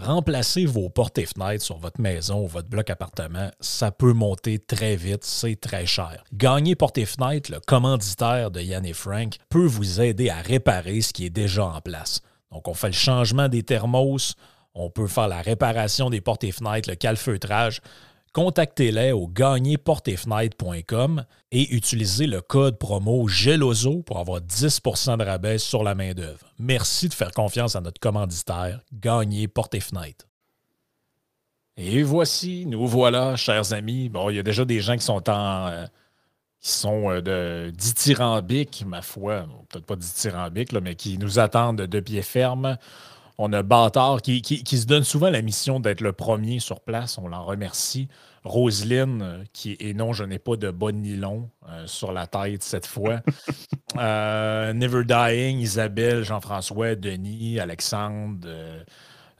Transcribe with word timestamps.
Remplacer 0.00 0.64
vos 0.64 0.88
portes 0.88 1.18
et 1.18 1.26
fenêtres 1.26 1.64
sur 1.64 1.78
votre 1.78 2.00
maison 2.00 2.44
ou 2.44 2.46
votre 2.46 2.68
bloc 2.68 2.88
appartement, 2.88 3.50
ça 3.58 3.90
peut 3.90 4.12
monter 4.12 4.60
très 4.60 4.94
vite, 4.94 5.24
c'est 5.24 5.60
très 5.60 5.86
cher. 5.86 6.22
Gagner 6.32 6.76
portes 6.76 6.98
et 6.98 7.04
fenêtres, 7.04 7.50
le 7.50 7.58
commanditaire 7.58 8.52
de 8.52 8.60
Yann 8.60 8.86
et 8.86 8.92
Frank, 8.92 9.34
peut 9.48 9.66
vous 9.66 10.00
aider 10.00 10.30
à 10.30 10.40
réparer 10.40 11.00
ce 11.00 11.12
qui 11.12 11.26
est 11.26 11.30
déjà 11.30 11.64
en 11.64 11.80
place. 11.80 12.20
Donc, 12.52 12.68
on 12.68 12.74
fait 12.74 12.86
le 12.86 12.92
changement 12.92 13.48
des 13.48 13.64
thermos, 13.64 14.36
on 14.72 14.88
peut 14.88 15.08
faire 15.08 15.26
la 15.26 15.42
réparation 15.42 16.10
des 16.10 16.20
portes 16.20 16.44
et 16.44 16.52
fenêtres, 16.52 16.88
le 16.88 16.94
calfeutrage 16.94 17.80
contactez-les 18.32 19.12
au 19.12 19.28
gagnerportefenêtre.com 19.28 21.24
et 21.50 21.74
utilisez 21.74 22.26
le 22.26 22.40
code 22.40 22.78
promo 22.78 23.28
GELOZO 23.28 24.02
pour 24.02 24.18
avoir 24.18 24.40
10% 24.40 25.18
de 25.18 25.24
rabais 25.24 25.58
sur 25.58 25.82
la 25.82 25.94
main-d'œuvre. 25.94 26.52
Merci 26.58 27.08
de 27.08 27.14
faire 27.14 27.32
confiance 27.32 27.76
à 27.76 27.80
notre 27.80 28.00
commanditaire, 28.00 28.80
Gagner 28.92 29.48
Porte 29.48 29.74
et 31.80 32.02
voici, 32.02 32.66
nous 32.66 32.88
voilà, 32.88 33.36
chers 33.36 33.72
amis. 33.72 34.08
Bon, 34.08 34.30
il 34.30 34.36
y 34.36 34.38
a 34.40 34.42
déjà 34.42 34.64
des 34.64 34.80
gens 34.80 34.96
qui 34.96 35.04
sont 35.04 35.30
en. 35.30 35.68
Euh, 35.68 35.86
qui 36.60 36.70
sont 36.70 37.08
euh, 37.08 37.20
de 37.20 37.70
dithyrambique, 37.70 38.84
ma 38.84 39.00
foi, 39.00 39.46
peut-être 39.68 39.86
pas 39.86 39.94
dithyrambique, 39.94 40.72
mais 40.72 40.96
qui 40.96 41.18
nous 41.18 41.38
attendent 41.38 41.82
de 41.82 42.00
pied 42.00 42.22
ferme. 42.22 42.76
On 43.40 43.52
a 43.52 43.62
Bâtard 43.62 44.20
qui, 44.20 44.42
se 44.42 44.86
donne 44.86 45.04
souvent 45.04 45.30
la 45.30 45.42
mission 45.42 45.78
d'être 45.78 46.00
le 46.00 46.12
premier 46.12 46.58
sur 46.58 46.80
place. 46.80 47.18
On 47.18 47.28
l'en 47.28 47.44
remercie. 47.44 48.08
Roselyne, 48.44 49.20
euh, 49.22 49.44
qui 49.52 49.76
est 49.80 49.94
non, 49.94 50.12
je 50.12 50.24
n'ai 50.24 50.38
pas 50.38 50.56
de 50.56 50.70
bon 50.70 51.02
nylon 51.02 51.50
euh, 51.68 51.86
sur 51.86 52.12
la 52.12 52.26
tête 52.26 52.62
cette 52.62 52.86
fois. 52.86 53.20
Euh, 53.96 54.74
Never 54.74 55.02
Dying, 55.02 55.58
Isabelle, 55.58 56.22
Jean-François, 56.22 56.94
Denis, 56.94 57.58
Alexandre. 57.58 58.46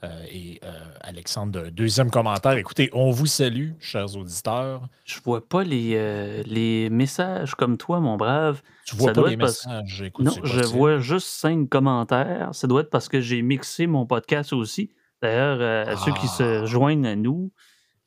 Euh, 0.03 0.23
et 0.31 0.59
euh, 0.63 0.71
Alexandre, 1.01 1.69
deuxième 1.71 2.09
commentaire. 2.09 2.53
Écoutez, 2.53 2.89
on 2.93 3.11
vous 3.11 3.25
salue, 3.25 3.71
chers 3.79 4.15
auditeurs. 4.15 4.87
Je 5.03 5.19
vois 5.21 5.45
pas 5.45 5.63
les, 5.63 5.95
euh, 5.95 6.41
les 6.45 6.89
messages 6.89 7.53
comme 7.55 7.77
toi, 7.77 7.99
mon 7.99 8.15
brave. 8.15 8.61
Tu 8.85 8.95
vois 8.95 9.11
pas 9.11 9.27
les 9.27 9.35
messages? 9.35 10.03
non, 10.19 10.31
je 10.43 10.61
vois 10.61 10.99
juste 10.99 11.27
cinq 11.27 11.67
commentaires. 11.67 12.49
Ça 12.53 12.67
doit 12.67 12.81
être 12.81 12.89
parce 12.89 13.09
que 13.09 13.19
j'ai 13.19 13.41
mixé 13.41 13.87
mon 13.87 14.05
podcast 14.05 14.53
aussi. 14.53 14.93
D'ailleurs, 15.21 15.61
à 15.61 15.97
ceux 15.97 16.13
qui 16.13 16.29
se 16.29 16.61
ah. 16.61 16.65
joignent 16.65 17.05
à 17.05 17.17
nous, 17.17 17.51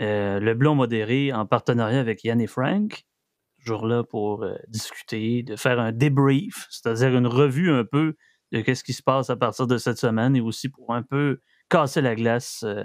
le 0.00 0.54
Blond 0.54 0.74
modéré 0.74 1.30
en 1.32 1.44
partenariat 1.44 2.00
avec 2.00 2.24
Yann 2.24 2.40
et 2.40 2.46
Frank, 2.46 3.04
toujours 3.58 3.86
là 3.86 4.02
pour 4.02 4.46
discuter, 4.68 5.42
de 5.42 5.56
faire 5.56 5.78
un 5.78 5.92
débrief, 5.92 6.66
c'est-à-dire 6.70 7.14
une 7.14 7.26
revue 7.26 7.70
un 7.70 7.84
peu 7.84 8.16
de 8.50 8.74
ce 8.74 8.82
qui 8.82 8.94
se 8.94 9.02
passe 9.02 9.28
à 9.28 9.36
partir 9.36 9.66
de 9.66 9.76
cette 9.76 9.98
semaine 9.98 10.34
et 10.36 10.40
aussi 10.40 10.70
pour 10.70 10.94
un 10.94 11.02
peu 11.02 11.40
casser 11.72 12.02
la 12.02 12.14
glace 12.14 12.62
euh, 12.64 12.84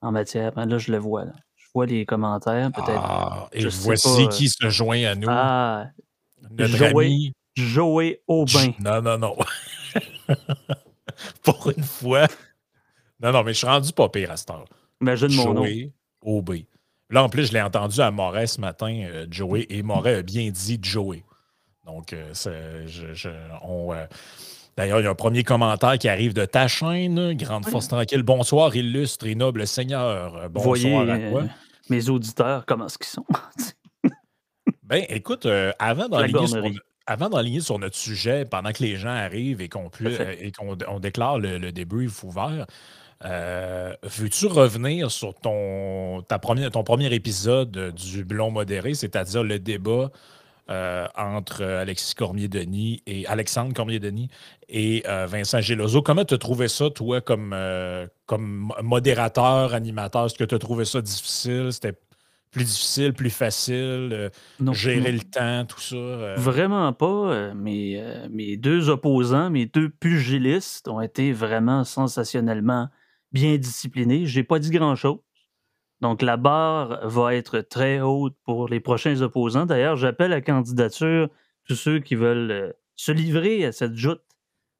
en 0.00 0.12
matière. 0.12 0.52
Là, 0.56 0.78
je 0.78 0.90
le 0.90 0.98
vois. 0.98 1.26
Je 1.56 1.66
vois 1.72 1.86
les 1.86 2.04
commentaires, 2.04 2.70
peut-être. 2.72 3.02
Ah, 3.02 3.48
et 3.52 3.64
voici 3.66 4.28
qui 4.28 4.46
euh, 4.46 4.64
se 4.64 4.68
joint 4.70 5.04
à 5.04 5.14
nous. 5.14 5.28
Ah, 5.30 5.86
Notre 6.50 6.76
Joey, 6.76 7.04
ami. 7.04 7.32
Joey 7.54 8.20
Aubin. 8.26 8.72
Non, 8.80 9.00
non, 9.00 9.18
non. 9.18 9.36
Pour 11.42 11.70
une 11.76 11.84
fois. 11.84 12.26
Non, 13.20 13.32
non, 13.32 13.44
mais 13.44 13.52
je 13.52 13.58
suis 13.58 13.66
rendu 13.66 13.92
pas 13.92 14.08
pire 14.08 14.30
à 14.30 14.36
cette 14.36 14.50
heure. 14.50 14.64
Imagine 15.00 15.34
mon 15.36 15.54
nom. 15.54 15.64
Joey 15.64 15.92
Aubin. 16.22 16.62
Là, 17.10 17.24
en 17.24 17.28
plus, 17.28 17.46
je 17.46 17.52
l'ai 17.52 17.62
entendu 17.62 18.00
à 18.00 18.10
Moret 18.10 18.46
ce 18.46 18.60
matin, 18.60 19.02
euh, 19.04 19.26
Joey, 19.30 19.66
et 19.68 19.82
Moret 19.82 20.16
a 20.16 20.22
bien 20.22 20.50
dit 20.50 20.78
Joey. 20.80 21.24
Donc, 21.84 22.14
je, 22.34 23.28
on, 23.62 23.92
D'ailleurs, 24.80 25.00
il 25.00 25.04
y 25.04 25.06
a 25.06 25.10
un 25.10 25.14
premier 25.14 25.44
commentaire 25.44 25.98
qui 25.98 26.08
arrive 26.08 26.32
de 26.32 26.46
ta 26.46 26.66
chaîne. 26.66 27.34
Grande 27.34 27.66
force 27.66 27.88
tranquille. 27.88 28.22
Bonsoir, 28.22 28.74
illustre 28.74 29.26
et 29.26 29.34
noble 29.34 29.66
Seigneur. 29.66 30.48
Bonsoir 30.48 30.78
Voyez, 30.78 30.96
à 30.96 31.30
toi. 31.30 31.42
Euh, 31.42 31.46
mes 31.90 32.08
auditeurs, 32.08 32.64
comment 32.64 32.86
est-ce 32.86 32.96
qu'ils 32.96 33.08
sont? 33.08 33.26
ben, 34.82 35.04
écoute, 35.10 35.44
euh, 35.44 35.70
avant 35.78 36.08
d'enligner 36.08 37.60
sur, 37.60 37.78
notre 37.78 37.96
sujet, 37.96 38.46
pendant 38.46 38.72
que 38.72 38.82
les 38.82 38.96
gens 38.96 39.10
arrivent 39.10 39.60
et 39.60 39.68
qu'on 39.68 39.90
on 40.88 40.98
déclare 40.98 41.38
le, 41.38 41.72
débrief 41.72 42.24
ouvert, 42.24 42.64
euh, 43.26 43.92
veux-tu 44.02 44.46
revenir 44.46 45.10
sur 45.10 45.34
ton, 45.34 46.22
ta 46.22 46.38
première, 46.38 46.70
ton 46.70 46.84
premier 46.84 47.12
épisode 47.12 47.92
du 47.94 48.24
Blond 48.24 48.50
modéré, 48.50 48.94
c'est-à-dire 48.94 49.44
le 49.44 49.58
débat 49.58 50.10
euh, 50.70 51.06
entre 51.16 51.64
Alexis 51.64 52.14
Cormier-Denis 52.14 53.02
et 53.06 53.26
Alexandre 53.26 53.74
Cormier-Denis 53.74 54.28
et 54.68 55.02
euh, 55.08 55.26
Vincent 55.26 55.60
Gelozo. 55.60 56.00
Comment 56.00 56.24
tu 56.24 56.34
as 56.34 56.38
trouvé 56.38 56.68
ça, 56.68 56.90
toi, 56.90 57.20
comme, 57.20 57.52
euh, 57.52 58.06
comme 58.26 58.72
modérateur, 58.82 59.74
animateur? 59.74 60.26
Est-ce 60.26 60.36
que 60.36 60.44
tu 60.44 60.54
as 60.54 60.60
trouvé 60.60 60.84
ça 60.84 61.00
difficile? 61.02 61.72
C'était 61.72 61.98
plus 62.52 62.64
difficile, 62.64 63.14
plus 63.14 63.30
facile? 63.30 64.30
gérer 64.72 65.12
le 65.12 65.20
temps, 65.20 65.64
tout 65.66 65.80
ça? 65.80 66.34
Vraiment 66.36 66.92
pas. 66.92 67.52
Mes, 67.54 68.00
mes 68.30 68.56
deux 68.56 68.90
opposants, 68.90 69.50
mes 69.50 69.66
deux 69.66 69.88
pugilistes 69.88 70.86
ont 70.86 71.00
été 71.00 71.32
vraiment 71.32 71.82
sensationnellement 71.82 72.88
bien 73.32 73.56
disciplinés. 73.56 74.26
J'ai 74.26 74.44
pas 74.44 74.60
dit 74.60 74.70
grand-chose. 74.70 75.18
Donc, 76.00 76.22
la 76.22 76.36
barre 76.36 77.06
va 77.06 77.34
être 77.34 77.60
très 77.60 78.00
haute 78.00 78.34
pour 78.44 78.68
les 78.68 78.80
prochains 78.80 79.20
opposants. 79.20 79.66
D'ailleurs, 79.66 79.96
j'appelle 79.96 80.32
à 80.32 80.40
candidature 80.40 81.28
tous 81.64 81.74
ceux 81.74 81.98
qui 82.00 82.14
veulent 82.14 82.50
euh, 82.50 82.72
se 82.96 83.12
livrer 83.12 83.64
à 83.64 83.72
cette 83.72 83.96
joute. 83.96 84.22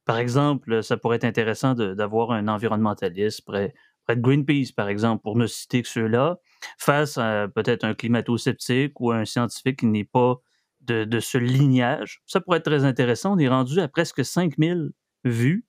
Par 0.07 0.19
exemple, 0.19 0.83
ça 0.83 0.97
pourrait 0.97 1.17
être 1.17 1.25
intéressant 1.25 1.75
d'avoir 1.75 2.33
un 2.33 2.49
environnementaliste 2.49 3.45
près, 3.45 3.75
près, 4.07 4.17
de 4.17 4.23
Greenpeace, 4.23 4.73
par 4.75 4.89
exemple, 4.89 5.23
pour 5.23 5.37
ne 5.37 5.47
citer 5.47 5.83
que 5.83 5.89
ceux-là, 5.89 6.39
face 6.79 7.19
à 7.19 7.49
peut-être 7.55 7.85
un 7.85 7.95
climato-sceptique 7.95 8.99
ou 8.99 9.13
un 9.13 9.25
scientifique 9.25 9.81
qui 9.81 9.87
n'est 9.87 10.05
pas 10.05 10.41
de, 10.81 11.21
ce 11.21 11.39
lignage. 11.39 12.23
Ça 12.27 12.41
pourrait 12.41 12.59
être 12.59 12.65
très 12.65 12.85
intéressant. 12.85 13.35
On 13.35 13.39
est 13.39 13.49
rendu 13.49 13.79
à 13.79 13.89
presque 13.89 14.25
5000 14.25 14.91
vues. 15.25 15.65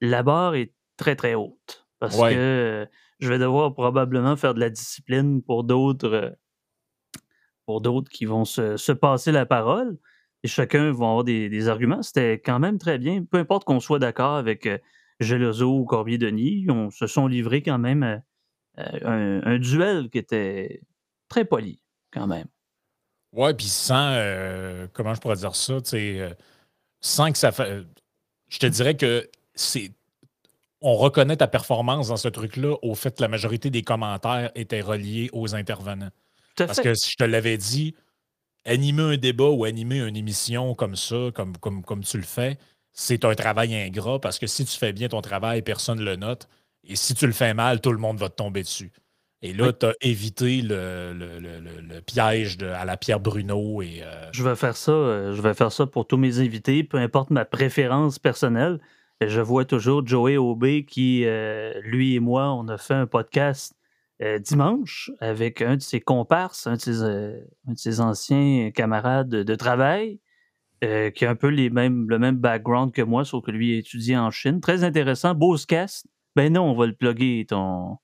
La 0.00 0.22
barre 0.22 0.56
est 0.56 0.74
très, 0.96 1.16
très 1.16 1.34
haute. 1.34 1.86
Parce 1.98 2.18
que 2.18 2.86
je 3.18 3.28
vais 3.28 3.38
devoir 3.38 3.72
probablement 3.74 4.36
faire 4.36 4.54
de 4.54 4.60
la 4.60 4.70
discipline 4.70 5.42
pour 5.42 5.64
d'autres 5.64 6.08
euh, 6.08 6.30
pour 7.64 7.80
d'autres 7.80 8.10
qui 8.10 8.26
vont 8.26 8.44
se, 8.44 8.92
passer 8.92 9.32
la 9.32 9.46
parole. 9.46 9.98
Et 10.42 10.48
chacun 10.48 10.92
va 10.92 11.06
avoir 11.06 11.24
des, 11.24 11.68
arguments. 11.68 12.02
C'était 12.02 12.34
quand 12.34 12.60
même 12.60 12.78
très 12.78 12.98
bien. 12.98 13.24
Peu 13.24 13.38
importe 13.38 13.64
qu'on 13.64 13.80
soit 13.80 13.98
d'accord 13.98 14.36
avec 14.36 14.66
euh, 14.66 14.78
Gelozo 15.18 15.80
ou 15.80 15.84
Corbier-Denis, 15.84 16.66
on 16.68 16.90
se 16.90 17.08
sont 17.08 17.26
livrés 17.26 17.62
quand 17.62 17.78
même 17.78 18.22
euh, 18.78 19.40
un, 19.44 19.58
duel 19.58 20.10
qui 20.10 20.18
était 20.18 20.82
très 21.28 21.44
poli, 21.44 21.80
quand 22.12 22.28
même. 22.28 22.46
Ouais, 23.32 23.52
puis 23.54 23.66
sans, 23.66 24.14
comment 24.92 25.14
je 25.14 25.20
pourrais 25.20 25.36
dire 25.36 25.56
ça, 25.56 25.78
sans 27.00 27.32
que 27.32 27.38
ça. 27.38 27.50
Je 28.48 28.58
te 28.58 28.66
dirais 28.66 28.96
que 28.96 29.28
c'est 29.54 29.95
on 30.80 30.94
reconnaît 30.94 31.36
ta 31.36 31.46
performance 31.46 32.08
dans 32.08 32.16
ce 32.16 32.28
truc-là 32.28 32.76
au 32.82 32.94
fait 32.94 33.16
que 33.16 33.22
la 33.22 33.28
majorité 33.28 33.70
des 33.70 33.82
commentaires 33.82 34.50
étaient 34.54 34.80
reliés 34.80 35.30
aux 35.32 35.54
intervenants. 35.54 36.10
Parce 36.56 36.80
que 36.80 36.94
si 36.94 37.10
je 37.12 37.16
te 37.16 37.24
l'avais 37.24 37.58
dit, 37.58 37.94
animer 38.64 39.02
un 39.02 39.16
débat 39.16 39.48
ou 39.48 39.64
animer 39.64 40.00
une 40.00 40.16
émission 40.16 40.74
comme 40.74 40.96
ça, 40.96 41.30
comme, 41.34 41.56
comme, 41.58 41.82
comme 41.82 42.02
tu 42.02 42.16
le 42.16 42.24
fais, 42.24 42.58
c'est 42.92 43.24
un 43.24 43.34
travail 43.34 43.74
ingrat 43.74 44.20
parce 44.20 44.38
que 44.38 44.46
si 44.46 44.64
tu 44.64 44.76
fais 44.76 44.92
bien 44.92 45.08
ton 45.08 45.20
travail, 45.20 45.62
personne 45.62 45.98
ne 45.98 46.04
le 46.04 46.16
note. 46.16 46.48
Et 46.84 46.96
si 46.96 47.14
tu 47.14 47.26
le 47.26 47.32
fais 47.32 47.52
mal, 47.52 47.80
tout 47.80 47.92
le 47.92 47.98
monde 47.98 48.18
va 48.18 48.28
te 48.28 48.36
tomber 48.36 48.62
dessus. 48.62 48.90
Et 49.42 49.52
là, 49.52 49.72
tu 49.72 49.86
as 49.86 49.92
évité 50.00 50.62
le, 50.62 52.00
piège 52.06 52.58
à 52.62 52.84
la 52.84 52.96
Pierre 52.96 53.20
Bruno. 53.20 53.82
Et, 53.82 54.02
euh, 54.02 54.28
Je 54.32 54.42
vais 54.42 54.56
faire 54.56 54.76
ça. 54.76 54.92
Euh, 54.92 55.34
je 55.34 55.42
vais 55.42 55.52
faire 55.52 55.72
ça 55.72 55.86
pour 55.86 56.06
tous 56.06 56.16
mes 56.16 56.38
invités, 56.38 56.84
peu 56.84 56.96
importe 56.96 57.30
ma 57.30 57.44
préférence 57.44 58.18
personnelle 58.18 58.78
je 59.20 59.40
vois 59.40 59.64
toujours 59.64 60.06
Joey 60.06 60.36
Aubé 60.36 60.84
qui, 60.84 61.24
euh, 61.24 61.72
lui 61.82 62.14
et 62.14 62.20
moi, 62.20 62.52
on 62.52 62.68
a 62.68 62.76
fait 62.76 62.94
un 62.94 63.06
podcast 63.06 63.74
euh, 64.22 64.38
dimanche 64.38 65.10
avec 65.20 65.62
un 65.62 65.76
de 65.76 65.82
ses 65.82 66.00
comparses, 66.00 66.66
un 66.66 66.74
de 66.74 66.80
ses, 66.80 67.02
euh, 67.02 68.00
anciens 68.00 68.70
camarades 68.72 69.28
de, 69.28 69.54
travail, 69.54 70.20
qui 70.82 71.24
a 71.24 71.30
un 71.30 71.34
peu 71.34 71.48
le 71.50 71.70
même 71.70 72.36
background 72.36 72.92
que 72.92 73.02
moi, 73.02 73.24
sauf 73.24 73.44
que 73.44 73.50
lui 73.50 73.74
a 73.74 73.78
étudié 73.78 74.18
en 74.18 74.30
Chine. 74.30 74.60
Très 74.60 74.84
intéressant. 74.84 75.34
Beaucecast. 75.34 76.06
Ben 76.36 76.52
non, 76.52 76.64
on 76.64 76.74
va 76.74 76.86
le 76.86 76.92
plugger. 76.92 77.46
On, 77.50 77.98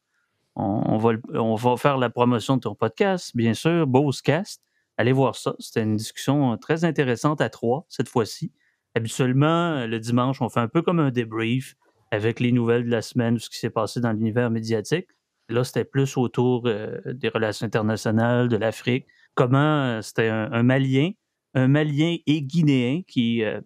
va, 0.99 1.11
on 1.35 1.55
va 1.55 1.77
faire 1.77 1.99
la 1.99 2.09
promotion 2.09 2.57
de 2.57 2.63
ton 2.63 2.75
podcast, 2.75 3.37
bien 3.37 3.53
sûr. 3.53 3.87
Beaucecast. 3.87 4.63
Allez 4.97 5.13
voir 5.13 5.37
ça. 5.37 5.55
C'était 5.59 5.83
une 5.83 5.97
discussion 5.97 6.57
très 6.57 6.85
intéressante 6.85 7.43
à 7.43 7.51
trois 7.51 7.85
cette 7.89 8.09
fois-ci. 8.09 8.53
Habituellement, 8.95 9.87
le 9.87 9.99
dimanche, 9.99 10.43
on 10.43 10.49
fait 10.49 10.61
un 10.61 10.69
peu 10.69 10.83
comme 10.83 11.01
un 11.01 11.11
débrief 11.11 11.77
avec 12.11 12.41
les 12.41 12.53
nouvelles 12.53 12.85
de 12.85 12.91
la 12.91 13.03
semaine, 13.03 13.39
ce 13.39 13.49
qui 13.49 13.59
s'est 13.59 13.71
passé 13.71 14.01
dans 14.01 14.13
l'univers 14.13 14.51
médiatique. 14.51 15.07
Là, 15.49 15.65
c'était 15.65 15.85
plus 15.85 16.17
autour 16.17 16.67
euh, 16.67 17.01
des 17.07 17.29
relations 17.29 17.67
internationales, 17.67 18.49
de 18.49 18.57
l'Afrique. 18.57 19.07
Comment 19.35 19.85
euh, 19.85 20.03
c'était 20.03 20.29
un, 20.29 20.63
Malien, 20.63 21.11
un 21.55 21.69
Malien 21.69 22.17
et 22.27 22.43
Guinéen 22.43 23.03
qui 23.07 23.43
euh, 23.43 23.61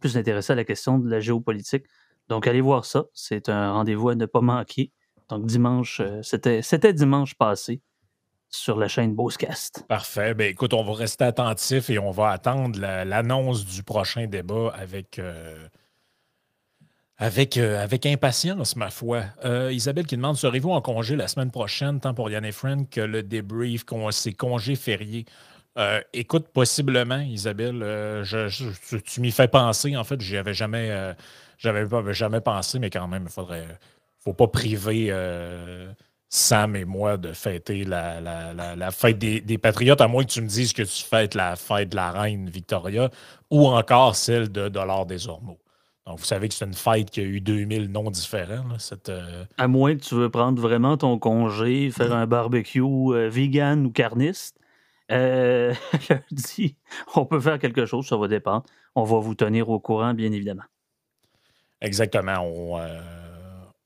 plus 0.00 0.16
intéressé 0.16 0.52
à 0.52 0.56
la 0.56 0.64
question 0.64 0.98
de 0.98 1.08
la 1.08 1.20
géopolitique. 1.20 1.86
Donc, 2.28 2.46
allez 2.46 2.60
voir 2.60 2.84
ça. 2.84 3.06
C'est 3.14 3.48
un 3.48 3.72
rendez-vous 3.72 4.10
à 4.10 4.16
ne 4.16 4.26
pas 4.26 4.40
manquer. 4.40 4.92
Donc 5.28 5.44
dimanche, 5.44 6.00
c'était 6.22 6.92
dimanche 6.94 7.34
passé 7.34 7.82
sur 8.50 8.78
la 8.78 8.88
chaîne 8.88 9.14
Boscast. 9.14 9.84
Parfait. 9.88 10.34
Ben, 10.34 10.50
écoute, 10.50 10.74
on 10.74 10.82
va 10.82 10.94
rester 10.94 11.24
attentif 11.24 11.90
et 11.90 11.98
on 11.98 12.10
va 12.10 12.30
attendre 12.30 12.78
l'annonce 12.80 13.64
du 13.64 13.82
prochain 13.82 14.26
débat 14.26 14.72
avec, 14.74 15.20
avec, 17.18 17.56
euh, 17.56 17.82
avec 17.82 18.06
impatience, 18.06 18.76
ma 18.76 18.90
foi. 18.90 19.24
Euh, 19.44 19.72
Isabelle 19.72 20.06
qui 20.06 20.16
demande 20.16 20.36
Serez-vous 20.36 20.70
en 20.70 20.80
congé 20.80 21.16
la 21.16 21.26
semaine 21.26 21.50
prochaine, 21.50 22.00
tant 22.00 22.14
pour 22.14 22.30
Yann 22.30 22.44
et 22.44 22.52
Friend 22.52 22.88
que 22.88 23.00
le 23.00 23.22
débrief, 23.22 23.84
c'est 24.12 24.32
congé 24.32 24.76
férié? 24.76 25.26
Euh, 25.76 26.00
Écoute, 26.12 26.48
possiblement, 26.48 27.18
Isabelle. 27.18 27.80
Je, 28.22 28.98
tu 28.98 29.20
m'y 29.20 29.32
fais 29.32 29.48
penser. 29.48 29.96
En 29.96 30.04
fait, 30.04 30.20
j'y 30.20 30.36
avais 30.36 30.54
jamais, 30.54 31.14
j'avais 31.58 31.86
jamais 32.14 32.40
pensé, 32.40 32.78
mais 32.78 32.90
quand 32.90 33.08
même, 33.08 33.24
il 33.26 33.32
faudrait. 33.32 33.66
faut 34.18 34.32
pas 34.34 34.48
priver. 34.48 35.12
Sam 36.30 36.76
et 36.76 36.84
moi 36.84 37.16
de 37.16 37.32
fêter 37.32 37.84
la, 37.84 38.20
la, 38.20 38.90
fête 38.90 39.18
des, 39.18 39.40
des, 39.40 39.56
Patriotes, 39.56 40.00
à 40.00 40.08
moins 40.08 40.24
que 40.24 40.30
tu 40.30 40.42
me 40.42 40.46
dises 40.46 40.72
que 40.72 40.82
tu 40.82 41.02
fêtes 41.02 41.34
la 41.34 41.56
fête 41.56 41.90
de 41.90 41.96
la 41.96 42.10
reine 42.10 42.50
Victoria 42.50 43.10
ou 43.50 43.66
encore 43.66 44.14
celle 44.14 44.52
de 44.52 44.68
Dollar 44.68 45.06
des 45.06 45.28
Ormeaux. 45.28 45.58
Donc, 46.06 46.20
vous 46.20 46.24
savez 46.24 46.48
que 46.48 46.54
c'est 46.54 46.64
une 46.64 46.74
fête 46.74 47.10
qui 47.10 47.20
a 47.20 47.22
eu 47.22 47.40
2000 47.40 47.90
noms 47.90 48.10
différents. 48.10 48.78
cette, 48.78 49.10
euh, 49.10 49.44
À 49.58 49.68
moins 49.68 49.94
que 49.94 50.00
tu 50.00 50.14
veux 50.14 50.30
prendre 50.30 50.60
vraiment 50.60 50.96
ton 50.96 51.18
congé, 51.18 51.90
faire 51.90 52.14
un 52.14 52.26
barbecue 52.26 52.80
euh, 52.80 53.28
vegan 53.28 53.84
ou 53.84 53.90
carniste. 53.90 54.58
Euh, 55.10 55.74
on 57.14 57.26
peut 57.26 57.40
faire 57.40 57.58
quelque 57.58 57.84
chose, 57.84 58.06
ça 58.06 58.16
va 58.16 58.26
dépendre. 58.26 58.64
On 58.94 59.04
va 59.04 59.18
vous 59.18 59.34
tenir 59.34 59.68
au 59.68 59.80
courant, 59.80 60.14
bien 60.14 60.32
évidemment. 60.32 60.62
Exactement. 61.82 62.40
On, 62.40 62.80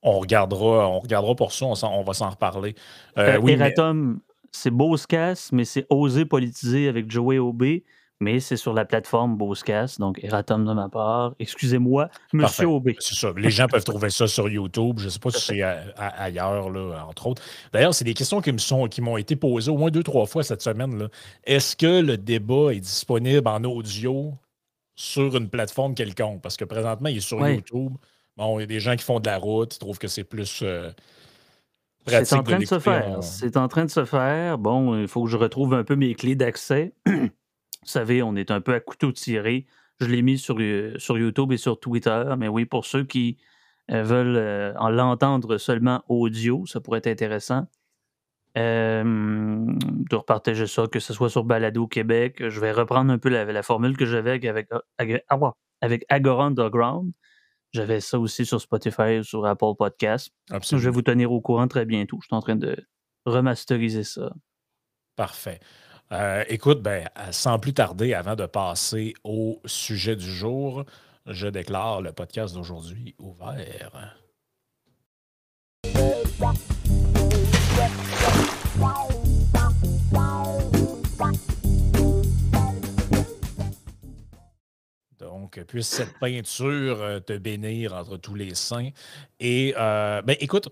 on 0.02 0.18
regardera, 0.18 0.88
on 0.88 0.98
regardera 0.98 1.34
pour 1.34 1.52
ça, 1.52 1.66
on, 1.66 2.02
va 2.02 2.12
s'en 2.12 2.30
reparler. 2.30 2.74
oui, 3.16 3.52
Eratom, 3.52 4.20
c'est 4.50 4.70
beau 4.70 4.96
casse, 5.08 5.52
mais 5.52 5.64
c'est 5.64 5.86
oser 5.90 6.24
politiser 6.24 6.88
avec 6.88 7.10
Joey 7.10 7.38
Obey 7.38 7.84
mais 8.22 8.38
c'est 8.38 8.56
sur 8.56 8.72
la 8.72 8.84
plateforme 8.84 9.36
Boscast, 9.36 9.98
donc 9.98 10.22
Eratom 10.22 10.64
de 10.64 10.72
ma 10.72 10.88
part. 10.88 11.34
Excusez-moi, 11.40 12.08
Monsieur 12.32 12.68
Aubé. 12.68 12.96
C'est 13.00 13.16
ça. 13.16 13.32
Les 13.36 13.50
gens 13.50 13.66
peuvent 13.66 13.82
trouver 13.82 14.10
ça 14.10 14.28
sur 14.28 14.48
YouTube. 14.48 15.00
Je 15.00 15.06
ne 15.06 15.10
sais 15.10 15.18
pas 15.18 15.30
si 15.30 15.40
c'est 15.40 15.62
ailleurs, 15.96 16.70
là, 16.70 17.04
entre 17.08 17.26
autres. 17.26 17.42
D'ailleurs, 17.72 17.94
c'est 17.94 18.04
des 18.04 18.14
questions 18.14 18.40
qui 18.40 18.52
me 18.52 18.58
sont, 18.58 18.86
qui 18.86 19.00
m'ont 19.00 19.16
été 19.16 19.34
posées 19.34 19.72
au 19.72 19.76
moins 19.76 19.90
deux, 19.90 20.04
trois 20.04 20.26
fois 20.26 20.44
cette 20.44 20.62
semaine. 20.62 21.08
Est-ce 21.44 21.74
que 21.74 22.00
le 22.00 22.16
débat 22.16 22.72
est 22.72 22.80
disponible 22.80 23.48
en 23.48 23.64
audio 23.64 24.32
sur 24.94 25.36
une 25.36 25.48
plateforme 25.48 25.96
quelconque? 25.96 26.40
Parce 26.42 26.56
que 26.56 26.64
présentement, 26.64 27.08
il 27.08 27.16
est 27.16 27.20
sur 27.20 27.44
YouTube. 27.46 27.94
Bon, 28.42 28.58
il 28.58 28.62
y 28.62 28.64
a 28.64 28.66
des 28.66 28.80
gens 28.80 28.96
qui 28.96 29.04
font 29.04 29.20
de 29.20 29.26
la 29.26 29.38
route, 29.38 29.76
ils 29.76 29.78
trouvent 29.78 30.00
que 30.00 30.08
c'est 30.08 30.24
plus. 30.24 30.62
Euh, 30.64 30.90
c'est 32.08 32.32
en 32.32 32.42
train 32.42 32.58
de, 32.58 32.64
se 32.64 32.80
faire. 32.80 33.22
C'est 33.22 33.56
en 33.56 33.68
train 33.68 33.84
de 33.84 33.90
se 33.90 34.04
faire. 34.04 34.58
Bon, 34.58 34.98
il 35.00 35.06
faut 35.06 35.22
que 35.22 35.30
je 35.30 35.36
retrouve 35.36 35.74
un 35.74 35.84
peu 35.84 35.94
mes 35.94 36.16
clés 36.16 36.34
d'accès. 36.34 36.92
Vous 37.06 37.30
savez, 37.84 38.20
on 38.20 38.34
est 38.34 38.50
un 38.50 38.60
peu 38.60 38.74
à 38.74 38.80
couteau 38.80 39.12
tiré. 39.12 39.66
Je 40.00 40.06
l'ai 40.06 40.22
mis 40.22 40.38
sur, 40.38 40.56
euh, 40.58 40.98
sur 40.98 41.16
YouTube 41.18 41.52
et 41.52 41.56
sur 41.56 41.78
Twitter, 41.78 42.34
mais 42.36 42.48
oui, 42.48 42.64
pour 42.64 42.84
ceux 42.84 43.04
qui 43.04 43.38
euh, 43.92 44.02
veulent 44.02 44.36
euh, 44.36 44.74
en 44.76 44.90
l'entendre 44.90 45.56
seulement 45.56 46.02
audio, 46.08 46.66
ça 46.66 46.80
pourrait 46.80 46.98
être 46.98 47.06
intéressant. 47.06 47.68
de 48.56 50.16
repartager 50.16 50.66
ça, 50.66 50.88
que 50.88 50.98
ce 50.98 51.14
soit 51.14 51.30
sur 51.30 51.44
Balado 51.44 51.86
Québec. 51.86 52.48
Je 52.48 52.58
vais 52.58 52.72
reprendre 52.72 53.12
un 53.12 53.18
peu 53.18 53.28
la, 53.28 53.62
formule 53.62 53.96
que 53.96 54.04
j'avais 54.04 54.30
avec, 54.30 54.44
avec, 54.98 55.24
ah, 55.28 55.38
avec 55.80 56.04
Agora 56.08 56.46
Underground. 56.46 57.12
J'avais 57.72 58.00
ça 58.00 58.18
aussi 58.18 58.44
sur 58.44 58.60
Spotify, 58.60 59.24
sur 59.24 59.46
Apple 59.46 59.74
Podcast. 59.78 60.30
Je 60.50 60.76
vais 60.76 60.90
vous 60.90 61.02
tenir 61.02 61.32
au 61.32 61.40
courant 61.40 61.68
très 61.68 61.86
bientôt. 61.86 62.18
Je 62.20 62.26
suis 62.26 62.36
en 62.36 62.40
train 62.40 62.56
de 62.56 62.76
remasteriser 63.24 64.04
ça. 64.04 64.32
Parfait. 65.16 65.60
Euh, 66.12 66.44
écoute, 66.48 66.82
ben, 66.82 67.08
sans 67.30 67.58
plus 67.58 67.72
tarder, 67.72 68.12
avant 68.12 68.36
de 68.36 68.44
passer 68.44 69.14
au 69.24 69.60
sujet 69.64 70.16
du 70.16 70.30
jour, 70.30 70.84
je 71.26 71.46
déclare 71.46 72.02
le 72.02 72.12
podcast 72.12 72.54
d'aujourd'hui 72.54 73.14
ouvert. 73.18 74.16
Donc, 85.56 85.66
puisse 85.66 85.88
cette 85.88 86.18
peinture 86.18 87.00
euh, 87.02 87.20
te 87.20 87.36
bénir 87.36 87.94
entre 87.94 88.16
tous 88.16 88.34
les 88.34 88.54
saints. 88.54 88.90
Et, 89.40 89.74
euh, 89.76 90.22
ben, 90.22 90.36
écoute, 90.40 90.68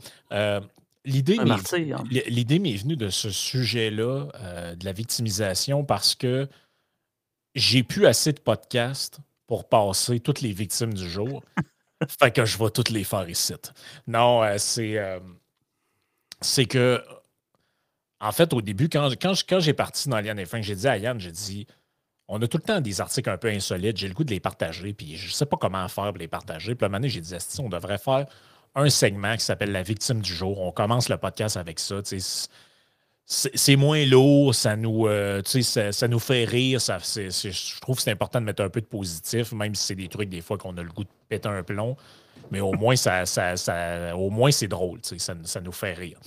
L'idée 1.05 1.39
m'est 2.59 2.77
venue 2.77 2.97
de 2.97 3.09
ce 3.09 3.31
sujet-là, 3.31 4.29
euh, 4.35 4.75
de 4.75 4.85
la 4.85 4.93
victimisation, 4.93 5.85
parce 5.85 6.15
que 6.15 6.49
j'ai 7.55 7.83
plus 7.83 8.07
assez 8.07 8.33
de 8.33 8.41
podcasts 8.41 9.19
pour 9.47 9.69
passer 9.69 10.21
toutes 10.21 10.43
les 10.43 10.53
victimes 10.53 10.93
du 10.93 11.09
jour. 11.09 11.43
fait 12.21 12.31
que 12.31 12.45
je 12.45 12.59
vais 12.59 12.71
toutes 12.71 12.91
les 12.91 13.05
faire 13.05 13.29
ici. 13.29 13.55
Non, 14.07 14.43
euh, 14.43 14.57
c'est. 14.59 14.99
Euh, 14.99 15.21
c'est 16.41 16.67
que. 16.67 17.03
En 18.21 18.33
fait, 18.33 18.53
au 18.53 18.61
début, 18.61 18.91
quand, 18.91 19.11
quand, 19.19 19.61
j'ai 19.61 19.73
parti 19.73 20.11
dans 20.11 20.21
Liane 20.21 20.39
et 20.39 20.47
j'ai 20.61 20.75
dit 20.75 20.87
à 20.87 20.99
Yann, 20.99 21.19
j'ai 21.19 21.33
dit. 21.33 21.67
On 22.33 22.41
a 22.41 22.47
tout 22.47 22.59
le 22.59 22.63
temps 22.63 22.81
des 22.81 23.01
articles 23.01 23.29
un 23.29 23.37
peu 23.37 23.49
insolites, 23.49 23.97
j'ai 23.97 24.07
le 24.07 24.15
goût 24.15 24.23
de 24.23 24.31
les 24.31 24.39
partager, 24.39 24.95
puis 24.95 25.17
je 25.17 25.33
sais 25.33 25.47
pas 25.47 25.57
comment 25.57 25.87
faire 25.89 26.11
pour 26.11 26.19
les 26.19 26.29
partager. 26.29 26.77
Puis 26.77 26.85
à 26.85 26.87
un 26.87 26.89
moment 26.89 26.99
donné, 26.99 27.09
j'ai 27.09 27.21
dit, 27.21 27.35
on 27.59 27.69
devrait 27.69 27.99
faire 27.99 28.27
un 28.77 28.89
segment 28.89 29.37
qui 29.37 29.45
s'appelle 29.45 29.73
La 29.73 29.83
victime 29.83 30.21
du 30.21 30.33
jour. 30.33 30.61
On 30.61 30.71
commence 30.71 31.09
le 31.09 31.17
podcast 31.17 31.57
avec 31.57 31.81
ça. 31.81 31.97
C'est 33.27 33.75
moins 33.75 34.07
lourd, 34.07 34.55
ça 34.55 34.77
nous, 34.77 35.09
euh, 35.09 35.43
ça, 35.45 35.91
fait 36.21 36.45
rire. 36.45 36.79
Je 36.79 37.81
trouve 37.81 37.97
que 37.97 38.03
c'est 38.03 38.13
important 38.13 38.41
de 38.41 38.47
mettre 38.47 38.63
un 38.63 38.71
peu 38.71 38.81
de 38.81 38.87
positif, 38.87 39.51
même 39.51 39.75
si 39.75 39.87
c'est 39.89 39.97
des 39.97 40.07
trucs 40.07 40.29
des 40.29 40.41
fois 40.41 40.57
qu'on 40.57 40.77
a 40.79 40.85
le 40.85 40.91
goût 40.91 41.03
de 41.03 41.11
péter 41.29 41.49
un 41.49 41.65
plomb. 41.65 41.97
Mais 42.53 42.61
au 42.61 42.75
moins, 42.75 42.95
ça, 42.95 43.25
au 44.15 44.31
moins 44.31 44.53
c'est 44.53 44.69
drôle, 44.69 45.01
ça, 45.03 45.35
ça 45.43 45.61
nous 45.61 45.73
fait 45.73 45.95
rire. 45.95 46.21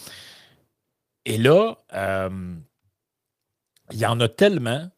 Et 1.24 1.38
là, 1.38 1.78
euh, 1.94 2.56
il 3.94 4.00
y 4.00 4.06
en 4.06 4.20
a 4.20 4.28
tellement 4.28 4.90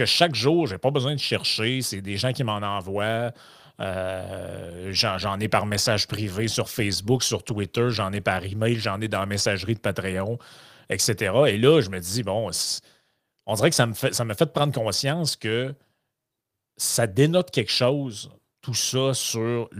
que 0.00 0.06
chaque 0.06 0.34
jour, 0.34 0.66
je 0.66 0.74
n'ai 0.74 0.78
pas 0.78 0.90
besoin 0.90 1.14
de 1.14 1.20
chercher. 1.20 1.82
C'est 1.82 2.00
des 2.00 2.16
gens 2.16 2.32
qui 2.32 2.42
m'en 2.42 2.56
envoient. 2.56 3.32
Euh, 3.80 4.90
j'en 4.92 5.38
ai 5.38 5.48
par 5.48 5.66
message 5.66 6.06
privé 6.06 6.48
sur 6.48 6.68
Facebook, 6.68 7.22
sur 7.22 7.42
Twitter, 7.42 7.90
j'en 7.90 8.12
ai 8.12 8.20
par 8.20 8.44
email, 8.44 8.76
j'en 8.76 9.00
ai 9.00 9.08
dans 9.08 9.20
la 9.20 9.26
messagerie 9.26 9.74
de 9.74 9.80
Patreon, 9.80 10.38
etc. 10.90 11.32
Et 11.48 11.58
là, 11.58 11.80
je 11.80 11.88
me 11.88 11.98
dis, 11.98 12.22
bon, 12.22 12.50
on 13.46 13.54
dirait 13.54 13.70
que 13.70 13.76
ça 13.76 13.86
me 13.86 13.94
fait, 13.94 14.14
ça 14.14 14.24
me 14.24 14.34
fait 14.34 14.52
prendre 14.52 14.72
conscience 14.74 15.36
que 15.36 15.74
ça 16.76 17.06
dénote 17.06 17.50
quelque 17.50 17.72
chose, 17.72 18.30
tout 18.60 18.74
ça, 18.74 19.14
sur 19.14 19.70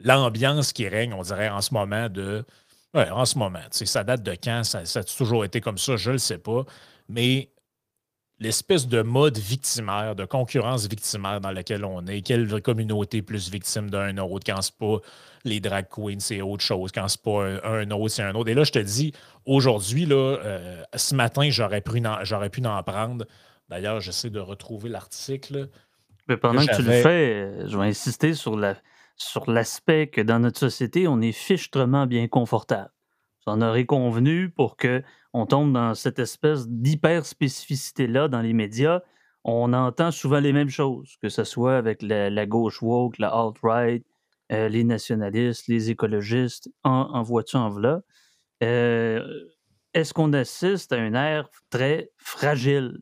l'ambiance 0.00 0.74
qui 0.74 0.86
règne, 0.86 1.14
on 1.14 1.22
dirait, 1.22 1.48
en 1.48 1.62
ce 1.62 1.72
moment 1.72 2.08
de. 2.10 2.44
Ouais, 2.94 3.08
en 3.10 3.24
ce 3.24 3.38
moment. 3.38 3.60
Ça 3.70 4.04
date 4.04 4.22
de 4.22 4.32
quand? 4.32 4.64
Ça, 4.64 4.84
ça 4.84 5.00
a 5.00 5.04
toujours 5.04 5.44
été 5.44 5.60
comme 5.60 5.78
ça? 5.78 5.96
Je 5.96 6.10
ne 6.10 6.14
le 6.14 6.18
sais 6.18 6.38
pas. 6.38 6.64
Mais 7.08 7.50
l'espèce 8.40 8.86
de 8.86 9.02
mode 9.02 9.38
victimaire, 9.38 10.14
de 10.14 10.24
concurrence 10.24 10.86
victimaire 10.86 11.40
dans 11.40 11.50
laquelle 11.50 11.84
on 11.84 12.06
est. 12.06 12.22
Quelle 12.22 12.62
communauté 12.62 13.22
plus 13.22 13.50
victime 13.50 13.90
d'un 13.90 14.16
autre 14.18 14.44
quand 14.46 14.62
c'est 14.62 14.76
pas 14.76 14.98
les 15.44 15.60
drag 15.60 15.86
queens, 15.88 16.20
c'est 16.20 16.40
autre 16.40 16.62
chose. 16.62 16.92
Quand 16.92 17.08
c'est 17.08 17.22
pas 17.22 17.44
un, 17.64 17.90
autre, 17.90 18.08
c'est 18.08 18.22
un 18.22 18.34
autre. 18.34 18.50
Et 18.50 18.54
là, 18.54 18.64
je 18.64 18.72
te 18.72 18.78
dis, 18.78 19.12
aujourd'hui, 19.46 20.06
là, 20.06 20.16
euh, 20.16 20.82
ce 20.94 21.14
matin, 21.14 21.48
j'aurais 21.50 21.80
pu, 21.80 22.02
j'aurais 22.22 22.50
pu 22.50 22.64
en 22.66 22.82
prendre. 22.82 23.24
D'ailleurs, 23.68 24.00
j'essaie 24.00 24.30
de 24.30 24.40
retrouver 24.40 24.88
l'article. 24.88 25.68
Mais 26.28 26.36
pendant 26.36 26.64
que 26.64 26.76
tu 26.76 26.82
le 26.82 26.92
fais, 26.92 27.66
je 27.66 27.76
vais 27.76 27.86
insister 27.86 28.34
sur 28.34 28.56
la 28.56 28.76
sur 29.20 29.50
l'aspect 29.50 30.06
que 30.06 30.20
dans 30.20 30.38
notre 30.38 30.60
société, 30.60 31.08
on 31.08 31.20
est 31.20 31.32
fichtrement 31.32 32.06
bien 32.06 32.28
confortable. 32.28 32.90
On 33.48 33.60
aurait 33.62 33.86
convenu 33.86 34.50
pour 34.50 34.76
que 34.76 35.02
on 35.32 35.46
tombe 35.46 35.72
dans 35.72 35.94
cette 35.94 36.18
espèce 36.18 36.68
d'hyper-spécificité-là 36.68 38.28
dans 38.28 38.40
les 38.40 38.52
médias. 38.52 39.00
On 39.44 39.72
entend 39.72 40.10
souvent 40.10 40.40
les 40.40 40.52
mêmes 40.52 40.68
choses, 40.68 41.16
que 41.22 41.28
ce 41.28 41.44
soit 41.44 41.76
avec 41.76 42.02
la, 42.02 42.46
gauche 42.46 42.82
woke, 42.82 43.18
la 43.18 43.28
alt-right, 43.28 44.04
euh, 44.52 44.68
les 44.68 44.84
nationalistes, 44.84 45.68
les 45.68 45.90
écologistes, 45.90 46.70
en, 46.84 47.10
en 47.12 47.22
voiture 47.22 47.60
en 47.60 47.68
voilà. 47.68 48.00
Euh, 48.62 49.22
est-ce 49.94 50.12
qu'on 50.12 50.32
assiste 50.32 50.92
à 50.92 50.96
une 50.96 51.14
ère 51.14 51.48
très 51.70 52.10
fragile? 52.16 52.98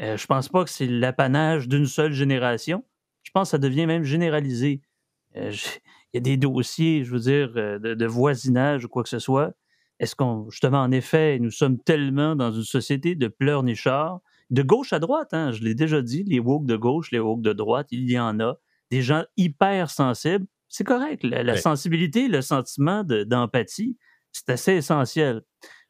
Euh, 0.00 0.16
je 0.16 0.26
pense 0.26 0.48
pas 0.48 0.64
que 0.64 0.70
c'est 0.70 0.86
l'apanage 0.86 1.68
d'une 1.68 1.86
seule 1.86 2.12
génération. 2.12 2.84
Je 3.22 3.30
pense 3.32 3.48
que 3.48 3.50
ça 3.52 3.58
devient 3.58 3.86
même 3.86 4.04
généralisé. 4.04 4.80
Il 5.34 5.54
y 6.14 6.18
a 6.18 6.20
des 6.20 6.36
dossiers, 6.36 7.04
je 7.04 7.12
veux 7.12 7.20
dire, 7.20 7.52
de, 7.54 8.06
voisinage 8.06 8.84
ou 8.84 8.88
quoi 8.88 9.02
que 9.02 9.08
ce 9.08 9.18
soit, 9.18 9.54
est-ce 10.02 10.16
qu'on, 10.16 10.50
justement, 10.50 10.82
en 10.82 10.90
effet, 10.90 11.38
nous 11.38 11.52
sommes 11.52 11.78
tellement 11.78 12.34
dans 12.34 12.50
une 12.50 12.64
société 12.64 13.14
de 13.14 13.28
pleurnichards, 13.28 14.20
de 14.50 14.62
gauche 14.62 14.92
à 14.92 14.98
droite, 14.98 15.32
hein, 15.32 15.52
je 15.52 15.62
l'ai 15.62 15.76
déjà 15.76 16.02
dit, 16.02 16.24
les 16.24 16.40
woke 16.40 16.66
de 16.66 16.74
gauche, 16.74 17.12
les 17.12 17.20
woke 17.20 17.40
de 17.40 17.52
droite, 17.52 17.86
il 17.92 18.10
y 18.10 18.18
en 18.18 18.40
a, 18.40 18.58
des 18.90 19.00
gens 19.00 19.22
hyper 19.36 19.90
sensibles. 19.90 20.44
C'est 20.68 20.82
correct, 20.82 21.22
la, 21.22 21.56
sensibilité, 21.56 22.26
le 22.26 22.42
sentiment 22.42 23.04
d'empathie, 23.04 23.96
C'est 24.32 24.50
assez 24.50 24.72
essentiel. 24.72 25.42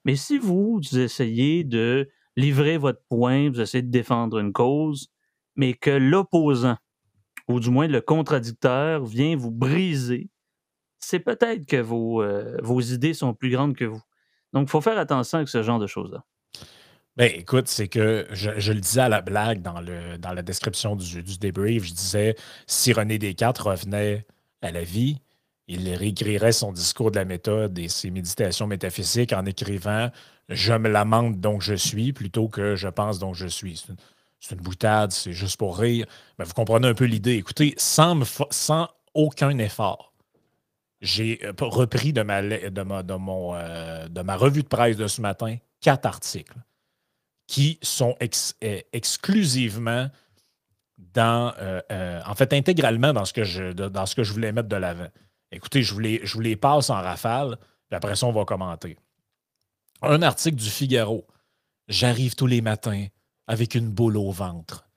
Mais 0.04 0.14
si 0.14 0.36
vous 0.36 0.80
essayez 0.92 1.64
de 1.64 2.10
livrer 2.36 2.76
votre 2.76 3.00
point, 3.08 3.48
vous 3.48 3.62
essayez 3.62 3.82
de 3.82 3.90
défendre 3.90 4.38
une 4.38 4.52
cause, 4.52 5.08
mais 5.56 5.72
que 5.72 5.90
l'opposant, 5.90 6.76
ou 7.48 7.60
du 7.60 7.70
moins 7.70 7.88
le 7.88 8.02
contradicteur, 8.02 9.06
vient 9.06 9.36
vous 9.36 9.50
briser, 9.50 10.28
c'est 11.04 11.20
peut-être 11.20 11.66
que 11.66 11.76
vos, 11.76 12.22
euh, 12.22 12.56
vos 12.62 12.80
idées 12.80 13.14
sont 13.14 13.34
plus 13.34 13.50
grandes 13.50 13.76
que 13.76 13.84
vous. 13.84 14.02
Donc, 14.52 14.68
il 14.68 14.70
faut 14.70 14.80
faire 14.80 14.98
attention 14.98 15.38
avec 15.38 15.48
ce 15.48 15.62
genre 15.62 15.78
de 15.78 15.86
choses-là. 15.86 16.24
Ben, 17.16 17.30
écoute, 17.34 17.68
c'est 17.68 17.88
que 17.88 18.26
je, 18.30 18.72
le 18.72 18.80
disais 18.80 19.02
à 19.02 19.08
la 19.08 19.20
blague 19.20 19.60
dans, 19.60 19.80
la 19.80 20.42
description 20.42 20.96
du, 20.96 21.22
du 21.22 21.38
débrief, 21.38 21.84
je 21.84 21.92
disais 21.92 22.36
si 22.66 22.92
René 22.92 23.18
Descartes 23.18 23.58
revenait 23.58 24.26
à 24.62 24.70
la 24.70 24.82
vie, 24.82 25.20
il 25.68 25.94
réécrirait 25.94 26.52
son 26.52 26.72
discours 26.72 27.10
de 27.10 27.16
la 27.16 27.24
méthode 27.24 27.78
et 27.78 27.88
ses 27.88 28.10
méditations 28.10 28.66
métaphysiques 28.66 29.32
en 29.32 29.44
écrivant 29.46 30.10
Je 30.48 30.72
me 30.72 30.88
lamente 30.88 31.40
donc 31.40 31.62
je 31.62 31.74
suis 31.74 32.12
plutôt 32.12 32.48
que 32.48 32.76
je 32.76 32.88
pense 32.88 33.18
donc 33.18 33.34
je 33.34 33.46
suis. 33.46 33.84
C'est 34.40 34.54
une, 34.54 34.60
boutade, 34.60 35.12
c'est 35.12 35.32
juste 35.32 35.56
pour 35.56 35.78
rire. 35.78 36.06
Mais 36.38 36.44
vous 36.44 36.52
comprenez 36.52 36.88
un 36.88 36.94
peu 36.94 37.04
l'idée. 37.04 37.34
Écoutez, 37.34 37.74
sans, 37.76 38.20
sans 38.50 38.88
aucun 39.14 39.56
effort, 39.58 40.11
j'ai 41.02 41.44
euh, 41.44 41.52
repris 41.60 42.14
euh, 42.16 44.08
de 44.08 44.22
ma 44.22 44.36
revue 44.36 44.62
de 44.62 44.68
presse 44.68 44.96
de 44.96 45.08
ce 45.08 45.20
matin 45.20 45.56
quatre 45.80 46.06
articles 46.06 46.56
qui 47.48 47.78
sont 47.82 48.16
euh, 48.22 48.80
exclusivement 48.92 50.08
dans, 50.96 51.52
en 52.24 52.34
fait, 52.36 52.52
intégralement 52.52 53.12
dans 53.12 53.24
ce 53.24 53.32
que 53.32 53.42
je, 53.42 53.72
dans 53.72 54.06
ce 54.06 54.14
que 54.14 54.22
je 54.22 54.32
voulais 54.32 54.52
mettre 54.52 54.68
de 54.68 54.76
l'avant. 54.76 55.08
Écoutez, 55.50 55.82
je 55.82 55.92
vous, 55.92 56.00
les, 56.00 56.20
je 56.24 56.54
passe 56.54 56.88
en 56.88 56.94
rafale, 56.94 57.56
puis 57.88 57.96
après 57.96 58.22
on 58.22 58.32
va 58.32 58.44
commenter. 58.44 58.96
Un 60.00 60.22
article 60.22 60.56
du 60.56 60.70
Figaro. 60.70 61.26
J'arrive 61.88 62.36
tous 62.36 62.46
les 62.46 62.60
matins 62.60 63.06
avec 63.48 63.74
une 63.74 63.88
boule 63.88 64.16
au 64.16 64.30
ventre. 64.30 64.88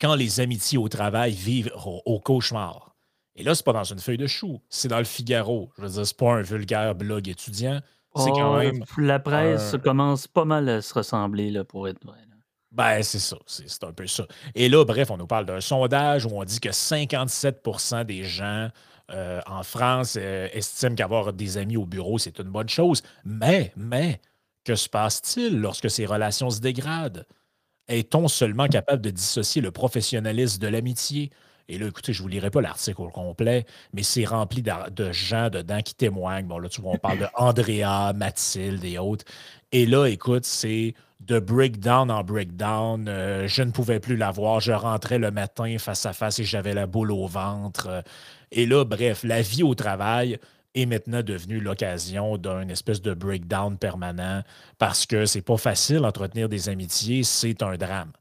Quand 0.00 0.14
les 0.14 0.40
amitiés 0.40 0.78
au 0.78 0.88
travail 0.88 1.32
vivent 1.32 1.72
au, 1.74 2.20
cauchemar. 2.20 2.95
Et 3.36 3.42
là, 3.42 3.54
c'est 3.54 3.64
pas 3.64 3.72
dans 3.72 3.84
une 3.84 3.98
feuille 3.98 4.16
de 4.16 4.26
chou, 4.26 4.60
c'est 4.68 4.88
dans 4.88 4.98
le 4.98 5.04
Figaro. 5.04 5.70
Je 5.76 5.82
veux 5.82 5.88
dire, 5.88 6.06
c'est 6.06 6.16
pas 6.16 6.32
un 6.32 6.42
vulgaire 6.42 6.94
blog 6.94 7.28
étudiant. 7.28 7.80
C'est 8.16 8.30
quand 8.30 8.54
oh, 8.54 8.58
même. 8.58 8.82
La 8.96 9.18
presse 9.18 9.76
commence 9.84 10.26
pas 10.26 10.46
mal 10.46 10.68
à 10.70 10.80
se 10.80 10.94
ressembler, 10.94 11.50
là, 11.50 11.64
pour 11.64 11.86
être 11.86 12.02
vrai. 12.04 12.16
Ben, 12.76 13.02
c'est 13.02 13.18
ça. 13.18 13.38
C'est 13.46 13.84
un 13.84 13.92
peu 13.92 14.06
ça. 14.06 14.26
Et 14.54 14.68
là, 14.68 14.84
bref, 14.84 15.10
on 15.10 15.16
nous 15.16 15.26
parle 15.26 15.46
d'un 15.46 15.62
sondage 15.62 16.26
où 16.26 16.30
on 16.34 16.44
dit 16.44 16.60
que 16.60 16.68
57% 16.68 18.04
des 18.04 18.22
gens 18.22 18.68
euh, 19.12 19.40
en 19.46 19.62
France 19.62 20.18
euh, 20.20 20.48
estime 20.52 20.94
qu'avoir 20.94 21.32
des 21.32 21.56
amis 21.56 21.78
au 21.78 21.86
bureau, 21.86 22.18
c'est 22.18 22.38
une 22.38 22.50
bonne 22.50 22.68
chose. 22.68 23.02
Mais, 23.24 23.72
mais, 23.76 24.20
que 24.64 24.74
se 24.74 24.90
passe-t-il 24.90 25.58
lorsque 25.58 25.88
ces 25.88 26.04
relations 26.04 26.50
se 26.50 26.60
dégradent? 26.60 27.24
Est-on 27.88 28.28
seulement 28.28 28.68
capable 28.68 29.00
de 29.00 29.10
dissocier 29.10 29.62
le 29.62 29.70
professionnalisme 29.70 30.60
de 30.60 30.66
l'amitié? 30.68 31.30
Et 31.68 31.78
là, 31.78 31.86
écoutez, 31.88 32.12
je 32.12 32.20
ne 32.20 32.22
vous 32.22 32.28
lirai 32.28 32.50
pas 32.50 32.60
l'article 32.60 33.02
au 33.02 33.08
complet, 33.08 33.66
mais 33.92 34.02
c'est 34.02 34.24
rempli 34.24 34.62
de, 34.62 35.12
gens 35.12 35.50
dedans 35.50 35.82
qui 35.82 35.94
témoignent. 35.94 36.46
Bon, 36.46 36.58
là, 36.58 36.68
tu 36.68 36.80
vois, 36.80 36.92
on 36.92 36.98
parle 36.98 37.18
de 37.18 37.26
Andrea, 37.34 38.12
Mathilde 38.14 38.84
et 38.84 38.98
autres. 38.98 39.24
Et 39.72 39.84
là, 39.86 40.06
écoute, 40.06 40.44
c'est 40.44 40.94
de 41.20 41.40
breakdown 41.40 42.10
en 42.10 42.22
breakdown. 42.22 43.06
Euh, 43.08 43.48
je 43.48 43.62
ne 43.62 43.72
pouvais 43.72 43.98
plus 43.98 44.16
la 44.16 44.30
voir. 44.30 44.60
Je 44.60 44.72
rentrais 44.72 45.18
le 45.18 45.30
matin 45.30 45.76
face 45.78 46.06
à 46.06 46.12
face 46.12 46.38
et 46.38 46.44
j'avais 46.44 46.74
la 46.74 46.86
boule 46.86 47.10
au 47.10 47.26
ventre. 47.26 48.04
Et 48.52 48.66
là, 48.66 48.84
bref, 48.84 49.24
la 49.24 49.42
vie 49.42 49.64
au 49.64 49.74
travail 49.74 50.38
est 50.76 50.86
maintenant 50.86 51.22
devenue 51.22 51.58
l'occasion 51.58 52.36
d'un 52.36 52.68
espèce 52.68 53.02
de 53.02 53.14
breakdown 53.14 53.78
permanent 53.78 54.42
parce 54.78 55.06
que 55.06 55.26
c'est 55.26 55.42
pas 55.42 55.56
facile 55.56 56.00
d'entretenir 56.00 56.48
des 56.48 56.68
amitiés, 56.68 57.24
c'est 57.24 57.62
un 57.62 57.76
drame. 57.76 58.12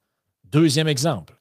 Deuxième 0.46 0.88
exemple, 0.88 1.35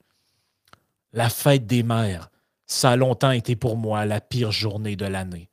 la 1.15 1.31
fête 1.31 1.67
des 1.67 1.83
mères. 1.83 2.29
Ça 2.67 2.91
a 2.91 2.97
longtemps 2.97 3.31
été 3.31 3.57
pour 3.57 3.77
moi 3.77 4.05
la 4.05 4.21
pire 4.21 4.51
journée 4.53 4.97
de 4.97 5.07
l'année. 5.07 5.49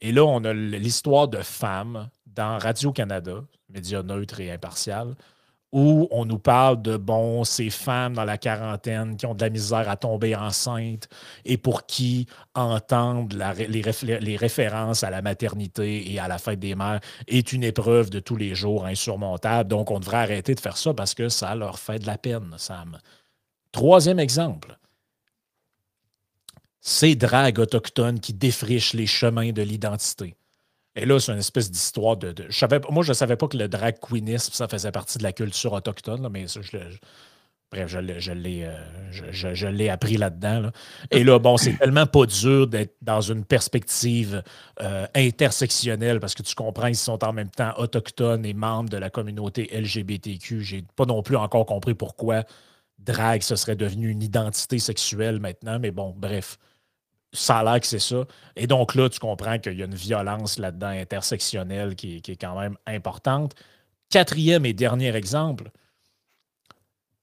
Et 0.00 0.12
là, 0.12 0.24
on 0.24 0.44
a 0.44 0.52
l'histoire 0.52 1.28
de 1.28 1.38
femmes 1.38 2.08
dans 2.26 2.58
Radio-Canada, 2.58 3.44
média 3.68 4.02
neutre 4.02 4.40
et 4.40 4.50
impartial, 4.50 5.14
où 5.72 6.08
on 6.10 6.24
nous 6.24 6.38
parle 6.38 6.82
de, 6.82 6.96
bon, 6.96 7.44
ces 7.44 7.70
femmes 7.70 8.14
dans 8.14 8.24
la 8.24 8.38
quarantaine 8.38 9.16
qui 9.16 9.26
ont 9.26 9.34
de 9.34 9.44
la 9.44 9.50
misère 9.50 9.88
à 9.88 9.96
tomber 9.96 10.34
enceinte 10.34 11.08
et 11.44 11.56
pour 11.56 11.86
qui 11.86 12.26
entendre 12.56 13.36
les, 13.68 14.36
références 14.36 15.04
à 15.04 15.10
la 15.10 15.22
maternité 15.22 16.12
et 16.12 16.18
à 16.18 16.26
la 16.26 16.38
fête 16.38 16.58
des 16.58 16.74
mères 16.74 17.00
est 17.28 17.52
une 17.52 17.62
épreuve 17.62 18.10
de 18.10 18.18
tous 18.18 18.36
les 18.36 18.56
jours 18.56 18.86
insurmontable. 18.86 19.68
Donc, 19.68 19.92
on 19.92 20.00
devrait 20.00 20.16
arrêter 20.16 20.56
de 20.56 20.60
faire 20.60 20.76
ça 20.76 20.92
parce 20.92 21.14
que 21.14 21.28
ça 21.28 21.54
leur 21.54 21.78
fait 21.78 22.00
de 22.00 22.06
la 22.06 22.18
peine, 22.18 22.54
Sam. 22.56 22.98
Troisième 23.70 24.18
exemple. 24.18 24.79
Ces 26.80 27.14
dragues 27.14 27.58
autochtones 27.58 28.20
qui 28.20 28.32
défrichent 28.32 28.94
les 28.94 29.06
chemins 29.06 29.52
de 29.52 29.62
l'identité. 29.62 30.34
Et 30.96 31.04
là, 31.04 31.20
c'est 31.20 31.32
une 31.32 31.38
espèce 31.38 31.70
d'histoire 31.70 32.16
de. 32.16 32.34
je 32.48 32.58
savais, 32.58 32.80
moi, 32.90 33.04
je 33.04 33.10
ne 33.10 33.14
savais 33.14 33.36
pas 33.36 33.48
que 33.48 33.56
le 33.56 33.68
drag 33.68 33.98
queenisme, 34.00 34.52
ça 34.52 34.66
faisait 34.66 34.90
partie 34.90 35.18
de 35.18 35.22
la 35.22 35.32
culture 35.32 35.72
autochtone, 35.72 36.28
mais 36.32 36.46
je, 36.48 36.78
bref, 37.70 37.88
je, 37.88 38.32
l'ai, 38.32 38.64
euh, 38.64 38.74
je, 39.30 39.66
l'ai 39.68 39.88
appris 39.88 40.16
là-dedans. 40.16 40.70
Et 41.12 41.22
là, 41.22 41.38
bon, 41.38 41.56
c'est 41.56 41.74
tellement 41.78 42.06
pas 42.06 42.26
dur 42.26 42.66
d'être 42.66 42.96
dans 43.02 43.20
une 43.20 43.44
perspective 43.44 44.42
euh, 44.80 45.06
intersectionnelle 45.14 46.18
parce 46.18 46.34
que 46.34 46.42
tu 46.42 46.56
comprends, 46.56 46.88
ils 46.88 46.96
sont 46.96 47.22
en 47.22 47.32
même 47.32 47.50
temps 47.50 47.72
autochtones 47.76 48.44
et 48.44 48.54
membres 48.54 48.90
de 48.90 48.96
la 48.96 49.10
communauté 49.10 49.70
LGBTQ. 49.72 50.62
J'ai 50.62 50.84
pas 50.96 51.04
non 51.04 51.22
plus 51.22 51.36
encore 51.36 51.66
compris 51.66 51.94
pourquoi 51.94 52.42
drag, 52.98 53.42
ce 53.42 53.54
serait 53.56 53.76
devenu 53.76 54.10
une 54.10 54.22
identité 54.22 54.78
sexuelle 54.78 55.40
maintenant, 55.40 55.78
mais 55.78 55.92
bon, 55.92 56.14
bref 56.16 56.58
ça 57.32 57.58
a 57.58 57.64
l'air 57.64 57.80
que 57.80 57.86
c'est 57.86 57.98
ça. 57.98 58.24
Et 58.56 58.66
donc 58.66 58.94
là, 58.94 59.08
tu 59.08 59.18
comprends 59.18 59.58
qu'il 59.58 59.78
y 59.78 59.82
a 59.82 59.86
une 59.86 59.94
violence 59.94 60.58
là-dedans 60.58 60.88
intersectionnelle 60.88 61.94
qui, 61.94 62.16
est 62.16 62.40
quand 62.40 62.58
même 62.58 62.76
importante. 62.86 63.54
Quatrième 64.10 64.66
et 64.66 64.72
dernier 64.72 65.14
exemple, 65.14 65.70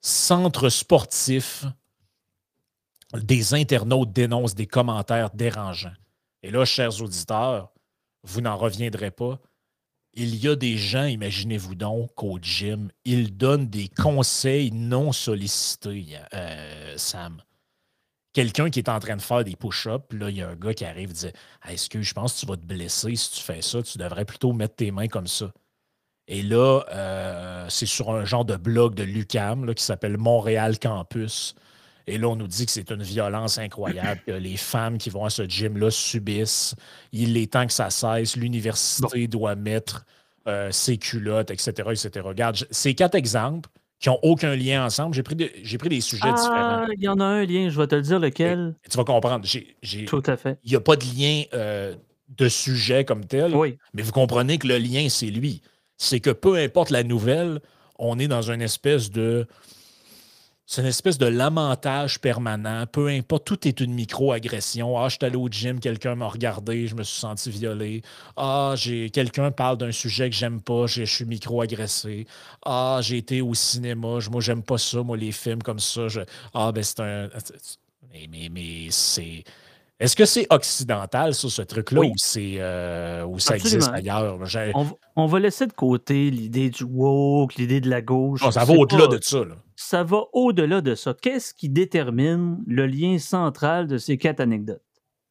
centre 0.02 0.70
sportif, 0.70 1.66
des 3.14 3.54
internautes 3.54 4.12
dénoncent 4.12 4.56
des 4.56 4.68
commentaires 4.68 5.30
dérangeants. 5.32 5.96
Et 6.44 6.52
là, 6.52 6.66
chers 6.66 7.02
auditeurs, 7.02 7.72
vous 8.24 8.42
n'en 8.42 8.58
reviendrez 8.58 9.12
pas. 9.12 9.40
Il 10.14 10.36
y 10.36 10.48
a 10.48 10.56
des 10.56 10.78
gens, 10.78 11.06
imaginez-vous 11.06 11.76
donc, 11.76 12.14
qu'au 12.16 12.40
gym, 12.42 12.90
ils 13.06 13.36
donnent 13.36 13.68
des 13.68 13.88
conseils 13.88 14.72
non 14.72 15.12
sollicités, 15.12 16.18
euh, 16.34 16.94
Sam 16.98 17.42
quelqu'un 18.38 18.70
qui 18.70 18.77
est 18.77 18.89
en 18.89 19.00
train 19.00 19.15
de 19.15 19.22
faire 19.22 19.44
des 19.44 19.56
push-ups, 19.56 20.13
là, 20.13 20.29
il 20.29 20.38
y 20.38 20.44
a 20.44 20.50
un 20.50 20.56
gars 20.56 20.75
qui 20.75 20.86
arrive 20.86 21.10
et 21.10 21.13
dit 21.13 21.27
Est-ce 21.67 21.89
que 21.89 22.03
je 22.03 22.13
pense 22.13 22.36
que 22.36 22.39
tu 22.41 22.46
vas 22.46 22.56
te 22.56 22.62
blesser 22.62 23.15
si 23.15 23.32
tu 23.32 23.41
fais 23.41 23.63
ça, 23.63 23.82
tu 23.82 23.98
devrais 23.98 24.25
plutôt 24.25 24.53
mettre 24.53 24.75
tes 24.75 24.91
mains 24.91 25.08
comme 25.08 25.25
ça. 25.25 25.51
Et 26.27 26.44
là, 26.44 26.84
euh, 26.94 27.65
c'est 27.67 27.88
sur 27.88 28.12
un 28.12 28.25
genre 28.25 28.46
de 28.46 28.56
blog 28.56 28.94
de 28.94 29.01
Lucam 29.01 29.74
qui 29.74 29.84
s'appelle 29.84 30.20
Montréal 30.20 30.77
Campus. 30.77 31.56
Et 32.06 32.20
là, 32.20 32.27
on 32.27 32.36
nous 32.36 32.48
dit 32.48 32.67
que 32.67 32.72
c'est 32.72 32.91
une 32.91 33.01
violence 33.01 33.58
incroyable, 33.58 34.22
que 34.27 34.34
les 34.34 34.56
femmes 34.56 35.00
qui 35.00 35.10
vont 35.10 35.25
à 35.25 35.32
ce 35.32 35.48
gym-là 35.48 35.89
subissent. 35.89 36.75
Il 37.12 37.38
est 37.38 37.53
temps 37.53 37.65
que 37.65 37.74
ça 37.74 37.89
cesse. 37.89 38.36
L'université 38.36 39.27
doit 39.27 39.56
mettre 39.56 40.06
euh, 40.48 40.70
ses 40.70 41.00
culottes, 41.00 41.50
etc., 41.50 41.72
etc. 41.89 42.10
Regarde, 42.24 42.67
ces 42.70 42.94
quatre 42.94 43.15
exemples 43.15 43.67
qui 44.00 44.10
n'ont 44.10 44.20
aucun 44.22 44.56
lien 44.56 44.86
ensemble. 44.86 45.16
J'ai 45.16 45.24
pris, 45.24 45.36
pris 45.36 45.89
des 45.89 46.01
sujets 46.01 46.32
différents. 46.32 46.84
Ah, 46.84 46.88
il 46.96 47.04
y 47.04 47.08
en 47.08 47.20
a 47.20 47.25
un 47.25 47.46
lien, 47.46 47.70
je 47.70 47.80
vais 47.80 47.88
te 47.88 47.96
le 47.96 48.01
dire 48.01 48.20
lequel. 48.20 48.75
tu 48.89 48.98
vas 48.98 49.04
comprendre. 49.04 49.46
Tout 50.08 50.24
à 50.25 50.38
fait. 50.38 50.60
Il 50.63 50.70
n'y 50.70 50.75
a 50.75 50.82
pas 50.82 50.96
de 50.96 51.04
lien 51.04 51.44
euh, 51.54 51.96
de 52.38 52.48
sujet 52.48 53.06
comme 53.06 53.25
tel. 53.25 53.56
Oui. 53.56 53.77
Mais 53.94 54.04
vous 54.04 54.12
comprenez 54.12 54.58
que 54.58 54.68
le 54.68 54.77
lien, 54.77 55.08
c'est 55.10 55.27
lui. 55.27 55.62
C'est 55.98 56.20
que 56.20 56.30
peu 56.30 56.58
importe 56.58 56.92
la 56.92 57.04
nouvelle, 57.04 57.60
on 57.98 58.20
est 58.20 58.27
dans 58.27 58.51
une 58.51 58.62
espèce 58.62 59.10
de 59.10 59.48
c'est 60.70 60.82
une 60.82 60.88
espèce 60.88 61.18
de 61.18 61.26
lamentage 61.26 62.20
permanent. 62.20 62.86
Peu 62.88 63.08
importe, 63.08 63.46
tout 63.46 63.68
est 63.68 63.80
une 63.80 63.94
micro-agression. 63.94 64.98
Ah, 65.00 65.08
je 65.08 65.16
suis 65.16 65.26
allé 65.26 65.38
au 65.38 65.48
gym, 65.48 65.80
quelqu'un 65.80 66.16
m'a 66.16 66.28
regardé, 66.28 66.88
je 66.88 66.96
me 66.96 67.04
suis 67.04 67.20
senti 67.20 67.50
violé. 67.50 68.02
Ah, 68.36 68.74
j'ai 68.76 69.10
quelqu'un 69.10 69.50
parle 69.52 69.78
d'un 69.78 69.94
sujet 69.94 70.30
que 70.30 70.36
j'aime 70.36 70.62
pas, 70.62 70.86
je 70.86 71.04
suis 71.04 71.24
micro-agressé. 71.26 72.28
Ah, 72.66 73.00
j'ai 73.02 73.18
été 73.18 73.42
au 73.42 73.54
cinéma, 73.54 74.20
moi 74.30 74.42
j'aime 74.42 74.62
pas 74.62 74.78
ça, 74.78 75.02
moi 75.04 75.16
les 75.16 75.32
films 75.32 75.64
comme 75.64 75.80
ça. 75.80 76.08
Ah, 76.54 76.72
ben 76.74 76.84
c'est 76.84 77.00
un. 77.00 77.30
Mais, 78.30 78.50
mais, 78.52 78.88
c'est. 78.92 79.44
Est-ce 80.00 80.16
que 80.16 80.25
c'est 80.25 80.46
occidental, 80.51 81.34
ça, 81.34 81.50
ce 81.50 81.62
truc-là, 81.63 82.01
ou, 82.01 82.13
c'est, 82.18 82.60
euh, 82.60 83.25
ça 83.39 83.56
existe 83.56 83.89
ailleurs? 83.92 84.38
On, 85.16 85.25
va 85.25 85.39
laisser 85.39 85.66
de 85.66 85.74
côté 85.74 86.30
l'idée 86.30 86.70
du 86.70 86.84
woke, 86.84 87.56
l'idée 87.56 87.82
de 87.82 87.89
la 87.89 88.01
gauche. 88.01 88.48
ça 88.51 88.63
va 88.63 88.74
au-delà 88.74 89.08
de 89.08 89.20
ça. 89.22 89.44
Là 89.44 89.56
ça 89.77 90.04
va 90.04 90.24
au-delà 90.34 90.82
de 90.82 90.96
ça. 90.96 91.13
Qu'est-ce 91.13 91.54
qui 91.54 91.70
détermine 91.70 92.62
le 92.66 92.88
lien 92.88 93.20
central 93.20 93.88
de 93.88 93.98
ces 93.98 94.18
quatre 94.18 94.39
anecdotes? 94.39 94.82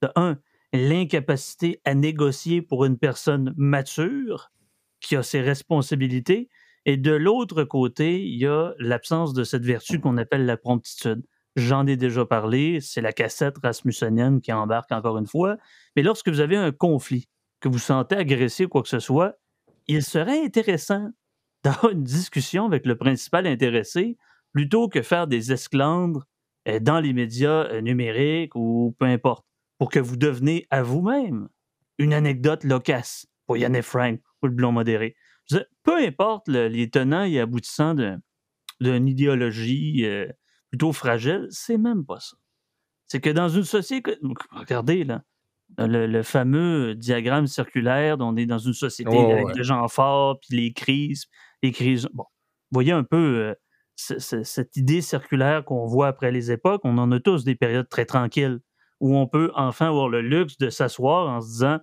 De 0.02 0.08
un, 0.14 0.38
l'incapacité 0.73 1.80
à 1.85 1.94
négocier 1.94 2.62
pour 2.62 2.85
une 2.85 2.96
personne 2.96 3.52
mature 3.56 4.52
qui 5.00 5.16
a 5.16 5.23
ses 5.23 5.40
responsabilités. 5.40 6.49
Et 6.85 6.96
de 6.96 7.12
l'autre 7.12 7.64
côté, 7.64 8.23
il 8.23 8.38
y 8.38 8.46
a 8.46 8.73
l'absence 8.78 9.35
de 9.35 9.42
cette 9.42 9.64
vertu 9.64 9.99
qu'on 9.99 10.16
appelle 10.16 10.46
la 10.46 10.56
promptitude. 10.56 11.23
J'en 11.56 11.86
ai 11.86 11.96
déjà 11.96 12.26
parlé, 12.26 12.80
c'est 12.82 13.00
la 13.00 13.14
cassette 13.14 13.56
rasmussenienne 13.62 14.42
qui 14.42 14.52
embarque 14.52 14.92
encore 14.92 15.16
une 15.16 15.26
fois. 15.26 15.56
Mais 15.96 16.02
lorsque 16.02 16.28
vous 16.28 16.40
avez 16.40 16.56
un 16.56 16.70
conflit, 16.70 17.28
que 17.60 17.68
vous 17.68 17.78
sentez 17.78 18.16
agressé 18.16 18.66
ou 18.66 18.68
quoi 18.68 18.82
que 18.82 18.88
ce 18.88 18.98
soit, 18.98 19.38
il 19.86 20.02
serait 20.02 20.44
intéressant 20.44 21.10
d'avoir 21.64 21.92
une 21.92 22.04
discussion 22.04 22.66
avec 22.66 22.86
le 22.86 22.96
principal 22.96 23.46
intéressé 23.46 24.16
plutôt 24.52 24.88
que 24.88 25.02
faire 25.02 25.26
des 25.26 25.52
esclandres 25.52 26.26
euh, 26.68 26.78
dans 26.78 27.00
les 27.00 27.12
médias 27.12 27.64
euh, 27.64 27.80
numériques 27.80 28.54
ou 28.54 28.94
peu 28.98 29.06
importe, 29.06 29.44
pour 29.78 29.90
que 29.90 29.98
vous 29.98 30.16
deveniez 30.16 30.66
à 30.70 30.82
vous-même 30.82 31.48
une 31.98 32.12
anecdote 32.12 32.64
loquace 32.64 33.26
pour 33.46 33.56
Yann 33.56 33.75
et 33.75 33.82
Frank 33.82 34.20
ou 34.42 34.46
le 34.46 34.52
blond 34.52 34.72
modéré. 34.72 35.16
Peu 35.82 35.96
importe 35.96 36.48
les 36.48 36.90
tenants 36.90 37.25
et 37.25 37.40
aboutissants 37.40 37.94
d'une 38.80 39.08
idéologie 39.08 40.04
euh, 40.04 40.26
plutôt 40.76 40.92
fragile, 40.92 41.47
c'est 41.50 41.78
même 41.78 42.04
pas 42.04 42.21
ça. 42.21 42.37
C'est 43.06 43.21
que 43.21 43.30
dans 43.30 43.49
une 43.49 43.64
société, 43.64 44.18
regardez 44.50 45.04
là, 45.04 45.23
le, 45.78 46.23
fameux 46.23 46.95
diagramme 46.95 47.47
circulaire, 47.47 48.16
on 48.21 48.37
est 48.37 48.47
dans 48.47 48.59
une 48.59 48.75
société 48.75 49.16
avec 49.16 49.54
des 49.54 49.64
gens 49.64 49.87
forts, 49.88 50.38
puis 50.40 50.56
les 50.56 50.73
crises, 50.73 51.26
les 51.62 51.73
crises. 51.73 52.09
Bon, 52.12 52.25
vous 52.25 52.75
voyez 52.75 52.92
un 52.92 53.04
peu 53.04 53.54
cette 53.97 54.76
idée 54.76 55.00
circulaire 55.00 55.64
qu'on 55.64 55.87
voit 55.87 56.09
après 56.09 56.30
les 56.30 56.52
époques, 56.52 56.83
on 56.85 56.99
en 56.99 57.11
a 57.11 57.21
tous 57.21 57.45
des 57.45 57.54
périodes 57.54 57.88
très 57.88 58.04
tranquilles 58.04 58.59
où 59.00 59.16
on 59.16 59.26
peut 59.26 59.50
enfin 59.54 59.88
avoir 59.88 60.09
le 60.09 60.21
luxe 60.21 60.59
de 60.59 60.68
s'asseoir 60.68 61.28
en 61.28 61.40
se 61.40 61.47
disant 61.47 61.78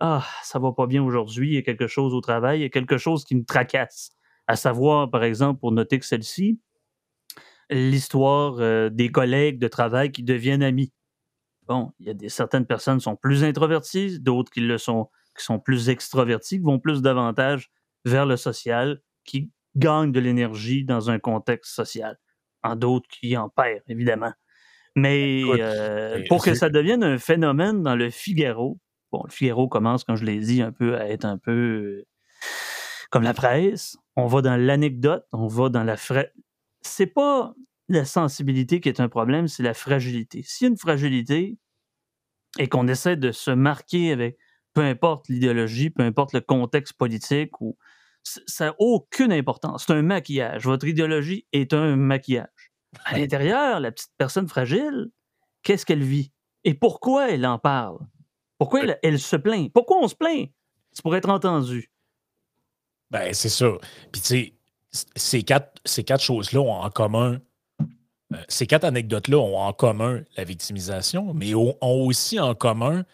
Ah, 0.00 0.24
ça 0.42 0.58
va 0.58 0.72
pas 0.72 0.86
bien 0.86 1.02
aujourd'hui, 1.02 1.50
il 1.50 1.54
y 1.54 1.58
a 1.58 1.62
quelque 1.62 1.86
chose 1.86 2.14
au 2.14 2.22
travail, 2.22 2.60
il 2.60 2.62
y 2.62 2.66
a 2.66 2.70
quelque 2.70 2.96
chose 2.96 3.24
qui 3.24 3.36
me 3.36 3.44
tracasse. 3.44 4.10
À 4.46 4.56
savoir, 4.56 5.10
par 5.10 5.24
exemple, 5.24 5.60
pour 5.60 5.72
noter 5.72 5.98
que 5.98 6.06
celle-ci, 6.06 6.60
l'histoire 7.70 8.56
euh, 8.60 8.90
des 8.90 9.10
collègues 9.10 9.58
de 9.58 9.68
travail 9.68 10.12
qui 10.12 10.22
deviennent 10.22 10.62
amis. 10.62 10.92
Bon, 11.66 11.92
il 11.98 12.06
y 12.06 12.10
a 12.10 12.14
des, 12.14 12.28
certaines 12.28 12.66
personnes 12.66 12.98
qui 12.98 13.04
sont 13.04 13.16
plus 13.16 13.44
introverties, 13.44 14.20
d'autres 14.20 14.50
qui 14.52 14.60
le 14.60 14.78
sont, 14.78 15.10
qui 15.36 15.44
sont 15.44 15.58
plus 15.58 15.88
extroverties, 15.88 16.58
qui 16.58 16.64
vont 16.64 16.78
plus 16.78 17.02
davantage 17.02 17.70
vers 18.04 18.26
le 18.26 18.36
social, 18.36 19.00
qui 19.24 19.50
gagnent 19.74 20.12
de 20.12 20.20
l'énergie 20.20 20.84
dans 20.84 21.10
un 21.10 21.18
contexte 21.18 21.74
social. 21.74 22.16
En 22.62 22.76
d'autres 22.76 23.08
qui 23.08 23.36
en 23.36 23.48
perdent, 23.48 23.82
évidemment. 23.88 24.32
Mais 24.96 25.42
euh, 25.44 26.22
pour 26.28 26.42
que 26.42 26.54
ça 26.54 26.70
devienne 26.70 27.04
un 27.04 27.18
phénomène 27.18 27.82
dans 27.82 27.94
le 27.94 28.10
Figaro, 28.10 28.78
bon, 29.12 29.22
le 29.24 29.30
Figaro 29.30 29.68
commence, 29.68 30.04
comme 30.04 30.16
je 30.16 30.24
l'ai 30.24 30.38
dit, 30.40 30.62
un 30.62 30.72
peu 30.72 30.96
à 30.96 31.08
être 31.08 31.26
un 31.26 31.36
peu 31.36 31.52
euh, 31.52 32.06
comme 33.10 33.22
la 33.22 33.34
presse. 33.34 33.98
On 34.16 34.26
va 34.26 34.40
dans 34.40 34.56
l'anecdote, 34.56 35.26
on 35.32 35.46
va 35.46 35.68
dans 35.68 35.84
la 35.84 35.96
fra... 35.96 36.24
C'est 36.86 37.06
pas 37.06 37.54
la 37.88 38.04
sensibilité 38.04 38.80
qui 38.80 38.88
est 38.88 39.00
un 39.00 39.08
problème, 39.08 39.48
c'est 39.48 39.62
la 39.62 39.74
fragilité. 39.74 40.42
S'il 40.42 40.66
y 40.66 40.68
a 40.68 40.70
une 40.70 40.78
fragilité 40.78 41.58
et 42.58 42.68
qu'on 42.68 42.88
essaie 42.88 43.16
de 43.16 43.32
se 43.32 43.50
marquer 43.50 44.12
avec 44.12 44.38
peu 44.72 44.82
importe 44.82 45.28
l'idéologie, 45.28 45.90
peu 45.90 46.02
importe 46.02 46.32
le 46.32 46.40
contexte 46.40 46.94
politique 46.94 47.60
ou 47.60 47.76
ça 48.22 48.66
n'a 48.66 48.74
aucune 48.78 49.32
importance. 49.32 49.84
C'est 49.86 49.92
un 49.92 50.02
maquillage. 50.02 50.64
Votre 50.64 50.86
idéologie 50.86 51.46
est 51.52 51.72
un 51.72 51.96
maquillage. 51.96 52.72
À 53.04 53.18
l'intérieur, 53.18 53.80
la 53.80 53.92
petite 53.92 54.12
personne 54.18 54.48
fragile, 54.48 55.10
qu'est-ce 55.62 55.86
qu'elle 55.86 56.02
vit? 56.02 56.32
Et 56.64 56.74
pourquoi 56.74 57.30
elle 57.30 57.46
en 57.46 57.58
parle? 57.58 57.98
Pourquoi 58.58 58.80
elle, 59.02 59.18
se 59.18 59.36
plaint? 59.36 59.72
Pourquoi 59.72 59.98
on 59.98 60.08
se 60.08 60.14
plaint? 60.14 60.48
C'est 60.92 61.02
pour 61.02 61.14
être 61.14 61.28
entendu. 61.28 61.90
Ben, 63.10 63.32
c'est 63.32 63.50
ça. 63.50 63.70
Puis, 64.10 64.20
tu 64.22 64.28
sais, 64.28 64.55
ces 65.14 65.42
quatre, 65.42 65.80
ces 65.84 66.04
quatre 66.04 66.22
choses-là 66.22 66.60
ont 66.60 66.72
en 66.72 66.90
commun, 66.90 67.38
euh, 68.32 68.36
ces 68.48 68.66
quatre 68.66 68.84
anecdotes-là 68.84 69.38
ont 69.38 69.58
en 69.58 69.72
commun 69.72 70.22
la 70.36 70.44
victimisation, 70.44 71.34
mais 71.34 71.54
ont 71.54 71.76
aussi 71.80 72.40
en 72.40 72.54
commun 72.54 73.04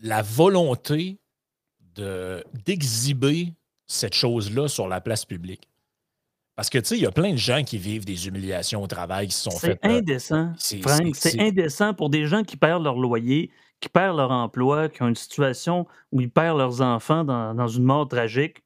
la 0.00 0.22
volonté 0.22 1.18
d'exhiber 2.64 3.52
cette 3.86 4.14
chose-là 4.14 4.68
sur 4.68 4.86
la 4.86 5.00
place 5.00 5.24
publique. 5.24 5.68
Parce 6.58 6.70
que, 6.70 6.78
tu 6.78 6.86
sais, 6.86 6.96
il 6.96 7.02
y 7.02 7.06
a 7.06 7.12
plein 7.12 7.30
de 7.30 7.38
gens 7.38 7.62
qui 7.62 7.78
vivent 7.78 8.04
des 8.04 8.26
humiliations 8.26 8.82
au 8.82 8.88
travail 8.88 9.28
qui 9.28 9.34
se 9.34 9.44
sont 9.44 9.56
faites. 9.56 9.78
C'est 9.80 9.88
euh, 9.88 9.98
indécent, 9.98 10.52
Frank. 10.82 11.14
C'est 11.14 11.40
indécent 11.40 11.94
pour 11.94 12.10
des 12.10 12.26
gens 12.26 12.42
qui 12.42 12.56
perdent 12.56 12.82
leur 12.82 12.98
loyer, 12.98 13.52
qui 13.78 13.88
perdent 13.88 14.16
leur 14.16 14.32
emploi, 14.32 14.88
qui 14.88 15.02
ont 15.02 15.08
une 15.08 15.14
situation 15.14 15.86
où 16.10 16.20
ils 16.20 16.30
perdent 16.30 16.58
leurs 16.58 16.80
enfants 16.80 17.22
dans, 17.22 17.68
une 17.68 17.84
mort 17.84 18.08
tragique. 18.08 18.64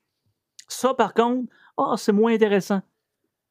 Ça, 0.73 0.95
par 0.95 1.15
contre, 1.15 1.53
oh, 1.77 1.95
c'est 1.97 2.13
moins 2.13 2.35
intéressant. 2.35 2.83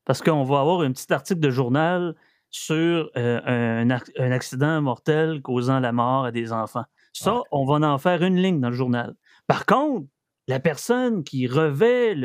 Parce 0.05 0.21
qu'on 0.21 0.43
va 0.43 0.59
avoir 0.59 0.81
un 0.81 0.91
petit 0.91 1.11
article 1.13 1.39
de 1.39 1.49
journal 1.49 2.15
sur 2.49 3.09
euh, 3.15 3.39
un, 3.45 3.89
un, 3.89 4.31
accident 4.31 4.81
mortel 4.81 5.41
causant 5.41 5.79
la 5.79 5.91
mort 5.91 6.25
à 6.25 6.31
des 6.31 6.51
enfants. 6.51 6.83
Ça, 7.13 7.41
on 7.51 7.65
va 7.65 7.87
en 7.87 7.97
faire 7.97 8.23
une 8.23 8.35
ligne 8.35 8.59
dans 8.59 8.69
le 8.69 8.75
journal. 8.75 9.15
Par 9.47 9.65
contre, 9.65 10.07
la 10.47 10.59
personne 10.59 11.23
qui 11.23 11.47
revêt 11.47 12.15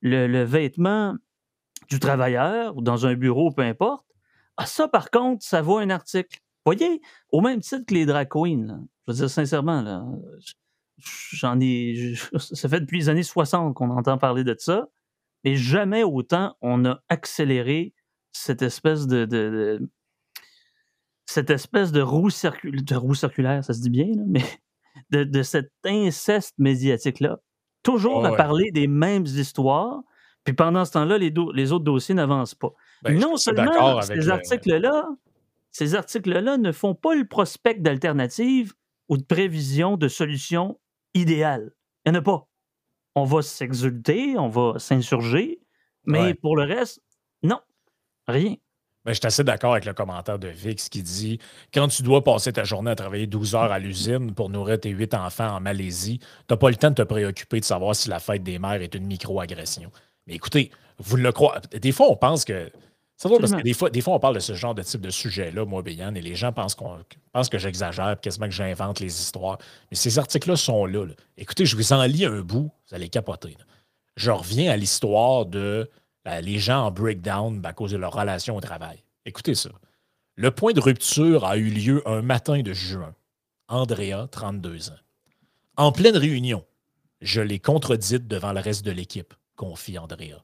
le, 0.00 0.44
vêtement 0.44 1.16
du 1.88 1.98
travailleur 1.98 2.76
ou 2.76 2.82
dans 2.82 3.06
un 3.06 3.14
bureau, 3.14 3.50
peu 3.50 3.62
importe, 3.62 4.06
ah, 4.56 4.66
ça, 4.66 4.88
par 4.88 5.10
contre, 5.10 5.44
ça 5.44 5.62
vaut 5.62 5.78
un 5.78 5.90
article. 5.90 6.40
Voyez, 6.64 7.00
au 7.30 7.40
même 7.40 7.60
titre 7.60 7.84
que 7.86 7.94
les 7.94 8.06
drag 8.06 8.28
queens, 8.28 8.86
je 9.06 9.12
veux 9.12 9.18
dire 9.18 9.30
sincèrement, 9.30 9.82
là, 9.82 10.04
j'en 10.98 11.58
ai. 11.60 12.14
ça 12.38 12.68
fait 12.68 12.80
depuis 12.80 12.98
les 12.98 13.08
années 13.08 13.22
60 13.22 13.74
qu'on 13.74 13.90
entend 13.90 14.18
parler 14.18 14.44
de 14.44 14.54
ça, 14.58 14.88
mais 15.44 15.56
jamais 15.56 16.02
autant 16.02 16.56
on 16.60 16.84
a 16.84 17.00
accéléré 17.08 17.94
cette 18.32 18.62
espèce 18.62 19.06
de, 19.06 19.80
cette 21.26 21.50
espèce 21.50 21.92
de 21.92 22.00
roue, 22.00 22.28
de 22.28 22.94
roue 22.94 23.14
circulaire, 23.14 23.64
ça 23.64 23.74
se 23.74 23.80
dit 23.80 23.90
bien, 23.90 24.08
mais 24.26 24.44
de, 25.10 25.42
cet 25.42 25.70
inceste 25.84 26.54
médiatique-là, 26.58 27.38
toujours 27.82 28.24
à 28.26 28.36
parler 28.36 28.70
des 28.72 28.88
mêmes 28.88 29.26
histoires, 29.26 30.00
puis 30.44 30.54
pendant 30.54 30.84
ce 30.84 30.92
temps-là, 30.92 31.18
les, 31.18 31.32
les 31.54 31.72
autres 31.72 31.84
dossiers 31.84 32.14
n'avancent 32.14 32.54
pas. 32.54 32.70
Ben, 33.02 33.18
non 33.18 33.36
seulement 33.36 34.00
ces 34.00 34.28
articles-là, 34.28 35.08
ces 35.72 35.94
articles-là 35.94 36.56
ne 36.56 36.72
font 36.72 36.94
pas 36.94 37.14
le 37.14 37.26
prospect 37.26 37.74
d'alternatives 37.74 38.72
ou 39.08 39.16
de 39.16 39.24
prévision 39.24 39.96
de 39.96 40.08
solutions 40.08 40.78
idéales. 41.16 41.72
Il 42.04 42.12
n'y 42.12 42.18
en 42.18 42.20
a 42.20 42.22
pas. 42.22 42.48
On 43.14 43.24
va 43.24 43.42
s'exulter, 43.42 44.36
on 44.38 44.48
va 44.48 44.78
s'insurger, 44.78 45.60
mais 46.04 46.34
pour 46.34 46.56
le 46.56 46.64
reste, 46.64 47.00
non, 47.42 47.60
rien. 48.28 48.56
Ben, 49.06 49.12
je 49.12 49.18
suis 49.18 49.26
assez 49.26 49.44
d'accord 49.44 49.72
avec 49.72 49.84
le 49.84 49.94
commentaire 49.94 50.38
de 50.38 50.48
Vix 50.48 50.88
qui 50.88 51.00
dit 51.00 51.38
Quand 51.72 51.86
tu 51.86 52.02
dois 52.02 52.24
passer 52.24 52.52
ta 52.52 52.64
journée 52.64 52.90
à 52.90 52.96
travailler 52.96 53.28
12 53.28 53.54
heures 53.54 53.70
à 53.70 53.78
l'usine 53.78 54.34
pour 54.34 54.50
nourrir 54.50 54.80
tes 54.80 54.90
huit 54.90 55.14
enfants 55.14 55.48
en 55.48 55.60
Malaisie, 55.60 56.18
tu 56.18 56.26
n'as 56.50 56.56
pas 56.56 56.70
le 56.70 56.76
temps 56.76 56.90
de 56.90 56.96
te 56.96 57.02
préoccuper 57.02 57.60
de 57.60 57.64
savoir 57.64 57.94
si 57.94 58.08
la 58.08 58.18
fête 58.18 58.42
des 58.42 58.58
mères 58.58 58.82
est 58.82 58.96
une 58.96 59.06
micro-agression. 59.06 59.92
Mais 60.26 60.34
écoutez, 60.34 60.72
vous 60.98 61.16
le 61.16 61.30
croyez. 61.30 61.60
Des 61.80 61.92
fois, 61.92 62.10
on 62.10 62.16
pense 62.16 62.44
que. 62.44 62.70
C'est 63.16 63.28
drôle 63.28 63.40
parce 63.40 63.52
que 63.52 63.62
des 63.62 63.72
fois, 63.72 63.88
des 63.88 64.02
fois, 64.02 64.14
on 64.14 64.18
parle 64.18 64.34
de 64.34 64.40
ce 64.40 64.54
genre 64.54 64.74
de 64.74 64.82
type 64.82 65.00
de 65.00 65.08
sujet-là, 65.08 65.64
moi, 65.64 65.80
Béyan, 65.80 66.14
et 66.14 66.20
les 66.20 66.34
gens 66.34 66.52
pensent, 66.52 66.74
qu'on, 66.74 66.98
pensent 67.32 67.48
que 67.48 67.58
j'exagère, 67.58 68.20
quasiment 68.20 68.46
que 68.46 68.52
j'invente 68.52 69.00
les 69.00 69.20
histoires. 69.20 69.56
Mais 69.90 69.96
ces 69.96 70.18
articles-là 70.18 70.56
sont 70.56 70.84
là, 70.84 71.06
Écoutez, 71.38 71.64
je 71.64 71.76
vous 71.76 71.92
en 71.94 72.02
lis 72.04 72.26
un 72.26 72.42
bout, 72.42 72.70
vous 72.88 72.94
allez 72.94 73.08
capoter. 73.08 73.56
Je 74.16 74.30
reviens 74.30 74.70
à 74.70 74.76
l'histoire 74.76 75.46
de 75.46 75.90
ben, 76.24 76.40
les 76.40 76.58
gens 76.58 76.86
en 76.86 76.90
breakdown 76.90 77.64
à 77.64 77.72
cause 77.72 77.92
de 77.92 77.96
leur 77.96 78.12
relation 78.12 78.56
au 78.56 78.60
travail. 78.60 79.02
Écoutez 79.24 79.54
ça. 79.54 79.70
Le 80.34 80.50
point 80.50 80.74
de 80.74 80.80
rupture 80.80 81.46
a 81.46 81.56
eu 81.56 81.70
lieu 81.70 82.02
un 82.06 82.20
matin 82.20 82.60
de 82.60 82.74
juin. 82.74 83.14
Andrea, 83.68 84.26
32 84.30 84.90
ans. 84.90 84.98
En 85.76 85.92
pleine 85.92 86.16
réunion, 86.16 86.64
je 87.20 87.40
l'ai 87.40 87.58
contredite 87.58 88.28
devant 88.28 88.52
le 88.52 88.60
reste 88.60 88.84
de 88.84 88.90
l'équipe, 88.90 89.32
confie 89.56 89.98
Andrea. 89.98 90.42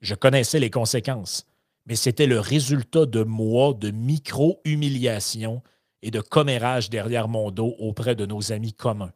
Je 0.00 0.14
connaissais 0.14 0.58
les 0.58 0.70
conséquences, 0.70 1.46
mais 1.86 1.96
c'était 1.96 2.26
le 2.26 2.40
résultat 2.40 3.06
de 3.06 3.22
mois 3.22 3.74
de 3.74 3.90
micro-humiliation 3.90 5.62
et 6.02 6.10
de 6.10 6.20
commérage 6.20 6.90
derrière 6.90 7.28
mon 7.28 7.50
dos 7.50 7.74
auprès 7.78 8.14
de 8.14 8.26
nos 8.26 8.52
amis 8.52 8.72
communs. 8.72 9.12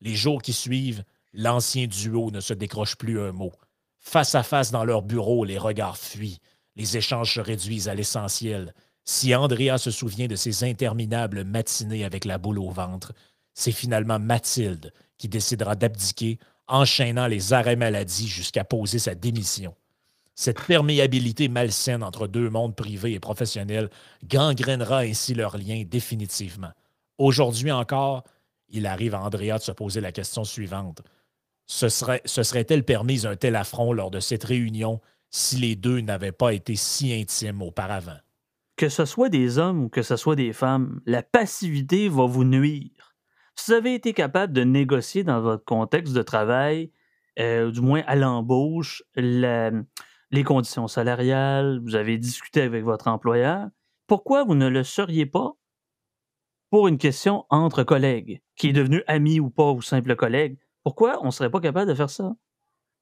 Les 0.00 0.14
jours 0.14 0.42
qui 0.42 0.52
suivent, 0.52 1.04
l'ancien 1.32 1.86
duo 1.86 2.30
ne 2.30 2.40
se 2.40 2.54
décroche 2.54 2.96
plus 2.96 3.20
un 3.20 3.32
mot. 3.32 3.52
Face 3.98 4.34
à 4.34 4.42
face 4.42 4.70
dans 4.70 4.84
leur 4.84 5.02
bureau, 5.02 5.44
les 5.44 5.58
regards 5.58 5.96
fuient. 5.96 6.40
Les 6.76 6.96
échanges 6.96 7.34
se 7.34 7.40
réduisent 7.40 7.88
à 7.88 7.94
l'essentiel. 7.94 8.74
Si 9.04 9.34
Andrea 9.34 9.78
se 9.78 9.90
souvient 9.90 10.26
de 10.26 10.36
ses 10.36 10.64
interminables 10.64 11.44
matinées 11.44 12.04
avec 12.04 12.24
la 12.24 12.38
boule 12.38 12.58
au 12.58 12.70
ventre, 12.70 13.12
c'est 13.54 13.72
finalement 13.72 14.18
Mathilde 14.18 14.92
qui 15.16 15.28
décidera 15.28 15.76
d'abdiquer, 15.76 16.38
enchaînant 16.66 17.26
les 17.26 17.52
arrêts 17.52 17.76
maladie 17.76 18.28
jusqu'à 18.28 18.64
poser 18.64 18.98
sa 18.98 19.14
démission. 19.14 19.74
Cette 20.34 20.66
perméabilité 20.66 21.48
malsaine 21.48 22.02
entre 22.02 22.26
deux 22.26 22.50
mondes 22.50 22.74
privés 22.74 23.12
et 23.12 23.20
professionnels 23.20 23.88
gangrénera 24.24 24.98
ainsi 24.98 25.34
leur 25.34 25.56
lien 25.56 25.84
définitivement. 25.86 26.72
Aujourd'hui 27.18 27.70
encore, 27.70 28.24
il 28.68 28.86
arrive 28.86 29.14
à 29.14 29.22
Andrea 29.22 29.58
de 29.58 29.62
se 29.62 29.72
poser 29.72 30.00
la 30.00 30.10
question 30.10 30.42
suivante. 30.42 31.02
Ce 31.66 31.88
serait, 31.88 32.20
se 32.24 32.42
serait-elle 32.42 32.84
permise 32.84 33.26
un 33.26 33.36
tel 33.36 33.54
affront 33.54 33.92
lors 33.92 34.10
de 34.10 34.20
cette 34.20 34.44
réunion 34.44 35.00
si 35.30 35.56
les 35.56 35.76
deux 35.76 36.00
n'avaient 36.00 36.32
pas 36.32 36.52
été 36.52 36.74
si 36.74 37.12
intimes 37.12 37.62
auparavant? 37.62 38.18
Que 38.76 38.88
ce 38.88 39.04
soit 39.04 39.28
des 39.28 39.58
hommes 39.58 39.84
ou 39.84 39.88
que 39.88 40.02
ce 40.02 40.16
soit 40.16 40.36
des 40.36 40.52
femmes, 40.52 41.00
la 41.06 41.22
passivité 41.22 42.08
va 42.08 42.26
vous 42.26 42.44
nuire. 42.44 43.14
Vous 43.56 43.72
avez 43.72 43.94
été 43.94 44.12
capable 44.12 44.52
de 44.52 44.64
négocier 44.64 45.22
dans 45.22 45.40
votre 45.40 45.64
contexte 45.64 46.12
de 46.12 46.22
travail, 46.22 46.90
euh, 47.38 47.70
du 47.70 47.80
moins 47.80 48.02
à 48.06 48.16
l'embauche, 48.16 49.04
les 50.34 50.42
conditions 50.42 50.88
salariales, 50.88 51.80
vous 51.84 51.94
avez 51.94 52.18
discuté 52.18 52.62
avec 52.62 52.82
votre 52.82 53.06
employeur, 53.06 53.68
pourquoi 54.08 54.42
vous 54.42 54.56
ne 54.56 54.66
le 54.66 54.82
seriez 54.82 55.26
pas 55.26 55.52
pour 56.70 56.88
une 56.88 56.98
question 56.98 57.46
entre 57.50 57.84
collègues, 57.84 58.42
qui 58.56 58.70
est 58.70 58.72
devenu 58.72 59.04
ami 59.06 59.38
ou 59.38 59.48
pas 59.48 59.70
ou 59.70 59.80
simple 59.80 60.16
collègue? 60.16 60.58
Pourquoi 60.82 61.22
on 61.22 61.26
ne 61.26 61.30
serait 61.30 61.52
pas 61.52 61.60
capable 61.60 61.88
de 61.88 61.94
faire 61.94 62.10
ça? 62.10 62.34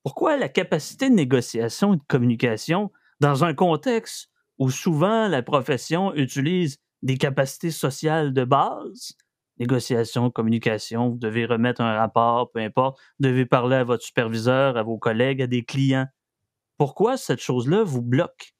Pourquoi 0.02 0.36
la 0.36 0.50
capacité 0.50 1.08
de 1.08 1.14
négociation 1.14 1.94
et 1.94 1.96
de 1.96 2.02
communication 2.06 2.92
dans 3.20 3.44
un 3.44 3.54
contexte 3.54 4.28
où 4.58 4.68
souvent 4.68 5.26
la 5.26 5.42
profession 5.42 6.14
utilise 6.14 6.80
des 7.00 7.16
capacités 7.16 7.70
sociales 7.70 8.34
de 8.34 8.44
base, 8.44 9.14
négociation, 9.58 10.30
communication, 10.30 11.08
vous 11.08 11.18
devez 11.18 11.46
remettre 11.46 11.80
un 11.80 11.96
rapport, 11.96 12.50
peu 12.52 12.60
importe, 12.60 13.00
vous 13.18 13.28
devez 13.28 13.46
parler 13.46 13.76
à 13.76 13.84
votre 13.84 14.04
superviseur, 14.04 14.76
à 14.76 14.82
vos 14.82 14.98
collègues, 14.98 15.40
à 15.40 15.46
des 15.46 15.64
clients. 15.64 16.08
Pourquoi 16.76 17.16
cette 17.16 17.40
chose-là 17.40 17.84
vous 17.84 18.02
bloque? 18.02 18.54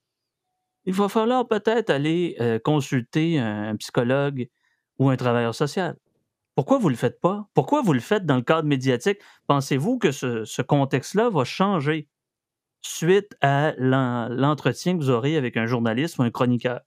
Il 0.84 0.94
va 0.94 1.08
falloir 1.08 1.46
peut-être 1.46 1.90
aller 1.90 2.36
euh, 2.40 2.58
consulter 2.58 3.38
un, 3.38 3.76
psychologue 3.76 4.48
ou 4.98 5.08
un 5.08 5.16
travailleur 5.16 5.54
social. 5.54 5.96
Pourquoi 6.54 6.78
vous 6.78 6.88
ne 6.88 6.94
le 6.94 6.98
faites 6.98 7.20
pas? 7.20 7.48
Pourquoi 7.54 7.82
vous 7.82 7.92
le 7.92 8.00
faites 8.00 8.26
dans 8.26 8.36
le 8.36 8.42
cadre 8.42 8.68
médiatique? 8.68 9.18
Pensez-vous 9.46 9.98
que 9.98 10.12
ce 10.12 10.62
contexte-là 10.62 11.30
va 11.30 11.44
changer? 11.44 12.08
suite 12.82 13.36
à 13.40 13.74
l'entretien 13.78 14.94
que 14.94 15.02
vous 15.02 15.10
aurez 15.10 15.36
avec 15.36 15.56
un 15.56 15.66
journaliste 15.66 16.18
ou 16.18 16.22
un 16.22 16.30
chroniqueur? 16.30 16.80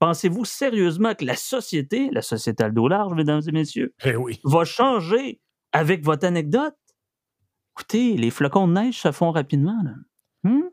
Pensez-vous 0.00 0.44
sérieusement 0.44 1.14
que 1.14 1.24
la 1.24 1.36
société, 1.36 2.08
la 2.12 2.22
société 2.22 2.64
Aldo 2.64 2.88
large, 2.88 3.14
mesdames 3.14 3.42
et 3.46 3.52
messieurs, 3.52 3.94
eh 4.04 4.14
va 4.44 4.64
changer 4.64 5.40
avec 5.72 6.04
votre 6.04 6.26
anecdote? 6.26 6.76
Écoutez, 7.74 8.16
les 8.16 8.30
flocons 8.30 8.68
de 8.68 8.72
neige, 8.72 9.00
ça 9.00 9.12
fond 9.12 9.30
rapidement. 9.30 9.76
Hmm? 10.44 10.68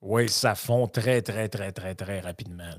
Oui, 0.00 0.28
ça 0.28 0.54
fond 0.54 0.88
très, 0.88 1.22
très, 1.22 1.48
très, 1.48 1.72
très, 1.72 1.94
très 1.94 2.20
rapidement 2.20 2.74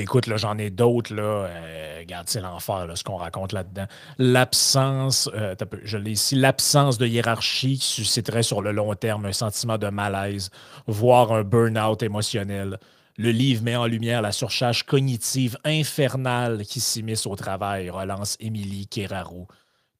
écoute, 0.00 0.26
là, 0.26 0.36
j'en 0.36 0.58
ai 0.58 0.70
d'autres, 0.70 1.14
là. 1.14 1.22
Euh, 1.22 1.98
regarde, 2.00 2.28
c'est 2.28 2.40
l'enfer, 2.40 2.86
ce 2.94 3.04
qu'on 3.04 3.16
raconte 3.16 3.52
là-dedans. 3.52 3.86
L'absence, 4.18 5.28
euh, 5.34 5.54
je 5.82 5.98
l'ai 5.98 6.12
ici, 6.12 6.34
l'absence 6.34 6.98
de 6.98 7.06
hiérarchie 7.06 7.78
susciterait 7.78 8.42
sur 8.42 8.62
le 8.62 8.72
long 8.72 8.94
terme 8.94 9.26
un 9.26 9.32
sentiment 9.32 9.78
de 9.78 9.88
malaise, 9.88 10.50
voire 10.86 11.32
un 11.32 11.42
burn-out 11.42 12.02
émotionnel. 12.02 12.78
Le 13.18 13.30
livre 13.30 13.62
met 13.62 13.76
en 13.76 13.86
lumière 13.86 14.22
la 14.22 14.32
surcharge 14.32 14.84
cognitive 14.84 15.58
infernale 15.64 16.64
qui 16.64 16.80
s'immisce 16.80 17.26
au 17.26 17.36
travail, 17.36 17.90
relance 17.90 18.36
Émilie 18.40 18.86
Keraro. 18.86 19.46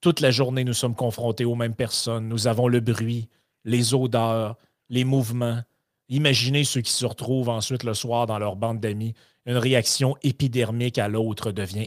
Toute 0.01 0.21
la 0.21 0.31
journée, 0.31 0.65
nous 0.65 0.73
sommes 0.73 0.95
confrontés 0.95 1.45
aux 1.45 1.55
mêmes 1.55 1.75
personnes. 1.75 2.29
Nous 2.29 2.47
avons 2.47 2.69
le 2.69 2.81
bruit, 2.81 3.29
les 3.65 3.95
odeurs, 3.95 4.57
les 4.89 5.05
mouvements. 5.05 5.61
Imaginez 6.09 6.65
ceux 6.65 6.81
qui 6.81 6.93
se 6.93 7.07
retrouvent 7.07 7.49
ensuite 7.49 7.85
le 7.85 7.95
soir 7.95 8.27
dans 8.27 8.39
leur 8.39 8.57
bande 8.57 8.81
d'amis 8.81 9.15
une 9.47 9.57
réaction 9.57 10.17
épidermique 10.23 10.99
à 10.99 11.09
l'autre 11.09 11.53
devient 11.53 11.87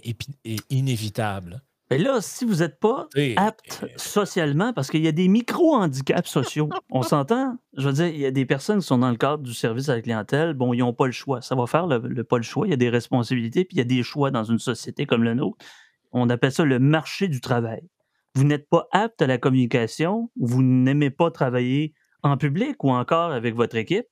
inévitable. 0.69 1.61
Mais 1.91 1.99
là, 1.99 2.19
si 2.19 2.45
vous 2.45 2.55
n'êtes 2.55 2.79
pas 2.79 3.07
apte 3.37 3.85
socialement, 3.95 4.73
parce 4.73 4.89
qu'il 4.89 5.03
y 5.03 5.07
a 5.07 5.11
des 5.11 5.27
micro-handicaps 5.27 6.27
sociaux, 6.27 6.69
on 6.89 7.03
s'entend? 7.03 7.57
Je 7.77 7.87
veux 7.87 7.93
dire, 7.93 8.07
il 8.07 8.19
y 8.19 8.25
a 8.25 8.31
des 8.31 8.45
personnes 8.45 8.79
qui 8.79 8.87
sont 8.87 8.97
dans 8.97 9.11
le 9.11 9.17
cadre 9.17 9.43
du 9.43 9.53
service 9.53 9.87
à 9.89 9.95
la 9.95 10.01
clientèle, 10.01 10.55
bon, 10.55 10.73
ils 10.73 10.79
n'ont 10.79 10.93
pas 10.93 11.05
le 11.05 11.11
choix. 11.11 11.41
Ça 11.41 11.53
va 11.53 11.67
faire 11.67 11.85
le, 11.85 12.23
pas 12.23 12.37
le 12.37 12.43
choix. 12.43 12.65
Il 12.65 12.71
y 12.71 12.73
a 12.73 12.77
des 12.77 12.89
responsabilités, 12.89 13.65
puis 13.65 13.75
il 13.75 13.77
y 13.77 13.81
a 13.81 13.85
des 13.85 14.01
choix 14.01 14.31
dans 14.31 14.43
une 14.43 14.57
société 14.57 15.05
comme 15.05 15.23
la 15.23 15.35
nôtre. 15.35 15.63
On 16.11 16.27
appelle 16.29 16.51
ça 16.51 16.65
le 16.65 16.79
marché 16.79 17.27
du 17.27 17.39
travail. 17.39 17.87
Vous 18.33 18.45
n'êtes 18.45 18.67
pas 18.67 18.87
apte 18.91 19.21
à 19.21 19.27
la 19.27 19.37
communication, 19.37 20.31
vous 20.35 20.63
n'aimez 20.63 21.11
pas 21.11 21.29
travailler 21.29 21.93
en 22.25 22.37
public 22.37 22.83
ou 22.83 22.91
encore 22.91 23.31
avec 23.31 23.55
votre 23.55 23.75
équipe. 23.75 24.07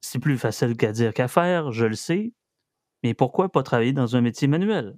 C'est 0.00 0.20
plus 0.20 0.38
facile 0.38 0.76
qu'à 0.76 0.92
dire 0.92 1.12
qu'à 1.12 1.28
faire, 1.28 1.72
je 1.72 1.84
le 1.84 1.96
sais. 1.96 2.32
Mais 3.02 3.14
pourquoi 3.14 3.50
pas 3.50 3.62
travailler 3.62 3.92
dans 3.92 4.16
un 4.16 4.20
métier 4.20 4.48
manuel? 4.48 4.96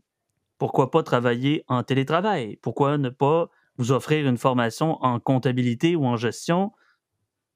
Pourquoi 0.58 0.90
pas 0.90 1.02
travailler 1.02 1.64
en 1.68 1.82
télétravail? 1.82 2.56
Pourquoi 2.56 2.98
ne 2.98 3.08
pas 3.08 3.48
vous 3.76 3.92
offrir 3.92 4.28
une 4.28 4.36
formation 4.36 5.02
en 5.02 5.20
comptabilité 5.20 5.96
ou 5.96 6.04
en 6.04 6.16
gestion 6.16 6.72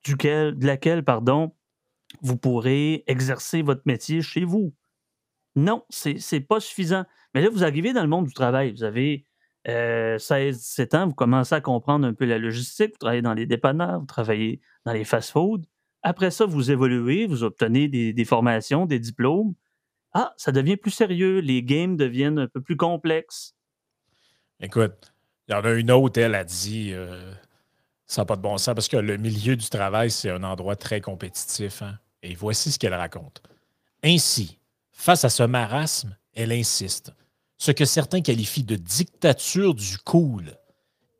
duquel, 0.04 0.56
de 0.56 0.66
laquelle 0.66 1.04
pardon, 1.04 1.54
vous 2.22 2.36
pourrez 2.36 3.04
exercer 3.06 3.62
votre 3.62 3.82
métier 3.84 4.22
chez 4.22 4.44
vous? 4.44 4.74
Non, 5.54 5.84
c'est 5.90 6.16
n'est 6.32 6.40
pas 6.40 6.60
suffisant. 6.60 7.04
Mais 7.34 7.42
là, 7.42 7.50
vous 7.50 7.64
arrivez 7.64 7.92
dans 7.92 8.02
le 8.02 8.08
monde 8.08 8.26
du 8.26 8.34
travail. 8.34 8.72
Vous 8.72 8.84
avez 8.84 9.26
16-17 9.66 9.70
euh, 9.70 10.98
ans, 10.98 11.06
vous 11.08 11.14
commencez 11.14 11.54
à 11.54 11.60
comprendre 11.60 12.06
un 12.06 12.14
peu 12.14 12.24
la 12.24 12.38
logistique, 12.38 12.92
vous 12.92 12.98
travaillez 12.98 13.22
dans 13.22 13.34
les 13.34 13.46
dépanneurs, 13.46 14.00
vous 14.00 14.06
travaillez 14.06 14.60
dans 14.84 14.92
les 14.92 15.04
fast-foods. 15.04 15.62
Après 16.02 16.30
ça, 16.30 16.46
vous 16.46 16.70
évoluez, 16.70 17.26
vous 17.26 17.44
obtenez 17.44 17.88
des 17.88 18.24
formations, 18.24 18.86
des 18.86 18.98
diplômes 18.98 19.54
ah, 20.14 20.34
ça 20.36 20.52
devient 20.52 20.76
plus 20.76 20.90
sérieux, 20.90 21.38
les 21.38 21.62
games 21.62 21.96
deviennent 21.96 22.38
un 22.38 22.46
peu 22.46 22.60
plus 22.60 22.76
complexes. 22.76 23.54
Écoute, 24.60 25.12
il 25.48 25.52
y 25.52 25.54
en 25.54 25.64
a 25.64 25.72
une 25.72 25.90
autre, 25.90 26.20
elle 26.20 26.34
a 26.34 26.44
dit 26.44 26.90
euh, 26.92 27.32
ça 28.06 28.22
n'a 28.22 28.26
pas 28.26 28.36
de 28.36 28.42
bon 28.42 28.58
sens 28.58 28.74
parce 28.74 28.88
que 28.88 28.98
le 28.98 29.16
milieu 29.16 29.56
du 29.56 29.68
travail, 29.68 30.10
c'est 30.10 30.30
un 30.30 30.42
endroit 30.42 30.76
très 30.76 31.00
compétitif. 31.00 31.82
Hein. 31.82 31.98
Et 32.22 32.34
voici 32.34 32.70
ce 32.70 32.78
qu'elle 32.78 32.94
raconte. 32.94 33.42
Ainsi, 34.04 34.58
face 34.92 35.24
à 35.24 35.30
ce 35.30 35.42
marasme, 35.42 36.16
elle 36.34 36.52
insiste. 36.52 37.12
Ce 37.62 37.70
que 37.70 37.84
certains 37.84 38.22
qualifient 38.22 38.64
de 38.64 38.74
dictature 38.74 39.72
du 39.72 39.96
cool 39.98 40.58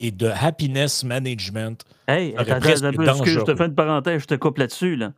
et 0.01 0.11
de 0.11 0.27
happiness 0.27 1.05
management. 1.05 1.85
Hey, 2.09 2.35
attends, 2.37 2.57
excuse, 2.57 2.83
je 2.83 3.45
te 3.45 3.55
fais 3.55 3.67
une 3.67 3.77
parenthèse, 3.77 4.23
je 4.23 4.27
te 4.27 4.35
coupe 4.35 4.59
là-dessus. 4.59 4.97
Là. 4.97 5.13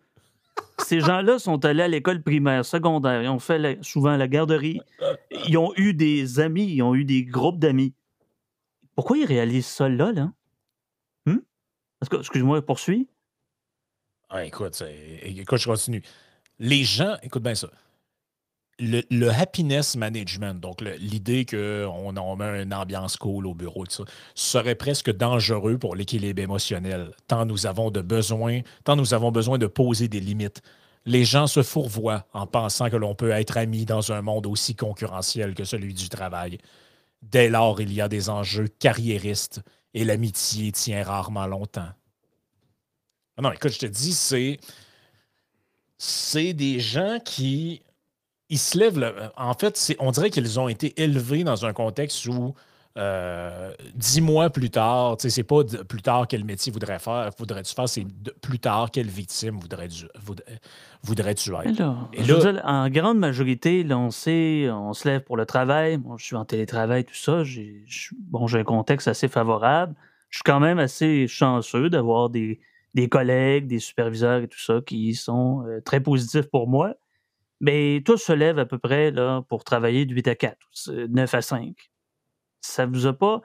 Ces 0.81 1.01
gens-là 1.01 1.39
sont 1.39 1.65
allés 1.65 1.83
à 1.83 1.89
l'école 1.89 2.23
primaire, 2.23 2.67
secondaire, 2.67 3.23
ils 3.23 3.31
ont 3.31 3.39
fait 3.39 3.83
souvent 3.83 4.19
la 4.19 4.29
garderie, 4.29 4.83
ils 5.49 5.57
ont 5.57 5.73
eu 5.79 5.95
des 5.95 6.41
amis, 6.41 6.67
ils 6.67 6.83
ont 6.83 6.95
eu 6.95 7.07
des 7.07 7.25
groupes 7.25 7.59
d'amis. 7.59 7.95
Pourquoi 8.95 9.17
ils 9.17 9.25
réalisent 9.25 9.65
ça 9.65 9.89
là, 9.89 10.13
là? 10.13 10.31
Hmm? 11.25 11.39
Excuse-moi, 12.03 12.61
poursuis. 12.61 13.09
Ah, 14.29 14.45
écoute, 14.45 14.83
écoute, 15.23 15.59
je 15.59 15.65
continue. 15.65 16.03
Les 16.59 16.85
gens, 16.85 17.17
écoute 17.23 17.43
bien 17.43 17.55
ça 17.55 17.71
le, 18.79 19.29
happiness 19.29 19.97
management, 19.97 20.61
donc 20.61 20.81
l'idée 20.81 21.45
qu'on 21.45 22.17
on 22.17 22.37
met 22.37 22.63
une 22.63 22.75
ambiance 22.75 23.17
cool 23.17 23.47
au 23.47 23.55
bureau, 23.55 23.85
serait 24.35 24.75
presque 24.75 25.15
dangereux 25.15 25.79
pour 25.79 25.97
l'équilibre 25.97 26.43
émotionnel, 26.43 27.13
tant 27.29 27.47
nous 27.47 27.67
avons 27.67 27.91
de 27.91 28.01
besoin, 28.01 28.61
tant 28.85 28.97
nous 28.97 29.15
avons 29.15 29.31
besoin 29.31 29.59
de 29.59 29.67
poser 29.67 30.09
des 30.09 30.21
limites. 30.21 30.63
Les 31.07 31.25
gens 31.25 31.47
se 31.47 31.63
fourvoient 31.63 32.27
en 32.33 32.47
pensant 32.47 32.89
que 32.89 32.97
l'on 32.97 33.15
peut 33.15 33.31
être 33.31 33.59
ami 33.59 33.85
dans 33.85 34.13
un 34.13 34.23
monde 34.23 34.47
aussi 34.47 34.75
concurrentiel 34.75 35.55
que 35.55 35.65
celui 35.65 35.93
du 35.93 36.09
travail. 36.09 36.59
Dès 37.23 37.49
lors, 37.49 37.81
il 37.81 37.93
y 37.93 38.01
a 38.01 38.09
des 38.09 38.31
enjeux 38.31 38.69
carriéristes 38.69 39.61
et 39.93 40.05
l'amitié 40.05 40.73
tient 40.73 41.05
rarement 41.05 41.47
longtemps. 41.47 41.91
Ah 43.37 43.43
non, 43.43 43.53
écoute, 43.53 43.73
je 43.73 43.81
te 43.81 43.87
dis, 43.87 44.13
c'est. 44.13 44.59
C'est 45.97 46.53
des 46.53 46.81
gens 46.81 47.19
qui 47.25 47.83
ils 48.49 48.59
se 48.59 48.79
lèvent. 48.79 49.03
Euh, 49.03 49.29
en 49.37 49.55
fait, 49.55 49.95
on 49.99 50.11
dirait 50.11 50.31
qu'ils 50.31 50.61
ont 50.61 50.69
été 50.69 51.01
élevés 51.03 51.45
dans 51.45 51.65
un 51.67 51.73
contexte 51.73 52.27
où 52.27 52.55
euh, 52.97 53.73
dix 53.97 54.21
mois 54.21 54.51
plus 54.51 54.71
tard, 54.71 55.17
c'est 55.19 55.43
pas 55.43 55.65
plus 55.89 56.01
tard 56.01 56.29
quel 56.29 56.45
métier 56.45 56.71
voudrais 56.71 57.01
faire, 57.01 57.29
voudrais-tu 57.37 57.75
faire, 57.75 57.89
c'est 57.89 58.07
plus 58.41 58.61
tard 58.61 58.93
quelle 58.93 59.09
victime 59.09 59.59
voudrais-tu 59.59 60.07
voudrais 61.03 61.33
être. 61.33 61.81
en 62.65 62.89
grande 62.91 63.19
majorité, 63.19 63.85
on 63.91 64.13
sait, 64.13 64.69
on 64.71 64.93
se 64.93 65.09
lève 65.09 65.23
pour 65.23 65.37
le 65.37 65.45
travail. 65.45 65.99
je 66.19 66.25
suis 66.25 66.37
en 66.37 66.45
télétravail, 66.45 67.05
tout 67.05 67.15
ça. 67.15 67.43
J'ai, 67.43 67.85
bon, 68.29 68.47
j'ai 68.47 68.61
un 68.61 68.65
contexte 68.65 69.09
assez 69.09 69.27
favorable. 69.27 69.97
Je 70.31 70.39
suis 70.39 70.45
quand 70.45 70.61
même 70.61 70.79
assez 70.79 71.27
chanceux 71.27 71.91
d'avoir 71.91 72.31
des, 72.31 72.61
collègues, 73.11 73.67
des 73.67 73.81
superviseurs 73.81 74.43
et 74.43 74.49
tout 74.49 74.61
ça 74.61 74.81
qui 74.87 75.15
sont 75.15 75.65
euh, 75.67 75.81
très 75.81 76.01
positifs 76.01 76.47
pour 76.47 76.69
moi. 76.69 76.95
Mais 77.65 78.03
tout 78.05 78.19
se 78.19 78.35
lève 78.35 78.59
à 78.59 78.67
peu 78.67 78.77
près 78.77 79.11
là, 79.11 79.41
pour 79.49 79.65
travailler 79.65 80.05
de 80.05 80.13
8 80.13 80.29
à 80.29 80.35
4, 80.35 80.59
9 81.09 81.35
à 81.35 81.41
5. 81.41 81.75
Ça 82.61 82.85
vous 82.85 83.07
a 83.07 83.15
pas. 83.15 83.41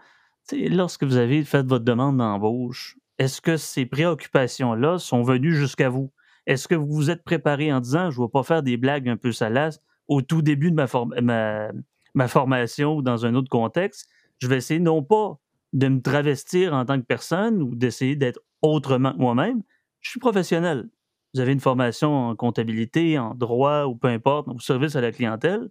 Lorsque 0.51 1.05
vous 1.05 1.15
avez 1.15 1.45
fait 1.45 1.65
votre 1.65 1.85
demande 1.85 2.17
d'embauche, 2.17 2.97
est-ce 3.17 3.39
que 3.39 3.55
ces 3.55 3.85
préoccupations-là 3.85 4.97
sont 4.97 5.23
venues 5.23 5.55
jusqu'à 5.55 5.87
vous? 5.87 6.11
Est-ce 6.47 6.67
que 6.67 6.75
vous 6.75 6.91
vous 6.91 7.09
êtes 7.09 7.23
préparé 7.23 7.71
en 7.71 7.79
disant 7.79 8.11
je 8.11 8.19
ne 8.19 8.25
vais 8.25 8.29
pas 8.29 8.43
faire 8.43 8.61
des 8.61 8.75
blagues 8.75 9.07
un 9.07 9.15
peu 9.15 9.31
salaces 9.31 9.79
au 10.09 10.21
tout 10.21 10.41
début 10.41 10.71
de 10.71 10.75
ma, 10.75 11.71
ma 12.13 12.27
formation 12.27 12.97
ou 12.97 13.01
dans 13.01 13.25
un 13.25 13.35
autre 13.35 13.49
contexte, 13.49 14.09
je 14.39 14.47
vais 14.47 14.57
essayer 14.57 14.81
non 14.81 15.01
pas 15.01 15.39
de 15.71 15.87
me 15.87 16.01
travestir 16.01 16.73
en 16.73 16.83
tant 16.83 16.99
que 16.99 17.05
personne 17.05 17.61
ou 17.61 17.73
d'essayer 17.73 18.17
d'être 18.17 18.41
autrement 18.61 19.13
moi-même. 19.17 19.61
Je 20.01 20.09
suis 20.09 20.19
professionnel. 20.19 20.89
Vous 21.33 21.39
avez 21.39 21.51
une 21.51 21.59
formation 21.59 22.29
en 22.29 22.35
comptabilité, 22.35 23.19
en 23.19 23.35
droit 23.35 23.85
ou 23.85 23.95
peu 23.95 24.07
importe, 24.07 24.47
au 24.47 24.59
service 24.59 24.95
à 24.95 25.01
la 25.01 25.11
clientèle. 25.11 25.69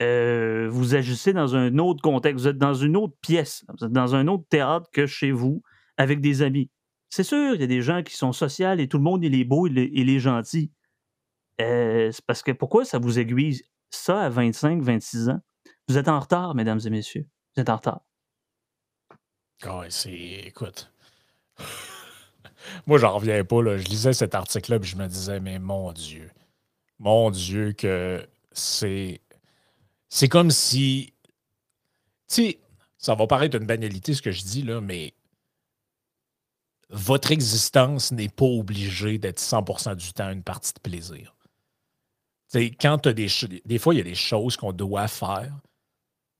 Euh, 0.00 0.68
vous 0.70 0.94
agissez 0.94 1.32
dans 1.32 1.56
un 1.56 1.76
autre 1.78 2.02
contexte, 2.02 2.42
vous 2.42 2.48
êtes 2.48 2.58
dans 2.58 2.74
une 2.74 2.96
autre 2.96 3.16
pièce, 3.20 3.64
vous 3.76 3.86
êtes 3.86 3.92
dans 3.92 4.14
un 4.14 4.28
autre 4.28 4.44
théâtre 4.48 4.88
que 4.92 5.06
chez 5.06 5.32
vous, 5.32 5.62
avec 5.96 6.20
des 6.20 6.42
amis. 6.42 6.70
C'est 7.10 7.24
sûr, 7.24 7.54
il 7.54 7.60
y 7.60 7.64
a 7.64 7.68
des 7.68 7.82
gens 7.82 8.02
qui 8.02 8.14
sont 8.14 8.32
sociaux 8.32 8.74
et 8.78 8.86
tout 8.86 8.98
le 8.98 9.02
monde, 9.02 9.24
il 9.24 9.34
est 9.34 9.44
beau, 9.44 9.66
il 9.66 9.78
est, 10.10 10.18
gentil. 10.20 10.70
Euh, 11.60 12.12
c'est 12.12 12.24
parce 12.26 12.42
que 12.42 12.52
pourquoi 12.52 12.84
ça 12.84 12.98
vous 12.98 13.18
aiguise 13.18 13.64
ça 13.90 14.20
à 14.20 14.28
25, 14.28 14.82
26 14.82 15.30
ans? 15.30 15.40
Vous 15.88 15.98
êtes 15.98 16.08
en 16.08 16.20
retard, 16.20 16.54
mesdames 16.54 16.80
et 16.84 16.90
messieurs. 16.90 17.26
Vous 17.56 17.62
êtes 17.62 17.70
en 17.70 17.76
retard. 17.76 18.02
Ah 19.64 19.82
c'est. 19.88 20.12
Écoute. 20.46 20.92
Moi, 22.86 22.98
j'en 22.98 23.14
reviens 23.14 23.44
pas. 23.44 23.76
Je 23.76 23.84
lisais 23.84 24.12
cet 24.12 24.34
article-là 24.34 24.78
et 24.80 24.86
je 24.86 24.96
me 24.96 25.06
disais, 25.06 25.40
mais 25.40 25.58
mon 25.58 25.92
Dieu. 25.92 26.30
Mon 26.98 27.30
Dieu, 27.30 27.72
que 27.72 28.26
c'est. 28.52 29.20
C'est 30.08 30.28
comme 30.28 30.50
si. 30.50 31.12
Tu 32.28 32.34
sais, 32.34 32.58
ça 32.98 33.14
va 33.14 33.26
paraître 33.26 33.56
une 33.56 33.66
banalité 33.66 34.14
ce 34.14 34.22
que 34.22 34.32
je 34.32 34.42
dis, 34.42 34.62
là, 34.62 34.80
mais 34.80 35.14
votre 36.90 37.32
existence 37.32 38.12
n'est 38.12 38.28
pas 38.28 38.46
obligée 38.46 39.18
d'être 39.18 39.40
100% 39.40 39.94
du 39.94 40.12
temps 40.12 40.30
une 40.30 40.42
partie 40.42 40.72
de 40.72 40.80
plaisir. 40.80 41.34
sais, 42.48 42.70
quand 42.70 42.98
tu 42.98 43.10
as 43.10 43.12
des, 43.12 43.28
des 43.64 43.78
fois, 43.78 43.94
il 43.94 43.98
y 43.98 44.00
a 44.00 44.04
des 44.04 44.14
choses 44.14 44.56
qu'on 44.56 44.72
doit 44.72 45.08
faire 45.08 45.54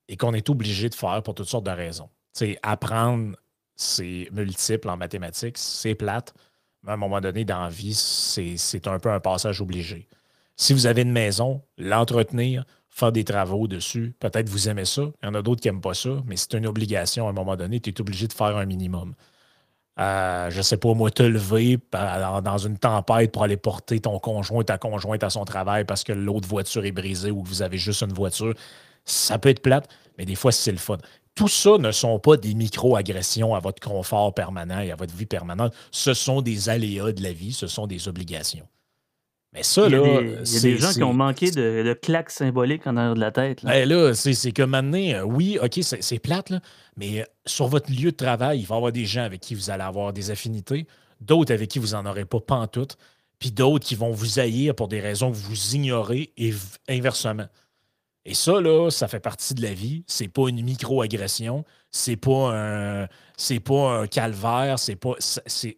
et 0.08 0.16
qu'on 0.16 0.32
est 0.32 0.48
obligé 0.48 0.88
de 0.88 0.94
faire 0.94 1.22
pour 1.22 1.34
toutes 1.34 1.48
sortes 1.48 1.66
de 1.66 1.70
raisons 1.70 2.08
apprendre, 2.62 3.36
c'est 3.78 4.28
multiple 4.32 4.90
en 4.90 4.96
mathématiques, 4.96 5.56
c'est 5.56 5.94
plate, 5.94 6.34
mais 6.82 6.90
à 6.90 6.94
un 6.94 6.98
moment 6.98 7.20
donné, 7.20 7.44
dans 7.44 7.62
la 7.62 7.68
vie, 7.68 7.94
c'est 7.94 8.86
un 8.86 8.98
peu 8.98 9.10
un 9.10 9.20
passage 9.20 9.60
obligé. 9.60 10.08
Si 10.56 10.72
vous 10.72 10.86
avez 10.86 11.02
une 11.02 11.12
maison, 11.12 11.62
l'entretenir, 11.78 12.64
faire 12.88 13.12
des 13.12 13.22
travaux 13.22 13.68
dessus, 13.68 14.14
peut-être 14.18 14.48
vous 14.48 14.68
aimez 14.68 14.84
ça. 14.84 15.02
Il 15.22 15.26
y 15.26 15.28
en 15.28 15.34
a 15.34 15.42
d'autres 15.42 15.60
qui 15.60 15.68
n'aiment 15.68 15.80
pas 15.80 15.94
ça, 15.94 16.10
mais 16.26 16.36
c'est 16.36 16.54
une 16.54 16.66
obligation 16.66 17.28
à 17.28 17.30
un 17.30 17.32
moment 17.32 17.54
donné. 17.54 17.78
Tu 17.78 17.90
es 17.90 18.00
obligé 18.00 18.26
de 18.26 18.32
faire 18.32 18.56
un 18.56 18.66
minimum. 18.66 19.14
Euh, 20.00 20.50
je 20.50 20.58
ne 20.58 20.62
sais 20.62 20.76
pas, 20.76 20.92
moi, 20.94 21.10
te 21.12 21.22
lever 21.22 21.78
dans 21.92 22.58
une 22.58 22.78
tempête 22.78 23.30
pour 23.30 23.44
aller 23.44 23.56
porter 23.56 24.00
ton 24.00 24.18
conjoint, 24.18 24.64
ta 24.64 24.78
conjointe 24.78 25.22
à 25.22 25.30
son 25.30 25.44
travail 25.44 25.84
parce 25.84 26.02
que 26.02 26.12
l'autre 26.12 26.48
voiture 26.48 26.84
est 26.84 26.92
brisée 26.92 27.30
ou 27.30 27.42
que 27.44 27.48
vous 27.48 27.62
avez 27.62 27.78
juste 27.78 28.02
une 28.02 28.12
voiture, 28.12 28.54
ça 29.04 29.38
peut 29.38 29.48
être 29.48 29.62
plate, 29.62 29.88
mais 30.16 30.24
des 30.24 30.34
fois, 30.34 30.50
c'est 30.50 30.72
le 30.72 30.78
fun 30.78 30.98
tout 31.38 31.46
ça 31.46 31.78
ne 31.78 31.92
sont 31.92 32.18
pas 32.18 32.36
des 32.36 32.52
micro-agressions 32.54 33.54
à 33.54 33.60
votre 33.60 33.80
confort 33.80 34.34
permanent 34.34 34.80
et 34.80 34.90
à 34.90 34.96
votre 34.96 35.14
vie 35.14 35.24
permanente. 35.24 35.72
Ce 35.92 36.12
sont 36.12 36.42
des 36.42 36.68
aléas 36.68 37.12
de 37.12 37.22
la 37.22 37.32
vie, 37.32 37.52
ce 37.52 37.68
sont 37.68 37.86
des 37.86 38.08
obligations. 38.08 38.66
Mais 39.52 39.62
ça, 39.62 39.88
là. 39.88 40.20
Il 40.20 40.52
y 40.52 40.56
a 40.56 40.60
des, 40.60 40.78
gens 40.78 40.92
qui 40.92 41.04
ont 41.04 41.12
manqué 41.12 41.52
de, 41.52 41.96
claques 42.02 42.30
symboliques 42.30 42.88
en 42.88 42.96
arrière 42.96 43.14
de 43.14 43.20
la 43.20 43.30
tête. 43.30 43.62
Là, 43.62 43.70
ben 43.70 43.88
là 43.88 44.14
c'est 44.14 44.50
que 44.50 44.64
maintenant, 44.64 44.98
euh, 44.98 45.22
oui, 45.22 45.60
OK, 45.62 45.78
c'est 45.80 46.18
plate, 46.18 46.50
là, 46.50 46.60
mais 46.96 47.20
euh, 47.20 47.24
sur 47.46 47.68
votre 47.68 47.88
lieu 47.88 48.10
de 48.10 48.16
travail, 48.16 48.58
il 48.58 48.66
va 48.66 48.74
y 48.74 48.78
avoir 48.78 48.90
des 48.90 49.06
gens 49.06 49.22
avec 49.22 49.40
qui 49.40 49.54
vous 49.54 49.70
allez 49.70 49.84
avoir 49.84 50.12
des 50.12 50.32
affinités, 50.32 50.88
d'autres 51.20 51.54
avec 51.54 51.70
qui 51.70 51.78
vous 51.78 51.92
n'en 51.92 52.04
aurez 52.04 52.24
pas 52.24 52.40
pantoute, 52.40 52.98
puis 53.38 53.52
d'autres 53.52 53.86
qui 53.86 53.94
vont 53.94 54.10
vous 54.10 54.40
haïr 54.40 54.74
pour 54.74 54.88
des 54.88 54.98
raisons 54.98 55.30
que 55.30 55.36
vous 55.36 55.76
ignorez 55.76 56.32
et 56.36 56.52
inversement. 56.88 57.46
Et 58.28 58.34
ça, 58.34 58.60
là, 58.60 58.90
ça 58.90 59.08
fait 59.08 59.20
partie 59.20 59.54
de 59.54 59.62
la 59.62 59.72
vie. 59.72 60.04
C'est 60.06 60.28
pas 60.28 60.50
une 60.50 60.62
micro-agression. 60.62 61.64
C'est 61.90 62.16
pas 62.16 62.52
un. 62.54 63.08
C'est 63.38 63.58
pas 63.58 64.02
un 64.02 64.06
calvaire. 64.06 64.78
C'est 64.78 64.96
pas. 64.96 65.14
C'est. 65.18 65.76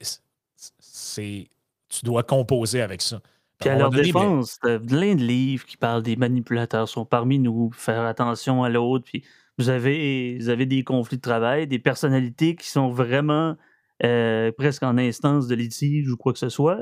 Tu 1.89 2.05
dois 2.05 2.25
composer 2.25 2.83
avec 2.83 3.03
ça. 3.03 3.21
Puis 3.61 3.69
à, 3.69 3.79
leur 3.79 3.91
défense, 3.91 4.59
plein 4.63 5.15
de 5.15 5.23
livres 5.23 5.65
qui 5.65 5.77
parlent 5.77 6.03
des 6.03 6.17
manipulateurs 6.17 6.89
sont 6.89 7.05
parmi 7.05 7.39
nous, 7.39 7.71
faire 7.73 8.03
attention 8.03 8.65
à 8.65 8.69
l'autre. 8.69 9.05
Puis 9.05 9.23
vous 9.57 9.69
avez, 9.69 10.37
vous 10.41 10.49
avez 10.49 10.67
des 10.67 10.83
conflits 10.83 11.19
de 11.19 11.23
travail, 11.23 11.69
des 11.69 11.79
personnalités 11.79 12.57
qui 12.57 12.69
sont 12.69 12.91
vraiment 12.91 13.57
euh, 14.03 14.51
presque 14.51 14.83
en 14.83 14.99
instance 14.99 15.47
de 15.47 15.55
litige 15.55 16.11
ou 16.11 16.17
quoi 16.17 16.33
que 16.33 16.41
ce 16.41 16.49
soit. 16.49 16.81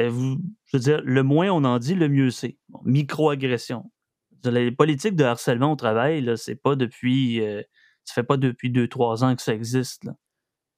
Euh, 0.00 0.08
vous, 0.08 0.38
je 0.64 0.78
veux 0.78 0.82
dire, 0.82 1.02
le 1.04 1.22
moins 1.22 1.50
on 1.50 1.62
en 1.64 1.78
dit, 1.78 1.94
le 1.94 2.08
mieux 2.08 2.30
c'est. 2.30 2.56
micro-agression 2.84 3.90
les 4.46 4.72
politiques 4.72 5.16
de 5.16 5.24
harcèlement 5.24 5.72
au 5.72 5.76
travail, 5.76 6.32
c'est 6.36 6.56
pas 6.56 6.76
depuis. 6.76 7.40
Euh, 7.42 7.62
ça 8.04 8.14
fait 8.14 8.22
pas 8.22 8.36
depuis 8.36 8.70
deux, 8.70 8.88
trois 8.88 9.24
ans 9.24 9.34
que 9.34 9.42
ça 9.42 9.54
existe. 9.54 10.08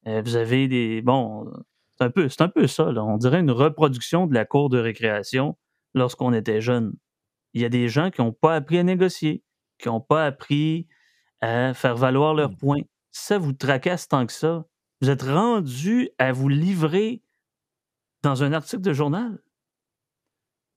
Euh, 0.07 0.21
vous 0.23 0.35
avez 0.35 0.67
des. 0.67 1.01
Bon, 1.01 1.51
c'est 1.97 2.05
un 2.05 2.09
peu, 2.09 2.29
c'est 2.29 2.41
un 2.41 2.49
peu 2.49 2.67
ça. 2.67 2.85
On 2.85 3.17
dirait 3.17 3.39
une 3.39 3.51
reproduction 3.51 4.27
de 4.27 4.33
la 4.33 4.45
cour 4.45 4.69
de 4.69 4.79
récréation 4.79 5.57
lorsqu'on 5.93 6.33
était 6.33 6.61
jeune. 6.61 6.93
Il 7.53 7.61
y 7.61 7.65
a 7.65 7.69
des 7.69 7.89
gens 7.89 8.11
qui 8.11 8.21
n'ont 8.21 8.33
pas 8.33 8.55
appris 8.55 8.77
à 8.77 8.83
négocier, 8.83 9.43
qui 9.79 9.87
n'ont 9.87 10.01
pas 10.01 10.25
appris 10.25 10.87
à 11.41 11.73
faire 11.73 11.95
valoir 11.95 12.33
leurs 12.33 12.51
mmh. 12.51 12.57
points. 12.57 12.81
Ça 13.11 13.37
vous 13.37 13.53
tracasse 13.53 14.07
tant 14.07 14.25
que 14.25 14.33
ça? 14.33 14.65
Vous 15.01 15.09
êtes 15.09 15.23
rendu 15.23 16.09
à 16.17 16.31
vous 16.31 16.49
livrer 16.49 17.21
dans 18.23 18.43
un 18.43 18.53
article 18.53 18.81
de 18.81 18.93
journal? 18.93 19.31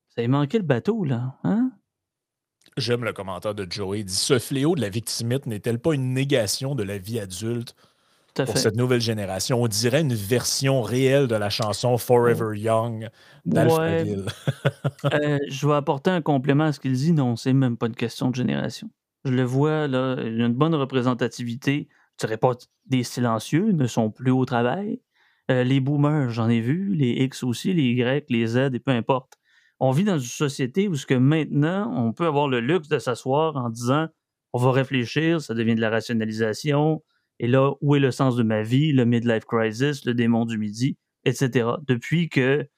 Vous 0.09 0.21
avez 0.21 0.29
manqué 0.29 0.59
le 0.59 0.65
bateau, 0.65 1.05
là. 1.05 1.39
Hein? 1.45 1.71
J'aime 2.77 3.05
le 3.05 3.13
commentaire 3.13 3.55
de 3.55 3.67
Joey. 3.69 4.01
Il 4.01 4.05
dit 4.05 4.15
Ce 4.15 4.39
fléau 4.39 4.75
de 4.75 4.81
la 4.81 4.89
victimite 4.89 5.47
n'est-elle 5.47 5.79
pas 5.79 5.95
une 5.95 6.15
négation 6.15 6.75
de 6.75 6.83
la 6.83 6.99
vie 6.99 7.19
adulte 7.19 7.75
pour 8.35 8.57
cette 8.57 8.77
nouvelle 8.77 9.01
génération? 9.01 9.63
On 9.63 9.69
dirait 9.69 10.01
une 10.01 10.15
version 10.15 10.81
réelle 10.83 11.27
de 11.27 11.35
la 11.35 11.51
chanson 11.51 11.99
Forever 11.99 12.59
Young 12.59 13.09
d'Alphaville. 13.45 14.27
Euh, 15.13 15.39
je 15.49 15.67
vais 15.67 15.75
apporter 15.75 16.11
un 16.11 16.21
complément 16.21 16.65
à 16.65 16.73
ce 16.73 16.81
qu'il 16.81 16.93
dit. 16.93 17.13
Non, 17.13 17.35
c'est 17.35 17.55
même 17.55 17.79
pas 17.79 17.87
une 17.87 17.97
question 17.97 18.29
de 18.29 18.35
génération. 18.35 18.91
Je 19.25 19.33
le 19.33 19.45
vois, 19.45 19.89
là, 19.89 20.17
il 20.19 20.37
y 20.37 20.43
a 20.43 20.47
une 20.47 20.55
bonne 20.55 20.75
représentativité. 20.75 21.89
Je 22.21 22.27
dirais 22.27 22.37
pas 22.37 22.53
des 22.87 23.03
silencieux, 23.03 23.73
ne 23.73 23.87
sont 23.87 24.11
plus 24.11 24.31
au 24.31 24.45
travail. 24.45 25.01
Euh, 25.51 25.65
les 25.65 25.81
boomers, 25.81 26.29
j'en 26.29 26.51
ai 26.51 26.61
vu, 26.61 26.95
les 26.95 27.13
X 27.25 27.43
aussi, 27.43 27.73
les 27.73 27.83
Y, 27.83 28.27
les 28.29 28.47
Z, 28.47 28.57
et 28.75 28.79
peu 28.79 28.91
importe 28.93 29.40
on 29.81 29.91
vit 29.93 30.05
dans 30.05 30.19
une 30.19 30.25
société 30.25 30.89
où 30.89 30.95
ce 30.95 31.07
que 31.07 31.15
maintenant, 31.15 31.93
on 31.97 32.13
peut 32.13 32.27
avoir 32.27 32.49
le 32.49 32.61
luxe 32.61 32.89
de 32.89 32.99
s'asseoir 32.99 33.57
en 33.57 33.71
disant 33.71 34.09
on 34.53 34.59
va 34.59 34.73
réfléchir, 34.73 35.41
ça 35.41 35.55
devient 35.55 35.75
de 35.75 35.81
la 35.81 35.91
rationalisation. 35.91 37.03
Et 37.39 37.47
là, 37.47 37.73
où 37.81 37.97
est 37.97 38.01
le 38.01 38.11
sens 38.11 38.37
de 38.37 38.43
ma 38.43 38.63
vie, 38.63 38.93
le 38.93 39.07
midlife 39.07 39.47
crisis, 39.47 40.05
le 40.05 40.13
démon 40.13 40.45
du 40.45 40.59
midi, 40.59 40.99
etc. 41.25 41.71
Depuis 41.87 42.29
que, 42.29 42.69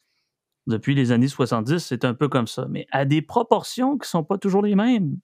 depuis 0.68 0.94
les 0.94 1.10
années 1.10 1.28
70, 1.28 1.78
c'est 1.78 2.04
un 2.04 2.14
peu 2.14 2.28
comme 2.28 2.46
ça, 2.46 2.66
mais 2.68 2.86
à 2.92 3.04
des 3.04 3.22
proportions 3.22 3.98
qui 3.98 4.04
ne 4.04 4.10
sont 4.10 4.24
pas 4.24 4.38
toujours 4.38 4.62
les 4.62 4.76
mêmes. 4.76 5.16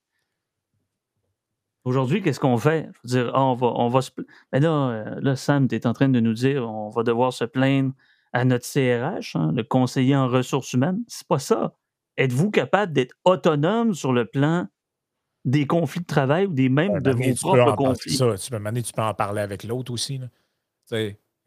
Aujourd'hui, 1.85 2.21
qu'est-ce 2.21 2.41
qu'on 2.41 2.57
fait? 2.57 2.89
Je 3.05 3.15
veux 3.15 3.23
dire, 3.23 3.31
ah, 3.33 3.43
on 3.43 3.53
va, 3.53 3.67
on 3.67 3.87
va 3.87 4.01
se... 4.01 4.11
Mais 4.51 4.59
là, 4.59 4.89
euh, 4.89 5.19
là 5.21 5.35
Sam, 5.37 5.67
tu 5.69 5.75
es 5.75 5.87
en 5.87 5.93
train 5.93 6.09
de 6.09 6.19
nous 6.19 6.33
dire 6.33 6.69
on 6.69 6.89
va 6.89 7.03
devoir 7.03 7.31
se 7.31 7.45
plaindre 7.45 7.93
à 8.33 8.45
notre 8.45 8.65
CRH, 8.65 9.35
hein, 9.35 9.51
le 9.55 9.63
conseiller 9.63 10.15
en 10.15 10.27
ressources 10.27 10.73
humaines. 10.73 11.01
C'est 11.07 11.27
pas 11.27 11.39
ça. 11.39 11.73
Êtes-vous 12.17 12.51
capable 12.51 12.93
d'être 12.93 13.15
autonome 13.23 13.93
sur 13.93 14.13
le 14.13 14.25
plan 14.25 14.67
des 15.45 15.65
conflits 15.65 16.01
de 16.01 16.05
travail 16.05 16.45
ou 16.45 16.53
des 16.53 16.69
mêmes 16.69 16.99
de 17.01 17.11
vos 17.11 17.35
propres 17.35 17.75
conflits? 17.75 18.15
Ça, 18.15 18.35
tu, 18.37 18.51
peux, 18.51 18.81
tu 18.81 18.93
peux 18.93 19.01
en 19.01 19.13
parler 19.13 19.41
avec 19.41 19.63
l'autre 19.63 19.91
aussi. 19.91 20.19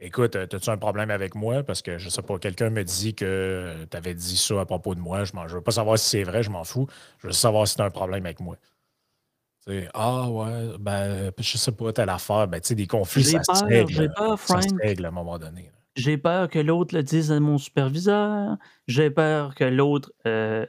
Écoute, 0.04 0.34
as-tu 0.34 0.68
un 0.68 0.78
problème 0.78 1.10
avec 1.10 1.36
moi? 1.36 1.62
Parce 1.62 1.80
que 1.80 1.96
je 1.96 2.08
sais 2.08 2.22
pas, 2.22 2.36
quelqu'un 2.38 2.70
me 2.70 2.82
dit 2.82 3.14
que 3.14 3.86
tu 3.88 3.96
avais 3.96 4.14
dit 4.14 4.36
ça 4.36 4.60
à 4.60 4.66
propos 4.66 4.96
de 4.96 5.00
moi. 5.00 5.24
Je 5.24 5.32
ne 5.36 5.48
veux 5.48 5.60
pas 5.60 5.70
savoir 5.70 5.98
si 5.98 6.10
c'est 6.10 6.24
vrai, 6.24 6.42
je 6.42 6.50
m'en 6.50 6.64
fous. 6.64 6.88
Je 7.18 7.28
veux 7.28 7.32
savoir 7.32 7.68
si 7.68 7.76
tu 7.76 7.82
as 7.82 7.84
un 7.84 7.90
problème 7.90 8.24
avec 8.24 8.40
moi. 8.40 8.56
ah 9.94 10.28
ouais, 10.28 10.70
ben, 10.80 11.30
je 11.38 11.56
sais 11.56 11.70
pas, 11.70 11.92
telle 11.92 12.08
affaire. 12.08 12.48
Ben, 12.48 12.60
tu 12.60 12.68
sais, 12.68 12.74
des 12.74 12.88
conflits, 12.88 13.22
ça, 13.22 13.42
se 13.42 13.64
règle, 13.64 14.12
ça 14.38 14.60
se 14.60 14.74
règle 14.82 15.04
à 15.04 15.08
un 15.08 15.12
moment 15.12 15.38
donné. 15.38 15.70
J'ai 15.94 16.16
peur 16.16 16.48
que 16.48 16.58
l'autre 16.58 16.94
le 16.94 17.02
dise 17.02 17.30
à 17.32 17.40
mon 17.40 17.58
superviseur. 17.58 18.56
J'ai 18.86 19.10
peur 19.10 19.54
que 19.54 19.64
l'autre 19.64 20.12
euh, 20.26 20.66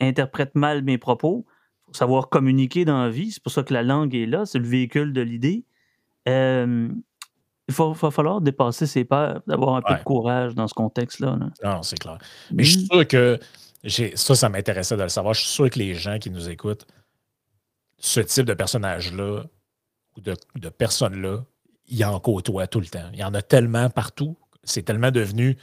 interprète 0.00 0.54
mal 0.54 0.82
mes 0.82 0.98
propos. 0.98 1.46
Il 1.48 1.86
faut 1.86 1.94
savoir 1.94 2.28
communiquer 2.28 2.84
dans 2.84 3.02
la 3.02 3.08
vie. 3.08 3.32
C'est 3.32 3.42
pour 3.42 3.52
ça 3.52 3.62
que 3.62 3.72
la 3.72 3.82
langue 3.82 4.14
est 4.14 4.26
là. 4.26 4.44
C'est 4.44 4.58
le 4.58 4.66
véhicule 4.66 5.14
de 5.14 5.22
l'idée. 5.22 5.64
il 6.26 6.92
va, 7.68 8.10
falloir 8.10 8.42
dépasser 8.42 8.86
ses 8.86 9.04
peurs, 9.04 9.40
d'avoir 9.46 9.76
un 9.76 9.82
peu 9.82 9.94
de 9.94 10.02
courage 10.04 10.54
dans 10.54 10.68
ce 10.68 10.74
contexte-là. 10.74 11.38
Non, 11.62 11.82
c'est 11.82 11.98
clair. 11.98 12.18
Mais 12.52 12.64
je 12.64 12.78
suis 12.78 12.86
sûr 12.86 13.08
que 13.08 13.38
ça, 14.14 14.34
ça 14.34 14.48
m'intéressait 14.50 14.96
de 14.96 15.02
le 15.02 15.08
savoir. 15.08 15.32
Je 15.32 15.40
suis 15.40 15.50
sûr 15.50 15.70
que 15.70 15.78
les 15.78 15.94
gens 15.94 16.18
qui 16.18 16.30
nous 16.30 16.50
écoutent, 16.50 16.86
ce 17.98 18.20
type 18.20 18.44
de 18.44 18.54
personnage-là 18.54 19.44
ou 20.16 20.20
de, 20.20 20.34
de 20.56 20.68
personnes-là, 20.68 21.44
il 21.88 22.04
en 22.04 22.18
côtoie 22.20 22.66
tout 22.66 22.80
le 22.80 22.86
temps. 22.86 23.08
Il 23.12 23.18
y 23.18 23.24
en 23.24 23.34
a 23.34 23.42
tellement 23.42 23.90
partout. 23.90 24.36
C'est 24.62 24.82
tellement 24.82 25.10
devenu 25.10 25.56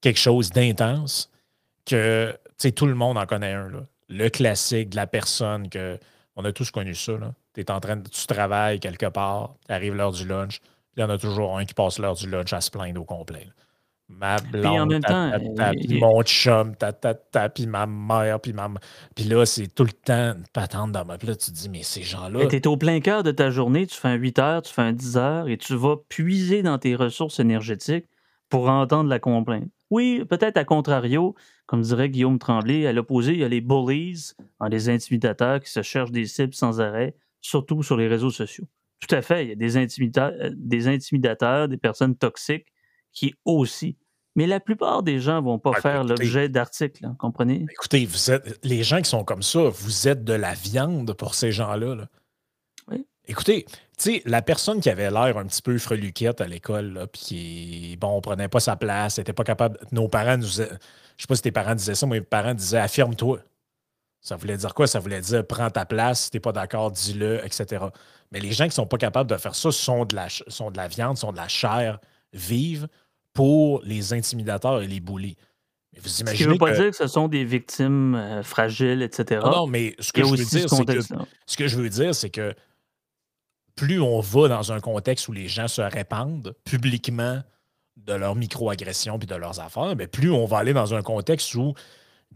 quelque 0.00 0.18
chose 0.18 0.50
d'intense 0.50 1.30
que 1.84 2.36
tout 2.74 2.86
le 2.86 2.94
monde 2.94 3.18
en 3.18 3.26
connaît 3.26 3.52
un. 3.52 3.86
Le 4.08 4.28
classique 4.28 4.90
de 4.90 4.96
la 4.96 5.06
personne 5.06 5.68
que 5.68 5.98
On 6.36 6.44
a 6.44 6.52
tous 6.52 6.70
connu 6.70 6.94
ça. 6.94 7.12
Es 7.56 7.70
en 7.70 7.80
train 7.80 7.96
de, 7.96 8.08
tu 8.08 8.26
travailles 8.26 8.78
quelque 8.78 9.06
part, 9.06 9.54
tu 9.66 9.72
arrives 9.72 9.94
l'heure 9.94 10.12
du 10.12 10.26
lunch, 10.26 10.60
il 10.96 11.00
y 11.00 11.02
en 11.02 11.08
a 11.08 11.18
toujours 11.18 11.58
un 11.58 11.64
qui 11.64 11.72
passe 11.72 11.98
l'heure 11.98 12.14
du 12.14 12.28
lunch 12.28 12.52
à 12.52 12.60
se 12.60 12.70
plaindre 12.70 13.00
au 13.00 13.04
complet. 13.04 13.48
Ma 14.08 14.36
blonde, 14.38 15.00
mon 15.90 16.22
chum, 16.22 16.76
ta, 16.76 16.92
ta, 16.92 17.48
puis 17.48 17.66
ma 17.66 17.86
mère, 17.86 18.40
puis 18.40 18.52
ma... 18.52 18.70
Puis 19.16 19.24
là, 19.24 19.44
c'est 19.44 19.66
tout 19.66 19.82
le 19.82 19.92
temps 19.92 20.34
une 20.36 20.44
patente 20.52 20.92
dans 20.92 21.04
ma... 21.04 21.18
Puis 21.18 21.26
là, 21.26 21.34
tu 21.34 21.50
te 21.50 21.56
dis, 21.56 21.68
mais 21.68 21.82
ces 21.82 22.02
gens-là... 22.02 22.46
Tu 22.46 22.56
es 22.56 22.66
au 22.68 22.76
plein 22.76 23.00
cœur 23.00 23.24
de 23.24 23.32
ta 23.32 23.50
journée, 23.50 23.86
tu 23.86 23.96
fais 23.96 24.08
un 24.08 24.14
8 24.14 24.38
heures, 24.38 24.62
tu 24.62 24.72
fais 24.72 24.82
un 24.82 24.92
10 24.92 25.16
heures, 25.16 25.48
et 25.48 25.56
tu 25.56 25.74
vas 25.74 25.96
puiser 26.08 26.62
dans 26.62 26.78
tes 26.78 26.94
ressources 26.94 27.40
énergétiques 27.40 28.06
pour 28.48 28.68
entendre 28.68 29.10
la 29.10 29.18
complainte. 29.18 29.68
Oui, 29.90 30.24
peut-être 30.28 30.56
à 30.56 30.64
contrario, 30.64 31.34
comme 31.66 31.82
dirait 31.82 32.08
Guillaume 32.08 32.38
Tremblay, 32.38 32.86
à 32.86 32.92
l'opposé, 32.92 33.32
il 33.32 33.38
y 33.38 33.44
a 33.44 33.48
les 33.48 33.60
bullies, 33.60 34.32
hein, 34.60 34.68
les 34.68 34.88
intimidateurs 34.88 35.60
qui 35.60 35.70
se 35.70 35.82
cherchent 35.82 36.12
des 36.12 36.26
cibles 36.26 36.54
sans 36.54 36.80
arrêt, 36.80 37.16
surtout 37.40 37.82
sur 37.82 37.96
les 37.96 38.06
réseaux 38.06 38.30
sociaux. 38.30 38.66
Tout 39.00 39.14
à 39.14 39.20
fait, 39.20 39.44
il 39.44 39.48
y 39.48 39.52
a 39.52 39.54
des, 39.56 39.76
euh, 39.76 40.50
des 40.54 40.88
intimidateurs, 40.88 41.68
des 41.68 41.76
personnes 41.76 42.16
toxiques 42.16 42.66
qui 43.16 43.34
aussi. 43.44 43.96
Mais 44.36 44.46
la 44.46 44.60
plupart 44.60 45.02
des 45.02 45.18
gens 45.18 45.40
ne 45.40 45.46
vont 45.46 45.58
pas 45.58 45.80
faire 45.80 46.04
l'objet 46.04 46.50
d'articles, 46.50 47.04
hein, 47.06 47.16
comprenez? 47.18 47.64
Écoutez, 47.72 48.04
vous 48.04 48.30
êtes, 48.30 48.60
les 48.62 48.84
gens 48.84 48.98
qui 48.98 49.08
sont 49.08 49.24
comme 49.24 49.42
ça, 49.42 49.60
vous 49.70 50.08
êtes 50.08 50.24
de 50.24 50.34
la 50.34 50.52
viande 50.52 51.14
pour 51.14 51.34
ces 51.34 51.52
gens-là. 51.52 52.06
Oui. 52.88 53.06
Écoutez, 53.26 53.64
tu 53.64 53.74
sais, 53.96 54.22
la 54.26 54.42
personne 54.42 54.80
qui 54.80 54.90
avait 54.90 55.10
l'air 55.10 55.38
un 55.38 55.46
petit 55.46 55.62
peu 55.62 55.78
freluquette 55.78 56.42
à 56.42 56.46
l'école, 56.46 57.06
puis 57.10 57.22
qui, 57.22 57.96
bon, 57.98 58.20
prenait 58.20 58.48
pas 58.48 58.60
sa 58.60 58.76
place, 58.76 59.16
n'était 59.16 59.32
pas 59.32 59.42
capable. 59.42 59.78
Nos 59.90 60.06
parents 60.06 60.36
nous. 60.36 60.46
Je 60.46 61.22
sais 61.22 61.26
pas 61.26 61.34
si 61.34 61.42
tes 61.42 61.52
parents 61.52 61.74
disaient 61.74 61.94
ça, 61.94 62.06
mais 62.06 62.20
mes 62.20 62.26
parents 62.26 62.52
disaient 62.52 62.78
affirme-toi. 62.78 63.40
Ça 64.20 64.36
voulait 64.36 64.58
dire 64.58 64.74
quoi? 64.74 64.86
Ça 64.86 65.00
voulait 65.00 65.22
dire 65.22 65.46
prends 65.46 65.70
ta 65.70 65.86
place, 65.86 66.24
si 66.24 66.30
t'es 66.30 66.40
pas 66.40 66.52
d'accord, 66.52 66.90
dis-le, 66.90 67.42
etc. 67.42 67.86
Mais 68.32 68.40
les 68.40 68.52
gens 68.52 68.66
qui 68.66 68.74
sont 68.74 68.86
pas 68.86 68.98
capables 68.98 69.30
de 69.30 69.36
faire 69.38 69.54
ça 69.54 69.72
sont 69.72 70.04
de 70.04 70.14
la, 70.14 70.28
sont 70.28 70.70
de 70.70 70.76
la 70.76 70.88
viande, 70.88 71.16
sont 71.16 71.32
de 71.32 71.38
la 71.38 71.48
chair 71.48 72.00
vive 72.34 72.86
pour 73.36 73.82
les 73.84 74.14
intimidateurs 74.14 74.80
et 74.80 74.86
les 74.86 74.98
bullies. 74.98 75.36
Mais 75.92 76.00
vous 76.00 76.20
imaginez 76.20 76.38
ce 76.38 76.42
qui 76.42 76.48
ne 76.48 76.52
veut 76.54 76.58
pas 76.58 76.72
dire 76.72 76.90
que 76.90 76.96
ce 76.96 77.06
sont 77.06 77.28
des 77.28 77.44
victimes 77.44 78.14
euh, 78.14 78.42
fragiles, 78.42 79.02
etc. 79.02 79.42
Non, 79.44 79.66
mais 79.66 79.94
ce 80.00 80.10
que, 80.10 80.24
je 80.24 80.30
veux 80.30 80.36
dire, 80.36 80.70
c'est 80.70 80.84
que, 80.86 81.00
ce 81.46 81.56
que 81.56 81.68
je 81.68 81.76
veux 81.76 81.88
dire, 81.90 82.14
c'est 82.14 82.30
que 82.30 82.54
plus 83.74 84.00
on 84.00 84.20
va 84.20 84.48
dans 84.48 84.72
un 84.72 84.80
contexte 84.80 85.28
où 85.28 85.32
les 85.32 85.48
gens 85.48 85.68
se 85.68 85.82
répandent 85.82 86.54
publiquement 86.64 87.42
de 87.98 88.14
leurs 88.14 88.36
micro-agressions 88.36 89.18
et 89.18 89.26
de 89.26 89.34
leurs 89.34 89.60
affaires, 89.60 89.94
mais 89.96 90.06
plus 90.06 90.30
on 90.30 90.46
va 90.46 90.58
aller 90.58 90.72
dans 90.72 90.94
un 90.94 91.02
contexte 91.02 91.54
où 91.54 91.74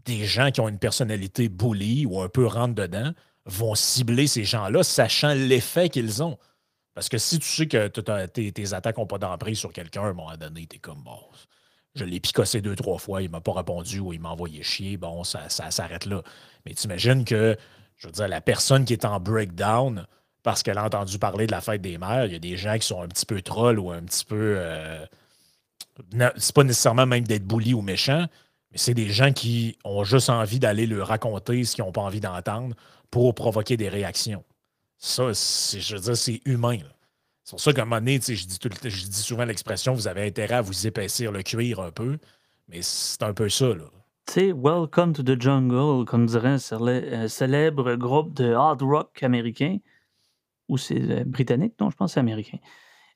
des 0.05 0.25
gens 0.25 0.51
qui 0.51 0.61
ont 0.61 0.69
une 0.69 0.79
personnalité 0.79 1.49
bully 1.49 2.05
ou 2.05 2.21
un 2.21 2.29
peu 2.29 2.45
rentre 2.45 2.75
dedans 2.75 3.11
vont 3.47 3.73
cibler 3.73 4.27
ces 4.27 4.43
gens-là, 4.43 4.83
sachant 4.83 5.33
l'effet 5.33 5.89
qu'ils 5.89 6.21
ont. 6.21 6.37
Parce 6.93 7.07
que 7.09 7.17
si 7.17 7.39
tu 7.39 7.47
sais 7.47 7.67
que 7.67 7.87
tes, 7.87 8.73
attaques 8.73 8.97
n'ont 8.97 9.07
pas 9.07 9.17
d'emprise 9.17 9.57
sur 9.57 9.71
quelqu'un, 9.71 10.03
à 10.03 10.07
un 10.07 10.13
moment 10.13 10.35
donné, 10.37 10.65
t'es 10.67 10.77
comme 10.77 11.01
bon. 11.03 11.19
Je 11.95 12.05
l'ai 12.05 12.19
picossé 12.19 12.61
deux, 12.61 12.75
trois 12.75 12.97
fois, 12.97 13.21
il 13.21 13.29
m'a 13.29 13.41
pas 13.41 13.53
répondu 13.53 13.99
ou 13.99 14.13
il 14.13 14.19
m'a 14.19 14.29
envoyé 14.29 14.63
chier. 14.63 14.97
Bon, 14.97 15.23
ça, 15.23 15.49
ça 15.49 15.71
s'arrête 15.71 16.05
là. 16.05 16.21
Mais 16.65 16.73
tu 16.73 16.85
imagines 16.85 17.25
que, 17.25 17.57
je 17.97 18.07
veux 18.07 18.13
dire, 18.13 18.27
la 18.27 18.41
personne 18.41 18.85
qui 18.85 18.93
est 18.93 19.05
en 19.05 19.19
breakdown 19.19 20.05
parce 20.43 20.63
qu'elle 20.63 20.77
a 20.77 20.85
entendu 20.85 21.19
parler 21.19 21.47
de 21.47 21.51
la 21.51 21.61
fête 21.61 21.81
des 21.81 21.97
mères, 21.97 22.25
il 22.25 22.33
y 22.33 22.35
a 22.35 22.39
des 22.39 22.57
gens 22.57 22.77
qui 22.77 22.87
sont 22.87 23.01
un 23.01 23.07
petit 23.07 23.25
peu 23.25 23.41
trolls 23.41 23.79
ou 23.79 23.91
un 23.91 24.01
petit 24.01 24.25
peu. 24.25 24.55
Euh, 24.57 25.05
c'est 26.37 26.55
pas 26.55 26.63
nécessairement 26.63 27.05
même 27.05 27.25
d'être 27.25 27.45
bully 27.45 27.73
ou 27.73 27.81
méchant, 27.81 28.25
mais 28.71 28.77
c'est 28.77 28.93
des 28.93 29.09
gens 29.09 29.33
qui 29.33 29.77
ont 29.83 30.03
juste 30.03 30.29
envie 30.29 30.59
d'aller 30.59 30.87
leur 30.87 31.07
raconter 31.07 31.63
ce 31.63 31.75
qu'ils 31.75 31.83
n'ont 31.83 31.91
pas 31.91 32.01
envie 32.01 32.21
d'entendre 32.21 32.75
pour 33.11 33.35
provoquer 33.35 33.77
des 33.77 33.89
réactions. 33.89 34.43
Ça, 35.03 35.31
je 35.33 35.95
veux 35.95 35.99
dire, 35.99 36.15
c'est 36.15 36.41
humain. 36.45 36.77
C'est 37.43 37.53
pour 37.53 37.59
ça 37.59 37.73
qu'à 37.73 37.81
un 37.81 37.85
moment 37.85 37.99
donné, 37.99 38.19
je 38.21 38.45
dis, 38.45 38.59
je 38.83 39.07
dis 39.07 39.21
souvent 39.21 39.45
l'expression 39.45 39.93
vous 39.95 40.07
avez 40.07 40.27
intérêt 40.27 40.55
à 40.55 40.61
vous 40.61 40.85
épaissir 40.85 41.31
le 41.31 41.41
cuir 41.41 41.79
un 41.79 41.89
peu, 41.89 42.19
mais 42.69 42.83
c'est 42.83 43.23
un 43.23 43.33
peu 43.33 43.49
ça. 43.49 43.69
Là. 43.69 43.85
Tu 44.27 44.33
sais, 44.33 44.51
Welcome 44.51 45.13
to 45.13 45.23
the 45.23 45.41
Jungle, 45.41 46.05
comme 46.05 46.27
dirait 46.27 46.57
un 46.79 47.27
célèbre 47.27 47.95
groupe 47.95 48.35
de 48.35 48.53
hard 48.53 48.83
rock 48.83 49.23
américain, 49.23 49.79
ou 50.69 50.77
c'est 50.77 51.01
euh, 51.01 51.23
britannique, 51.25 51.73
non, 51.79 51.89
je 51.89 51.95
pense 51.95 52.11
que 52.11 52.13
c'est 52.13 52.19
américain. 52.19 52.59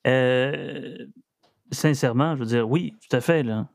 Euh, 0.07 1.05
sincèrement, 1.71 2.35
je 2.35 2.39
veux 2.39 2.47
dire, 2.47 2.67
oui, 2.67 2.95
tout 3.07 3.15
à 3.15 3.21
fait. 3.21 3.43
Là. 3.43 3.69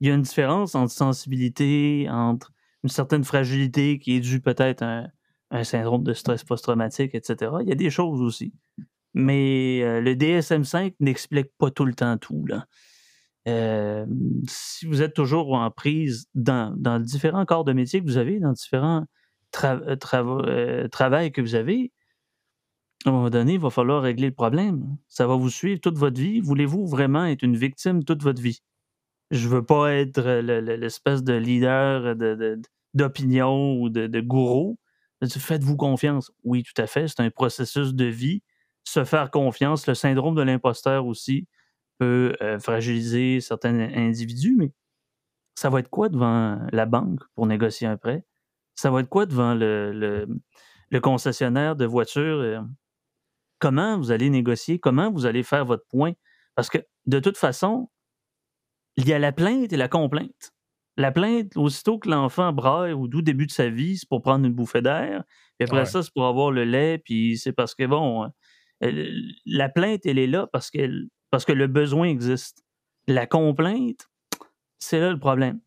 Il 0.00 0.08
y 0.08 0.10
a 0.10 0.14
une 0.14 0.22
différence 0.22 0.74
entre 0.74 0.92
sensibilité, 0.92 2.08
entre 2.10 2.52
une 2.84 2.90
certaine 2.90 3.24
fragilité 3.24 3.98
qui 3.98 4.16
est 4.16 4.20
due 4.20 4.42
peut-être 4.42 4.82
à 4.82 5.06
un, 5.50 5.64
syndrome 5.64 6.02
de 6.02 6.12
stress 6.12 6.44
post-traumatique, 6.44 7.14
etc. 7.14 7.52
Il 7.60 7.68
y 7.68 7.72
a 7.72 7.76
des 7.76 7.90
choses 7.90 8.20
aussi. 8.20 8.52
Mais 9.14 9.80
euh, 9.82 10.00
le 10.00 10.14
DSM-5 10.14 10.94
n'explique 11.00 11.50
pas 11.58 11.70
tout 11.70 11.84
le 11.84 11.94
temps 11.94 12.18
tout. 12.18 12.44
Là. 12.46 12.66
Euh, 13.48 14.06
si 14.46 14.86
vous 14.86 15.02
êtes 15.02 15.14
toujours 15.14 15.54
en 15.54 15.70
prise 15.70 16.28
dans, 16.34 16.74
dans 16.76 17.00
différents 17.00 17.46
corps 17.46 17.64
de 17.64 17.72
métier 17.72 18.00
que 18.00 18.06
vous 18.06 18.18
avez, 18.18 18.40
dans 18.40 18.52
différents 18.52 19.06
euh, 19.64 19.96
travaux 19.96 20.42
travail 20.90 21.32
que 21.32 21.40
vous 21.40 21.54
avez, 21.54 21.92
à 23.04 23.10
un 23.10 23.12
moment 23.12 23.30
donné, 23.30 23.54
il 23.54 23.60
va 23.60 23.70
falloir 23.70 24.02
régler 24.02 24.26
le 24.26 24.34
problème. 24.34 24.96
Ça 25.08 25.26
va 25.26 25.36
vous 25.36 25.50
suivre 25.50 25.80
toute 25.80 25.96
votre 25.96 26.20
vie. 26.20 26.40
Voulez-vous 26.40 26.86
vraiment 26.86 27.24
être 27.24 27.42
une 27.42 27.56
victime 27.56 28.04
toute 28.04 28.22
votre 28.22 28.42
vie? 28.42 28.60
Je 29.30 29.48
veux 29.48 29.64
pas 29.64 29.92
être 29.92 30.20
l'espèce 30.40 31.22
de 31.22 31.34
leader 31.34 32.16
d'opinion 32.94 33.80
ou 33.80 33.88
de, 33.88 34.06
de 34.06 34.20
gourou 34.20 34.78
Faites-vous 35.26 35.76
confiance. 35.76 36.30
Oui, 36.44 36.62
tout 36.62 36.80
à 36.80 36.86
fait. 36.86 37.08
C'est 37.08 37.20
un 37.20 37.30
processus 37.30 37.94
de 37.94 38.04
vie. 38.04 38.42
Se 38.84 39.04
faire 39.04 39.30
confiance, 39.30 39.86
le 39.86 39.94
syndrome 39.94 40.34
de 40.34 40.42
l'imposteur 40.42 41.06
aussi 41.06 41.46
peut 41.98 42.34
euh, 42.42 42.58
fragiliser 42.58 43.40
certains 43.40 43.78
individus, 43.78 44.54
mais 44.56 44.72
ça 45.56 45.70
va 45.70 45.80
être 45.80 45.90
quoi 45.90 46.08
devant 46.08 46.58
la 46.72 46.86
banque 46.86 47.20
pour 47.34 47.46
négocier 47.46 47.86
un 47.86 47.96
prêt? 47.96 48.24
Ça 48.76 48.90
va 48.90 49.00
être 49.00 49.08
quoi 49.08 49.26
devant 49.26 49.54
le, 49.54 50.26
le, 50.90 51.00
concessionnaire 51.00 51.74
de 51.74 51.84
voitures? 51.84 52.38
Euh? 52.38 52.60
Comment 53.58 53.98
vous 53.98 54.12
allez 54.12 54.30
négocier? 54.30 54.78
Comment 54.78 55.10
vous 55.10 55.26
allez 55.26 55.42
faire 55.42 55.64
votre 55.64 55.84
point? 55.88 56.12
Parce 56.54 56.70
que 56.70 56.78
de 57.06 57.18
toute 57.18 57.36
façon, 57.36 57.90
il 58.96 59.08
y 59.08 59.12
a 59.12 59.18
la 59.18 59.32
plainte 59.32 59.72
et 59.72 59.76
la 59.76 59.88
complainte. 59.88 60.52
La 60.98 61.12
plainte, 61.12 61.56
aussitôt 61.56 61.98
que 61.98 62.10
l'enfant 62.10 62.52
braille 62.52 62.92
au 62.92 63.06
tout 63.06 63.22
début 63.22 63.46
de 63.46 63.52
sa 63.52 63.70
vie, 63.70 63.96
c'est 63.96 64.08
pour 64.08 64.20
prendre 64.20 64.44
une 64.44 64.52
bouffée 64.52 64.82
d'air. 64.82 65.22
Puis 65.56 65.68
après 65.68 65.86
ça, 65.86 66.02
c'est 66.02 66.12
pour 66.12 66.26
avoir 66.26 66.50
le 66.50 66.64
lait. 66.64 66.98
Puis 66.98 67.38
c'est 67.38 67.52
parce 67.52 67.76
que, 67.76 67.86
bon, 67.86 68.28
euh, 68.82 69.10
la 69.46 69.68
plainte, 69.68 70.04
elle 70.06 70.18
est 70.18 70.26
là 70.26 70.48
parce 70.52 70.72
que, 70.72 71.06
parce 71.30 71.44
que 71.44 71.52
le 71.52 71.68
besoin 71.68 72.08
existe. 72.08 72.64
La 73.06 73.26
complainte, 73.26 74.08
c'est 74.80 74.98
là 74.98 75.10
le 75.10 75.20
problème. 75.20 75.60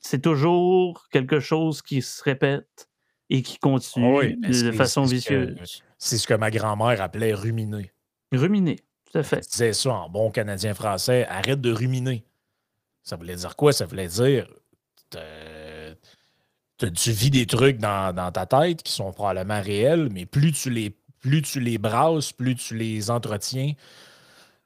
C'est 0.00 0.20
toujours 0.20 1.08
quelque 1.10 1.40
chose 1.40 1.80
qui 1.80 2.02
se 2.02 2.22
répète 2.22 2.90
et 3.30 3.40
qui 3.40 3.58
continue 3.58 4.36
de 4.36 4.72
façon 4.72 5.04
vicieuse. 5.04 5.82
C'est 5.96 6.18
ce 6.18 6.26
que 6.26 6.34
ma 6.34 6.50
grand-mère 6.50 7.00
appelait 7.00 7.32
ruminer. 7.32 7.92
Ruminer, 8.30 8.76
tout 9.10 9.18
à 9.18 9.22
fait. 9.22 9.38
Elle 9.38 9.42
disait 9.42 9.72
ça 9.72 9.94
en 9.94 10.10
bon 10.10 10.30
canadien 10.30 10.74
français, 10.74 11.26
arrête 11.28 11.62
de 11.62 11.72
ruminer. 11.72 12.26
Ça 13.02 13.16
voulait 13.16 13.36
dire 13.36 13.56
quoi? 13.56 13.72
Ça 13.72 13.86
voulait 13.86 14.08
dire 14.08 14.46
tu 15.10 17.10
vis 17.10 17.30
des 17.30 17.46
trucs 17.46 17.78
dans, 17.78 18.32
ta 18.32 18.46
tête 18.46 18.82
qui 18.82 18.92
sont 18.92 19.12
probablement 19.12 19.60
réels, 19.60 20.08
mais 20.12 20.26
plus 20.26 20.52
tu 20.52 20.70
les, 20.70 20.96
plus 21.20 21.42
tu 21.42 21.60
les 21.60 21.78
brasses, 21.78 22.32
plus 22.32 22.54
tu 22.54 22.76
les 22.76 23.10
entretiens, 23.10 23.72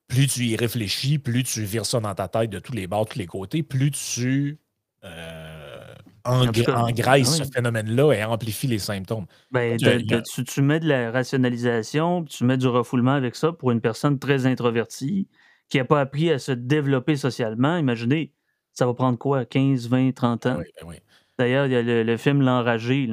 plus 0.08 0.26
tu 0.26 0.44
y 0.44 0.56
réfléchis, 0.56 1.18
plus 1.18 1.44
tu 1.44 1.62
vires 1.62 1.86
ça 1.86 2.00
dans 2.00 2.14
ta 2.14 2.28
tête 2.28 2.50
de 2.50 2.58
tous 2.58 2.72
les 2.72 2.86
bords, 2.86 3.04
de 3.04 3.10
tous 3.10 3.18
les 3.18 3.26
côtés, 3.26 3.62
plus 3.62 3.92
tu 3.92 4.58
euh, 5.04 5.80
engraisses 6.24 7.38
ce 7.38 7.44
phénomène-là 7.44 8.12
et 8.12 8.24
amplifies 8.24 8.66
les 8.66 8.78
symptômes. 8.78 9.26
Ben, 9.50 9.78
tu, 9.78 10.62
mets 10.62 10.80
de 10.80 10.88
la 10.88 11.10
rationalisation, 11.10 12.24
tu 12.24 12.44
mets 12.44 12.58
du 12.58 12.66
refoulement 12.66 13.14
avec 13.14 13.36
ça 13.36 13.52
pour 13.52 13.70
une 13.70 13.80
personne 13.80 14.18
très 14.18 14.46
introvertie 14.46 15.28
qui 15.68 15.78
n'a 15.78 15.84
pas 15.84 16.00
appris 16.00 16.30
à 16.30 16.38
se 16.38 16.52
développer 16.52 17.16
socialement. 17.16 17.76
Imaginez, 17.76 18.32
ça 18.80 18.86
va 18.86 18.94
prendre 18.94 19.18
quoi, 19.18 19.44
15, 19.44 19.88
20, 19.88 20.12
30 20.12 20.46
ans? 20.46 20.56
Ben 20.56 20.94
D'ailleurs, 21.38 21.66
il 21.66 21.72
y 21.72 21.76
a 21.76 21.82
le, 21.82 22.16
film 22.16 22.40
L'Enragé, 22.40 23.10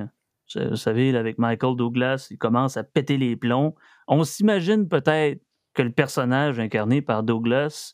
vous 0.55 0.77
savez, 0.77 1.13
avec 1.13 1.37
Michael 1.39 1.75
Douglas, 1.75 2.27
il 2.31 2.37
commence 2.37 2.77
à 2.77 2.85
péter 2.85 3.17
les 3.17 3.35
plombs. 3.35 3.75
On 4.07 4.23
s'imagine 4.23 4.87
peut-être 4.87 5.41
que 5.73 5.81
le 5.81 5.91
personnage 5.91 6.57
incarné 6.57 7.01
par 7.01 7.23
Douglas 7.23 7.91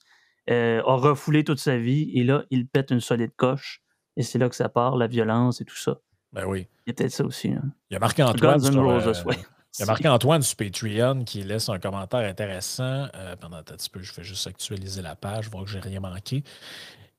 euh, 0.51 0.83
a 0.85 0.95
refoulé 0.97 1.43
toute 1.43 1.57
sa 1.57 1.77
vie 1.77 2.11
et 2.13 2.23
là, 2.23 2.43
il 2.51 2.67
pète 2.67 2.91
une 2.91 2.99
solide 2.99 3.31
coche. 3.35 3.81
Et 4.17 4.21
c'est 4.21 4.37
là 4.37 4.49
que 4.49 4.55
ça 4.55 4.69
part, 4.69 4.95
la 4.95 5.07
violence 5.07 5.59
et 5.59 5.65
tout 5.65 5.75
ça. 5.75 5.97
Ben 6.31 6.45
oui. 6.45 6.67
Il 6.85 6.89
y 6.89 6.91
a 6.91 6.93
peut-être 6.93 7.11
ça 7.11 7.25
aussi. 7.25 7.47
Il 7.47 7.93
y 7.93 7.95
a 7.95 7.99
marqué 7.99 8.21
Antoine. 8.21 8.59
Sur, 8.59 8.87
euh, 8.87 9.13
il 9.25 9.79
y 9.79 9.83
a 9.83 9.85
marqué 9.87 10.07
Antoine 10.07 10.43
sur 10.43 10.57
Patreon 10.57 11.23
qui 11.23 11.41
laisse 11.41 11.69
un 11.69 11.79
commentaire 11.79 12.29
intéressant. 12.29 13.07
Euh, 13.15 13.35
pendant 13.35 13.57
un 13.57 13.63
petit 13.63 13.89
peu, 13.89 14.03
je 14.03 14.13
vais 14.13 14.23
juste 14.23 14.45
actualiser 14.45 15.01
la 15.01 15.15
page, 15.15 15.49
voir 15.49 15.63
que 15.63 15.71
j'ai 15.71 15.79
rien 15.79 15.99
manqué. 15.99 16.43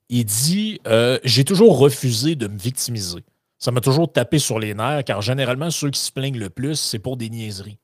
Il 0.08 0.24
dit 0.24 0.80
euh, 0.86 1.18
J'ai 1.24 1.44
toujours 1.44 1.78
refusé 1.78 2.34
de 2.34 2.46
me 2.46 2.58
victimiser. 2.58 3.24
Ça 3.58 3.70
m'a 3.70 3.80
toujours 3.80 4.12
tapé 4.12 4.38
sur 4.38 4.58
les 4.58 4.74
nerfs, 4.74 5.04
car 5.04 5.22
généralement, 5.22 5.70
ceux 5.70 5.90
qui 5.90 6.00
se 6.00 6.12
plaignent 6.12 6.38
le 6.38 6.50
plus, 6.50 6.76
c'est 6.76 6.98
pour 6.98 7.16
des 7.16 7.30
niaiseries. 7.30 7.78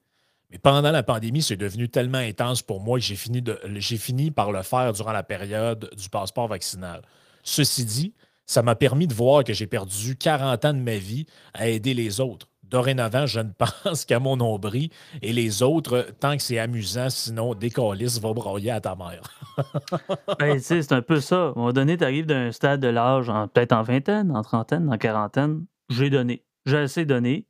Mais 0.50 0.58
pendant 0.58 0.90
la 0.90 1.02
pandémie, 1.02 1.42
c'est 1.42 1.56
devenu 1.56 1.88
tellement 1.88 2.18
intense 2.18 2.62
pour 2.62 2.80
moi 2.80 2.98
que 2.98 3.04
j'ai 3.04 3.16
fini, 3.16 3.42
fini 3.80 4.30
par 4.30 4.52
le 4.52 4.62
faire 4.62 4.92
durant 4.92 5.12
la 5.12 5.22
période 5.22 5.88
du 5.96 6.08
passeport 6.08 6.48
vaccinal. 6.48 7.02
Ceci 7.44 7.84
dit, 7.84 8.14
ça 8.46 8.62
m'a 8.62 8.74
permis 8.74 9.06
de 9.06 9.14
voir 9.14 9.44
que 9.44 9.52
j'ai 9.52 9.68
perdu 9.68 10.16
40 10.16 10.64
ans 10.64 10.74
de 10.74 10.80
ma 10.80 10.96
vie 10.96 11.24
à 11.54 11.68
aider 11.68 11.94
les 11.94 12.20
autres. 12.20 12.48
Dorénavant, 12.70 13.26
je 13.26 13.40
ne 13.40 13.50
pense 13.84 14.04
qu'à 14.04 14.20
mon 14.20 14.36
nombril 14.36 14.90
et 15.22 15.32
les 15.32 15.62
autres, 15.62 16.06
tant 16.20 16.36
que 16.36 16.42
c'est 16.42 16.58
amusant, 16.58 17.10
sinon, 17.10 17.54
décalisse, 17.54 18.20
va 18.20 18.32
broyer 18.32 18.70
à 18.70 18.80
ta 18.80 18.96
mère. 18.96 19.22
ben, 20.38 20.58
c'est 20.58 20.92
un 20.92 21.02
peu 21.02 21.20
ça. 21.20 21.36
À 21.36 21.48
un 21.48 21.52
moment 21.54 21.72
donné, 21.72 21.96
tu 21.96 22.04
arrives 22.04 22.26
d'un 22.26 22.52
stade 22.52 22.80
de 22.80 22.88
l'âge, 22.88 23.26
peut-être 23.52 23.72
en 23.72 23.82
vingtaine, 23.82 24.30
en 24.30 24.42
trentaine, 24.42 24.92
en 24.92 24.98
quarantaine. 24.98 25.66
J'ai 25.88 26.10
donné. 26.10 26.44
J'ai 26.66 26.78
assez 26.78 27.04
donné. 27.04 27.46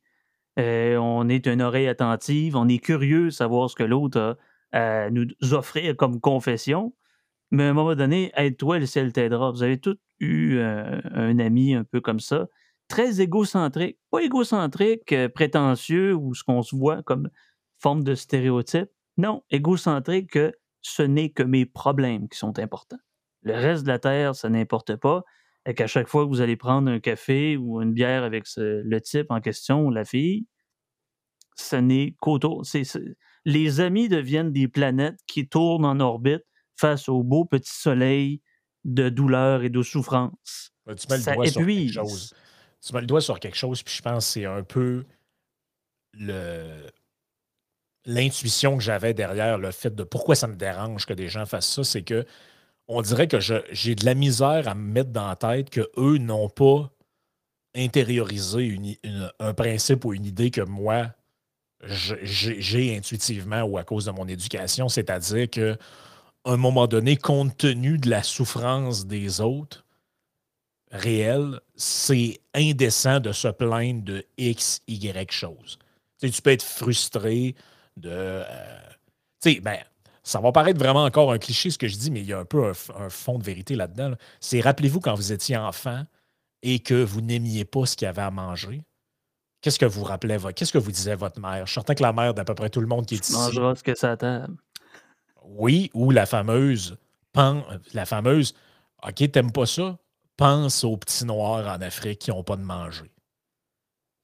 Euh, 0.59 0.97
on 0.97 1.29
est 1.29 1.47
une 1.47 1.61
oreille 1.61 1.87
attentive. 1.87 2.55
On 2.55 2.67
est 2.67 2.79
curieux 2.79 3.25
de 3.25 3.29
savoir 3.29 3.69
ce 3.69 3.75
que 3.75 3.83
l'autre 3.83 4.19
a 4.19 4.37
à 4.71 5.09
nous 5.09 5.27
offrir 5.51 5.95
comme 5.97 6.19
confession. 6.19 6.93
Mais 7.51 7.63
à 7.63 7.69
un 7.69 7.73
moment 7.73 7.95
donné, 7.95 8.31
aide-toi, 8.35 8.79
le 8.79 8.85
ciel 8.85 9.11
t'aidera. 9.11 9.51
Vous 9.51 9.63
avez 9.63 9.77
tous 9.77 9.97
eu 10.19 10.57
euh, 10.57 10.99
un 11.13 11.37
ami 11.39 11.75
un 11.75 11.83
peu 11.83 11.99
comme 11.99 12.19
ça, 12.19 12.47
très 12.91 13.21
égocentrique. 13.21 13.97
Pas 14.11 14.21
égocentrique, 14.21 15.13
euh, 15.13 15.29
prétentieux 15.29 16.13
ou 16.13 16.35
ce 16.35 16.43
qu'on 16.43 16.61
se 16.61 16.75
voit 16.75 17.01
comme 17.03 17.29
forme 17.79 18.03
de 18.03 18.15
stéréotype. 18.15 18.89
Non, 19.17 19.43
égocentrique 19.49 20.31
que 20.31 20.53
ce 20.81 21.01
n'est 21.01 21.29
que 21.29 21.43
mes 21.43 21.65
problèmes 21.65 22.27
qui 22.27 22.37
sont 22.37 22.59
importants. 22.59 22.99
Le 23.43 23.53
reste 23.53 23.83
de 23.83 23.87
la 23.87 23.99
Terre, 23.99 24.35
ça 24.35 24.49
n'importe 24.49 24.95
pas. 24.97 25.23
Et 25.65 25.73
qu'à 25.73 25.87
chaque 25.87 26.07
fois 26.07 26.25
que 26.25 26.29
vous 26.29 26.41
allez 26.41 26.57
prendre 26.57 26.91
un 26.91 26.99
café 26.99 27.55
ou 27.55 27.81
une 27.81 27.93
bière 27.93 28.23
avec 28.23 28.45
le 28.57 28.99
type 28.99 29.27
en 29.29 29.39
question 29.39 29.85
ou 29.85 29.91
la 29.91 30.03
fille, 30.03 30.45
ce 31.55 31.75
n'est 31.75 32.15
qu'autour. 32.19 32.63
Les 33.45 33.79
amis 33.79 34.09
deviennent 34.09 34.51
des 34.51 34.67
planètes 34.67 35.19
qui 35.27 35.47
tournent 35.47 35.85
en 35.85 35.99
orbite 35.99 36.43
face 36.75 37.07
au 37.07 37.23
beau 37.23 37.45
petit 37.45 37.73
soleil 37.73 38.41
de 38.83 39.09
douleur 39.09 39.63
et 39.63 39.69
de 39.69 39.81
souffrance. 39.81 40.73
tu 40.87 41.07
mets 41.09 41.17
le 41.17 41.35
doigt 41.35 41.45
sur. 41.47 42.35
Tu 42.85 42.93
mets 42.93 43.01
le 43.01 43.07
doigt 43.07 43.21
sur 43.21 43.39
quelque 43.39 43.57
chose, 43.57 43.83
puis 43.83 43.93
je 43.93 44.01
pense 44.01 44.25
que 44.25 44.31
c'est 44.31 44.45
un 44.45 44.63
peu 44.63 45.05
l'intuition 48.05 48.77
que 48.77 48.83
j'avais 48.83 49.13
derrière 49.13 49.57
le 49.57 49.71
fait 49.71 49.93
de 49.93 50.03
pourquoi 50.03 50.35
ça 50.35 50.47
me 50.47 50.55
dérange 50.55 51.05
que 51.05 51.13
des 51.13 51.29
gens 51.29 51.45
fassent 51.45 51.69
ça, 51.69 51.83
c'est 51.83 52.01
que 52.01 52.25
on 52.87 53.01
dirait 53.01 53.27
que 53.27 53.39
j'ai 53.39 53.95
de 53.95 54.05
la 54.05 54.15
misère 54.15 54.67
à 54.67 54.75
me 54.75 54.91
mettre 54.91 55.11
dans 55.11 55.27
la 55.27 55.35
tête 55.35 55.69
qu'eux 55.69 56.17
n'ont 56.17 56.49
pas 56.49 56.91
intériorisé 57.75 58.99
un 59.39 59.53
principe 59.53 60.03
ou 60.03 60.13
une 60.13 60.25
idée 60.25 60.51
que 60.51 60.61
moi, 60.61 61.11
j'ai 61.83 62.97
intuitivement 62.97 63.61
ou 63.61 63.77
à 63.77 63.83
cause 63.83 64.05
de 64.05 64.11
mon 64.11 64.27
éducation, 64.27 64.89
c'est-à-dire 64.89 65.49
que 65.49 65.77
un 66.43 66.57
moment 66.57 66.87
donné, 66.87 67.17
compte 67.17 67.55
tenu 67.55 67.97
de 67.97 68.09
la 68.09 68.23
souffrance 68.23 69.05
des 69.05 69.39
autres 69.39 69.85
réelle, 70.91 71.59
c'est 71.75 72.39
indécent 72.53 73.19
de 73.19 73.31
se 73.31 73.47
plaindre 73.47 74.03
de 74.03 74.25
X, 74.37 74.81
Y 74.87 75.31
chose. 75.31 75.79
Tu, 76.19 76.29
tu 76.29 76.41
peux 76.41 76.51
être 76.51 76.63
frustré 76.63 77.55
de. 77.97 78.09
Euh, 78.11 78.43
tu 79.41 79.53
sais, 79.53 79.59
ben, 79.59 79.77
ça 80.23 80.39
va 80.39 80.51
paraître 80.51 80.79
vraiment 80.79 81.03
encore 81.03 81.31
un 81.31 81.39
cliché 81.39 81.69
ce 81.69 81.77
que 81.77 81.87
je 81.87 81.97
dis, 81.97 82.11
mais 82.11 82.21
il 82.21 82.27
y 82.27 82.33
a 82.33 82.39
un 82.39 82.45
peu 82.45 82.71
un, 82.95 83.09
fond 83.09 83.39
de 83.39 83.43
vérité 83.43 83.75
là-dedans. 83.75 84.13
C'est 84.39 84.61
rappelez-vous 84.61 84.99
quand 84.99 85.15
vous 85.15 85.31
étiez 85.31 85.57
enfant 85.57 86.03
et 86.61 86.79
que 86.79 87.03
vous 87.03 87.21
n'aimiez 87.21 87.65
pas 87.65 87.85
ce 87.85 87.95
qu'il 87.95 88.05
y 88.05 88.09
avait 88.09 88.21
à 88.21 88.31
manger. 88.31 88.83
Qu'est-ce 89.61 89.79
que 89.79 89.85
vous 89.85 90.03
rappelez, 90.03 90.37
qu'est-ce 90.55 90.73
que 90.73 90.77
vous 90.77 90.91
disait 90.91 91.15
votre 91.15 91.39
mère? 91.39 91.65
Je 91.65 91.71
suis 91.71 91.75
certain 91.75 91.95
que 91.95 92.03
la 92.03 92.13
mère 92.13 92.33
d'à 92.33 92.43
peu 92.43 92.55
près 92.55 92.69
tout 92.69 92.81
le 92.81 92.87
monde 92.87 93.05
qui 93.05 93.15
est 93.15 93.27
ici. 93.27 93.33
Mangera 93.33 93.75
ce 93.75 93.83
que 93.83 93.95
ça 93.95 94.17
table. 94.17 94.55
Oui, 95.43 95.89
ou 95.93 96.11
la 96.11 96.25
fameuse, 96.25 96.97
la 97.35 98.05
fameuse, 98.05 98.53
OK, 99.03 99.31
t'aimes 99.31 99.51
pas 99.51 99.65
ça? 99.65 99.97
Pense 100.37 100.83
aux 100.83 100.97
petits 100.97 101.25
noirs 101.25 101.67
en 101.67 101.81
Afrique 101.81 102.19
qui 102.19 102.31
n'ont 102.31 102.43
pas 102.43 102.55
de 102.55 102.63
manger. 102.63 103.11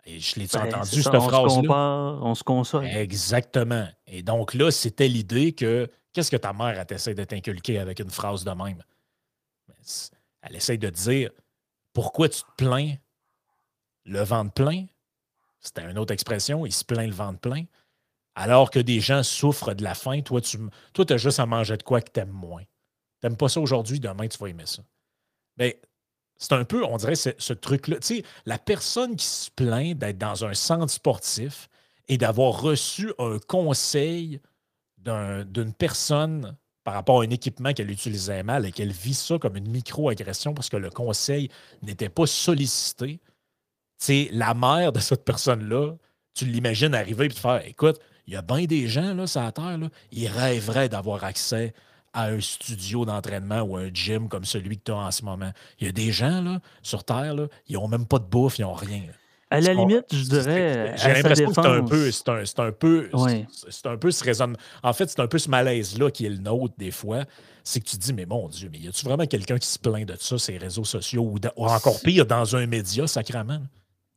Et 0.05 0.19
je 0.19 0.39
l'ai 0.39 0.47
ben, 0.47 0.67
entendu, 0.67 1.03
cette 1.03 1.13
phrase-là? 1.13 2.19
On 2.21 2.33
se 2.33 2.43
console. 2.43 2.85
Exactement. 2.85 3.87
Et 4.07 4.23
donc 4.23 4.53
là, 4.53 4.71
c'était 4.71 5.07
l'idée 5.07 5.53
que 5.53 5.89
qu'est-ce 6.13 6.31
que 6.31 6.37
ta 6.37 6.53
mère 6.53 6.83
essaie 6.89 7.13
de 7.13 7.23
t'inculquer 7.23 7.79
avec 7.79 7.99
une 7.99 8.09
phrase 8.09 8.43
de 8.43 8.51
même? 8.51 8.81
Ben, 9.67 9.75
elle 10.41 10.55
essaie 10.55 10.77
de 10.77 10.89
dire 10.89 11.31
pourquoi 11.93 12.29
tu 12.29 12.41
te 12.41 12.51
plains? 12.57 12.95
Le 14.05 14.21
ventre 14.21 14.53
plein? 14.53 14.85
C'était 15.59 15.89
une 15.89 15.97
autre 15.97 16.13
expression, 16.13 16.65
il 16.65 16.71
se 16.71 16.85
plaint 16.85 17.07
le 17.07 17.13
ventre 17.13 17.39
plein 17.39 17.65
alors 18.37 18.69
que 18.69 18.77
des 18.77 18.99
gens 18.99 19.23
souffrent 19.23 19.73
de 19.73 19.83
la 19.83 19.95
faim, 19.95 20.21
toi, 20.21 20.39
tu 20.39 20.59
toi, 20.93 21.05
as 21.11 21.17
juste 21.17 21.39
à 21.39 21.47
manger 21.47 21.75
de 21.75 21.81
quoi 21.81 22.01
que 22.01 22.11
tu 22.11 22.19
aimes 22.19 22.29
moins. 22.29 22.61
Tu 22.61 23.25
n'aimes 23.25 23.35
pas 23.35 23.49
ça 23.49 23.59
aujourd'hui, 23.59 23.99
demain, 23.99 24.27
tu 24.27 24.37
vas 24.37 24.47
aimer 24.47 24.67
ça. 24.67 24.83
Bien, 25.57 25.71
c'est 26.37 26.53
un 26.53 26.65
peu, 26.65 26.83
on 26.85 26.97
dirait, 26.97 27.15
ce, 27.15 27.53
truc-là. 27.53 27.97
Tu 27.99 28.17
sais, 28.17 28.23
la 28.45 28.57
personne 28.57 29.15
qui 29.15 29.25
se 29.25 29.49
plaint 29.51 29.97
d'être 29.97 30.17
dans 30.17 30.45
un 30.45 30.53
centre 30.53 30.91
sportif 30.91 31.69
et 32.07 32.17
d'avoir 32.17 32.61
reçu 32.61 33.11
un 33.17 33.39
conseil 33.39 34.39
d'une 34.97 35.73
personne 35.73 36.55
par 36.83 36.93
rapport 36.93 37.21
à 37.21 37.23
un 37.23 37.29
équipement 37.29 37.73
qu'elle 37.73 37.91
utilisait 37.91 38.43
mal 38.43 38.65
et 38.65 38.71
qu'elle 38.71 38.91
vit 38.91 39.13
ça 39.13 39.37
comme 39.39 39.57
une 39.57 39.69
micro-agression 39.69 40.53
parce 40.53 40.69
que 40.69 40.77
le 40.77 40.89
conseil 40.89 41.49
n'était 41.81 42.09
pas 42.09 42.25
sollicité. 42.25 43.19
Tu 43.99 44.29
la 44.31 44.53
mère 44.53 44.91
de 44.91 44.99
cette 44.99 45.25
personne-là, 45.25 45.95
tu 46.33 46.45
l'imagines 46.45 46.93
arriver 46.93 47.25
et 47.25 47.29
te 47.29 47.39
faire 47.39 47.65
écoute, 47.65 47.99
il 48.27 48.33
y 48.33 48.35
a 48.35 48.41
bien 48.41 48.65
des 48.65 48.87
gens 48.87 49.13
là, 49.13 49.25
sur 49.25 49.41
la 49.41 49.51
Terre, 49.51 49.77
là, 49.77 49.89
ils 50.11 50.27
rêveraient 50.27 50.89
d'avoir 50.89 51.23
accès 51.23 51.73
à 52.13 52.27
un 52.27 52.39
studio 52.39 53.05
d'entraînement 53.05 53.61
ou 53.61 53.77
un 53.77 53.89
gym 53.93 54.27
comme 54.27 54.45
celui 54.45 54.77
que 54.77 54.83
tu 54.85 54.91
as 54.91 54.97
en 54.97 55.11
ce 55.11 55.23
moment. 55.23 55.51
Il 55.79 55.87
y 55.87 55.89
a 55.89 55.93
des 55.93 56.11
gens 56.11 56.41
là, 56.41 56.59
sur 56.81 57.03
Terre, 57.03 57.35
là, 57.35 57.47
ils 57.67 57.75
n'ont 57.75 57.87
même 57.87 58.05
pas 58.05 58.19
de 58.19 58.25
bouffe, 58.25 58.59
ils 58.59 58.63
n'ont 58.63 58.73
rien. 58.73 59.03
À 59.49 59.61
la 59.61 59.73
limite, 59.73 60.13
je 60.13 60.23
dirais. 60.23 60.93
J'ai 60.97 61.13
l'impression 61.13 61.47
que 61.47 61.53
c'est 61.53 61.67
un 61.67 61.83
peu. 61.83 62.11
C'est 62.11 62.29
un, 62.59 62.65
un, 62.65 62.71
peu. 62.73 63.09
C'est 63.69 63.85
un 63.85 63.95
peu 63.95 64.11
ce 64.11 64.23
raisonnement. 64.23 64.57
En 64.83 64.91
fait, 64.91 65.09
c'est 65.09 65.21
un 65.21 65.27
peu 65.27 65.37
ce 65.37 65.49
malaise-là 65.49 66.11
qui 66.11 66.25
est 66.25 66.29
le 66.29 66.37
nôtre 66.37 66.73
des 66.77 66.91
fois. 66.91 67.23
C'est 67.63 67.79
que 67.79 67.85
tu 67.85 67.97
te 67.97 68.01
dis, 68.01 68.13
mais 68.13 68.25
mon 68.25 68.49
Dieu, 68.49 68.69
mais 68.71 68.79
y 68.79 68.87
a-tu 68.89 69.05
vraiment 69.05 69.25
quelqu'un 69.25 69.57
qui 69.57 69.67
se 69.67 69.79
plaint 69.79 70.05
de 70.05 70.15
ça, 70.19 70.37
ces 70.37 70.57
réseaux 70.57 70.83
sociaux, 70.83 71.23
ou, 71.23 71.37
ou 71.55 71.65
encore 71.65 71.99
pire, 72.01 72.25
dans 72.25 72.55
un 72.57 72.65
média, 72.65 73.07
sacrément? 73.07 73.61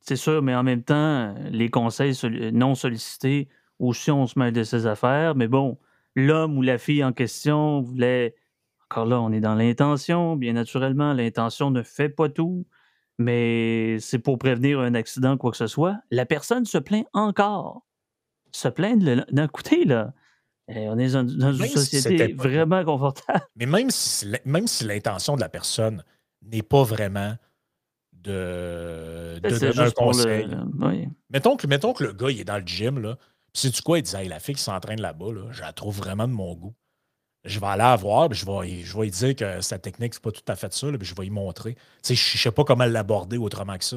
C'est 0.00 0.16
sûr, 0.16 0.42
mais 0.42 0.54
en 0.54 0.64
même 0.64 0.82
temps, 0.82 1.34
les 1.50 1.68
conseils 1.68 2.18
non 2.52 2.74
sollicités 2.74 3.48
aussi 3.78 4.10
on 4.10 4.26
se 4.26 4.38
mêle 4.38 4.52
de 4.52 4.64
ses 4.64 4.86
affaires. 4.86 5.34
Mais 5.34 5.48
bon, 5.48 5.78
l'homme 6.14 6.58
ou 6.58 6.62
la 6.62 6.78
fille 6.78 7.04
en 7.04 7.12
question 7.12 7.80
voulait. 7.80 8.34
Encore 8.84 9.06
là, 9.06 9.20
on 9.20 9.30
est 9.30 9.40
dans 9.40 9.54
l'intention, 9.54 10.36
bien 10.36 10.52
naturellement. 10.52 11.12
L'intention 11.12 11.70
ne 11.70 11.82
fait 11.82 12.08
pas 12.08 12.28
tout, 12.28 12.66
mais 13.18 13.98
c'est 14.00 14.18
pour 14.18 14.38
prévenir 14.38 14.80
un 14.80 14.94
accident, 14.94 15.36
quoi 15.36 15.52
que 15.52 15.56
ce 15.56 15.68
soit. 15.68 16.00
La 16.10 16.26
personne 16.26 16.64
se 16.64 16.78
plaint 16.78 17.06
encore. 17.12 17.86
Se 18.50 18.66
plaint 18.66 18.98
d'un 19.00 19.46
côté, 19.46 19.84
là. 19.84 20.12
Eh, 20.72 20.88
on 20.88 20.98
est 20.98 21.12
dans, 21.12 21.52
une 21.52 21.66
société 21.66 22.32
vraiment 22.32 22.84
confortable. 22.84 23.44
Mais 23.56 23.66
même 23.66 23.90
si, 23.90 24.26
même 24.44 24.66
si 24.66 24.84
l'intention 24.84 25.36
de 25.36 25.40
la 25.40 25.48
personne 25.48 26.04
n'est 26.42 26.62
pas 26.62 26.84
vraiment 26.84 27.34
de, 28.12 29.38
de 29.42 29.58
donner 29.58 29.78
un 29.78 29.90
conseil. 29.90 30.48
mettons, 31.30 31.56
que, 31.56 31.66
mettons 31.66 31.92
que 31.92 32.04
le 32.04 32.12
gars 32.12 32.30
il 32.30 32.40
est 32.40 32.44
dans 32.44 32.58
le 32.58 32.66
gym, 32.66 33.00
là, 33.00 33.18
puis, 33.52 33.62
sais-tu 33.62 33.82
quoi? 33.82 33.98
Il 33.98 34.02
disait, 34.02 34.24
la 34.24 34.40
fille 34.40 34.54
qui 34.54 34.62
s'entraîne 34.62 35.00
là-bas, 35.00 35.32
là, 35.32 35.50
je 35.50 35.60
la 35.60 35.72
trouve 35.72 35.96
vraiment 35.96 36.28
de 36.28 36.32
mon 36.32 36.54
goût. 36.54 36.74
Je 37.44 37.58
vais 37.58 37.66
aller 37.66 37.78
la 37.78 37.96
voir, 37.96 38.28
puis 38.28 38.38
je 38.38 38.44
vais, 38.44 38.84
je 38.84 38.96
vais 38.96 39.04
lui 39.04 39.10
dire 39.10 39.34
que 39.34 39.60
sa 39.60 39.78
technique, 39.78 40.14
c'est 40.14 40.22
pas 40.22 40.32
tout 40.32 40.42
à 40.46 40.56
fait 40.56 40.72
ça, 40.72 40.86
puis 40.88 41.06
je 41.06 41.14
vais 41.14 41.24
lui 41.24 41.30
montrer. 41.30 41.74
Tu 41.74 41.80
sais, 42.02 42.14
je 42.14 42.38
sais 42.38 42.50
pas 42.50 42.64
comment 42.64 42.84
l'aborder 42.84 43.38
autrement 43.38 43.78
que 43.78 43.84
ça. 43.84 43.96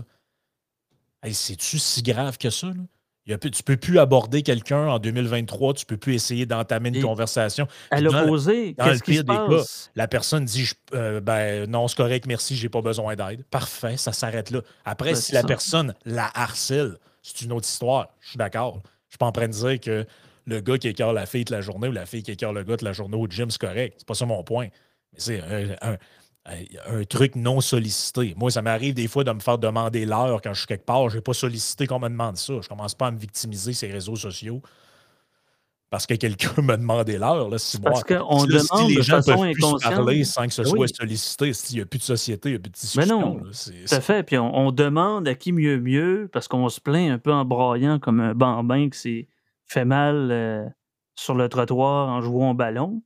Hey, 1.21 1.33
C'est-tu 1.33 1.77
si 1.77 2.03
grave 2.03 2.37
que 2.37 2.49
ça? 2.49 2.67
Là? 2.67 2.83
Il 3.25 3.33
y 3.33 3.51
tu 3.51 3.63
peux 3.63 3.77
plus 3.77 3.99
aborder 3.99 4.43
quelqu'un 4.43 4.87
en 4.87 4.99
2023, 4.99 5.75
tu 5.75 5.85
peux 5.85 5.95
plus 5.95 6.13
essayer 6.13 6.45
d'entamer 6.45 6.89
une 6.89 7.01
conversation. 7.01 7.67
À 7.89 8.01
l'opposé, 8.01 8.75
qu'est-ce 8.75 9.01
qui 9.01 9.15
se 9.15 9.21
passe? 9.21 9.91
la 9.95 10.09
personne 10.09 10.43
dit 10.43 10.69
euh, 10.93 11.21
ben 11.21 11.69
non, 11.69 11.87
c'est 11.87 11.95
correct, 11.95 12.25
merci, 12.27 12.57
j'ai 12.57 12.67
pas 12.67 12.81
besoin 12.81 13.15
d'aide. 13.15 13.45
Parfait, 13.45 13.95
ça 13.95 14.11
s'arrête 14.11 14.51
là. 14.51 14.59
Après, 14.83 15.15
si 15.15 15.31
la 15.31 15.43
personne 15.43 15.93
la 16.03 16.29
harcèle, 16.33 16.97
c'est 17.21 17.41
une 17.43 17.53
autre 17.53 17.67
histoire. 17.67 18.09
Je 18.19 18.31
suis 18.31 18.37
d'accord. 18.37 18.81
Je 19.13 19.15
suis 19.15 19.19
pas 19.19 19.27
en 19.27 19.31
train 19.31 19.47
de 19.47 19.53
dire 19.53 19.79
que 19.79 20.07
le 20.47 20.59
gars 20.59 20.79
qui 20.79 20.87
écœure 20.87 21.13
la 21.13 21.27
fille 21.27 21.45
de 21.45 21.51
la 21.51 21.61
journée 21.61 21.87
ou 21.87 21.91
la 21.91 22.07
fille 22.07 22.23
qui 22.23 22.31
écœure 22.31 22.51
le 22.51 22.63
gars 22.63 22.77
de 22.77 22.83
la 22.83 22.93
journée 22.93 23.15
au 23.15 23.27
gym, 23.27 23.51
c'est 23.51 23.61
correct. 23.61 23.93
C'est 23.99 24.07
pas 24.07 24.15
ça 24.15 24.25
mon 24.25 24.43
point. 24.43 24.69
Mais 25.13 25.19
c'est 25.19 25.39
un, 25.83 27.03
truc 27.05 27.35
non 27.35 27.61
sollicité. 27.61 28.33
Moi, 28.35 28.49
ça 28.49 28.63
m'arrive 28.63 28.95
des 28.95 29.07
fois 29.07 29.23
de 29.23 29.31
me 29.31 29.39
faire 29.39 29.59
demander 29.59 30.07
l'heure 30.07 30.41
quand 30.41 30.55
je 30.55 30.61
suis 30.61 30.67
quelque 30.67 30.85
part. 30.85 31.09
Je 31.09 31.17
n'ai 31.17 31.21
pas 31.21 31.33
sollicité 31.33 31.85
qu'on 31.85 31.99
me 31.99 32.09
demande 32.09 32.37
ça. 32.37 32.55
Je 32.59 32.67
commence 32.67 32.95
pas 32.95 33.05
à 33.05 33.11
me 33.11 33.19
victimiser 33.19 33.73
ces 33.73 33.91
réseaux 33.91 34.15
sociaux 34.15 34.63
parce 35.93 36.07
que 36.07 36.15
quelqu'un 36.15 36.49
m'a 36.63 36.75
demandé 36.75 37.19
l'heure. 37.19 37.47
Parce 37.51 38.03
qu'on 38.03 38.45
demande 38.45 38.87
si 38.87 38.95
les 38.95 39.03
gens 39.03 39.19
de 39.19 39.25
façon 39.25 39.51
peuvent 39.61 39.79
parler 39.79 40.23
sans 40.23 40.47
que 40.47 40.53
ce 40.53 40.63
soit 40.63 40.87
sollicité, 40.87 41.53
s'il 41.53 41.75
n'y 41.75 41.81
a 41.83 41.85
plus 41.85 41.99
de 41.99 42.03
société, 42.03 42.49
il 42.49 42.53
n'y 42.53 42.55
a 42.55 42.59
plus 42.61 42.71
de 42.71 42.73
discussion. 42.73 42.99
Mais 42.99 43.05
non, 43.05 43.39
tout 43.43 43.95
à 43.95 44.01
fait. 44.01 44.23
Puis 44.23 44.39
on, 44.39 44.71
demande 44.71 45.27
à 45.27 45.35
qui 45.35 45.51
mieux 45.51 45.79
mieux, 45.79 46.27
parce 46.33 46.47
qu'on 46.47 46.67
se 46.69 46.81
plaint 46.81 47.11
un 47.11 47.19
peu 47.19 47.31
en 47.31 47.45
braillant 47.45 47.99
comme 47.99 48.21
un 48.21 48.33
bambin 48.33 48.89
qui 48.89 48.97
s'est 48.97 49.27
fait 49.67 49.85
mal 49.85 50.31
euh, 50.31 50.65
sur 51.13 51.35
le 51.35 51.47
trottoir 51.47 52.09
en 52.09 52.21
jouant 52.21 52.49
au 52.49 52.53
ballon. 52.55 53.03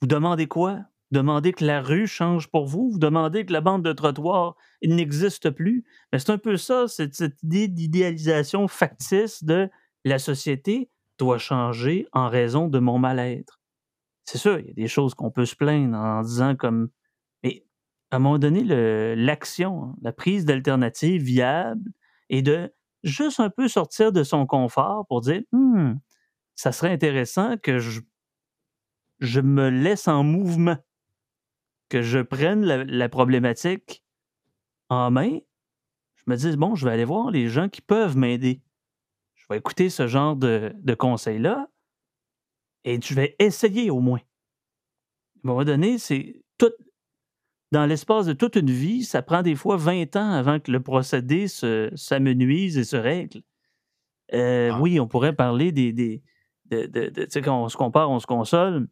Vous 0.00 0.06
demandez 0.06 0.46
quoi? 0.46 0.78
Vous 1.10 1.18
demandez 1.18 1.52
que 1.52 1.66
la 1.66 1.82
rue 1.82 2.06
change 2.06 2.48
pour 2.48 2.64
vous? 2.64 2.92
Vous 2.92 2.98
demandez 2.98 3.44
que 3.44 3.52
la 3.52 3.60
bande 3.60 3.84
de 3.84 3.92
trottoir 3.92 4.56
n'existe 4.82 5.50
plus? 5.50 5.84
Mais 6.10 6.18
c'est 6.18 6.30
un 6.30 6.38
peu 6.38 6.56
ça, 6.56 6.88
cette 6.88 7.20
idée 7.42 7.68
d'idéalisation 7.68 8.68
factice 8.68 9.44
de 9.44 9.68
la 10.06 10.18
société 10.18 10.88
doit 11.22 11.38
changer 11.38 12.08
en 12.12 12.28
raison 12.28 12.66
de 12.66 12.80
mon 12.80 12.98
mal-être. 12.98 13.60
C'est 14.24 14.38
sûr, 14.38 14.58
il 14.58 14.66
y 14.66 14.70
a 14.70 14.74
des 14.74 14.88
choses 14.88 15.14
qu'on 15.14 15.30
peut 15.30 15.46
se 15.46 15.54
plaindre 15.54 15.96
en 15.96 16.22
disant 16.22 16.56
comme. 16.56 16.90
Mais 17.44 17.64
à 18.10 18.16
un 18.16 18.18
moment 18.18 18.38
donné, 18.38 18.64
l'action, 19.14 19.84
hein, 19.84 19.96
la 20.02 20.12
prise 20.12 20.44
d'alternatives 20.44 21.22
viables 21.22 21.92
et 22.28 22.42
de 22.42 22.74
juste 23.04 23.38
un 23.38 23.50
peu 23.50 23.68
sortir 23.68 24.10
de 24.10 24.24
son 24.24 24.46
confort 24.46 25.06
pour 25.06 25.20
dire 25.20 25.42
«Hmm, 25.52 25.94
ça 26.56 26.72
serait 26.72 26.92
intéressant 26.92 27.56
que 27.56 27.78
je, 27.78 28.00
je 29.20 29.40
me 29.40 29.70
laisse 29.70 30.08
en 30.08 30.24
mouvement, 30.24 30.78
que 31.88 32.02
je 32.02 32.18
prenne 32.18 32.64
la 32.64 33.08
problématique 33.08 34.04
en 34.88 35.10
main. 35.12 35.38
Je 36.16 36.22
me 36.26 36.36
dis, 36.36 36.56
bon, 36.56 36.74
je 36.74 36.86
vais 36.86 36.92
aller 36.92 37.04
voir 37.04 37.30
les 37.30 37.48
gens 37.48 37.68
qui 37.68 37.80
peuvent 37.80 38.16
m'aider 38.16 38.62
je 39.42 39.46
vais 39.50 39.58
écouter 39.58 39.90
ce 39.90 40.06
genre 40.06 40.36
de, 40.36 40.72
de 40.76 40.94
conseils-là 40.94 41.68
et 42.84 43.00
je 43.00 43.14
vais 43.14 43.34
essayer 43.38 43.90
au 43.90 44.00
moins. 44.00 44.20
À 44.20 45.38
un 45.44 45.48
moment 45.48 45.64
donné, 45.64 45.98
c'est 45.98 46.42
tout. 46.58 46.72
Dans 47.72 47.86
l'espace 47.86 48.26
de 48.26 48.34
toute 48.34 48.56
une 48.56 48.70
vie, 48.70 49.02
ça 49.02 49.22
prend 49.22 49.42
des 49.42 49.56
fois 49.56 49.76
20 49.76 50.14
ans 50.16 50.30
avant 50.30 50.60
que 50.60 50.70
le 50.70 50.82
procédé 50.82 51.46
s'amenuise 51.48 52.76
et 52.76 52.84
se 52.84 52.96
règle. 52.96 53.42
Euh, 54.34 54.70
ah. 54.72 54.80
Oui, 54.80 55.00
on 55.00 55.08
pourrait 55.08 55.34
parler 55.34 55.72
des. 55.72 55.92
des 55.92 56.22
de, 56.66 56.86
de, 56.86 57.08
tu 57.08 57.26
sais, 57.28 57.42
quand 57.42 57.62
on 57.62 57.68
se 57.68 57.76
compare, 57.76 58.10
on 58.10 58.18
se 58.18 58.26
console. 58.26 58.88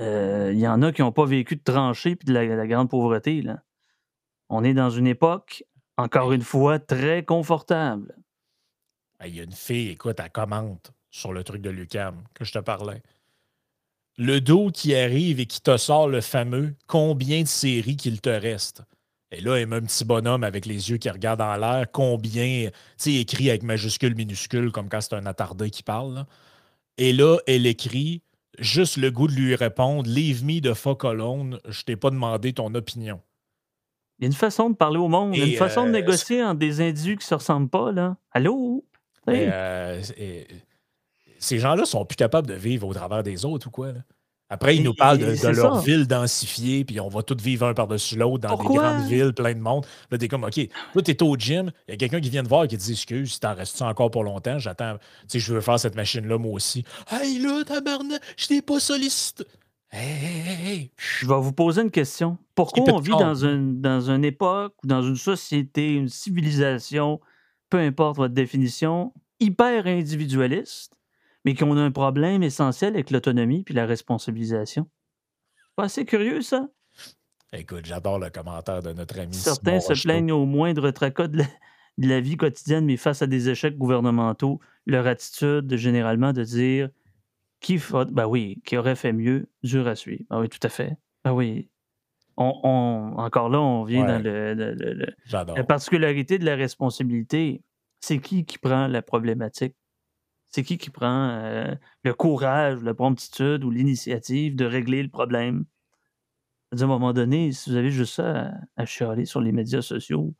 Euh, 0.00 0.50
il 0.52 0.58
y 0.58 0.68
en 0.68 0.82
a 0.82 0.92
qui 0.92 1.00
n'ont 1.00 1.12
pas 1.12 1.24
vécu 1.24 1.56
de 1.56 1.62
tranchée 1.62 2.10
et 2.10 2.24
de 2.24 2.32
la, 2.32 2.44
la, 2.44 2.66
grande 2.66 2.90
pauvreté. 2.90 3.40
Là. 3.40 3.62
On 4.50 4.62
est 4.62 4.74
dans 4.74 4.90
une 4.90 5.06
époque, 5.06 5.64
encore 5.96 6.32
une 6.32 6.42
fois, 6.42 6.78
très 6.78 7.24
confortable. 7.24 8.14
Il 9.24 9.34
y 9.34 9.40
a 9.40 9.44
une 9.44 9.52
fille, 9.52 9.90
écoute, 9.90 10.20
elle 10.22 10.30
commente 10.30 10.92
sur 11.10 11.32
le 11.32 11.42
truc 11.42 11.62
de 11.62 11.70
Lucam 11.70 12.22
que 12.34 12.44
je 12.44 12.52
te 12.52 12.58
parlais. 12.58 13.02
Le 14.18 14.40
dos 14.40 14.70
qui 14.70 14.94
arrive 14.94 15.40
et 15.40 15.46
qui 15.46 15.60
te 15.60 15.76
sort 15.76 16.08
le 16.08 16.20
fameux 16.20 16.74
combien 16.86 17.42
de 17.42 17.48
séries 17.48 17.96
qu'il 17.96 18.20
te 18.20 18.30
reste. 18.30 18.82
Et 19.30 19.40
là, 19.40 19.56
elle 19.56 19.66
met 19.66 19.76
un 19.76 19.82
petit 19.82 20.04
bonhomme 20.04 20.44
avec 20.44 20.66
les 20.66 20.90
yeux 20.90 20.98
qui 20.98 21.10
regardent 21.10 21.40
en 21.42 21.56
l'air, 21.56 21.86
combien, 21.92 22.68
tu 22.68 22.72
sais, 22.96 23.14
écrit 23.14 23.50
avec 23.50 23.62
majuscule, 23.62 24.14
minuscule, 24.14 24.70
comme 24.70 24.88
quand 24.88 25.00
c'est 25.00 25.14
un 25.14 25.26
attardé 25.26 25.70
qui 25.70 25.82
parle. 25.82 26.24
Et 26.96 27.12
là, 27.12 27.38
elle 27.46 27.66
écrit 27.66 28.22
juste 28.58 28.96
le 28.96 29.10
goût 29.10 29.26
de 29.26 29.34
lui 29.34 29.54
répondre 29.54 30.08
Leave 30.08 30.44
me 30.44 30.60
de 30.60 30.72
fuck 30.72 31.04
alone, 31.04 31.58
je 31.68 31.82
t'ai 31.82 31.96
pas 31.96 32.10
demandé 32.10 32.52
ton 32.52 32.74
opinion. 32.74 33.20
Il 34.18 34.22
y 34.22 34.26
a 34.26 34.28
une 34.28 34.32
façon 34.32 34.70
de 34.70 34.76
parler 34.76 34.98
au 34.98 35.08
monde, 35.08 35.34
il 35.34 35.40
y 35.40 35.42
a 35.42 35.46
une 35.46 35.58
façon 35.58 35.82
de 35.82 35.88
euh, 35.88 35.92
négocier 35.92 36.42
entre 36.42 36.58
des 36.58 36.80
individus 36.80 37.16
qui 37.16 37.24
ne 37.24 37.28
se 37.28 37.34
ressemblent 37.34 37.68
pas, 37.68 37.92
là. 37.92 38.16
Allô? 38.30 38.84
Euh, 39.28 40.02
ces 41.38 41.58
gens-là 41.58 41.84
sont 41.84 42.04
plus 42.04 42.16
capables 42.16 42.46
de 42.46 42.54
vivre 42.54 42.86
au 42.86 42.94
travers 42.94 43.22
des 43.22 43.44
autres 43.44 43.68
ou 43.68 43.70
quoi? 43.70 43.92
Après, 44.48 44.76
ils 44.76 44.82
nous 44.84 44.94
parlent 44.94 45.18
de, 45.18 45.48
leur 45.48 45.80
ville 45.80 46.06
densifiée, 46.06 46.84
puis 46.84 47.00
on 47.00 47.08
va 47.08 47.24
tous 47.24 47.42
vivre 47.42 47.66
un 47.66 47.74
par-dessus 47.74 48.16
l'autre 48.16 48.46
dans 48.46 48.56
des 48.56 48.64
grandes 48.64 49.06
villes, 49.06 49.32
plein 49.32 49.54
de 49.54 49.58
monde. 49.58 49.84
Là, 50.10 50.18
t'es 50.18 50.28
comme, 50.28 50.44
OK, 50.44 50.56
là, 50.56 51.02
t'es 51.02 51.20
au 51.20 51.34
gym, 51.36 51.72
il 51.88 51.90
y 51.90 51.94
a 51.94 51.96
quelqu'un 51.96 52.20
qui 52.20 52.30
vient 52.30 52.44
te 52.44 52.48
voir 52.48 52.62
et 52.62 52.68
qui 52.68 52.78
te 52.78 52.82
dit, 52.82 52.92
excuse, 52.92 53.32
si 53.32 53.40
t'en 53.40 53.54
restes 53.54 53.82
encore 53.82 54.12
pour 54.12 54.22
longtemps, 54.22 54.60
j'attends, 54.60 54.98
tu 54.98 55.26
sais, 55.26 55.38
je 55.40 55.52
veux 55.52 55.60
faire 55.60 55.80
cette 55.80 55.96
machine-là, 55.96 56.38
moi 56.38 56.52
aussi. 56.52 56.84
Hey, 57.10 57.40
là, 57.40 57.64
tabarnak, 57.64 58.22
je 58.36 58.46
t'ai 58.46 58.62
pas 58.62 58.78
sollicité. 58.78 59.44
Hey, 59.90 60.92
Je 60.96 61.26
vais 61.26 61.40
vous 61.40 61.52
poser 61.52 61.82
une 61.82 61.90
question. 61.90 62.38
Pourquoi 62.54 62.84
on 62.92 63.00
vit 63.00 63.10
dans 63.10 63.34
une, 63.34 63.80
dans 63.80 64.10
une 64.10 64.24
époque 64.24 64.74
ou 64.84 64.86
dans 64.86 65.02
une 65.02 65.16
société, 65.16 65.94
une 65.94 66.08
civilisation 66.08 67.20
peu 67.70 67.78
importe 67.78 68.16
votre 68.16 68.34
définition, 68.34 69.12
hyper 69.40 69.86
individualiste, 69.86 70.96
mais 71.44 71.54
qui 71.54 71.64
ont 71.64 71.76
un 71.76 71.90
problème 71.90 72.42
essentiel 72.42 72.94
avec 72.94 73.10
l'autonomie 73.10 73.62
puis 73.62 73.74
la 73.74 73.86
responsabilisation. 73.86 74.88
Pas 75.76 75.84
assez 75.84 76.04
curieux, 76.04 76.42
ça? 76.42 76.68
Écoute, 77.52 77.84
j'adore 77.84 78.18
le 78.18 78.30
commentaire 78.30 78.82
de 78.82 78.92
notre 78.92 79.18
ami. 79.20 79.34
Certains 79.34 79.80
se 79.80 79.92
plaignent 80.02 80.32
au 80.32 80.46
moindre 80.46 80.90
tracas 80.90 81.28
de 81.28 81.44
la, 81.98 82.20
vie 82.20 82.36
quotidienne, 82.36 82.84
mais 82.84 82.96
face 82.96 83.22
à 83.22 83.26
des 83.26 83.48
échecs 83.48 83.78
gouvernementaux, 83.78 84.60
leur 84.86 85.06
attitude, 85.06 85.76
généralement, 85.76 86.32
de 86.32 86.42
dire 86.42 86.90
qui, 87.60 87.80
ben 88.10 88.26
oui, 88.26 88.60
qui 88.64 88.76
aurait 88.76 88.96
fait 88.96 89.12
mieux, 89.12 89.48
dur 89.62 89.86
à 89.86 89.94
suivre. 89.94 90.24
Ben 90.28 90.40
oui, 90.40 90.48
tout 90.48 90.58
à 90.62 90.68
fait. 90.68 90.96
Ben 91.24 91.32
oui, 91.32 91.68
on, 92.36 93.14
encore 93.16 93.48
là, 93.48 93.60
on 93.60 93.84
vient 93.84 94.04
dans 94.04 94.22
le, 94.22 95.14
la 95.32 95.64
particularité 95.64 96.38
de 96.38 96.44
la 96.44 96.54
responsabilité. 96.54 97.62
C'est 98.00 98.18
qui 98.18 98.44
qui 98.44 98.58
prend 98.58 98.86
la 98.86 99.02
problématique? 99.02 99.74
C'est 100.48 100.62
qui 100.62 100.78
qui 100.78 100.90
prend 100.90 101.30
euh, 101.30 101.74
le 102.02 102.14
courage, 102.14 102.82
la 102.82 102.94
promptitude 102.94 103.64
ou 103.64 103.70
l'initiative 103.70 104.54
de 104.54 104.64
régler 104.64 105.02
le 105.02 105.08
problème? 105.08 105.64
À 106.72 106.82
un 106.82 106.86
moment 106.86 107.12
donné, 107.12 107.52
si 107.52 107.70
vous 107.70 107.76
avez 107.76 107.90
juste 107.90 108.14
ça 108.14 108.52
à, 108.76 108.84
chialer 108.84 109.24
sur 109.24 109.40
les 109.40 109.52
médias 109.52 109.82
sociaux, 109.82 110.34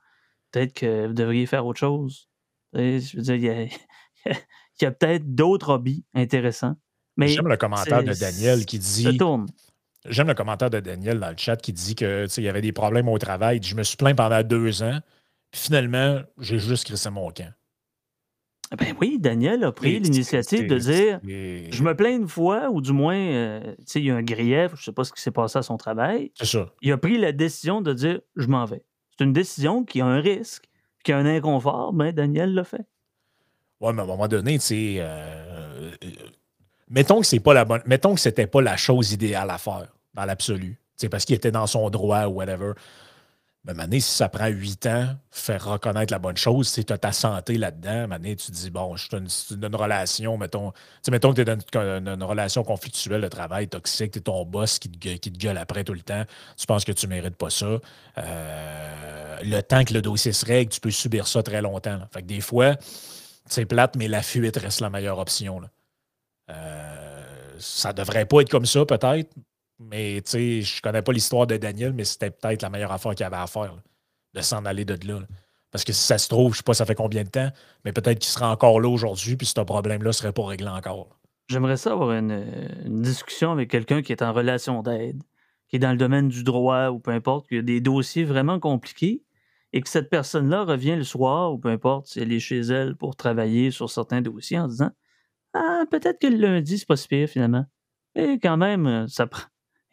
peut-être 0.51 0.75
que 0.75 1.07
vous 1.07 1.15
devriez 1.15 1.47
faire 1.47 1.67
autre 1.67 1.81
chose. 1.81 2.29
Je 2.75 3.17
veux 3.17 3.39
dire, 3.39 3.69
il 4.27 4.83
y 4.83 4.85
a, 4.85 4.91
peut-être 4.91 5.35
d'autres 5.35 5.71
hobbies 5.71 6.05
intéressants. 6.15 6.77
J'aime 7.19 7.49
le 7.49 7.57
commentaire 7.57 8.05
de 8.05 8.13
Daniel 8.13 8.67
qui 8.67 8.79
dit. 8.79 9.05
Ça 9.05 9.15
tourne. 9.15 9.47
J'aime 10.09 10.29
le 10.29 10.35
commentaire 10.35 10.71
de 10.71 10.81
Daniel 10.81 11.19
dans 11.19 11.31
le 11.31 11.37
chat 11.37 11.57
qui 11.57 11.73
dit 11.73 11.95
que 11.95 12.27
il 12.37 12.45
y 12.45 12.49
avait 12.49 12.61
des 12.61 12.73
problèmes 12.73 13.09
au 13.09 13.19
travail. 13.19 13.61
Je 13.63 13.75
me 13.75 13.83
suis 13.83 13.97
plaint 13.97 14.17
pendant 14.17 14.43
deux 14.43 14.83
ans. 14.83 15.01
Puis 15.51 15.63
finalement, 15.63 16.21
j'ai 16.39 16.59
juste 16.59 16.85
crissé 16.85 17.11
mon 17.11 17.31
camp. 17.31 17.53
Ben 18.77 18.97
oui, 19.01 19.19
Daniel 19.21 19.63
a 19.63 19.71
pris 19.71 20.01
l'initiative 20.01 20.67
de 20.67 20.79
dire 20.79 21.21
Je 21.23 21.83
me 21.83 21.95
plains 21.95 22.17
une 22.17 22.29
fois, 22.29 22.69
ou 22.71 22.81
du 22.81 22.93
moins, 22.93 23.17
euh, 23.17 23.75
il 23.95 24.05
y 24.05 24.11
a 24.11 24.17
un 24.17 24.23
grief, 24.23 24.73
je 24.75 24.81
ne 24.81 24.83
sais 24.83 24.93
pas 24.93 25.05
ce 25.05 25.13
qui 25.13 25.23
s'est 25.23 25.31
passé 25.31 25.59
à 25.59 25.63
son 25.63 25.77
travail. 25.77 26.33
C'est 26.35 26.47
ça. 26.47 26.67
Il 26.83 26.91
a 26.91 26.99
pris 26.99 27.17
la 27.17 27.31
décision 27.31 27.81
de 27.81 27.93
dire 27.93 28.21
Je 28.35 28.49
m'en 28.49 28.65
vais. 28.65 28.83
C'est 29.17 29.25
une 29.25 29.33
décision 29.33 29.85
qui 29.85 30.01
a 30.01 30.07
un 30.07 30.21
risque, 30.21 30.69
qui 31.05 31.13
a 31.13 31.19
un 31.19 31.27
inconfort, 31.27 31.93
mais 31.93 32.13
ben, 32.13 32.27
Daniel 32.27 32.55
l'a 32.55 32.65
fait. 32.65 32.85
Oui, 33.81 33.93
mais 33.95 34.01
à 34.01 34.05
un 34.05 34.09
moment 34.09 34.27
donné, 34.27 34.59
tu 34.59 34.65
sais, 34.65 34.97
euh, 34.99 35.93
euh, 36.03 36.11
mettons 36.89 37.21
que 37.21 37.27
c'est 37.27 37.41
pas 37.41 37.55
la 37.55 37.65
bonne. 37.65 37.83
Mettons 37.87 38.15
que 38.15 38.21
c'était 38.21 38.49
pas 38.49 38.63
la 38.63 38.77
chose 38.77 39.13
idéale 39.13 39.51
à 39.51 39.59
faire 39.59 39.96
dans 40.17 40.25
l'absolu. 40.25 40.81
Parce 41.11 41.25
qu'il 41.25 41.37
était 41.37 41.53
dans 41.53 41.67
son 41.67 41.91
droit 41.91 42.25
ou 42.25 42.37
whatever. 42.37 42.73
Mais 43.67 43.75
maintenant, 43.75 43.99
si 43.99 44.15
ça 44.15 44.29
prend 44.29 44.47
huit 44.47 44.87
ans, 44.87 45.17
faire 45.31 45.65
reconnaître 45.65 46.13
la 46.13 46.21
bonne 46.21 46.37
chose, 46.37 46.69
c'est 46.69 46.85
ta 46.85 47.11
santé 47.11 47.59
là-dedans. 47.59 48.07
Maintenant, 48.07 48.31
tu 48.31 48.47
te 48.47 48.53
dis, 48.53 48.71
bon, 48.71 48.95
je 48.95 49.09
suis 49.09 49.17
une, 49.17 49.65
une, 49.65 49.75
relation, 49.75 50.39
mettons, 50.39 50.73
mettons 51.11 51.31
que 51.35 51.43
tu 51.43 51.51
es 51.51 51.57
dans 51.57 52.07
une, 52.15 52.23
relation 52.23 52.63
conflictuelle 52.63 53.23
de 53.23 53.29
travail 53.29 53.67
toxique, 53.67 54.13
tu 54.13 54.19
es 54.21 54.23
ton 54.23 54.45
boss 54.45 54.79
qui 54.79 54.89
te, 54.89 55.29
gueule 55.31 55.59
après 55.59 55.83
tout 55.83 55.95
le 55.95 56.03
temps, 56.03 56.23
tu 56.57 56.65
penses 56.67 56.85
que 56.85 56.93
tu 56.93 57.09
mérites 57.09 57.35
pas 57.35 57.51
ça. 57.51 57.81
Euh, 58.19 59.37
le 59.43 59.61
temps 59.63 59.83
que 59.83 59.95
le 59.95 60.01
dossier 60.01 60.33
se 60.33 60.47
règle, 60.47 60.71
tu 60.71 60.81
peux 60.81 60.93
subir 60.93 61.27
ça 61.27 61.43
très 61.43 61.61
longtemps. 61.61 61.99
Fait 62.13 62.23
que 62.23 62.27
des 62.27 62.41
fois, 62.41 62.77
c'est 63.47 63.67
plate, 63.67 63.97
mais 63.97 64.07
la 64.07 64.23
fuite 64.23 64.57
reste 64.59 64.81
la 64.81 64.91
meilleure 64.91 65.19
option. 65.19 65.59
Là. 65.59 65.69
Euh, 66.51 67.57
ça 67.59 67.93
devrait 67.93 68.27
pas 68.27 68.43
être 68.43 68.51
comme 68.51 68.67
ça, 68.67 68.87
peut-être, 68.87 69.35
mais 69.79 70.23
tu 70.23 70.31
sais, 70.31 70.63
je 70.63 70.83
connais 70.83 71.03
pas 71.03 71.13
l'histoire 71.13 71.47
de 71.47 71.57
Daniel, 71.57 71.93
mais 71.93 72.05
c'était 72.05 72.31
peut-être 72.31 72.63
la 72.63 72.71
meilleure 72.71 72.93
affaire 72.93 73.15
qu'il 73.15 73.27
avait 73.27 73.37
à 73.37 73.47
faire, 73.47 73.77
de 74.35 74.41
s'en 74.41 74.65
aller 74.65 74.85
de 74.85 74.97
là. 75.07 75.21
Parce 75.71 75.85
que 75.85 75.93
si 75.93 76.03
ça 76.03 76.19
se 76.19 76.29
trouve, 76.29 76.53
je 76.53 76.59
sais 76.59 76.63
pas 76.63 76.75
ça 76.75 76.87
fait 76.87 76.95
combien 76.95 77.25
de 77.25 77.29
temps, 77.29 77.51
mais 77.85 77.93
peut-être 77.93 78.19
qu'il 78.19 78.31
sera 78.31 78.51
encore 78.51 78.81
là 78.81 78.89
aujourd'hui, 78.89 79.37
puis 79.37 79.47
ce 79.47 79.61
problème-là 79.61 80.13
serait 80.13 80.33
pas 80.33 80.47
réglé 80.47 80.69
encore. 80.69 81.19
J'aimerais 81.49 81.77
ça 81.77 81.93
avoir 81.93 82.13
une, 82.13 82.45
discussion 83.03 83.53
avec 83.53 83.71
quelqu'un 83.71 84.03
qui 84.03 84.13
est 84.13 84.23
en 84.23 84.33
relation 84.33 84.83
d'aide, 84.83 85.23
qui 85.69 85.77
est 85.77 85.81
dans 85.81 85.93
le 85.93 85.97
domaine 85.97 86.29
du 86.29 86.43
droit 86.43 86.89
ou 86.89 86.99
peu 86.99 87.11
importe, 87.11 87.49
qui 87.49 87.59
a 87.59 87.63
des 87.63 87.81
dossiers 87.81 88.25
vraiment 88.25 88.59
compliqués 88.59 89.23
et 89.73 89.81
que 89.81 89.89
cette 89.89 90.09
personne-là 90.09 90.65
revient 90.65 90.97
le 90.97 91.05
soir 91.05 91.53
ou 91.53 91.59
peu 91.59 91.69
importe 91.69 92.07
si 92.07 92.21
elle 92.21 92.33
est 92.33 92.41
chez 92.41 92.61
elle 92.61 92.97
pour 92.97 93.15
travailler 93.15 93.71
sur 93.71 93.91
certains 93.91 94.23
dossiers 94.23 94.59
en 94.59 94.69
disant 94.69 94.91
Ah, 95.55 95.85
peut-être 95.91 96.19
que 96.21 96.27
le 96.27 96.37
lundi, 96.37 96.79
c'est 96.79 96.89
pas 96.89 96.97
si 96.97 97.09
pire 97.09 97.29
finalement. 97.29 97.67
Et 98.15 98.39
quand 98.41 98.57
même, 98.57 99.07
ça 99.09 99.27
prend 99.27 99.43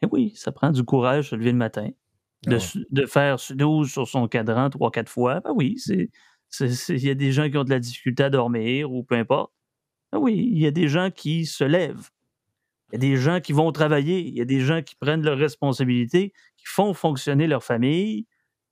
eh 0.04 0.08
oui, 0.12 0.34
ça 0.36 0.52
prend 0.52 0.72
du 0.72 0.84
courage 0.84 1.26
de 1.26 1.30
se 1.30 1.36
lever 1.36 1.52
le 1.52 1.58
matin, 1.58 1.90
de, 2.46 2.58
ah 2.58 2.80
de 2.92 3.06
faire 3.06 3.38
12 3.50 3.92
sur 3.92 4.08
son 4.08 4.28
cadran 4.28 4.70
trois, 4.70 4.92
quatre 4.92 5.10
fois. 5.10 5.40
Ben 5.42 5.52
oui, 5.56 5.76
c'est, 5.78 6.10
il 6.90 7.04
y 7.04 7.10
a 7.10 7.16
des 7.16 7.32
gens 7.32 7.50
qui 7.50 7.58
ont 7.58 7.64
de 7.64 7.70
la 7.70 7.80
difficulté 7.80 8.24
à 8.24 8.30
dormir 8.30 8.92
ou 8.92 9.04
peu 9.04 9.16
importe. 9.16 9.52
Ah 10.12 10.20
oui, 10.20 10.48
il 10.52 10.60
y 10.60 10.68
a 10.68 10.72
des 10.72 10.88
gens 10.88 11.10
qui 11.10 11.46
se 11.46 11.64
lèvent. 11.64 12.10
Il 12.92 12.96
y 12.96 12.98
a 12.98 13.00
des 13.00 13.18
gens 13.18 13.40
qui 13.40 13.54
vont 13.54 13.72
travailler. 13.72 14.20
Il 14.20 14.36
y 14.36 14.42
a 14.42 14.46
des 14.46 14.60
gens 14.60 14.84
qui 14.84 14.96
prennent 14.96 15.24
leurs 15.24 15.38
responsabilités, 15.38 16.34
qui 16.58 16.66
font 16.66 16.94
fonctionner 16.94 17.48
leur 17.48 17.64
famille. 17.64 18.28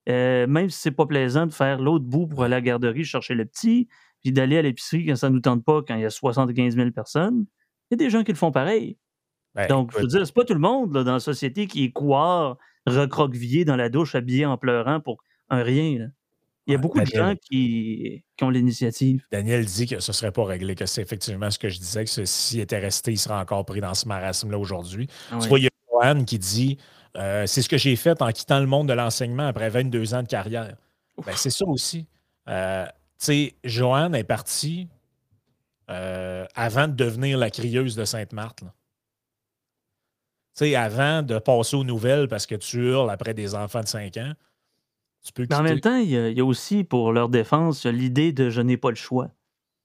Euh, 0.10 0.46
même 0.48 0.70
si 0.70 0.80
c'est 0.80 0.92
pas 0.92 1.06
plaisant 1.06 1.48
de 1.48 1.54
faire 1.54 1.80
l'autre 1.80 2.06
bout 2.06 2.28
pour 2.28 2.44
aller 2.44 2.56
à 2.56 2.58
la 2.58 2.62
garderie 2.62 3.04
chercher 3.04 3.36
le 3.36 3.46
petit, 3.46 3.88
puis 4.20 4.32
d'aller 4.32 4.58
à 4.58 4.62
l'épicerie 4.62 5.06
quand 5.06 5.16
ça 5.16 5.30
ne 5.30 5.36
nous 5.36 5.42
tente 5.42 5.64
pas, 5.64 5.82
quand 5.88 5.96
il 5.96 6.02
y 6.02 6.06
a 6.06 6.10
75 6.10 6.76
000 6.76 6.92
personnes. 6.92 7.46
Il 7.90 7.94
y 7.94 7.96
a 7.96 7.98
des 7.98 8.10
gens 8.10 8.24
qui 8.24 8.32
le 8.32 8.38
font 8.38 8.52
pareil. 8.52 8.98
Ben, 9.56 9.68
Donc, 9.68 9.91
je 9.93 9.99
veux 9.99 10.08
dire, 10.08 10.26
c'est 10.26 10.34
pas 10.34 10.45
tout 10.45 10.54
le 10.54 10.60
monde 10.60 10.91
dans 10.91 11.14
la 11.14 11.20
société 11.20 11.68
qui 11.68 11.86
est 11.86 11.91
couard, 11.91 12.58
recroquevillé 12.86 13.66
dans 13.66 13.76
la 13.76 13.89
douche, 13.89 14.16
habillé 14.16 14.45
en 14.45 14.58
pleurant 14.58 14.99
pour 14.99 15.24
un 15.49 15.64
rien. 15.64 16.10
Il 16.68 16.74
y 16.74 16.76
a 16.76 16.78
beaucoup 16.78 16.99
de 16.99 17.06
gens 17.06 17.36
qui, 17.36 18.24
ont 18.41 18.49
l'initiative. 18.49 19.24
Daniel 19.32 19.66
dit 19.66 19.88
que 19.88 19.99
ce 19.99 20.12
ne 20.12 20.14
serait 20.14 20.32
pas 20.32 20.45
réglé, 20.45 20.76
que 20.76 20.86
c'est 20.86 21.02
effectivement 21.02 21.52
ce 21.52 21.60
que 21.60 21.70
je 21.70 21.80
disais, 21.80 22.06
que 22.06 22.26
s'il 22.26 22.60
était 22.60 22.80
resté, 22.80 23.12
il 23.12 23.18
serait 23.18 23.36
encore 23.36 23.66
pris 23.66 23.82
dans 23.82 23.93
ce 23.93 24.08
marasme-là 24.08 24.58
aujourd'hui. 24.58 25.08
Ah 25.32 25.38
tu 25.41 25.47
vois, 25.47 25.60
il 25.60 25.64
y 25.64 25.68
a 25.68 25.72
Joanne 25.91 26.26
qui 26.26 26.39
dit 26.39 26.78
euh, 27.18 27.45
C'est 27.45 27.62
ce 27.62 27.70
que 27.70 27.78
j'ai 27.78 27.95
fait 27.95 28.22
en 28.22 28.32
quittant 28.32 28.60
le 28.60 28.68
monde 28.68 28.88
de 28.88 28.93
l'enseignement 28.93 29.47
après 29.47 29.70
22 29.70 30.14
ans 30.14 30.24
de 30.24 30.28
carrière. 30.28 30.76
Ben, 31.26 31.34
c'est 31.36 31.49
ça 31.49 31.66
aussi. 31.66 32.08
Euh, 32.47 32.86
tu 32.86 33.26
sais, 33.26 33.56
Joanne 33.64 34.16
est 34.16 34.24
partie 34.24 34.88
euh, 35.89 36.45
avant 36.56 36.88
de 36.88 36.93
devenir 36.93 37.38
la 37.38 37.49
crieuse 37.49 37.95
de 37.95 38.06
Sainte-Marthe. 38.06 38.64
Tu 40.62 40.68
sais, 40.68 40.76
avant 40.76 41.24
de 41.24 41.39
passer 41.39 41.76
aux 41.76 41.84
nouvelles 41.84 42.28
parce 42.28 42.45
que 42.45 42.55
tu 42.55 42.89
hurles 42.89 43.09
après 43.09 43.34
des 43.34 43.55
enfants 43.55 43.82
de 43.82 43.88
5 43.88 44.18
ans 44.18 44.34
en 45.51 45.64
même 45.64 45.80
temps, 45.80 45.97
il 45.97 46.09
y, 46.09 46.39
a, 46.39 46.45
aussi, 46.45 46.84
pour 46.84 47.14
leur 47.14 47.30
défense, 47.30 47.86
l'idée 47.86 48.32
de 48.32 48.49
je 48.49 48.62
n'ai 48.62 48.78
pas 48.78 48.89
le 48.89 48.95
choix. 48.95 49.30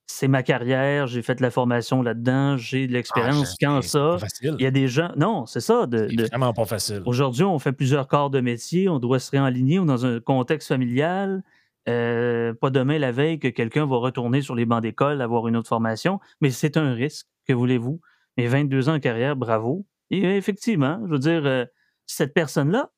C'est 0.06 0.28
ma 0.28 0.42
carrière, 0.42 1.08
j'ai 1.08 1.20
fait 1.20 1.34
de 1.34 1.42
la 1.42 1.50
formation 1.50 2.00
là-dedans, 2.00 2.56
j'ai 2.56 2.86
de 2.86 2.92
ah, 2.92 2.96
l'expérience. 2.96 3.56
Quand 3.60 3.82
ça, 3.82 4.18
il 4.40 4.60
y 4.60 4.66
a 4.66 4.70
des 4.70 4.88
gens. 4.88 5.10
Non, 5.16 5.46
c'est 5.46 5.60
ça. 5.60 5.86
De, 5.86 6.08
vraiment 6.28 6.52
pas 6.52 6.64
facile. 6.64 7.02
Aujourd'hui, 7.06 7.42
on 7.42 7.58
fait 7.58 7.72
plusieurs 7.72 8.06
corps 8.06 8.30
de 8.30 8.40
métier, 8.40 8.88
on 8.88 8.98
doit 8.98 9.18
se 9.18 9.30
réaligner, 9.32 9.80
on 9.80 9.84
est 9.84 9.88
dans 9.88 10.06
un 10.06 10.20
contexte 10.20 10.68
familial. 10.68 11.42
Euh, 11.88 12.54
pas 12.54 12.70
demain 12.70 12.98
la 12.98 13.12
veille 13.12 13.38
que 13.38 13.48
quelqu'un 13.48 13.84
va 13.84 13.96
retourner 13.96 14.42
sur 14.42 14.54
les 14.54 14.64
bancs 14.64 14.82
d'école, 14.82 15.20
avoir 15.20 15.48
une 15.48 15.56
autre 15.56 15.68
formation, 15.68 16.18
mais 16.40 16.50
c'est 16.50 16.76
un 16.76 16.94
risque, 16.94 17.26
que 17.46 17.52
voulez-vous? 17.52 18.00
Mais 18.36 18.46
22 18.46 18.88
ans 18.88 18.94
en 18.94 19.00
carrière, 19.00 19.36
bravo. 19.36 19.86
Et 20.10 20.22
effectivement, 20.36 21.00
je 21.06 21.10
veux 21.10 21.18
dire, 21.18 21.46
euh, 21.46 21.64
cette 22.06 22.34
personne-là, 22.34 22.90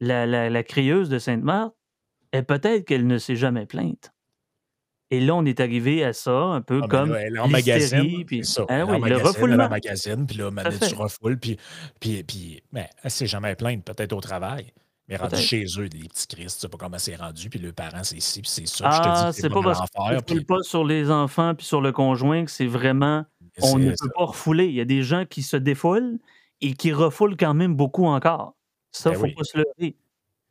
la, 0.00 0.26
la, 0.26 0.62
crieuse 0.62 1.08
de 1.08 1.18
Sainte-Marthe, 1.18 1.74
est 2.32 2.42
peut-être 2.42 2.84
qu'elle 2.84 3.06
ne 3.06 3.18
s'est 3.18 3.36
jamais 3.36 3.66
plainte. 3.66 4.12
Et 5.10 5.20
là, 5.20 5.34
on 5.34 5.44
est 5.46 5.60
arrivé 5.60 6.04
à 6.04 6.12
ça, 6.12 6.32
un 6.32 6.60
peu 6.60 6.80
ah, 6.82 6.86
ben 6.86 6.88
comme. 6.88 7.14
elle 7.14 7.40
en 7.40 7.48
magazine. 7.48 8.24
Puis, 8.26 8.44
ça. 8.44 8.66
Ah 8.68 8.84
oui, 8.84 9.08
le 9.08 9.16
refoulement. 9.16 9.64
Elle 9.64 9.70
magazine, 9.70 10.26
puis 10.26 10.36
là, 10.36 10.50
maintenant, 10.50 10.86
tu 10.86 10.94
refoules, 10.94 11.38
puis, 11.38 11.56
puis, 11.98 12.22
puis 12.24 12.62
ben, 12.72 12.80
elle 12.80 13.00
ne 13.04 13.08
s'est 13.08 13.26
jamais 13.26 13.54
plainte, 13.54 13.84
peut-être 13.84 14.12
au 14.12 14.20
travail. 14.20 14.72
Mais 15.08 15.16
rendu 15.16 15.36
chez 15.36 15.64
eux, 15.78 15.88
des 15.88 16.06
petits 16.06 16.26
Christ, 16.26 16.56
tu 16.56 16.60
sais 16.60 16.68
pas 16.68 16.76
comment 16.76 16.98
c'est 16.98 17.16
rendu, 17.16 17.48
puis 17.48 17.58
le 17.58 17.72
parent, 17.72 18.04
c'est 18.04 18.16
ici, 18.16 18.42
puis 18.42 18.50
c'est 18.50 18.66
ça. 18.66 18.84
Ah, 18.86 18.90
je 18.90 18.98
te 18.98 19.04
dis 19.04 19.10
ah, 19.14 19.32
c'est 19.32 19.48
pas 19.48 19.62
parce 19.62 19.90
qu'on 19.90 20.34
ne 20.34 20.40
pas 20.40 20.62
sur 20.62 20.84
les 20.84 21.10
enfants 21.10 21.54
puis 21.54 21.64
sur 21.64 21.80
le 21.80 21.92
conjoint 21.92 22.44
que 22.44 22.50
c'est 22.50 22.66
vraiment. 22.66 23.24
On 23.62 23.78
ne 23.78 23.90
peut 23.90 24.10
pas 24.14 24.24
refouler. 24.24 24.66
Il 24.66 24.74
y 24.74 24.80
a 24.80 24.84
des 24.84 25.02
gens 25.02 25.24
qui 25.24 25.42
se 25.42 25.56
défoulent 25.56 26.18
et 26.60 26.74
qui 26.74 26.92
refoulent 26.92 27.36
quand 27.36 27.54
même 27.54 27.74
beaucoup 27.74 28.06
encore. 28.06 28.54
Ça, 28.90 29.10
il 29.10 29.12
ben 29.12 29.22
ne 29.22 29.28
faut 29.28 29.38
pas 29.38 29.44
se 29.44 29.58
lever. 29.58 29.96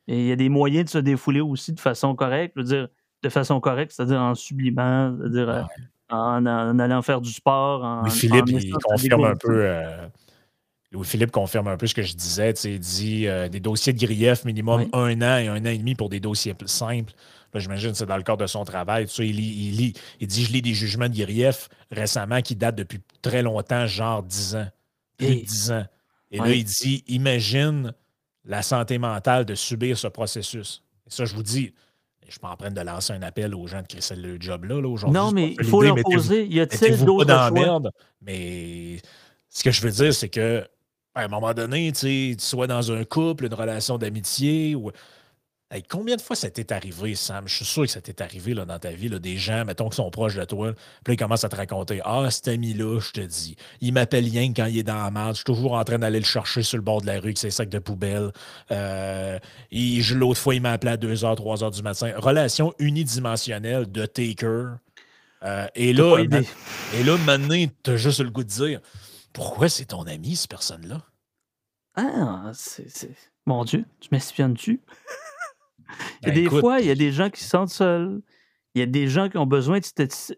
Et 0.08 0.20
il 0.20 0.26
y 0.26 0.32
a 0.32 0.36
des 0.36 0.50
moyens 0.50 0.86
de 0.86 0.90
se 0.90 0.98
défouler 0.98 1.42
aussi 1.42 1.74
de 1.74 1.80
façon 1.80 2.16
correcte. 2.16 2.54
Je 2.56 2.62
veux 2.62 2.68
dire, 2.68 2.88
de 3.24 3.30
façon 3.30 3.60
correcte, 3.60 3.92
c'est-à-dire 3.92 4.22
en 4.22 4.36
sublimant, 4.36 5.16
c'est-à-dire 5.18 5.50
euh, 5.50 5.64
en, 6.10 6.46
allant 6.46 7.02
faire 7.02 7.22
du 7.22 7.32
sport. 7.32 7.84
En, 7.84 8.10
Philippe, 8.10 8.46
il 8.48 8.74
confirme 8.74 9.26
un 9.26 9.36
peu. 9.36 9.66
Euh, 9.66 10.08
Philippe 11.04 11.32
confirme 11.32 11.68
un 11.68 11.78
peu 11.78 11.88
ce 11.88 11.94
que 11.94 12.02
je 12.02 12.16
disais. 12.16 12.52
Il 12.64 12.80
dit 12.80 13.28
euh, 13.28 13.50
des 13.50 13.60
dossiers 13.60 13.94
de 13.94 14.00
grief 14.00 14.46
minimum 14.46 14.88
un 14.94 15.22
an 15.22 15.38
et 15.38 15.48
un 15.48 15.62
an 15.62 15.70
et 15.70 15.78
demi 15.78 15.96
pour 15.96 16.10
des 16.10 16.20
dossiers 16.20 16.56
simples. 16.66 17.14
J'imagine 17.56 17.92
que 17.92 17.98
c'est 17.98 18.06
dans 18.06 18.18
le 18.18 18.24
cadre 18.24 18.42
de 18.42 18.48
son 18.48 18.64
travail. 18.64 19.08
il, 19.20 19.36
lit, 19.36 19.94
il, 20.20 20.28
dit 20.28 20.44
Je 20.44 20.52
lis 20.52 20.62
des 20.62 20.74
jugements 20.74 21.10
de 21.10 21.16
grief 21.16 21.70
récemment 21.92 22.42
qui 22.42 22.56
datent 22.56 22.76
depuis 22.76 23.02
très 23.22 23.42
longtemps, 23.42 23.88
genre 23.88 24.24
10 24.24 24.56
ans. 24.56 24.68
Plus 25.18 25.28
de 25.28 25.46
10 25.46 25.72
ans. 25.72 25.86
Et 26.32 26.38
là, 26.38 26.52
il 26.52 26.64
dit 26.64 27.04
Imagine 27.08 27.94
la 28.46 28.62
santé 28.62 28.98
mentale 28.98 29.46
de 29.46 29.56
subir 29.56 29.98
ce 29.98 30.08
processus. 30.08 30.84
Et 31.06 31.10
ça, 31.10 31.26
je 31.26 31.36
vous 31.36 31.44
dis, 31.44 31.74
je 32.26 32.32
suis 32.32 32.40
pas 32.40 32.50
en 32.50 32.58
train 32.58 32.72
de 32.72 32.82
lancer 32.82 33.14
un 33.14 33.22
appel 33.22 33.56
aux 33.56 33.68
gens 33.68 33.82
de 33.82 33.88
créer 33.88 34.18
le 34.18 34.38
job-là 34.40 34.76
aujourd'hui. 34.78 35.18
Non, 35.18 35.32
mais 35.32 35.56
il 35.60 35.66
faut 35.66 35.82
leur 35.82 35.96
poser. 35.96 36.46
Il 36.46 36.54
y 36.54 36.60
a-t-il 36.60 37.04
d'autres 37.06 37.28
choix? 37.28 37.52
Merde, 37.52 37.92
mais 38.22 38.98
ce 39.50 39.64
que 39.64 39.72
je 39.72 39.82
veux 39.82 39.92
dire, 39.92 40.14
c'est 40.14 40.30
que 40.30 40.68
à 41.16 41.24
un 41.24 41.28
moment 41.28 41.54
donné, 41.54 41.92
tu 41.94 42.36
sois 42.38 42.68
dans 42.68 42.92
un 42.92 43.04
couple, 43.04 43.46
une 43.46 43.54
relation 43.54 43.98
d'amitié, 43.98 44.76
ou 44.76 44.92
combien 45.90 46.16
de 46.16 46.22
fois 46.22 46.36
ça 46.36 46.50
t'est 46.50 46.72
arrivé, 46.72 47.16
Sam? 47.16 47.48
Je 47.48 47.56
suis 47.56 47.66
sûr 47.66 47.84
que 47.84 47.90
ça 47.90 48.00
t'est 48.00 48.22
arrivé 48.22 48.54
là, 48.54 48.64
dans 48.66 48.80
ta 48.80 48.92
vie, 48.92 49.10
là, 49.10 49.20
des 49.20 49.38
gens, 49.38 49.66
mettons, 49.66 49.90
qui 49.90 49.98
sont 49.98 50.10
proches 50.10 50.36
de 50.36 50.46
toi. 50.46 50.74
Puis 50.74 50.82
là, 51.08 51.14
ils 51.14 51.18
commencent 51.18 51.44
à 51.44 51.50
te 51.50 51.56
raconter 51.56 52.00
Ah, 52.06 52.30
cet 52.32 52.48
ami-là, 52.48 53.00
je 53.00 53.12
te 53.12 53.22
dis, 53.22 53.56
il 53.82 53.94
m'appelle 53.94 54.24
rien 54.24 54.54
quand 54.54 54.66
il 54.66 54.78
est 54.78 54.84
dans 54.84 55.04
la 55.04 55.12
merde. 55.12 55.32
Je 55.32 55.38
suis 55.38 55.44
toujours 55.44 55.74
en 55.74 55.84
train 55.84 56.00
d'aller 56.00 56.20
le 56.20 56.26
chercher 56.26 56.64
sur 56.64 56.78
le 56.78 56.84
bord 56.84 57.02
de 57.02 57.08
la 57.08 57.14
rue 57.16 57.26
avec 57.28 57.38
ses 57.38 57.52
sacs 57.52 57.70
de 57.70 57.80
poubelle. 57.80 58.32
Euh, 58.72 59.40
L'autre 59.72 60.40
fois, 60.40 60.56
il 60.56 60.62
m'a 60.62 60.72
appelé 60.72 60.94
à 60.94 60.98
2h, 60.98 61.36
3h 61.36 61.76
du 61.76 61.82
matin. 61.84 62.14
Relation 62.16 62.74
unidimensionnelle 62.80 63.92
de 63.92 64.06
taker. 64.06 64.78
Euh, 65.44 65.68
et, 65.76 65.94
là, 65.94 66.18
et 66.96 67.04
là, 67.04 67.18
maintenant, 67.26 67.64
tu 67.84 67.92
as 67.92 67.98
juste 67.98 68.22
le 68.22 68.30
goût 68.30 68.44
de 68.44 68.50
dire 68.50 68.80
Pourquoi 69.34 69.70
c'est 69.70 69.86
ton 69.86 70.04
ami, 70.04 70.36
cette 70.36 70.50
personne-là? 70.50 71.04
Ah, 71.96 72.52
c'est. 72.54 72.88
Mon 73.46 73.64
Dieu, 73.64 73.86
tu 74.00 74.10
m'espionnes-tu? 74.12 74.82
Ben, 76.24 76.34
des 76.34 76.50
fois, 76.50 76.80
il 76.80 76.88
y 76.88 76.92
a 76.92 76.96
des 76.96 77.12
gens 77.12 77.30
qui 77.30 77.44
se 77.44 77.50
sentent 77.50 77.70
seuls. 77.70 78.22
Il 78.76 78.80
y 78.80 78.84
a 78.84 78.86
des 78.86 79.08
gens 79.08 79.30
qui 79.30 79.38
ont 79.38 79.48
besoin 79.48 79.80
de 79.80 79.86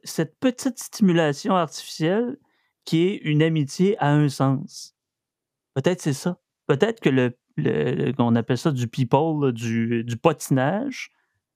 cette, 0.03 0.39
petite 0.39 0.79
stimulation 0.79 1.55
artificielle 1.55 2.37
qui 2.85 3.07
est 3.07 3.15
une 3.23 3.43
amitié 3.43 3.97
à 3.99 4.13
un 4.13 4.29
sens. 4.29 4.95
Peut-être 5.73 6.01
c'est 6.01 6.13
ça. 6.13 6.39
Peut-être 6.65 7.01
que 7.01 7.09
le, 7.09 8.11
qu'on 8.13 8.35
appelle 8.35 8.57
ça 8.57 8.71
du 8.71 8.87
people, 8.87 9.51
du, 9.51 10.03
du 10.03 10.17
potinage, 10.17 11.11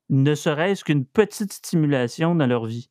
ne 0.09 0.35
serait-ce 0.35 0.83
qu'une 0.83 1.05
petite 1.05 1.53
stimulation 1.53 2.35
dans 2.35 2.47
leur 2.47 2.65
vie. 2.65 2.89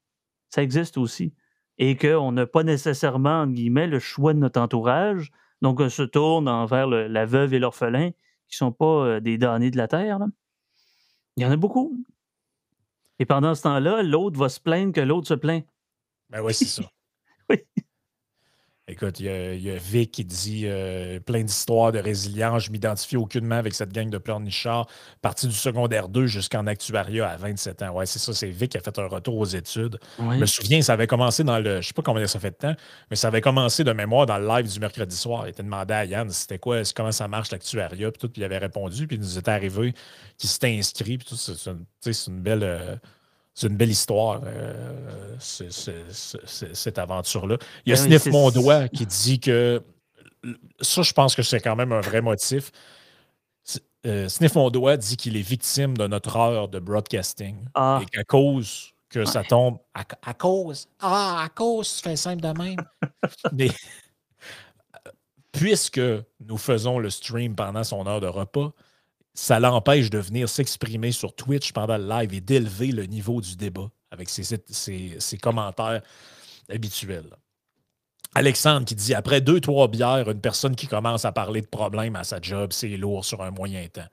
Ça 0.49 0.63
existe 0.63 0.97
aussi. 0.97 1.35
Et 1.79 1.97
qu'on 1.97 2.33
n'a 2.33 2.47
pas 2.47 2.63
nécessairement, 2.63 3.43
entre 3.43 3.53
guillemets, 3.53 3.87
le 3.87 3.99
choix 3.99 4.35
de 4.35 4.39
notre 4.39 4.61
entourage. 4.61 5.31
Donc, 5.63 5.81
on 5.81 5.89
se 5.89 6.03
tourne 6.03 6.49
envers 6.49 6.87
la 6.87 7.27
veuve 7.27 7.55
et 7.55 7.59
l'orphelin, 7.59 8.11
qui 8.49 8.55
ne 8.55 8.57
sont 8.57 8.73
pas 8.73 9.07
euh, 9.07 9.21
des 9.21 9.39
damnés 9.39 9.71
de 9.71 9.77
la 9.77 9.89
terre. 9.89 10.19
Là. 10.19 10.27
Il 11.37 11.43
y 11.43 11.47
en 11.47 11.51
a 11.51 11.57
beaucoup. 11.57 11.97
Et 13.19 13.27
pendant 13.27 13.55
ce 13.55 13.63
temps-là, 13.63 14.03
l'autre 14.03 14.39
va 14.39 14.49
se 14.49 14.61
plaindre 14.61 14.93
que 14.93 15.01
l'autre 15.01 15.29
se 15.29 15.35
plaint. 15.35 15.65
Ben 16.31 16.43
oui, 16.43 16.55
c'est 16.55 16.65
ça. 16.65 16.83
oui. 17.51 17.59
Écoute, 18.89 19.21
il 19.21 19.27
y, 19.27 19.71
a 19.71 19.77
Vic 19.77 20.11
qui 20.11 20.25
dit 20.25 20.63
euh, 20.65 21.21
plein 21.21 21.45
d'histoires 21.45 21.93
de 21.93 22.01
résilience. 22.01 22.65
Je 22.65 22.73
m'identifie 22.73 23.17
aucunement 23.17 23.55
avec 23.55 23.75
cette 23.75 23.93
gang 23.93 24.11
de 24.11 24.19
pleurnichards, 24.19 24.89
parti 25.21 25.47
du 25.47 25.55
secondaire 25.55 26.09
2 26.09 26.27
jusqu'en 26.27 26.67
actuariat 26.67 27.29
à 27.29 27.37
27 27.37 27.83
ans. 27.83 27.91
Ouais, 27.91 28.07
c'est 28.07 28.19
ça, 28.19 28.35
c'est 28.35 28.49
Vic 28.49 28.73
qui 28.73 28.79
a 28.79 28.81
fait 28.81 28.99
un 28.99 29.07
retour 29.07 29.37
aux 29.39 29.45
études. 29.45 30.01
Je 30.19 30.25
me 30.25 30.47
souviens, 30.47 30.83
ça 30.83 30.95
avait 30.95 31.07
commencé 31.07 31.45
dans 31.45 31.61
le. 31.61 31.81
Je 31.81 31.87
sais 31.87 31.95
pas 31.95 32.03
combien 32.03 32.27
ça 32.27 32.41
fait 32.41 32.51
de 32.51 32.57
temps, 32.57 32.75
mais 33.09 33.15
ça 33.15 33.29
avait 33.29 33.41
commencé 33.41 33.85
de 33.85 33.93
mémoire 33.93 34.27
dans 34.27 34.39
le 34.39 34.49
live 34.49 34.69
du 34.69 34.81
mercredi 34.81 35.15
soir. 35.15 35.47
Il 35.47 35.51
était 35.51 35.63
demandé 35.63 35.95
à 35.95 36.05
Yann 36.05 36.29
c'était 36.31 36.59
quoi, 36.59 36.83
comment 36.93 37.13
ça 37.13 37.29
marche 37.29 37.53
l'actuariat, 37.53 38.11
puis 38.11 38.19
tout, 38.19 38.29
puis 38.29 38.43
il 38.43 38.45
avait 38.45 38.59
répondu, 38.59 39.07
puis 39.07 39.17
il 39.17 39.23
nous 39.23 39.39
était 39.39 39.53
arrivé 39.53 39.95
qu'il 40.37 40.51
s'était 40.51 40.77
inscrit, 40.77 41.19
puis 41.19 41.29
tout. 41.29 41.37
C'est 41.37 42.27
une, 42.27 42.41
belle. 42.41 42.65
Euh, 42.65 42.97
c'est 43.55 43.67
une 43.67 43.77
belle 43.77 43.91
histoire, 43.91 44.41
euh, 44.45 45.37
cette 45.39 46.99
aventure-là. 46.99 47.59
Il 47.85 47.91
y 47.91 47.93
a 47.93 47.97
ben 47.97 48.03
Sniff 48.03 48.27
Mondois 48.27 48.89
qui 48.95 49.07
dit 49.07 49.41
que. 49.41 49.83
Ça, 50.81 51.03
je 51.03 51.13
pense 51.13 51.37
que 51.37 51.43
c'est 51.43 51.61
quand 51.61 51.77
même 51.77 51.93
un 51.93 52.01
vrai 52.01 52.21
motif. 52.21 52.73
Euh, 54.05 54.29
Sniff 54.29 54.55
Mondois 54.57 54.97
dit 54.97 55.17
qu'il 55.17 55.37
est 55.37 55.43
victime 55.43 55.97
de 55.97 56.07
notre 56.09 56.37
heure 56.37 56.69
de 56.69 56.81
broadcasting. 56.81 57.57
Ah. 57.75 58.01
Et 58.03 58.07
qu'à 58.07 58.25
cause 58.25 58.93
que 59.13 59.25
ça 59.25 59.45
tombe. 59.45 59.79
À, 59.95 60.35
cause. 60.35 60.89
Ah, 60.99 61.43
à 61.45 61.49
cause, 61.51 61.97
tu 61.97 62.03
fais 62.03 62.17
simple 62.17 62.43
de 62.43 62.59
même. 62.59 62.79
Mais 63.53 63.71
puisque 65.53 66.01
nous 66.41 66.57
faisons 66.57 66.99
le 66.99 67.11
stream 67.11 67.55
pendant 67.55 67.85
son 67.85 68.07
heure 68.07 68.21
de 68.21 68.27
repas, 68.27 68.73
ça 69.35 69.61
l'empêche 69.61 70.11
de 70.11 70.19
venir 70.19 70.49
s'exprimer 70.49 71.13
sur 71.13 71.35
Twitch 71.35 71.73
pendant 71.73 71.97
le 71.97 72.07
live 72.07 72.35
et 72.35 72.41
d'élever 72.41 72.93
le 72.93 73.07
niveau 73.07 73.41
du 73.41 73.57
débat 73.57 73.91
avec 74.11 74.29
ses, 74.29 75.39
commentaires 75.39 76.03
habituels. 76.69 77.31
Alexandre 78.35 78.87
qui 78.87 78.95
dit 78.95 79.15
après 79.15 79.41
deux, 79.41 79.61
trois 79.61 79.89
bières, 79.89 80.31
une 80.31 80.41
personne 80.41 80.77
qui 80.77 80.87
commence 80.87 81.25
à 81.25 81.33
parler 81.33 81.61
de 81.61 81.67
problèmes 81.67 82.17
à 82.17 82.25
sa 82.25 82.41
job, 82.41 82.73
c'est 82.73 82.97
lourd 82.97 83.25
sur 83.25 83.43
un 83.43 83.51
moyen 83.51 83.87
temps. 83.89 84.09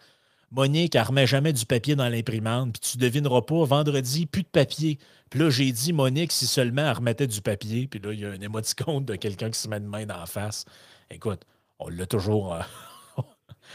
Monique, 0.52 0.96
elle 0.96 1.04
remet 1.04 1.28
jamais 1.28 1.54
du 1.54 1.66
papier 1.66 1.96
dans 1.96 2.10
l'imprimante, 2.10 2.74
puis 2.74 2.92
tu 2.92 2.98
devineras 2.98 3.42
pas, 3.42 3.64
vendredi, 3.66 4.26
plus 4.26 4.42
de 4.42 4.48
papier. 4.48 4.98
Puis 5.30 5.40
là, 5.40 5.50
j'ai 5.52 5.72
dit, 5.72 5.94
Monique, 5.94 6.32
si 6.32 6.48
seulement 6.48 6.82
elle 6.90 6.98
remettait 6.98 7.28
du 7.28 7.42
papier, 7.42 7.88
puis 7.88 8.00
là, 8.00 8.12
il 8.14 8.20
y 8.20 8.26
a 8.26 8.30
un 8.30 8.42
émoticône 8.42 9.06
de 9.06 9.16
quelqu'un 9.16 9.52
qui 9.52 9.60
se 9.60 9.68
met 9.68 9.78
une 9.78 9.86
main 9.86 10.08
dans 10.08 10.18
la 10.18 10.26
face. 10.26 10.66
Écoute, 11.12 11.46
on 11.78 11.90
l'a 11.90 12.08
toujours. 12.08 12.56
Euh, 12.56 12.62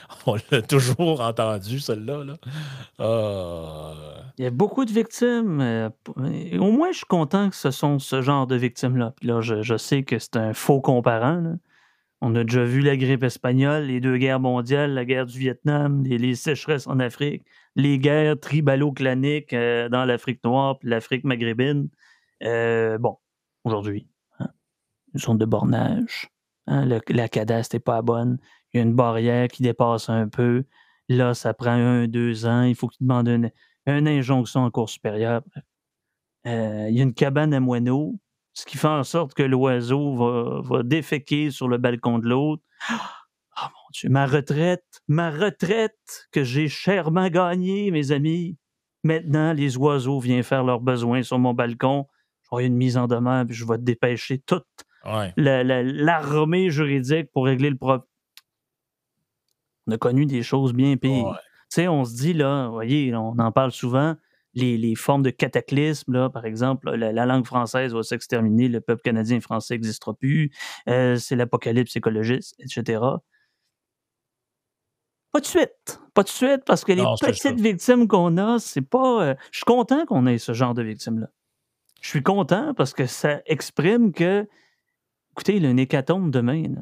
on 0.27 0.37
l'a 0.51 0.63
toujours 0.63 1.21
entendu, 1.21 1.81
celle-là. 1.81 2.25
Là. 2.25 2.37
Ah. 2.99 3.93
Il 4.39 4.45
y 4.45 4.47
a 4.47 4.51
beaucoup 4.51 4.85
de 4.85 4.93
victimes. 4.93 5.61
Euh, 5.61 5.91
au 6.59 6.73
moins, 6.73 6.91
je 6.93 6.99
suis 6.99 7.07
content 7.07 7.51
que 7.51 7.57
ce 7.57 7.71
sont 7.71 7.99
ce 7.99 8.21
genre 8.21 8.47
de 8.47 8.57
victimes-là. 8.57 9.15
Je, 9.23 9.77
sais 9.77 10.03
que 10.03 10.19
c'est 10.19 10.37
un 10.37 10.55
faux 10.55 10.81
comparant. 10.81 11.57
On 12.21 12.35
a 12.35 12.43
déjà 12.43 12.65
vu 12.65 12.81
la 12.81 12.97
grippe 12.97 13.23
espagnole, 13.23 13.85
les 13.85 14.01
deux 14.01 14.17
guerres 14.17 14.41
mondiales, 14.41 14.95
la 14.95 15.05
guerre 15.05 15.27
du 15.27 15.39
Vietnam, 15.39 16.03
les, 16.05 16.35
sécheresses 16.35 16.87
en 16.87 16.99
Afrique, 16.99 17.45
les 17.77 17.99
guerres 17.99 18.39
tribalo-claniques 18.41 19.53
euh, 19.53 19.89
dans 19.89 20.05
l'Afrique 20.05 20.43
noire 20.43 20.79
puis 20.79 20.89
l'Afrique 20.89 21.25
maghrébine. 21.25 21.89
Euh, 22.43 22.99
bon, 22.99 23.19
aujourd'hui, 23.65 24.09
hein, 24.41 24.49
une 25.13 25.21
zone 25.21 25.39
de 25.39 25.45
bornage. 25.45 26.31
Hein, 26.67 26.89
la 27.09 27.29
cadastre 27.29 27.77
n'est 27.77 27.81
pas 27.81 28.01
bonne. 28.01 28.39
Il 28.75 28.79
y 28.79 28.81
a 28.81 28.83
une 28.83 28.95
barrière 28.95 29.49
qui 29.49 29.63
dépasse 29.63 30.11
un 30.11 30.29
peu. 30.29 30.65
Là, 31.09 31.35
ça 31.35 31.55
prend 31.55 31.71
un, 31.71 32.09
deux 32.09 32.45
ans. 32.47 32.65
Il 32.65 32.75
faut 32.75 32.89
qu'il 32.89 33.07
demande 33.07 33.29
une, 33.29 33.51
une 33.87 34.09
injonction 34.09 34.61
en 34.61 34.71
cours 34.71 34.91
supérieur. 34.91 35.43
Euh, 36.47 36.87
il 36.91 36.97
y 36.97 37.01
a 37.01 37.03
une 37.03 37.15
cabane 37.15 37.55
à 37.55 37.61
moineaux 37.61 38.19
ce 38.55 38.65
qui 38.65 38.79
fait 38.79 38.89
en 38.89 39.05
sorte 39.05 39.35
que 39.35 39.43
l'oiseau 39.43 40.15
va, 40.15 40.61
va 40.63 40.83
déféquer 40.83 41.51
sur 41.51 41.69
le 41.69 41.77
balcon 41.77 42.19
de 42.19 42.29
l'autre. 42.29 42.63
Oh 43.57 43.67
mon 43.67 43.91
Dieu, 43.93 44.09
ma 44.09 44.27
retraite, 44.27 45.01
ma 45.07 45.31
retraite 45.31 46.27
que 46.33 46.43
j'ai 46.43 46.67
chèrement 46.67 47.29
gagnée, 47.29 47.93
mes 47.93 48.11
amis. 48.11 48.59
Maintenant, 49.05 49.53
les 49.53 49.77
oiseaux 49.77 50.19
viennent 50.19 50.43
faire 50.43 50.65
leurs 50.65 50.81
besoins 50.81 51.23
sur 51.23 51.39
mon 51.39 51.55
balcon. 51.55 52.09
J'aurai 52.51 52.67
une 52.67 52.75
mise 52.75 52.97
en 52.97 53.07
demeure, 53.07 53.47
puis 53.47 53.55
je 53.55 53.65
vais 53.65 53.79
dépêcher 53.79 54.41
toute 54.41 54.67
l'armée 55.37 56.69
juridique 56.71 57.31
pour 57.33 57.45
régler 57.45 57.71
le 57.71 57.77
problème. 57.77 58.03
On 59.87 59.93
a 59.93 59.99
connu 59.99 60.27
des 60.27 60.43
choses 60.43 60.73
bien 60.73 60.97
pires. 60.97 61.39
Tu 61.71 61.81
sais, 61.81 61.89
on 61.89 62.05
se 62.05 62.15
dit, 62.15 62.33
là, 62.33 62.67
vous 62.67 62.73
voyez, 62.75 63.15
on 63.15 63.39
en 63.39 63.53
parle 63.53 63.73
souvent, 63.73 64.15
les, 64.55 64.95
formes 64.95 65.23
de 65.23 65.31
cataclysme, 65.31 66.13
là, 66.13 66.31
par 66.31 66.45
exemple, 66.45 66.91
la, 66.91 67.27
langue 67.27 67.47
française 67.47 67.93
va 67.95 68.03
s'exterminer, 68.03 68.69
le 68.69 68.81
peuple 68.81 69.03
canadien 69.03 69.39
et 69.39 69.41
français 69.41 69.75
n'existera 69.75 70.15
plus, 70.15 70.51
euh, 70.89 71.17
c'est 71.17 71.37
l'apocalypse 71.37 71.97
écologiste, 71.97 72.55
etc. 72.59 73.01
Pas 75.33 75.41
de 75.41 75.47
suite. 75.47 76.01
Pas 76.15 76.23
de 76.23 76.29
suite, 76.29 76.63
parce 76.65 76.85
que 76.85 76.93
les 76.93 77.03
petites 77.21 77.61
victimes 77.61 78.07
qu'on 78.07 78.37
a, 78.39 78.61
c'est 78.61 78.83
pas. 78.83 79.25
Euh, 79.25 79.35
je 79.51 79.59
suis 79.59 79.65
content 79.65 80.07
qu'on 80.07 80.27
ait 80.27 80.39
ce 80.39 80.53
genre 80.53 80.75
de 80.75 80.83
victimes-là. 80.83 81.27
Je 82.01 82.09
suis 82.09 82.23
content 82.23 82.73
parce 82.75 82.93
que 82.93 83.07
ça 83.07 83.41
exprime 83.47 84.13
que, 84.13 84.47
écoutez, 85.33 85.57
il 85.57 85.65
y 85.65 85.67
a 85.67 85.71
une 85.71 85.81
hécatombe 85.81 86.31
demain. 86.31 86.75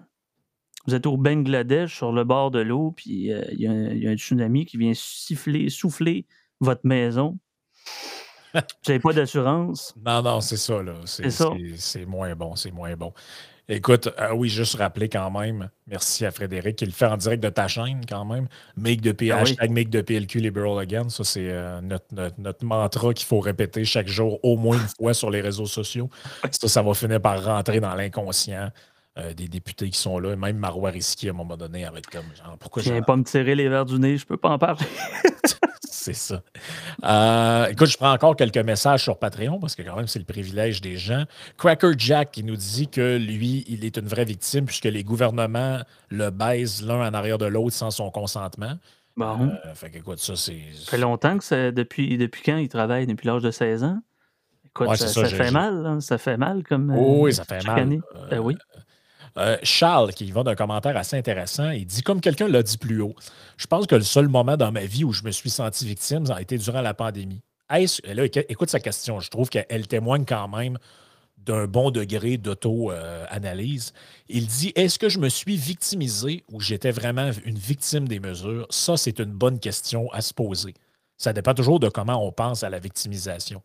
Vous 0.86 0.94
êtes 0.94 1.06
au 1.06 1.16
Bangladesh, 1.16 1.96
sur 1.96 2.12
le 2.12 2.24
bord 2.24 2.50
de 2.50 2.60
l'eau, 2.60 2.92
puis 2.96 3.32
euh, 3.32 3.42
il 3.52 3.60
y, 3.60 4.06
a 4.06 4.10
un 4.10 4.16
tsunami 4.16 4.66
qui 4.66 4.76
vient 4.76 4.92
siffler, 4.94 5.68
souffler 5.70 6.26
votre 6.60 6.84
maison. 6.84 7.38
Vous 8.54 8.60
n'avez 8.88 9.00
pas 9.00 9.12
d'assurance. 9.12 9.94
Non, 10.04 10.22
non, 10.22 10.40
c'est 10.40 10.56
ça, 10.56 10.82
là. 10.82 10.94
C'est 11.04 12.06
moins 12.06 12.34
bon, 12.34 12.56
c'est 12.56 12.72
moins 12.72 12.96
bon. 12.96 13.12
Écoute, 13.68 14.08
euh, 14.20 14.34
oui, 14.34 14.48
juste 14.48 14.74
rappeler 14.74 15.08
quand 15.08 15.30
même, 15.30 15.70
merci 15.86 16.26
à 16.26 16.32
Frédéric 16.32 16.76
qui 16.76 16.84
le 16.84 16.90
fait 16.90 17.06
en 17.06 17.16
direct 17.16 17.42
de 17.42 17.48
ta 17.48 17.68
chaîne 17.68 18.00
quand 18.08 18.24
même. 18.24 18.48
Make 18.76 19.00
de 19.00 19.12
P, 19.12 19.30
ah 19.30 19.38
hashtag 19.38 19.70
make 19.70 19.88
de 19.88 20.00
PLQ 20.00 20.40
Liberal 20.40 20.80
Again. 20.80 21.08
Ça, 21.08 21.22
c'est 21.22 21.48
euh, 21.48 21.80
notre, 21.80 22.64
mantra 22.64 23.14
qu'il 23.14 23.26
faut 23.26 23.38
répéter 23.38 23.84
chaque 23.84 24.08
jour, 24.08 24.40
au 24.42 24.56
moins 24.56 24.76
une 24.76 24.88
fois 24.88 25.14
sur 25.14 25.30
les 25.30 25.40
réseaux 25.40 25.66
sociaux. 25.66 26.10
Ça, 26.50 26.68
ça 26.68 26.82
va 26.82 26.92
finir 26.92 27.20
par 27.20 27.42
rentrer 27.42 27.80
dans 27.80 27.94
l'inconscient. 27.94 28.70
Euh, 29.18 29.34
des 29.34 29.46
députés 29.46 29.90
qui 29.90 29.98
sont 29.98 30.18
là, 30.18 30.34
même 30.36 30.56
Marois 30.56 30.88
Risky 30.88 31.28
à 31.28 31.32
un 31.32 31.34
moment 31.34 31.58
donné, 31.58 31.84
avec 31.84 32.08
comme 32.08 32.24
genre 32.34 32.56
pourquoi 32.58 32.82
je 32.82 32.90
viens 32.90 33.02
pas 33.02 33.14
me 33.14 33.24
tirer 33.24 33.54
les 33.54 33.68
verres 33.68 33.84
du 33.84 33.98
nez, 33.98 34.16
je 34.16 34.24
peux 34.24 34.38
pas 34.38 34.48
en 34.48 34.58
parler. 34.58 34.86
c'est 35.82 36.14
ça. 36.14 36.42
Euh, 37.04 37.66
écoute, 37.66 37.88
je 37.88 37.98
prends 37.98 38.10
encore 38.10 38.36
quelques 38.36 38.56
messages 38.56 39.02
sur 39.02 39.18
Patreon 39.18 39.60
parce 39.60 39.76
que 39.76 39.82
quand 39.82 39.96
même, 39.96 40.06
c'est 40.06 40.18
le 40.18 40.24
privilège 40.24 40.80
des 40.80 40.96
gens. 40.96 41.24
Cracker 41.58 41.92
Jack 41.98 42.30
qui 42.30 42.42
nous 42.42 42.56
dit 42.56 42.88
que 42.88 43.18
lui, 43.18 43.66
il 43.68 43.84
est 43.84 43.98
une 43.98 44.06
vraie 44.06 44.24
victime 44.24 44.64
puisque 44.64 44.86
les 44.86 45.04
gouvernements 45.04 45.80
le 46.08 46.30
baisent 46.30 46.82
l'un 46.82 47.06
en 47.06 47.12
arrière 47.12 47.36
de 47.36 47.44
l'autre 47.44 47.76
sans 47.76 47.90
son 47.90 48.10
consentement. 48.10 48.78
Bon. 49.18 49.50
Euh, 49.66 49.74
fait 49.74 49.94
écoute, 49.94 50.20
ça, 50.20 50.36
c'est. 50.36 50.62
Ça 50.74 50.90
fait 50.90 50.96
longtemps 50.98 51.36
que 51.36 51.44
c'est. 51.44 51.70
Depuis, 51.70 52.16
depuis 52.16 52.42
quand 52.42 52.56
il 52.56 52.70
travaille? 52.70 53.06
Depuis 53.06 53.26
l'âge 53.26 53.42
de 53.42 53.50
16 53.50 53.84
ans? 53.84 54.00
Écoute, 54.64 54.96
ça, 54.96 55.24
fait 55.26 55.50
mal, 55.50 55.84
hein, 55.84 56.00
ça 56.00 56.16
fait 56.16 56.38
mal 56.38 56.62
comme. 56.62 56.94
oui, 56.96 57.34
ça 57.34 57.44
fait 57.44 57.62
mal. 57.66 58.00
Ben 58.30 58.38
oui. 58.38 58.56
Euh, 59.38 59.56
Charles, 59.62 60.12
qui 60.12 60.30
va 60.30 60.42
d'un 60.42 60.54
commentaire 60.54 60.96
assez 60.96 61.16
intéressant, 61.16 61.70
il 61.70 61.86
dit 61.86 62.02
Comme 62.02 62.20
quelqu'un 62.20 62.48
l'a 62.48 62.62
dit 62.62 62.78
plus 62.78 63.00
haut, 63.00 63.14
je 63.56 63.66
pense 63.66 63.86
que 63.86 63.94
le 63.94 64.02
seul 64.02 64.28
moment 64.28 64.56
dans 64.56 64.72
ma 64.72 64.84
vie 64.84 65.04
où 65.04 65.12
je 65.12 65.22
me 65.22 65.30
suis 65.30 65.50
senti 65.50 65.86
victime 65.86 66.30
a 66.30 66.40
été 66.40 66.58
durant 66.58 66.82
la 66.82 66.94
pandémie. 66.94 67.42
Là, 67.70 68.24
écoute 68.48 68.68
sa 68.68 68.80
question, 68.80 69.20
je 69.20 69.30
trouve 69.30 69.48
qu'elle 69.48 69.86
témoigne 69.88 70.26
quand 70.26 70.48
même 70.48 70.76
d'un 71.38 71.66
bon 71.66 71.90
degré 71.90 72.36
d'auto-analyse. 72.36 73.92
Il 74.28 74.46
dit 74.46 74.72
Est-ce 74.76 74.98
que 74.98 75.08
je 75.08 75.18
me 75.18 75.28
suis 75.28 75.56
victimisé 75.56 76.44
ou 76.50 76.60
j'étais 76.60 76.90
vraiment 76.90 77.30
une 77.44 77.58
victime 77.58 78.06
des 78.06 78.20
mesures? 78.20 78.66
Ça, 78.70 78.96
c'est 78.96 79.18
une 79.18 79.32
bonne 79.32 79.58
question 79.58 80.10
à 80.12 80.20
se 80.20 80.34
poser. 80.34 80.74
Ça 81.16 81.32
dépend 81.32 81.54
toujours 81.54 81.80
de 81.80 81.88
comment 81.88 82.26
on 82.26 82.32
pense 82.32 82.62
à 82.62 82.70
la 82.70 82.78
victimisation 82.78 83.62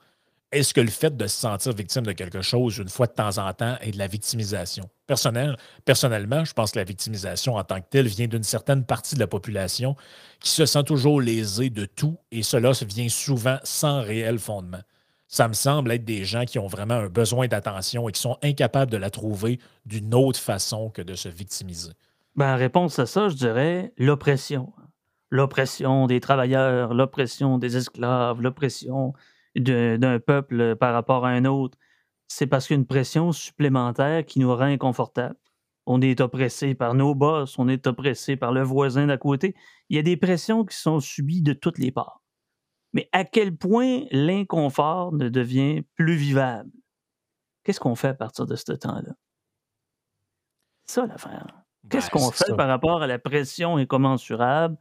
est-ce 0.52 0.74
que 0.74 0.80
le 0.80 0.90
fait 0.90 1.16
de 1.16 1.28
se 1.28 1.36
sentir 1.36 1.74
victime 1.74 2.06
de 2.06 2.14
quelque 2.14 2.42
chose 2.42 2.78
une 2.78 2.88
fois 2.88 3.08
de 3.08 3.12
temps 3.12 3.38
en 3.38 3.52
temps 3.54 3.76
est 3.82 3.92
de 3.92 3.98
la 3.98 4.08
victimisation? 4.08 4.90
Personnel, 5.06 5.58
personnellement, 5.84 6.46
je 6.46 6.54
pense 6.54 6.72
que 6.72 6.80
la 6.80 6.86
victimisation 6.86 7.56
en 7.56 7.64
tant 7.64 7.82
que 7.82 7.88
telle 7.90 8.08
vient 8.08 8.28
d'une 8.28 8.44
certaine 8.44 8.86
partie 8.86 9.16
de 9.16 9.20
la 9.20 9.28
population 9.28 9.96
qui 10.40 10.50
se 10.50 10.66
sent 10.66 10.84
toujours 10.84 11.20
lésée 11.20 11.70
de 11.70 11.86
tout 11.86 12.18
et 12.32 12.44
cela 12.44 12.72
vient 12.88 13.10
souvent 13.10 13.58
sans 13.64 14.02
réel 14.02 14.40
fondement. 14.40 14.82
Ça 15.28 15.50
me 15.50 15.54
semble 15.54 15.92
être 15.92 16.06
des 16.06 16.24
gens 16.24 16.46
qui 16.46 16.58
ont 16.58 16.68
vraiment 16.68 16.94
un 16.94 17.10
besoin 17.10 17.48
d'attention 17.48 18.08
et 18.08 18.14
qui 18.14 18.22
sont 18.22 18.38
incapables 18.42 18.92
de 18.92 18.98
la 18.98 19.10
trouver 19.10 19.60
d'une 19.86 20.14
autre 20.16 20.40
façon 20.40 20.90
que 20.90 21.02
de 21.02 21.16
se 21.16 21.28
victimiser. 21.28 21.92
Ben, 22.38 22.54
en 22.54 22.58
réponse 22.58 22.98
à 23.00 23.06
ça, 23.06 23.28
je 23.28 23.36
dirais 23.36 23.92
l'oppression. 23.98 24.72
L'oppression 25.30 26.08
des 26.08 26.22
travailleurs, 26.22 26.94
l'oppression 26.94 27.58
des 27.58 27.76
esclaves, 27.76 28.42
l'oppression 28.42 29.14
d'un 29.58 30.20
peuple 30.20 30.76
par 30.76 30.94
rapport 30.94 31.26
à 31.26 31.30
un 31.30 31.46
autre, 31.46 31.78
c'est 32.28 32.48
parce 32.48 32.68
qu'il 32.68 32.76
y 32.76 32.78
a 32.78 32.82
une 32.82 32.88
pression 32.88 33.32
supplémentaire 33.32 34.26
qui 34.26 34.40
nous 34.40 34.54
rend 34.54 34.66
inconfortables. 34.66 35.38
On 35.86 36.02
est 36.02 36.20
oppressé 36.20 36.76
par 36.76 36.94
nos 36.94 37.16
boss, 37.16 37.58
on 37.58 37.70
est 37.70 37.88
oppressé 37.88 38.36
par 38.36 38.52
le 38.52 38.62
voisin 38.62 39.08
d'à 39.08 39.18
côté. 39.18 39.56
Il 39.90 39.96
y 39.96 40.00
a 40.00 40.04
des 40.04 40.18
pressions 40.18 40.66
qui 40.66 40.76
sont 40.76 41.00
subies 41.00 41.42
de 41.42 41.54
toutes 41.54 41.78
les 41.78 41.92
parts. 41.92 42.22
Mais 42.94 43.10
à 43.14 43.24
quel 43.24 43.56
point 43.56 44.02
l'inconfort 44.12 45.14
ne 45.14 45.30
devient 45.30 45.84
plus 45.96 46.16
vivable? 46.16 46.72
Qu'est-ce 47.64 47.80
qu'on 47.80 47.96
fait 47.96 48.10
à 48.10 48.14
partir 48.14 48.46
de 48.46 48.56
ce 48.56 48.74
temps-là? 48.74 49.14
C'est 50.86 51.02
ça 51.02 51.06
l'affaire. 51.06 51.48
Qu'est-ce 51.90 52.12
ben, 52.12 52.20
qu'on 52.20 52.32
fait 52.32 52.56
par 52.56 52.68
rapport 52.68 53.02
à 53.02 53.08
la 53.08 53.20
pression 53.20 53.78
incommensurable? 53.78 54.78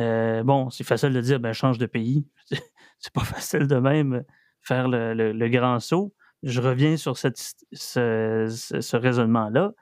Euh, 0.00 0.42
bon, 0.42 0.70
c'est 0.70 0.84
facile 0.84 1.12
de 1.12 1.20
dire, 1.20 1.40
ben, 1.40 1.52
change 1.52 1.78
de 1.78 1.86
pays. 1.86 2.26
c'est 2.98 3.12
pas 3.12 3.24
facile 3.24 3.66
de 3.66 3.76
même 3.76 4.24
faire 4.62 4.88
le, 4.88 5.48
grand 5.48 5.80
saut. 5.80 6.14
Je 6.42 6.60
reviens 6.60 6.96
sur 6.96 7.16
cette, 7.16 7.38
ce, 7.72 8.96
raisonnement-là. 8.96 9.72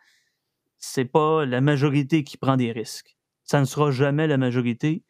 C'est 0.78 1.04
pas 1.04 1.44
la 1.44 1.60
majorité 1.60 2.24
qui 2.24 2.36
prend 2.36 2.56
des 2.56 2.72
risques. 2.72 3.16
Ça 3.44 3.60
ne 3.60 3.64
sera 3.64 3.90
jamais 3.90 4.26
la 4.26 4.36
majorité, 4.36 5.04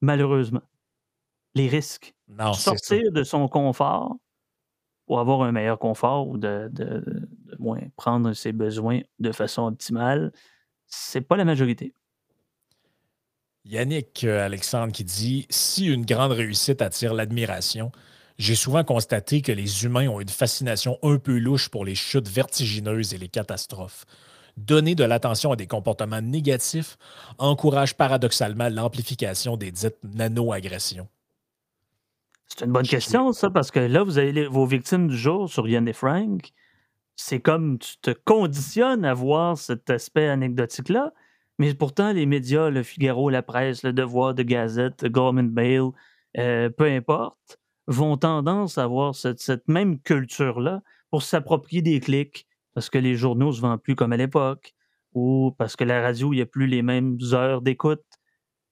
malheureusement. 0.00 0.62
Les 1.54 1.68
risques. 1.68 2.14
Non, 2.28 2.52
Sortir 2.52 3.10
de 3.10 3.22
son 3.22 3.48
confort 3.48 4.16
pour 5.06 5.20
avoir 5.20 5.42
un 5.42 5.52
meilleur 5.52 5.78
confort 5.78 6.28
ou 6.28 6.36
de, 6.36 6.68
de 6.70 7.02
moins 7.58 7.80
prendre 7.96 8.34
ses 8.34 8.52
besoins 8.52 9.00
de 9.18 9.32
façon 9.32 9.62
optimale, 9.62 10.32
c'est 10.86 11.22
pas 11.22 11.36
la 11.36 11.46
majorité. 11.46 11.94
Yannick 13.64 14.24
euh, 14.24 14.44
Alexandre 14.44 14.92
qui 14.92 15.04
dit 15.04 15.46
Si 15.50 15.86
une 15.86 16.04
grande 16.04 16.32
réussite 16.32 16.82
attire 16.82 17.14
l'admiration, 17.14 17.92
j'ai 18.38 18.54
souvent 18.54 18.84
constaté 18.84 19.42
que 19.42 19.52
les 19.52 19.84
humains 19.84 20.08
ont 20.08 20.20
une 20.20 20.28
fascination 20.28 20.98
un 21.02 21.18
peu 21.18 21.38
louche 21.38 21.68
pour 21.68 21.84
les 21.84 21.94
chutes 21.94 22.28
vertigineuses 22.28 23.12
et 23.14 23.18
les 23.18 23.28
catastrophes. 23.28 24.06
Donner 24.56 24.94
de 24.94 25.04
l'attention 25.04 25.52
à 25.52 25.56
des 25.56 25.66
comportements 25.66 26.20
négatifs 26.20 26.98
encourage 27.38 27.94
paradoxalement 27.94 28.68
l'amplification 28.68 29.56
des 29.56 29.70
dites 29.70 29.98
nano-agressions. 30.02 31.08
C'est 32.46 32.64
une 32.64 32.72
bonne 32.72 32.86
question, 32.86 33.32
ça, 33.32 33.50
parce 33.50 33.70
que 33.70 33.78
là, 33.78 34.02
vous 34.02 34.18
avez 34.18 34.46
vos 34.46 34.66
victimes 34.66 35.08
du 35.08 35.16
jour 35.16 35.48
sur 35.48 35.68
Yann 35.68 35.86
et 35.86 35.92
Frank. 35.92 36.50
C'est 37.14 37.40
comme 37.40 37.78
tu 37.78 37.98
te 37.98 38.10
conditionnes 38.10 39.04
à 39.04 39.14
voir 39.14 39.58
cet 39.58 39.90
aspect 39.90 40.28
anecdotique-là. 40.28 41.12
Mais 41.58 41.74
pourtant, 41.74 42.12
les 42.12 42.26
médias, 42.26 42.70
le 42.70 42.82
Figaro, 42.82 43.30
la 43.30 43.42
presse, 43.42 43.82
le 43.82 43.92
Devoir, 43.92 44.34
de 44.34 44.42
Gazette, 44.44 45.04
Gorman 45.06 45.50
Mail, 45.50 45.90
euh, 46.36 46.70
peu 46.70 46.84
importe, 46.84 47.58
vont 47.88 48.16
tendance 48.16 48.78
à 48.78 48.84
avoir 48.84 49.14
cette, 49.14 49.66
même 49.66 49.98
culture-là 50.00 50.82
pour 51.10 51.22
s'approprier 51.22 51.82
des 51.82 52.00
clics 52.00 52.46
parce 52.74 52.90
que 52.90 52.98
les 52.98 53.16
journaux 53.16 53.52
se 53.52 53.60
vendent 53.60 53.82
plus 53.82 53.96
comme 53.96 54.12
à 54.12 54.16
l'époque 54.16 54.74
ou 55.14 55.52
parce 55.58 55.74
que 55.74 55.84
la 55.84 56.02
radio, 56.02 56.32
il 56.32 56.36
n'y 56.36 56.42
a 56.42 56.46
plus 56.46 56.66
les 56.66 56.82
mêmes 56.82 57.18
heures 57.32 57.62
d'écoute. 57.62 58.04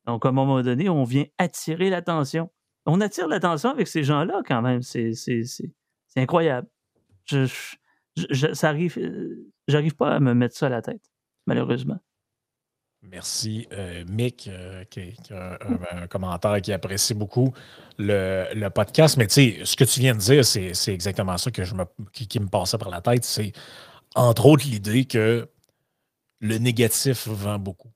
Donc, 0.07 0.25
à 0.25 0.29
un 0.29 0.33
moment 0.33 0.63
donné, 0.63 0.89
on 0.89 1.03
vient 1.03 1.25
attirer 1.39 1.91
l'attention. 1.91 2.51
On 2.85 3.01
attire 3.01 3.27
l'attention 3.27 3.71
avec 3.71 3.89
ces 3.89 4.05
gens-là 4.05 4.43
quand 4.47 4.63
même. 4.63 4.83
C'est 4.83 5.13
incroyable. 6.15 6.69
Je, 7.25 7.49
ça 8.53 8.69
arrive, 8.69 8.97
euh, 8.99 9.51
j'arrive 9.67 9.97
pas 9.97 10.15
à 10.15 10.21
me 10.21 10.35
mettre 10.35 10.57
ça 10.57 10.67
à 10.67 10.69
la 10.69 10.83
tête, 10.83 11.03
malheureusement. 11.47 11.99
Merci, 13.11 13.69
euh, 13.73 14.05
Mick, 14.09 14.49
euh, 14.49 14.85
qui, 14.91 15.15
a 15.31 15.59
un, 15.93 16.07
commentaire 16.07 16.61
qui 16.61 16.73
apprécie 16.73 17.15
beaucoup 17.15 17.53
le, 17.99 18.69
podcast. 18.69 19.17
Mais 19.17 19.27
tu 19.27 19.35
sais, 19.35 19.59
ce 19.65 19.77
que 19.77 19.85
tu 19.85 20.01
viens 20.01 20.15
de 20.15 20.21
dire, 20.21 20.45
c'est 20.45 20.93
exactement 20.93 21.37
ça 21.39 21.51
que 21.51 21.65
je 21.65 21.75
me, 21.75 21.85
qui, 22.13 22.41
me 22.41 22.49
passait 22.49 22.79
par 22.79 22.91
la 22.91 23.01
tête. 23.01 23.25
C'est 23.25 23.53
entre 24.15 24.47
autres 24.47 24.67
l'idée 24.67 25.05
que 25.05 25.49
le 26.41 26.59
négatif 26.59 27.29
vend 27.29 27.59
beaucoup. 27.59 27.91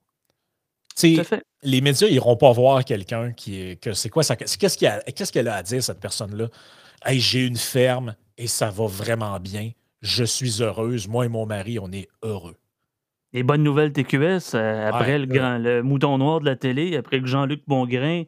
Tu 0.97 1.17
sais, 1.17 1.43
les 1.63 1.81
médias 1.81 2.09
n'iront 2.09 2.37
pas 2.37 2.53
voir 2.53 2.85
quelqu'un 2.85 3.33
qui 3.33 3.61
est. 3.61 3.77
que 3.77 3.93
C'est 3.93 4.11
quoi 4.11 4.23
ça? 4.23 4.37
Qu'est-ce 4.37 4.79
qu'elle 4.79 5.49
a, 5.49 5.55
a 5.55 5.57
à 5.57 5.63
dire, 5.63 5.83
cette 5.83 6.01
personne-là? 6.01 6.49
Hey, 7.05 7.21
j'ai 7.21 7.47
une 7.47 7.57
ferme 7.57 8.15
et 8.37 8.47
ça 8.47 8.71
va 8.71 8.87
vraiment 8.87 9.39
bien. 9.41 9.73
Je 10.03 10.25
suis 10.25 10.63
heureuse. 10.63 11.09
Moi 11.09 11.27
et 11.27 11.29
mon 11.29 11.47
mari, 11.47 11.79
on 11.79 11.91
est 11.93 12.09
heureux. 12.23 12.60
Les 13.33 13.43
bonnes 13.43 13.63
nouvelles 13.63 13.93
TQS, 13.93 14.55
euh, 14.55 14.89
après 14.89 15.19
le, 15.19 15.27
grand, 15.27 15.59
le 15.59 15.83
mouton 15.83 16.19
noir 16.19 16.41
de 16.41 16.47
la 16.47 16.57
télé, 16.57 16.97
après 16.97 17.21
que 17.21 17.27
Jean-Luc 17.27 17.63
Bongrain 17.67 18.25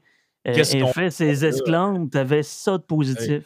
euh, 0.46 0.52
ait 0.52 0.92
fait 0.92 1.10
ses 1.10 1.44
esclandres, 1.44 2.08
tu 2.10 2.18
avais 2.18 2.44
ça 2.44 2.78
de 2.78 2.82
positif. 2.82 3.42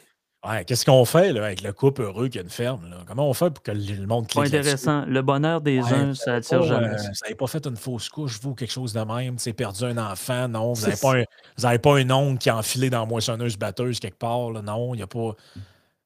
Ouais, 0.47 0.63
qu'est-ce 0.63 0.85
qu'on 0.85 1.03
fait 1.03 1.33
là, 1.33 1.45
avec 1.45 1.61
le 1.63 1.73
couple 1.73 2.03
heureux 2.03 2.27
qui 2.27 2.37
a 2.37 2.43
une 2.43 2.49
ferme? 2.49 2.87
Là? 2.89 2.97
Comment 3.07 3.27
on 3.27 3.33
fait 3.33 3.49
pour 3.49 3.63
que 3.63 3.71
le 3.71 4.05
monde 4.05 4.27
clique 4.27 4.51
Pas 4.51 4.57
intéressant. 4.57 5.03
Le 5.05 5.21
bonheur 5.23 5.61
des 5.61 5.79
uns, 5.79 6.13
ça 6.13 6.35
attire 6.35 6.61
jamais. 6.61 6.87
Euh, 6.87 6.95
vous 6.95 7.19
n'avez 7.23 7.35
pas 7.35 7.47
fait 7.47 7.65
une 7.65 7.75
fausse 7.75 8.07
couche, 8.07 8.39
vous, 8.39 8.53
quelque 8.53 8.71
chose 8.71 8.93
de 8.93 9.01
même? 9.01 9.39
C'est 9.39 9.53
perdu 9.53 9.83
un 9.83 9.97
enfant? 9.97 10.47
Non? 10.47 10.73
Vous 10.73 10.83
n'avez 10.83 10.95
pas, 10.95 11.15
un, 11.15 11.77
pas 11.79 11.97
un 11.97 12.09
ongle 12.11 12.37
qui 12.37 12.51
a 12.51 12.57
enfilé 12.57 12.91
dans 12.91 12.99
la 12.99 13.05
moissonneuse 13.07 13.57
batteuse 13.57 13.99
quelque 13.99 14.19
part? 14.19 14.51
Là? 14.51 14.61
Non, 14.61 14.93
il 14.93 14.97
n'y 14.97 15.03
a 15.03 15.07
pas 15.07 15.35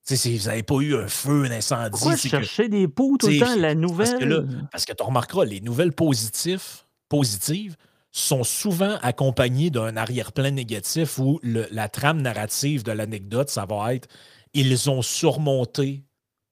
vous 0.09 0.45
n'avez 0.47 0.63
pas 0.63 0.75
eu 0.75 0.95
un 0.95 1.07
feu, 1.07 1.45
un 1.45 1.51
incendie. 1.51 1.91
Pourquoi 1.91 2.17
chercher 2.17 2.69
des 2.69 2.87
poux 2.87 3.17
tout 3.17 3.27
le 3.27 3.39
temps, 3.39 3.55
la 3.55 3.75
nouvelle? 3.75 4.47
Parce 4.71 4.85
que, 4.85 4.93
tu 4.93 5.03
remarqueras, 5.03 5.45
les 5.45 5.61
nouvelles 5.61 5.93
positives, 5.93 6.83
positives 7.09 7.75
sont 8.11 8.43
souvent 8.43 8.97
accompagnées 9.01 9.69
d'un 9.69 9.95
arrière-plan 9.95 10.51
négatif 10.51 11.17
où 11.17 11.39
la 11.43 11.87
trame 11.87 12.21
narrative 12.21 12.83
de 12.83 12.91
l'anecdote, 12.91 13.49
ça 13.49 13.65
va 13.65 13.93
être 13.93 14.07
ils 14.53 14.89
ont 14.89 15.01
surmonté 15.01 16.03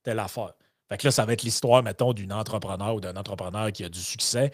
telle 0.04 0.20
affaire. 0.20 0.54
Fait 0.90 0.98
que 0.98 1.08
là, 1.08 1.12
ça 1.12 1.26
va 1.26 1.34
être 1.34 1.44
l'histoire, 1.44 1.84
mettons, 1.84 2.14
d'une 2.14 2.34
entrepreneur 2.34 2.96
ou 2.96 3.02
d'un 3.02 3.16
entrepreneur 3.16 3.72
qui 3.72 3.84
a 3.84 3.90
du 3.90 4.00
succès, 4.00 4.52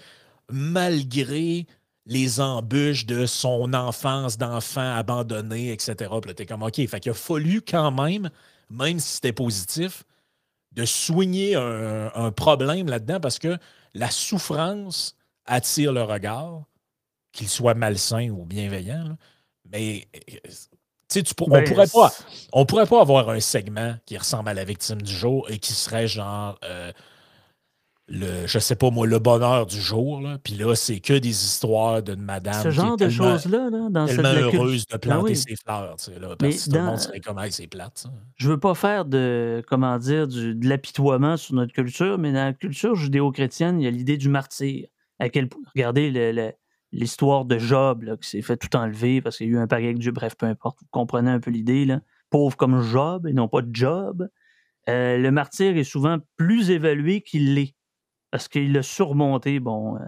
malgré 0.52 1.66
les 2.08 2.40
embûches 2.40 3.06
de 3.06 3.26
son 3.26 3.74
enfance 3.74 4.38
d'enfant 4.38 4.96
abandonné, 4.96 5.72
etc. 5.72 5.96
Puis 6.22 6.30
là, 6.30 6.34
t'es 6.34 6.46
comme, 6.46 6.64
OK, 6.64 6.76
fait 6.88 7.00
qu'il 7.00 7.12
a 7.12 7.16
fallu 7.16 7.62
quand 7.62 7.92
même 7.92 8.30
même 8.70 9.00
si 9.00 9.16
c'était 9.16 9.34
positif, 9.34 10.04
de 10.72 10.86
soigner 10.86 11.56
un, 11.56 12.32
problème 12.32 12.88
là-dedans 12.88 13.20
parce 13.20 13.40
que 13.40 13.58
la 13.94 14.10
souffrance 14.10 15.16
attire 15.46 15.94
le 15.94 16.04
regard, 16.04 16.64
qu'il 17.32 17.48
soit 17.48 17.74
malsain 17.74 18.30
ou 18.30 18.46
bienveillant. 18.46 19.18
Mais 19.72 20.08
tu, 21.10 21.24
on 21.42 21.50
ben, 21.50 21.64
pourrait 21.64 21.88
pas, 21.88 22.14
on 22.52 22.66
pourrait 22.66 22.88
pas 22.88 23.02
avoir 23.02 23.30
un 23.30 23.40
segment 23.40 23.96
qui 24.06 24.18
ressemble 24.18 24.50
à 24.50 24.54
la 24.54 24.64
victime 24.64 25.02
du 25.02 25.14
jour 25.14 25.50
et 25.50 25.60
qui 25.60 25.74
serait 25.74 26.08
genre 26.08 26.60
euh, 26.64 26.92
le, 28.08 28.46
je 28.46 28.60
sais 28.60 28.76
pas 28.76 28.92
moi, 28.92 29.08
le 29.08 29.18
bonheur 29.18 29.66
du 29.66 29.82
jour. 29.82 30.22
Là. 30.22 30.38
Puis 30.44 30.54
là, 30.54 30.76
c'est 30.76 31.00
que 31.00 31.14
des 31.14 31.30
histoires 31.30 32.04
d'une 32.04 32.22
madame. 32.22 32.62
Ce 32.62 32.70
genre 32.70 32.98
de 32.98 33.10
choses-là, 33.10 33.70
là, 33.72 33.90
dans 33.90 34.06
tellement 34.06 34.34
cette 34.34 34.54
heureuse 34.54 34.86
de 34.86 34.94
ben 34.94 35.00
planter 35.00 35.36
ses 35.36 35.56
fleurs. 35.56 35.96
Tu 35.98 36.06
sais, 36.06 36.20
là, 36.20 36.36
parce 36.38 36.66
que 36.66 36.70
tout 36.70 36.76
le 36.76 36.84
monde 36.84 37.00
serait 37.00 37.20
comme, 37.20 37.40
c'est 37.50 37.68
plate. 37.68 37.98
Ça. 37.98 38.12
Je 38.36 38.50
veux 38.50 38.60
pas 38.60 38.76
faire 38.76 39.06
de, 39.06 39.64
comment 39.68 39.98
dire, 39.98 40.28
du, 40.28 40.54
de 40.54 40.70
l'apitoiement 40.70 41.38
sur 41.38 41.56
notre 41.56 41.74
culture, 41.74 42.18
mais 42.20 42.32
dans 42.32 42.46
la 42.46 42.54
culture 42.54 42.96
judéo-chrétienne, 42.96 43.82
il 43.82 43.86
y 43.86 43.88
a 43.88 43.92
l'idée 43.92 44.18
du 44.18 44.30
martyr. 44.30 44.88
À 45.18 45.30
quel 45.30 45.48
point, 45.48 45.62
regardez 45.74 46.54
l'histoire 46.92 47.46
de 47.46 47.58
Job, 47.58 48.04
là, 48.04 48.18
qui 48.18 48.30
s'est 48.30 48.42
fait 48.42 48.58
tout 48.58 48.76
enlever 48.76 49.22
parce 49.22 49.38
qu'il 49.38 49.48
y 49.48 49.50
a 49.50 49.54
eu 49.54 49.58
un 49.58 49.68
pari 49.68 49.86
avec 49.86 49.98
Dieu, 49.98 50.12
bref, 50.12 50.36
peu 50.36 50.46
importe. 50.46 50.80
Vous 50.82 50.88
comprenez 50.92 51.32
un 51.32 51.40
peu 51.40 51.52
l'idée, 51.52 51.86
là. 51.86 52.02
Pauvre 52.30 52.58
comme 52.58 52.82
Job 52.82 53.28
et 53.28 53.34
non 53.34 53.48
pas 53.48 53.62
Job. 53.72 54.28
Euh, 54.90 55.18
le 55.18 55.32
martyr 55.32 55.78
est 55.78 55.84
souvent 55.84 56.18
plus 56.38 56.70
évalué 56.70 57.22
qu'il 57.22 57.56
l'est 57.56 57.75
parce 58.36 58.50
qu'il 58.50 58.78
a 58.78 58.84
surmonté, 58.84 59.62
bon, 59.62 59.96
euh, 59.96 60.00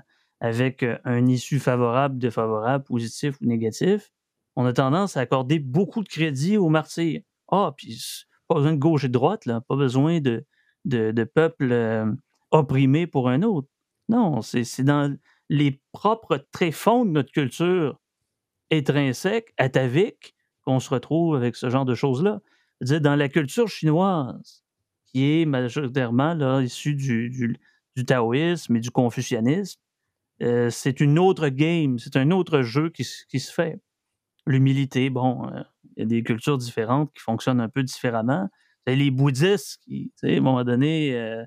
avec 0.41 0.83
euh, 0.83 0.97
un 1.05 1.27
issue 1.27 1.59
favorable, 1.59 2.17
défavorable, 2.17 2.83
positif 2.83 3.37
ou 3.39 3.45
négatif, 3.45 4.11
on 4.57 4.65
a 4.65 4.73
tendance 4.73 5.15
à 5.15 5.21
accorder 5.21 5.59
beaucoup 5.59 6.03
de 6.03 6.09
crédit 6.09 6.57
aux 6.57 6.67
martyrs. 6.67 7.21
Ah, 7.49 7.73
puis 7.77 7.97
pas 8.49 8.55
besoin 8.55 8.73
de 8.73 8.79
gauche 8.79 9.05
et 9.05 9.07
de 9.07 9.13
droite, 9.13 9.45
là, 9.45 9.61
pas 9.61 9.77
besoin 9.77 10.19
de, 10.19 10.45
de, 10.83 11.23
peuple 11.23 11.71
euh, 11.71 12.11
opprimé 12.51 13.07
pour 13.07 13.29
un 13.29 13.43
autre. 13.43 13.69
Non, 14.09 14.41
c'est 14.41 14.83
dans 14.83 15.17
les 15.47 15.81
propres 15.93 16.45
tréfonds 16.51 17.05
de 17.05 17.11
notre 17.11 17.31
culture 17.31 17.97
intrinsèque, 18.73 19.53
atavique, 19.57 20.35
qu'on 20.65 20.81
se 20.81 20.89
retrouve 20.89 21.37
avec 21.37 21.55
ce 21.55 21.69
genre 21.69 21.85
de 21.85 21.95
choses-là. 21.95 22.41
Dire, 22.81 22.99
dans 22.99 23.15
la 23.15 23.29
culture 23.29 23.69
chinoise, 23.69 24.65
qui 25.05 25.23
est 25.39 25.45
majoritairement 25.45 26.33
là, 26.33 26.61
issue 26.61 26.93
du 26.93 27.57
taoïsme 28.05 28.75
et 28.75 28.79
du 28.79 28.91
confucianisme, 28.91 29.79
euh, 30.43 30.69
c'est 30.69 30.99
une 30.99 31.17
autre 31.17 31.49
game, 31.49 31.97
c'est 31.99 32.15
un 32.15 32.31
autre 32.31 32.61
jeu 32.61 32.89
qui, 32.89 33.03
se 33.03 33.51
fait. 33.51 33.79
L'humilité, 34.45 35.09
bon, 35.09 35.47
euh, 35.47 35.61
il 35.95 35.99
y 35.99 36.03
a 36.03 36.05
des 36.05 36.23
cultures 36.23 36.57
différentes 36.57 37.11
qui 37.13 37.21
fonctionnent 37.21 37.59
un 37.59 37.69
peu 37.69 37.83
différemment. 37.83 38.47
Les 38.85 39.11
bouddhistes, 39.11 39.79
qui, 39.83 40.11
à 40.23 40.27
un 40.27 40.39
moment 40.39 40.63
donné, 40.63 41.13
euh, 41.15 41.43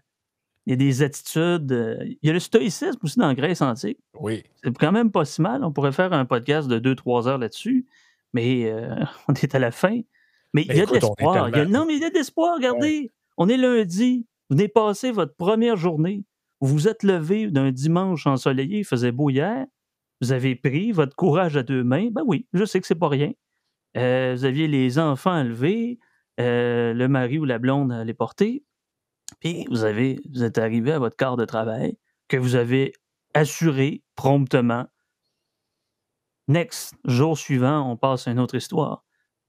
il 0.67 0.71
y 0.71 0.75
a 0.75 0.77
des 0.77 1.03
attitudes. 1.03 1.71
il 2.05 2.27
y 2.27 2.31
a 2.31 2.33
le 2.33 2.41
stoïcisme 2.41 2.99
aussi 3.03 3.19
dans 3.19 3.29
la 3.29 3.35
Grèce 3.35 3.63
antique. 3.63 3.99
Oui. 4.15 4.43
C'est 4.63 4.77
quand 4.77 4.93
même 4.93 5.11
pas 5.11 5.25
si 5.25 5.41
mal. 5.41 5.65
On 5.65 5.73
pourrait 5.73 5.93
faire 5.93 6.13
un 6.13 6.27
podcast 6.27 6.69
de 6.69 6.79
2-3 6.79 7.29
heures 7.29 7.39
là-dessus, 7.39 7.87
mais 8.35 8.71
on 9.29 9.33
est 9.35 9.55
à 9.55 9.59
la 9.59 9.71
fin. 9.71 10.01
Mais 10.53 10.63
il 10.69 10.77
y 10.77 10.81
a 10.81 10.87
de 10.87 10.93
l'espoir. 10.93 11.51
Non, 11.69 11.87
mais 11.87 11.95
il 11.95 12.03
y 12.03 12.05
a 12.05 12.11
de 12.11 12.15
l'espoir. 12.15 12.57
Regardez, 12.57 13.11
on 13.39 13.49
est 13.49 13.57
lundi. 13.57 14.27
Vous 14.51 14.57
venez 14.57 14.69
passer 14.69 15.13
votre 15.13 15.35
première 15.35 15.77
journée. 15.77 16.25
Vous 16.61 16.69
vous 16.69 16.89
êtes 16.89 17.03
levé 17.03 17.51
d'un 17.51 17.73
dimanche 17.73 18.27
ensoleillé, 18.27 18.81
il 18.81 18.85
faisait 18.85 19.13
beau 19.13 19.31
hier, 19.31 19.67
vous 20.21 20.33
avez 20.33 20.55
pris 20.55 20.93
votre 20.93 21.17
courage 21.17 21.57
à 21.57 21.63
deux 21.63 21.83
mains, 21.83 22.09
ben 22.11 22.23
oui, 22.27 22.47
je 22.53 22.65
sais 22.65 22.81
que 22.81 22.87
c'est 22.87 22.95
pas 22.95 23.09
rien. 23.09 23.33
Euh, 23.97 24.35
vous 24.37 24.45
aviez 24.45 24.69
les 24.69 24.99
enfants 24.99 25.33
à 25.33 25.43
lever, 25.43 25.99
euh, 26.39 26.93
le 26.93 27.09
mari 27.09 27.39
ou 27.39 27.45
la 27.45 27.59
blonde 27.59 27.93
à 27.93 28.05
les 28.05 28.15
porter, 28.15 28.63
puis 29.41 29.65
vous, 29.71 29.85
avez, 29.85 30.21
vous 30.31 30.45
êtes 30.45 30.59
arrivé 30.59 30.93
à 30.93 30.99
votre 30.99 31.17
quart 31.17 31.37
de 31.37 31.45
travail 31.45 31.97
que 32.29 32.37
vous 32.37 32.57
avez 32.57 32.93
assuré 33.33 34.03
promptement. 34.15 34.87
Next, 36.49 36.95
jour 37.05 37.39
suivant, 37.39 37.91
on 37.91 37.97
passe 37.97 38.29
à 38.29 38.33
une 38.33 38.41
autre 38.41 38.57
histoire. 38.57 39.05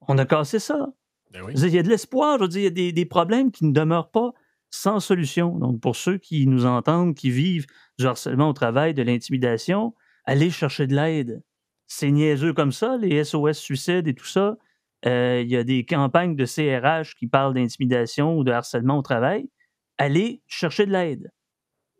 On 0.07 0.17
a 0.17 0.25
cassé 0.25 0.59
ça. 0.59 0.87
Ben 1.31 1.43
il 1.49 1.69
y 1.69 1.79
a 1.79 1.83
de 1.83 1.89
l'espoir, 1.89 2.37
je 2.37 2.43
veux 2.43 2.47
dire, 2.47 2.71
il 2.75 2.85
y 2.85 2.89
a 2.89 2.91
des 2.91 3.05
problèmes 3.05 3.51
qui 3.51 3.65
ne 3.65 3.71
demeurent 3.71 4.11
pas 4.11 4.33
sans 4.71 4.99
solution. 4.99 5.57
Donc, 5.57 5.79
pour 5.79 5.95
ceux 5.95 6.17
qui 6.17 6.47
nous 6.47 6.65
entendent, 6.65 7.13
qui 7.13 7.29
vivent 7.29 7.67
du 7.99 8.07
harcèlement 8.07 8.49
au 8.49 8.53
travail, 8.53 8.93
de 8.93 9.03
l'intimidation, 9.03 9.93
allez 10.25 10.49
chercher 10.49 10.87
de 10.87 10.95
l'aide. 10.95 11.43
C'est 11.87 12.09
niaiseux 12.09 12.53
comme 12.53 12.71
ça, 12.71 12.97
les 12.97 13.23
SOS 13.23 13.57
suicides 13.57 14.07
et 14.07 14.15
tout 14.15 14.25
ça. 14.25 14.57
Euh, 15.05 15.41
il 15.43 15.49
y 15.49 15.57
a 15.57 15.63
des 15.63 15.83
campagnes 15.83 16.35
de 16.35 16.45
CRH 16.45 17.15
qui 17.15 17.27
parlent 17.27 17.53
d'intimidation 17.53 18.37
ou 18.37 18.43
de 18.43 18.51
harcèlement 18.51 18.97
au 18.97 19.01
travail. 19.01 19.49
Allez 19.97 20.41
chercher 20.47 20.85
de 20.85 20.91
l'aide. 20.91 21.31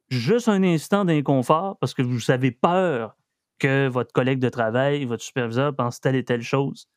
Juste 0.10 0.48
un 0.48 0.64
instant 0.64 1.06
d'inconfort 1.06 1.78
parce 1.80 1.94
que 1.94 2.02
vous 2.02 2.32
avez 2.32 2.52
peur 2.52 3.16
que 3.60 3.88
votre 3.88 4.12
collègue 4.12 4.40
de 4.40 4.50
travail, 4.50 5.06
votre 5.06 5.24
superviseur 5.24 5.76
pense 5.76 6.02
telle 6.02 6.16
et 6.16 6.26
telle 6.26 6.42
chose. 6.42 6.88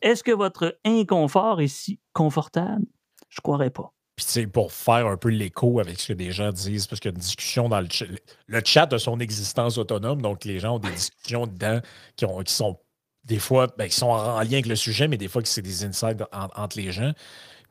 Est-ce 0.00 0.24
que 0.24 0.32
votre 0.32 0.78
inconfort 0.84 1.60
est 1.60 1.68
si 1.68 2.00
confortable? 2.12 2.86
Je 3.28 3.38
ne 3.38 3.42
croirais 3.42 3.70
pas. 3.70 3.93
Puis, 4.16 4.26
c'est 4.28 4.46
pour 4.46 4.72
faire 4.72 5.06
un 5.06 5.16
peu 5.16 5.28
l'écho 5.28 5.80
avec 5.80 5.98
ce 5.98 6.08
que 6.08 6.12
des 6.12 6.30
gens 6.30 6.52
disent, 6.52 6.86
parce 6.86 7.00
qu'il 7.00 7.10
y 7.10 7.14
a 7.14 7.16
une 7.16 7.20
discussion 7.20 7.68
dans 7.68 7.80
le 7.80 7.88
chat. 7.90 8.06
Le 8.46 8.60
chat 8.64 8.92
a 8.92 8.98
son 8.98 9.18
existence 9.18 9.76
autonome, 9.76 10.22
donc 10.22 10.44
les 10.44 10.60
gens 10.60 10.76
ont 10.76 10.78
des 10.78 10.92
discussions 10.92 11.46
dedans 11.46 11.80
qui, 12.16 12.24
ont, 12.24 12.42
qui 12.42 12.52
sont 12.52 12.78
des 13.24 13.38
fois, 13.38 13.66
ben, 13.76 13.88
qui 13.88 13.96
sont 13.96 14.06
en 14.06 14.40
lien 14.40 14.52
avec 14.52 14.66
le 14.66 14.76
sujet, 14.76 15.08
mais 15.08 15.16
des 15.16 15.28
fois, 15.28 15.42
c'est 15.44 15.62
des 15.62 15.84
insights 15.84 16.22
entre 16.32 16.76
les 16.78 16.92
gens. 16.92 17.12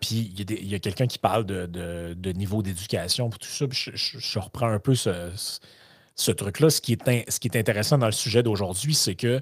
Puis, 0.02 0.34
il 0.38 0.70
y 0.70 0.76
a, 0.76 0.80
quelqu'un 0.80 1.08
qui 1.08 1.18
parle 1.18 1.46
de, 1.46 2.32
niveau 2.34 2.62
d'éducation 2.62 3.30
pour 3.30 3.40
tout 3.40 3.48
ça. 3.48 3.66
Je, 3.72 4.40
reprends 4.40 4.68
un 4.68 4.80
peu 4.80 4.96
ce, 4.96 6.32
truc-là, 6.32 6.70
ce 6.70 6.82
qui 6.82 6.94
est 6.94 7.56
intéressant 7.56 7.98
dans 7.98 8.08
le 8.08 8.12
sujet 8.12 8.44
d'aujourd'hui, 8.44 8.96
c'est 8.96 9.16
que 9.16 9.42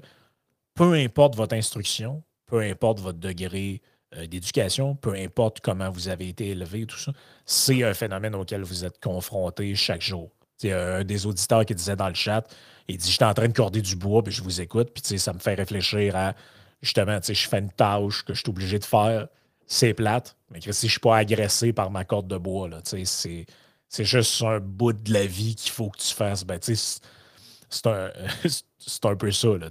peu 0.74 0.94
importe 0.94 1.34
votre 1.34 1.54
instruction, 1.54 2.22
peu 2.46 2.60
importe 2.60 3.00
votre 3.00 3.18
degré 3.18 3.82
euh, 4.16 4.26
d'éducation, 4.26 4.94
peu 4.94 5.14
importe 5.14 5.60
comment 5.60 5.90
vous 5.90 6.08
avez 6.08 6.28
été 6.28 6.48
élevé, 6.48 6.86
tout 6.86 6.98
ça, 6.98 7.12
c'est 7.46 7.82
un 7.82 7.94
phénomène 7.94 8.34
auquel 8.34 8.62
vous 8.62 8.84
êtes 8.84 9.00
confronté 9.00 9.74
chaque 9.74 10.02
jour. 10.02 10.30
A 10.64 10.98
un 10.98 11.04
des 11.04 11.26
auditeurs 11.26 11.64
qui 11.64 11.74
disait 11.74 11.96
dans 11.96 12.08
le 12.08 12.14
chat, 12.14 12.46
il 12.86 12.96
dit 12.96 13.10
J'étais 13.10 13.24
en 13.24 13.34
train 13.34 13.48
de 13.48 13.52
corder 13.52 13.82
du 13.82 13.96
bois, 13.96 14.22
puis 14.22 14.32
je 14.32 14.42
vous 14.42 14.60
écoute, 14.60 14.90
puis 14.94 15.18
ça 15.18 15.32
me 15.32 15.40
fait 15.40 15.54
réfléchir 15.54 16.14
à 16.14 16.34
justement, 16.82 17.18
je 17.22 17.48
fais 17.48 17.58
une 17.58 17.70
tâche 17.70 18.22
que 18.24 18.34
je 18.34 18.40
suis 18.40 18.50
obligé 18.50 18.78
de 18.78 18.84
faire, 18.84 19.28
c'est 19.66 19.94
plate, 19.94 20.36
mais 20.50 20.60
que 20.60 20.72
si 20.72 20.82
je 20.82 20.86
ne 20.86 20.90
suis 20.90 21.00
pas 21.00 21.16
agressé 21.16 21.72
par 21.72 21.90
ma 21.90 22.04
corde 22.04 22.28
de 22.28 22.36
bois, 22.36 22.68
c'est, 22.84 23.46
c'est 23.88 24.04
juste 24.04 24.42
un 24.42 24.60
bout 24.60 24.92
de 24.92 25.12
la 25.12 25.26
vie 25.26 25.54
qu'il 25.54 25.70
faut 25.70 25.88
que 25.88 25.98
tu 25.98 26.12
fasses. 26.12 26.44
Ben, 26.44 26.58
c'est, 26.60 27.86
un, 27.86 28.10
c'est 28.78 29.04
un 29.04 29.16
peu 29.16 29.30
ça. 29.30 29.48
Là, 29.56 29.70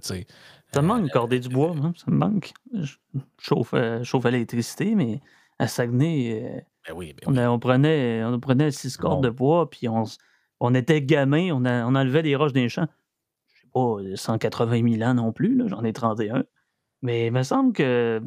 ça 0.74 0.82
me 0.82 0.88
manque, 0.88 1.10
corder 1.10 1.40
du 1.40 1.50
bois, 1.50 1.74
hein, 1.82 1.94
ça 1.96 2.10
me 2.10 2.18
manque. 2.18 2.54
Je 2.74 2.96
chauffe, 3.40 3.74
euh, 3.74 4.04
chauffe 4.04 4.26
à 4.26 4.32
l'électricité, 4.32 4.96
mais 4.96 5.20
à 5.60 5.68
Saguenay, 5.68 6.42
euh, 6.44 6.62
ben 6.88 6.96
oui, 6.96 7.14
ben 7.14 7.50
on, 7.50 7.60
prenait, 7.60 8.24
on 8.24 8.40
prenait 8.40 8.72
six 8.72 8.98
cordes 8.98 9.24
de 9.24 9.30
bois, 9.30 9.70
puis 9.70 9.88
on, 9.90 10.04
on 10.60 10.74
était 10.74 11.02
gamin, 11.02 11.52
on, 11.52 11.66
on 11.66 11.96
enlevait 11.96 12.24
des 12.24 12.36
roches 12.36 12.54
des 12.54 12.70
champs. 12.70 12.88
Je 13.54 13.62
sais 13.62 13.68
pas, 13.74 14.16
180 14.16 14.98
000 14.98 15.10
ans 15.10 15.14
non 15.14 15.32
plus, 15.32 15.62
j'en 15.68 15.84
ai 15.84 15.94
31. 15.94 16.46
Mais 17.02 17.28
il 17.28 17.34
me 17.34 17.44
semble 17.44 17.74
que 17.74 18.22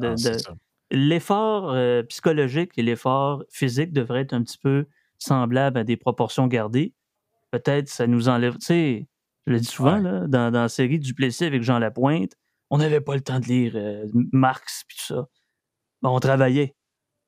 l'effort 0.91 1.71
euh, 1.71 2.03
psychologique 2.03 2.71
et 2.77 2.83
l'effort 2.83 3.43
physique 3.49 3.91
devraient 3.91 4.21
être 4.21 4.33
un 4.33 4.43
petit 4.43 4.57
peu 4.57 4.85
semblables 5.17 5.79
à 5.79 5.83
des 5.83 5.97
proportions 5.97 6.47
gardées. 6.47 6.93
Peut-être 7.51 7.87
ça 7.87 8.05
nous 8.07 8.29
enlève. 8.29 8.57
Tu 8.57 8.65
sais, 8.65 9.07
je 9.45 9.53
le 9.53 9.59
dis 9.59 9.67
souvent, 9.67 9.97
là, 9.97 10.27
dans, 10.27 10.51
dans 10.51 10.63
la 10.63 10.69
série 10.69 10.99
Duplessis 10.99 11.45
avec 11.45 11.61
Jean 11.61 11.79
Lapointe, 11.79 12.35
on 12.69 12.77
n'avait 12.77 13.01
pas 13.01 13.15
le 13.15 13.21
temps 13.21 13.39
de 13.39 13.45
lire 13.45 13.73
euh, 13.75 14.05
Marx 14.31 14.81
et 14.81 14.93
tout 14.93 15.05
ça. 15.13 15.27
on 16.03 16.19
travaillait. 16.19 16.75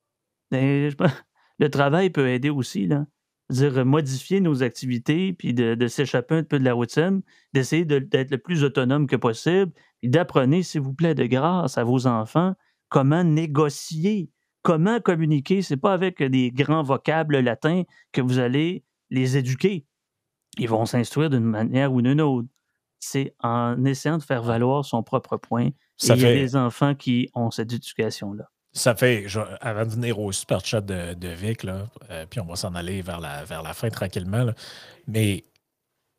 le 0.51 1.67
travail 1.69 2.09
peut 2.09 2.27
aider 2.29 2.49
aussi, 2.49 2.87
là. 2.87 3.05
dire 3.49 3.85
modifier 3.85 4.39
nos 4.39 4.63
activités, 4.63 5.33
puis 5.33 5.53
de, 5.53 5.87
s'échapper 5.87 6.35
un 6.35 6.43
peu 6.43 6.57
de 6.59 6.63
la 6.63 6.73
routine, 6.73 7.21
d'essayer 7.53 7.85
d'être 7.85 8.31
le 8.31 8.37
plus 8.37 8.63
autonome 8.63 9.07
que 9.07 9.15
possible, 9.15 9.71
puis 10.01 10.09
d'apprenez, 10.09 10.63
s'il 10.63 10.81
vous 10.81 10.93
plaît, 10.93 11.15
de 11.15 11.25
grâce 11.25 11.77
à 11.77 11.83
vos 11.83 12.07
enfants, 12.07 12.55
comment 12.89 13.23
négocier, 13.23 14.31
comment 14.63 14.99
communiquer. 14.99 15.61
C'est 15.61 15.77
pas 15.77 15.93
avec 15.93 16.23
des 16.23 16.51
grands 16.51 16.83
vocables 16.83 17.39
latins 17.39 17.83
que 18.11 18.21
vous 18.21 18.39
allez 18.39 18.83
les 19.09 19.37
éduquer. 19.37 19.85
Ils 20.57 20.69
vont 20.69 20.85
s'instruire 20.85 21.29
d'une 21.29 21.43
manière 21.43 21.93
ou 21.93 22.01
d'une 22.01 22.21
autre. 22.21 22.47
C'est 22.99 23.35
en 23.41 23.83
essayant 23.85 24.17
de 24.17 24.23
faire 24.23 24.41
valoir 24.41 24.83
son 24.83 25.03
propre 25.03 25.37
point. 25.37 25.69
Ça 25.97 26.15
il 26.15 26.21
y 26.21 26.25
a 26.25 26.33
des 26.33 26.55
enfants 26.55 26.95
qui 26.95 27.29
ont 27.35 27.51
cette 27.51 27.71
éducation-là. 27.71 28.45
Ça 28.73 28.95
fait, 28.95 29.25
avant 29.61 29.85
de 29.85 29.91
venir 29.91 30.19
au 30.19 30.31
super 30.31 30.63
chat 30.63 30.81
de, 30.81 31.27
Vic, 31.29 31.63
là, 31.63 31.87
euh, 32.11 32.25
puis 32.29 32.39
on 32.39 32.45
va 32.45 32.55
s'en 32.55 32.75
aller 32.75 33.01
vers 33.01 33.19
la, 33.19 33.43
vers 33.43 33.63
la 33.63 33.73
fin 33.73 33.89
tranquillement, 33.89 34.45
mais 35.07 35.45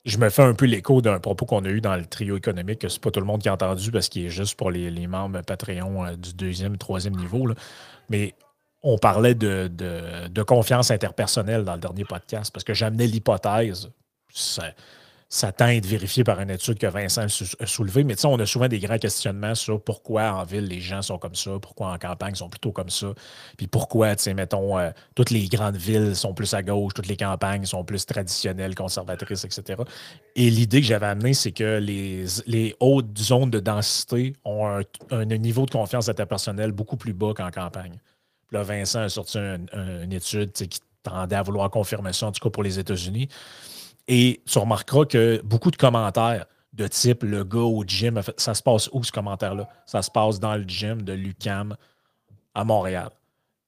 je 0.05 0.19
me 0.19 0.29
fais 0.31 0.43
un 0.43 0.55
peu 0.55 0.65
l'écho 0.65 1.01
d'un 1.03 1.21
propos 1.21 1.45
qu'on 1.45 1.65
a 1.65 1.69
eu 1.69 1.81
dans 1.81 1.97
le 1.97 2.07
trio 2.07 2.37
économique, 2.37 2.81
que 2.81 2.89
c'est 2.89 3.01
pas 3.01 3.11
tout 3.11 3.21
le 3.21 3.27
monde 3.27 3.43
qui 3.43 3.49
a 3.49 3.53
entendu 3.53 3.91
parce 3.91 4.09
qu'il 4.09 4.25
est 4.25 4.31
juste 4.31 4.57
pour 4.57 4.71
les, 4.71 5.07
membres 5.07 5.43
Patreon 5.43 6.05
euh, 6.05 6.17
du 6.17 6.33
deuxième 6.35 6.75
et 6.75 6.79
troisième 6.79 7.15
niveau. 7.15 7.47
Là. 7.47 7.55
Mais 8.09 8.35
on 8.83 8.97
parlait 8.97 9.35
de, 9.35 9.69
de, 9.69 10.43
confiance 10.43 10.91
interpersonnelle 10.91 11.65
dans 11.65 11.75
le 11.75 11.81
dernier 11.81 12.05
podcast 12.05 12.53
parce 12.53 12.65
que 12.65 12.75
j'amenais 12.75 13.07
l'hypothèse, 13.07 13.91
ça 15.31 15.53
tend 15.53 15.67
à 15.67 15.75
être 15.75 15.85
vérifié 15.85 16.25
par 16.25 16.41
une 16.41 16.49
étude 16.49 16.79
que 16.79 16.87
Vincent 16.87 17.27
a 17.61 17.67
soulevé. 17.67 18.03
Mais 18.03 18.25
on 18.25 18.39
a 18.39 18.47
souvent 18.47 18.69
des 18.69 18.79
grands 18.79 18.97
questionnements 18.97 19.55
sur 19.55 19.83
pourquoi 19.83 20.33
en 20.33 20.45
ville 20.45 20.65
les 20.65 20.81
gens 20.81 21.03
sont 21.03 21.19
comme 21.19 21.35
ça, 21.35 21.59
pourquoi 21.61 21.93
en 21.93 21.99
campagne 21.99 22.33
ils 22.33 22.39
sont 22.39 22.49
plutôt 22.49 22.73
comme 22.73 22.89
ça, 22.89 23.09
puis 23.59 23.67
pourquoi, 23.67 24.15
mettons, 24.35 24.79
euh, 24.79 24.91
toutes 25.15 25.31
les 25.31 25.47
grandes 25.49 25.77
villes 25.77 26.17
sont 26.17 26.33
plus 26.33 26.55
à 26.55 26.63
gauche, 26.63 26.95
toutes 26.95 27.09
les 27.09 27.17
campagnes 27.17 27.67
sont 27.67 27.85
plus 27.85 28.07
traditionnelles, 28.07 28.75
conservatrices, 28.75 29.45
etc. 29.45 29.83
Et 30.35 30.49
l'idée 30.49 30.81
que 30.81 30.87
j'avais 30.87 31.07
amenée, 31.07 31.35
c'est 31.35 31.53
que 31.53 31.79
les, 31.79 32.25
les, 32.47 32.75
hautes 32.81 33.19
zones 33.19 33.51
de 33.51 33.61
densité 33.61 34.35
ont 34.45 34.83
un, 35.11 35.25
niveau 35.25 35.67
de 35.67 35.71
confiance 35.71 36.09
interpersonnelle 36.09 36.73
beaucoup 36.73 36.97
plus 36.97 37.13
bas 37.13 37.35
qu'en 37.35 37.51
campagne. 37.51 38.01
Là, 38.51 38.63
Vincent 38.63 39.01
a 39.01 39.09
sorti 39.11 39.39
une 39.39 40.13
étude 40.13 40.53
qui 40.53 40.81
tendait 41.03 41.37
à 41.37 41.43
vouloir 41.43 41.69
confirmer 41.71 42.15
ça, 42.15 42.27
en 42.27 42.33
tout 42.33 42.41
cas 42.41 42.51
pour 42.51 42.63
les 42.63 42.79
États-Unis. 42.79 43.29
Et 44.09 44.43
tu 44.47 44.59
remarqueras 44.59 45.05
que 45.05 45.41
beaucoup 45.45 45.71
de 45.71 45.77
commentaires 45.77 46.47
de 46.73 46.87
type 46.87 47.23
le 47.23 47.45
gars 47.45 47.59
au 47.59 47.85
gym, 47.85 48.21
ça 48.37 48.55
se 48.55 48.63
passe 48.63 48.89
où 48.93 49.05
ce 49.05 49.13
commentaire-là? 49.13 49.69
Ça 49.85 50.01
se 50.03 50.11
passe 50.11 50.41
dans 50.41 50.57
le 50.57 50.65
gym 50.67 51.03
de 51.03 51.13
l'UCAM 51.13 51.77
à 52.55 52.65
Montréal. 52.65 53.11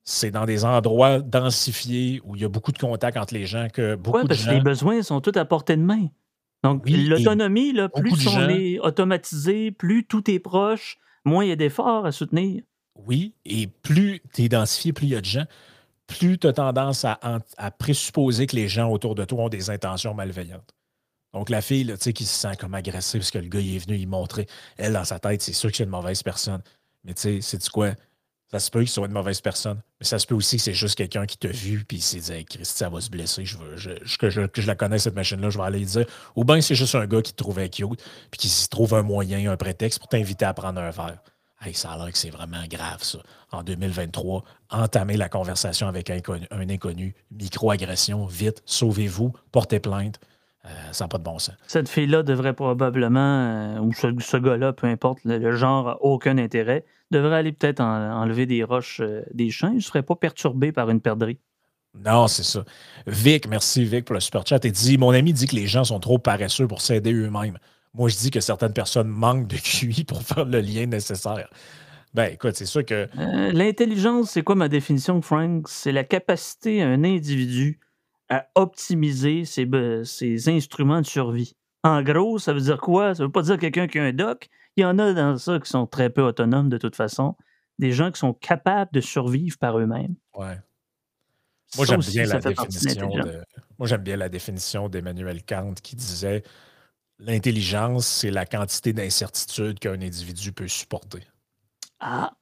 C'est 0.03 0.31
dans 0.31 0.47
des 0.47 0.65
endroits 0.65 1.21
densifiés 1.21 2.21
où 2.25 2.37
il 2.37 2.43
y 2.43 2.45
a 2.45 2.49
beaucoup 2.49 2.73
de 2.73 2.79
contacts 2.79 3.19
entre 3.19 3.35
les 3.35 3.47
gens 3.47 3.69
que 3.73 3.95
beaucoup 3.95 4.27
parce 4.27 4.45
que 4.45 4.51
les 4.51 4.61
besoins 4.61 5.03
sont 5.03 5.21
tous 5.21 5.39
à 5.39 5.45
portée 5.45 5.77
de 5.77 5.83
main. 5.83 6.09
Donc, 6.65 6.89
l'autonomie, 6.89 7.75
plus 7.95 8.27
on 8.27 8.49
est 8.49 8.79
automatisé, 8.81 9.71
plus 9.71 10.05
tout 10.05 10.31
est 10.31 10.39
proche, 10.39 10.99
moins 11.25 11.45
il 11.45 11.49
y 11.49 11.53
a 11.53 11.57
d'efforts 11.57 12.07
à 12.07 12.13
soutenir. 12.13 12.63
Oui, 12.95 13.35
et 13.45 13.67
plus 13.67 14.21
tu 14.35 14.43
es 14.43 14.49
densifié, 14.49 14.93
plus 14.93 15.07
il 15.07 15.11
y 15.11 15.17
a 15.17 15.21
de 15.21 15.27
gens 15.27 15.47
plus 16.11 16.39
tu 16.39 16.49
as 16.49 16.53
tendance 16.53 17.05
à, 17.05 17.41
présupposer 17.79 18.47
que 18.47 18.57
les 18.57 18.69
gens 18.69 18.91
autour 18.91 19.15
de 19.15 19.25
toi 19.25 19.45
ont 19.45 19.49
des 19.49 19.71
intentions 19.71 20.13
malveillantes. 20.13 20.75
Donc, 21.33 21.49
la 21.49 21.63
fille 21.63 21.85
là, 21.85 21.97
qui 21.97 22.25
se 22.25 22.35
sent 22.35 22.57
comme 22.59 22.75
agressée 22.75 23.19
parce 23.19 23.31
que 23.31 23.39
le 23.39 23.49
gars 23.49 23.61
il 23.61 23.77
est 23.77 23.79
venu 23.79 23.97
y 23.97 24.07
montrer, 24.07 24.47
elle, 24.77 24.95
dans 24.95 25.05
sa 25.05 25.21
tête, 25.21 25.41
c'est 25.41 25.53
sûr 25.53 25.71
que 25.71 25.77
c'est 25.77 25.85
une 25.85 25.91
mauvaise 25.91 26.23
personne. 26.25 26.61
Mais 27.05 27.15
tu 27.15 27.41
sais, 27.41 27.41
c'est 27.41 27.69
quoi? 27.69 27.95
Ça 28.51 28.59
se 28.59 28.69
peut 28.69 28.81
qu'il 28.81 28.89
soit 28.89 29.07
une 29.07 29.13
mauvaise 29.13 29.41
personne, 29.41 29.81
mais 30.01 30.07
ça 30.07 30.19
se 30.19 30.27
peut 30.27 30.35
aussi 30.35 30.57
que 30.57 30.63
c'est 30.65 30.75
juste 30.75 30.97
quelqu'un 30.97 31.25
qui 31.25 31.39
t'a 31.39 31.49
vu 31.49 31.85
puis 31.85 31.99
il 31.99 32.03
s'est 32.03 32.19
dit 32.19 32.33
hey, 32.33 32.45
Christy, 32.45 32.79
ça 32.79 32.89
va 32.89 33.01
se 33.01 33.09
blesser, 33.09 33.45
je 33.45 33.57
veux, 33.57 33.77
que, 34.19 34.29
je, 34.29 34.67
la 34.67 34.75
connais, 34.75 34.99
cette 34.99 35.15
machine-là, 35.15 35.51
je 35.51 35.59
vais 35.59 35.65
aller 35.65 35.79
lui 35.79 35.87
dire. 35.87 36.07
Ou 36.35 36.43
bien 36.43 36.61
c'est 36.61 36.75
juste 36.75 36.97
un 36.97 37.07
gars 37.07 37.23
qui 37.23 37.31
te 37.31 37.37
trouvait 37.37 37.69
cute 37.69 38.03
puis 38.33 38.41
qui 38.41 38.49
s'y 38.49 38.69
trouve 38.69 38.95
un 38.95 39.03
moyen, 39.03 39.53
un 39.53 39.57
prétexte 39.57 40.01
pour 40.01 40.09
t'inviter 40.09 40.47
à 40.47 40.53
prendre 40.53 40.81
un 40.81 40.91
verre. 40.91 41.23
Hey, 41.61 41.75
ça 41.75 41.93
a 41.93 41.99
l'air 41.99 42.11
que 42.11 42.19
c'est 42.19 42.31
vraiment 42.31 42.65
grave, 42.69 43.05
ça. 43.05 43.21
En 43.53 43.63
2023, 43.63 44.45
entamer 44.71 45.17
la 45.17 45.29
conversation 45.29 45.89
avec 45.89 46.09
un 46.11 46.17
inconnu, 46.17 46.47
un 46.51 46.69
inconnu 46.69 47.15
microagression, 47.33 48.27
vite, 48.27 48.63
sauvez-vous, 48.65 49.33
portez 49.51 49.81
plainte. 49.81 50.21
Euh, 50.67 50.69
ça 50.93 51.05
n'a 51.05 51.09
pas 51.09 51.19
de 51.19 51.23
bon 51.23 51.39
sens. 51.39 51.57
Cette 51.67 51.89
fille-là 51.89 52.23
devrait 52.23 52.53
probablement, 52.53 53.19
euh, 53.19 53.81
ou 53.81 53.93
ce, 53.93 54.37
gars-là, 54.37 54.73
peu 54.73 54.87
importe, 54.87 55.21
le, 55.25 55.57
genre, 55.57 55.97
aucun 56.01 56.37
intérêt, 56.37 56.85
devrait 57.11 57.37
aller 57.37 57.53
peut-être 57.53 57.81
enlever 57.81 58.45
des 58.47 58.63
roches 58.63 59.01
euh, 59.01 59.23
des 59.33 59.51
champs. 59.51 59.71
Il 59.71 59.77
ne 59.77 59.81
serait 59.81 60.03
pas 60.03 60.17
perturbé 60.17 60.71
par 60.71 60.91
une 60.91 61.01
perdrix. 61.01 61.39
Non, 62.05 62.29
c'est 62.29 62.45
ça. 62.45 62.65
Vic, 63.07 63.49
merci 63.49 63.85
Vic 63.85 64.05
pour 64.05 64.15
le 64.15 64.21
super 64.21 64.47
chat. 64.47 64.65
Il 64.65 64.73
dit 64.73 64.99
Mon 64.99 65.11
ami 65.11 65.33
dit 65.33 65.47
que 65.47 65.57
les 65.57 65.67
gens 65.67 65.83
sont 65.83 65.99
trop 65.99 66.19
paresseux 66.19 66.69
pour 66.69 66.83
s'aider 66.83 67.13
eux-mêmes. 67.13 67.59
Moi, 67.95 68.09
je 68.09 68.17
dis 68.17 68.31
que 68.31 68.41
certaines 68.41 68.73
personnes 68.73 69.09
manquent 69.09 69.49
de 69.49 69.57
QI 69.63 70.05
pour 70.05 70.23
faire 70.23 70.45
le 70.45 70.61
lien 70.61 70.87
nécessaire. 70.87 71.49
Ben, 72.13 72.33
écoute, 72.33 72.57
c'est 72.57 72.67
sûr 72.67 72.85
que. 72.85 73.09
Euh, 73.19 73.53
l'intelligence, 73.53 74.31
c'est 74.31 74.43
quoi 74.43 74.57
ma 74.57 74.69
définition, 74.69 75.23
Frank? 75.23 75.69
C'est 75.69 75.93
la 75.93 76.05
capacité 76.05 76.81
d'un 76.81 77.05
individu 77.05 77.79
à 78.29 78.47
optimiser 78.55 79.45
ses, 79.45 80.49
instruments 80.49 81.01
de 81.01 81.07
survie. 81.07 81.57
En 81.83 82.03
gros, 82.03 82.39
ça 82.39 82.53
veut 82.53 82.61
dire 82.61 82.79
quoi? 82.79 83.15
Ça 83.15 83.25
veut 83.25 83.31
pas 83.31 83.43
dire 83.43 83.59
quelqu'un 83.59 83.87
qui 83.87 83.99
a 83.99 84.05
un 84.05 84.13
doc. 84.13 84.49
Il 84.77 84.83
y 84.83 84.85
en 84.85 84.99
a 84.99 85.13
dans 85.13 85.37
ça 85.37 85.59
qui 85.59 85.69
sont 85.69 85.87
très 85.87 86.11
peu 86.11 86.23
autonomes 86.23 86.69
de 86.69 86.79
toute 86.79 86.97
façon. 86.97 87.37
Des 87.79 87.93
gens 87.93 88.11
qui 88.13 88.21
sont 88.21 88.35
capables 88.35 88.91
de 88.93 89.01
survivre 89.01 89.57
par 89.59 89.79
eux-mêmes. 89.79 90.15
Ouais. 90.35 90.59
Moi, 91.77 91.87
j'aime 91.87 92.01
bien 92.01 92.27
la 92.27 92.41
définition 92.41 93.09
de... 93.09 93.43
Moi, 93.79 93.89
j'aime 93.89 94.03
bien 94.03 94.17
la 94.17 94.29
définition 94.29 94.89
d'Emmanuel 94.89 95.43
Kant 95.45 95.75
qui 95.83 95.97
disait 95.97 96.43
L'intelligence, 97.19 98.07
c'est 98.07 98.31
la 98.31 98.47
quantité 98.47 98.93
d'incertitude 98.93 99.79
qu'un 99.79 100.01
individu 100.01 100.53
peut 100.53 100.69
supporter. 100.69 101.21
Ah, 102.01 102.33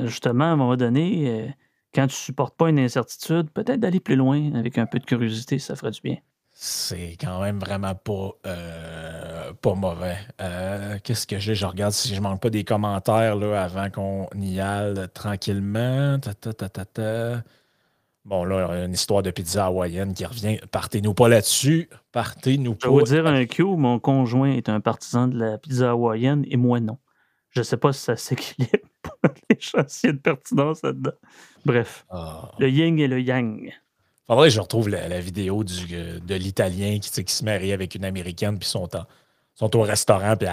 justement, 0.00 0.44
à 0.44 0.48
un 0.48 0.56
moment 0.56 0.76
donné, 0.76 1.28
euh, 1.28 1.48
quand 1.94 2.06
tu 2.06 2.14
ne 2.14 2.18
supportes 2.18 2.56
pas 2.56 2.68
une 2.68 2.78
incertitude, 2.78 3.50
peut-être 3.50 3.80
d'aller 3.80 4.00
plus 4.00 4.16
loin 4.16 4.54
avec 4.54 4.78
un 4.78 4.86
peu 4.86 4.98
de 4.98 5.04
curiosité, 5.04 5.58
ça 5.58 5.76
ferait 5.76 5.90
du 5.90 6.00
bien. 6.00 6.16
C'est 6.58 7.18
quand 7.20 7.42
même 7.42 7.58
vraiment 7.58 7.94
pas, 7.94 8.30
euh, 8.46 9.52
pas 9.60 9.74
mauvais. 9.74 10.16
Euh, 10.40 10.96
qu'est-ce 11.04 11.26
que 11.26 11.38
j'ai? 11.38 11.54
Je 11.54 11.66
regarde 11.66 11.92
si 11.92 12.14
je 12.14 12.20
manque 12.20 12.40
pas 12.40 12.48
des 12.48 12.64
commentaires 12.64 13.36
là, 13.36 13.62
avant 13.62 13.90
qu'on 13.90 14.28
y 14.34 14.58
aille 14.58 14.94
tranquillement. 15.12 16.18
Ta, 16.18 16.32
ta, 16.32 16.54
ta, 16.54 16.84
ta, 16.84 17.42
Bon, 18.24 18.44
là, 18.44 18.84
une 18.84 18.92
histoire 18.92 19.22
de 19.22 19.30
pizza 19.30 19.66
hawaïenne 19.66 20.12
qui 20.14 20.24
revient. 20.24 20.58
Partez-nous 20.72 21.14
pas 21.14 21.28
là-dessus. 21.28 21.88
Partez-nous 22.10 22.74
pas. 22.74 22.88
Je 22.88 22.92
vais 22.92 22.98
vous 22.98 23.04
dire 23.04 23.26
un 23.26 23.44
Q, 23.44 23.62
mon 23.62 24.00
conjoint 24.00 24.50
est 24.50 24.68
un 24.68 24.80
partisan 24.80 25.28
de 25.28 25.38
la 25.38 25.58
pizza 25.58 25.90
hawaïenne 25.90 26.44
et 26.48 26.56
moi 26.56 26.80
non. 26.80 26.98
Je 27.56 27.62
sais 27.62 27.78
pas 27.78 27.90
si 27.94 28.00
ça 28.00 28.16
s'équilibre 28.16 28.86
pour 29.02 29.16
les 29.50 29.58
chantiers 29.58 30.12
de 30.12 30.18
pertinence 30.18 30.82
là-dedans. 30.82 31.12
Bref, 31.64 32.04
ah. 32.10 32.50
le 32.58 32.68
yin 32.68 32.98
et 32.98 33.08
le 33.08 33.20
yang. 33.20 33.72
Faudrait 34.26 34.48
que 34.48 34.54
je 34.54 34.60
retrouve 34.60 34.90
la, 34.90 35.20
vidéo 35.20 35.64
du, 35.64 36.20
de 36.20 36.34
l'Italien 36.34 36.98
qui, 36.98 37.24
qui 37.24 37.32
se 37.32 37.44
marie 37.44 37.72
avec 37.72 37.94
une 37.94 38.04
Américaine, 38.04 38.58
puis 38.58 38.68
sont, 38.68 38.88
sont 39.54 39.76
au 39.76 39.82
restaurant, 39.82 40.36
puis 40.36 40.48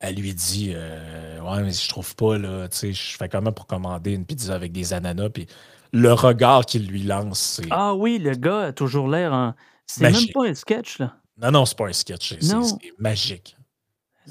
elle, 0.00 0.14
lui 0.16 0.34
dit 0.34 0.72
euh, 0.74 1.38
Ouais, 1.40 1.62
mais 1.62 1.70
si 1.70 1.84
je 1.84 1.90
trouve 1.90 2.16
pas, 2.16 2.38
là, 2.38 2.66
tu 2.68 2.76
sais, 2.76 2.92
je 2.94 3.16
fais 3.16 3.28
comment 3.28 3.52
pour 3.52 3.66
commander 3.66 4.12
une 4.12 4.24
pizza 4.24 4.54
avec 4.54 4.72
des 4.72 4.92
ananas, 4.92 5.28
puis 5.28 5.46
le 5.92 6.12
regard 6.14 6.64
qu'il 6.64 6.88
lui 6.88 7.02
lance, 7.02 7.60
c'est. 7.60 7.68
Ah 7.70 7.94
oui, 7.94 8.18
le 8.18 8.32
gars 8.32 8.60
a 8.60 8.72
toujours 8.72 9.06
l'air 9.06 9.32
en. 9.32 9.54
C'est 9.86 10.10
même 10.10 10.32
pas 10.32 10.46
un 10.46 10.54
sketch, 10.54 10.98
là. 10.98 11.14
Non, 11.36 11.50
non, 11.50 11.66
c'est 11.66 11.76
pas 11.76 11.88
un 11.88 11.92
sketch. 11.92 12.36
C'est 12.40 12.56
magique. 12.98 13.56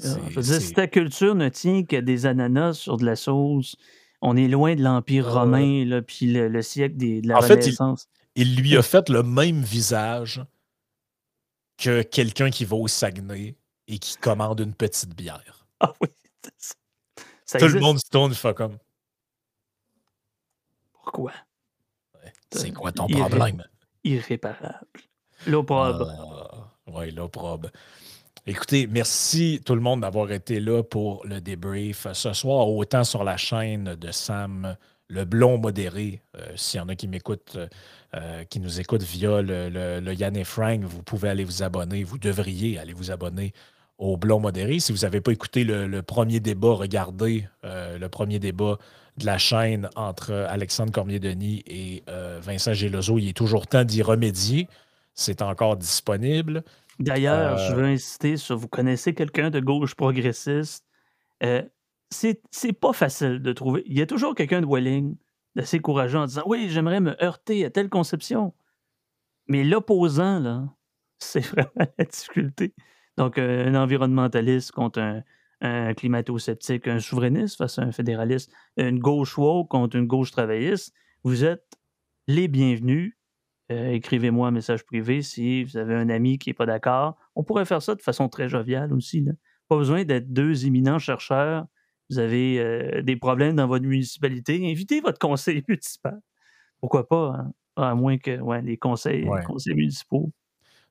Je 0.02 0.34
veux 0.34 0.42
dire, 0.42 0.60
si 0.60 0.72
ta 0.72 0.86
culture 0.86 1.34
ne 1.34 1.48
tient 1.48 1.84
que 1.84 1.96
des 1.96 2.26
ananas 2.26 2.74
sur 2.74 2.96
de 2.96 3.04
la 3.04 3.16
sauce, 3.16 3.76
on 4.22 4.36
est 4.36 4.48
loin 4.48 4.74
de 4.74 4.82
l'Empire 4.82 5.28
ah 5.28 5.40
romain, 5.40 5.84
là, 5.84 6.02
puis 6.02 6.32
le, 6.32 6.62
siècle 6.62 6.96
de 6.96 7.26
la 7.26 7.38
Renaissance. 7.38 8.08
il, 8.34 8.56
lui 8.56 8.76
a 8.76 8.82
fait 8.82 9.08
le 9.08 9.22
même 9.22 9.62
visage 9.62 10.42
que 11.78 12.02
quelqu'un 12.02 12.50
qui 12.50 12.64
va 12.64 12.76
au 12.76 12.88
Saguenay 12.88 13.56
et 13.88 13.98
qui 13.98 14.16
commande 14.16 14.60
une 14.60 14.74
petite 14.74 15.14
bière. 15.14 15.66
Ah 15.80 15.94
oui, 16.00 16.08
ça. 17.46 17.58
Tout 17.58 17.68
le 17.68 17.80
monde 17.80 17.98
se 17.98 18.08
tourne, 18.10 18.34
fait 18.34 18.54
comme. 18.54 18.78
Pourquoi? 20.92 21.32
C'est 22.52 22.72
quoi 22.72 22.92
ton 22.92 23.06
problème? 23.06 23.64
Irréparable. 24.04 24.86
L'opprobre. 25.46 26.08
Ah, 26.08 26.72
oui, 26.86 27.10
l'opprobre. 27.12 27.70
Écoutez, 28.50 28.88
merci 28.88 29.62
tout 29.64 29.76
le 29.76 29.80
monde 29.80 30.00
d'avoir 30.00 30.32
été 30.32 30.58
là 30.58 30.82
pour 30.82 31.24
le 31.24 31.40
débrief 31.40 32.08
ce 32.12 32.32
soir, 32.32 32.68
autant 32.68 33.04
sur 33.04 33.22
la 33.22 33.36
chaîne 33.36 33.94
de 33.94 34.10
Sam 34.10 34.76
Le 35.06 35.24
Blond 35.24 35.58
Modéré. 35.58 36.20
Euh, 36.36 36.48
s'il 36.56 36.78
y 36.78 36.80
en 36.82 36.88
a 36.88 36.96
qui 36.96 37.06
m'écoutent, 37.06 37.56
euh, 38.16 38.42
qui 38.50 38.58
nous 38.58 38.80
écoutent 38.80 39.04
via 39.04 39.40
le, 39.40 39.68
le, 40.00 40.14
Yann 40.14 40.36
et 40.36 40.42
Frank, 40.42 40.80
vous 40.82 41.04
pouvez 41.04 41.28
aller 41.28 41.44
vous 41.44 41.62
abonner. 41.62 42.02
Vous 42.02 42.18
devriez 42.18 42.76
aller 42.76 42.92
vous 42.92 43.12
abonner 43.12 43.52
au 43.98 44.16
Blond 44.16 44.40
Modéré. 44.40 44.80
Si 44.80 44.90
vous 44.90 45.02
n'avez 45.02 45.20
pas 45.20 45.30
écouté 45.30 45.62
le, 45.62 46.02
premier 46.02 46.40
débat, 46.40 46.72
regardez 46.72 47.46
euh, 47.64 47.98
le 47.98 48.08
premier 48.08 48.40
débat 48.40 48.78
de 49.16 49.26
la 49.26 49.38
chaîne 49.38 49.88
entre 49.94 50.32
Alexandre 50.32 50.90
Cormier-Denis 50.90 51.62
et 51.68 52.02
Vincent 52.42 52.72
Gelozo. 52.72 53.16
Il 53.20 53.28
est 53.28 53.36
toujours 53.36 53.68
temps 53.68 53.84
d'y 53.84 54.02
remédier. 54.02 54.66
C'est 55.14 55.40
encore 55.40 55.76
disponible. 55.76 56.64
D'ailleurs, 57.00 57.56
je 57.56 57.74
veux 57.74 57.84
insister 57.84 58.36
sur 58.36 58.56
vous 58.56 58.68
connaissez 58.68 59.14
quelqu'un 59.14 59.50
de 59.50 59.58
gauche 59.58 59.94
progressiste. 59.94 60.86
Euh, 61.42 61.62
c'est 62.10 62.72
pas 62.78 62.92
facile 62.92 63.40
de 63.40 63.52
trouver. 63.52 63.82
Il 63.86 63.98
y 63.98 64.02
a 64.02 64.06
toujours 64.06 64.34
quelqu'un 64.34 64.60
de 64.60 64.66
Welling 64.66 65.16
d'assez 65.56 65.80
courageux 65.80 66.18
en 66.18 66.26
disant 66.26 66.42
Oui, 66.46 66.68
j'aimerais 66.68 67.00
me 67.00 67.20
heurter 67.22 67.64
à 67.64 67.70
telle 67.70 67.88
conception. 67.88 68.54
Mais 69.48 69.64
l'opposant, 69.64 70.38
là, 70.40 70.68
c'est 71.18 71.40
vraiment 71.40 71.70
la 71.76 72.04
difficulté. 72.04 72.74
Donc, 73.16 73.38
un 73.38 73.74
environnementaliste 73.74 74.72
contre 74.72 75.00
un, 75.00 75.22
un 75.60 75.94
climato-sceptique, 75.94 76.88
un 76.88 77.00
souverainiste 77.00 77.56
face 77.56 77.78
à 77.78 77.82
un 77.82 77.92
fédéraliste, 77.92 78.52
une 78.76 78.98
gauche 78.98 79.36
woke 79.36 79.68
contre 79.68 79.96
une 79.96 80.06
gauche 80.06 80.30
travailliste, 80.30 80.94
vous 81.22 81.44
êtes 81.44 81.78
les 82.26 82.48
bienvenus. 82.48 83.14
Euh, 83.70 83.92
écrivez-moi 83.92 84.48
un 84.48 84.50
message 84.50 84.84
privé 84.84 85.22
si 85.22 85.62
vous 85.62 85.76
avez 85.76 85.94
un 85.94 86.08
ami 86.08 86.38
qui 86.38 86.50
n'est 86.50 86.54
pas 86.54 86.66
d'accord. 86.66 87.16
On 87.36 87.44
pourrait 87.44 87.64
faire 87.64 87.82
ça 87.82 87.94
de 87.94 88.02
façon 88.02 88.28
très 88.28 88.48
joviale 88.48 88.92
aussi. 88.92 89.24
Pas 89.68 89.76
besoin 89.76 90.04
d'être 90.04 90.32
deux 90.32 90.66
éminents 90.66 90.98
chercheurs. 90.98 91.66
Vous 92.10 92.18
avez 92.18 92.58
euh, 92.58 93.02
des 93.02 93.14
problèmes 93.14 93.56
dans 93.56 93.68
votre 93.68 93.84
municipalité. 93.84 94.68
Invitez 94.70 95.00
votre 95.00 95.18
conseil 95.18 95.62
municipal. 95.68 96.20
Pourquoi 96.80 97.06
pas? 97.06 97.36
Hein? 97.36 97.52
À 97.76 97.94
moins 97.94 98.18
que 98.18 98.38
les 98.62 98.76
conseils, 98.76 99.26
conseils 99.46 99.74
municipaux. 99.74 100.30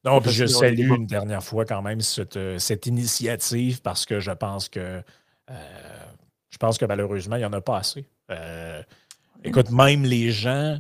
Non, 0.06 0.22
je 0.22 0.46
salue 0.46 0.90
une 0.96 1.06
dernière 1.06 1.44
fois 1.44 1.66
quand 1.66 1.82
même 1.82 2.00
cette, 2.00 2.38
euh, 2.38 2.58
cette 2.58 2.88
initiative 2.88 3.82
parce 3.82 4.06
que 4.06 4.22
je 4.22 4.32
pense 4.32 4.70
que 4.70 5.02
je 5.50 6.58
pense 6.58 6.78
que 6.78 6.86
malheureusement, 6.86 7.36
il 7.36 7.40
n'y 7.40 7.46
en 7.46 7.54
a 7.54 7.62
pas 7.62 7.78
assez. 7.78 8.06
écoute, 9.44 9.72
même 9.72 10.04
les 10.04 10.32
gens 10.32 10.80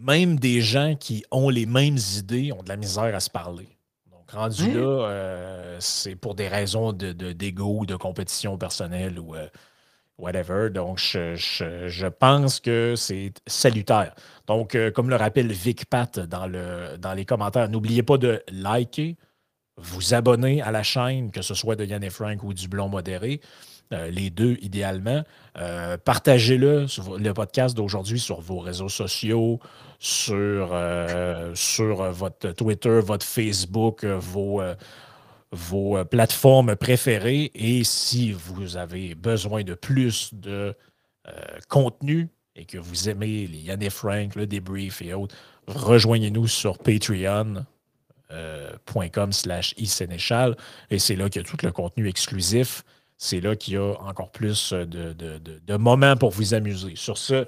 même 0.00 0.38
des 0.38 0.60
gens 0.60 0.96
qui 0.96 1.24
ont 1.30 1.50
les 1.50 1.66
mêmes 1.66 1.98
idées 2.16 2.52
ont 2.52 2.62
de 2.62 2.68
la 2.68 2.76
misère 2.76 3.14
à 3.14 3.20
se 3.20 3.30
parler. 3.30 3.68
Donc, 4.10 4.30
rendu 4.30 4.72
là, 4.72 4.80
euh, 4.80 5.76
c'est 5.80 6.16
pour 6.16 6.34
des 6.34 6.48
raisons 6.48 6.92
de, 6.92 7.12
d'ego, 7.12 7.84
de, 7.84 7.96
compétition 7.96 8.56
personnelle 8.56 9.18
ou 9.18 9.34
euh, 9.34 9.46
whatever. 10.18 10.70
Donc, 10.70 10.98
je, 10.98 12.08
pense 12.08 12.60
que 12.60 12.94
c'est 12.96 13.32
salutaire. 13.46 14.14
Donc, 14.46 14.74
euh, 14.74 14.90
comme 14.90 15.10
le 15.10 15.16
rappelle 15.16 15.52
Vic 15.52 15.84
Pat 15.86 16.18
dans, 16.18 16.46
le, 16.46 16.96
dans 16.98 17.12
les 17.12 17.26
commentaires, 17.26 17.68
n'oubliez 17.68 18.02
pas 18.02 18.16
de 18.16 18.42
liker, 18.50 19.16
vous 19.76 20.14
abonner 20.14 20.62
à 20.62 20.70
la 20.70 20.82
chaîne, 20.82 21.30
que 21.30 21.42
ce 21.42 21.54
soit 21.54 21.76
de 21.76 21.84
Yann 21.84 22.02
et 22.02 22.10
Frank 22.10 22.42
ou 22.42 22.54
du 22.54 22.68
Blond 22.68 22.88
Modéré. 22.88 23.40
Les 23.90 24.30
deux 24.30 24.56
idéalement. 24.60 25.24
Partagez-le, 26.04 26.86
le 27.18 27.32
podcast 27.32 27.76
d'aujourd'hui 27.76 28.20
sur 28.20 28.40
vos 28.40 28.60
réseaux 28.60 28.88
sociaux, 28.88 29.60
sur, 30.00 30.70
euh, 30.72 31.52
votre 32.12 32.52
Twitter, 32.52 33.00
votre 33.04 33.24
Facebook, 33.24 34.02
euh, 34.02 34.18
vos, 34.18 34.62
euh, 34.62 36.04
plateformes 36.04 36.74
préférées. 36.74 37.50
Et 37.54 37.84
si 37.84 38.32
vous 38.32 38.76
avez 38.76 39.14
besoin 39.14 39.62
de 39.62 39.74
plus 39.74 40.34
de 40.34 40.74
contenu 41.68 42.28
et 42.56 42.64
que 42.64 42.78
vous 42.78 43.08
aimez 43.08 43.46
les 43.46 43.58
Yann 43.58 43.80
et 43.80 43.90
Frank, 43.90 44.34
le 44.34 44.48
débrief 44.48 45.00
et 45.00 45.14
autres, 45.14 45.36
rejoignez-nous 45.68 46.48
sur 46.48 46.76
patreon.com 46.78 47.64
slash 49.32 49.74
et 49.78 49.86
c'est 50.98 51.14
là 51.14 51.28
qu'il 51.28 51.42
y 51.42 51.44
tout 51.44 51.56
le 51.62 51.70
contenu 51.70 52.08
exclusif. 52.08 52.82
C'est 53.22 53.40
là 53.40 53.54
qu'il 53.54 53.74
y 53.74 53.76
a 53.76 53.92
encore 54.00 54.30
plus 54.30 54.72
de, 54.72 55.12
de, 55.12 55.38
de 55.38 55.76
moments 55.76 56.16
pour 56.16 56.30
vous 56.30 56.54
amuser. 56.54 56.96
Sur 56.96 57.18
ce, 57.18 57.46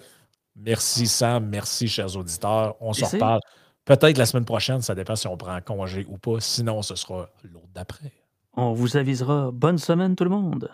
Merci 0.57 1.07
Sam, 1.07 1.47
merci 1.49 1.89
chers 1.89 2.17
auditeurs. 2.17 2.77
On 2.81 2.93
se 2.93 3.05
reparle 3.05 3.41
peut-être 3.85 4.19
la 4.19 4.27
semaine 4.27 4.45
prochaine, 4.45 4.83
ça 4.83 4.95
dépend 4.95 5.17
si 5.17 5.27
on 5.27 5.37
prend 5.37 5.59
congé 5.61 6.07
ou 6.09 6.19
pas. 6.19 6.41
Sinon, 6.41 6.83
ce 6.83 6.95
sera 6.95 7.31
l'autre 7.45 7.69
d'après. 7.75 8.13
On 8.55 8.73
vous 8.73 8.97
avisera. 8.97 9.51
Bonne 9.51 9.79
semaine 9.79 10.15
tout 10.15 10.25
le 10.25 10.31
monde. 10.31 10.71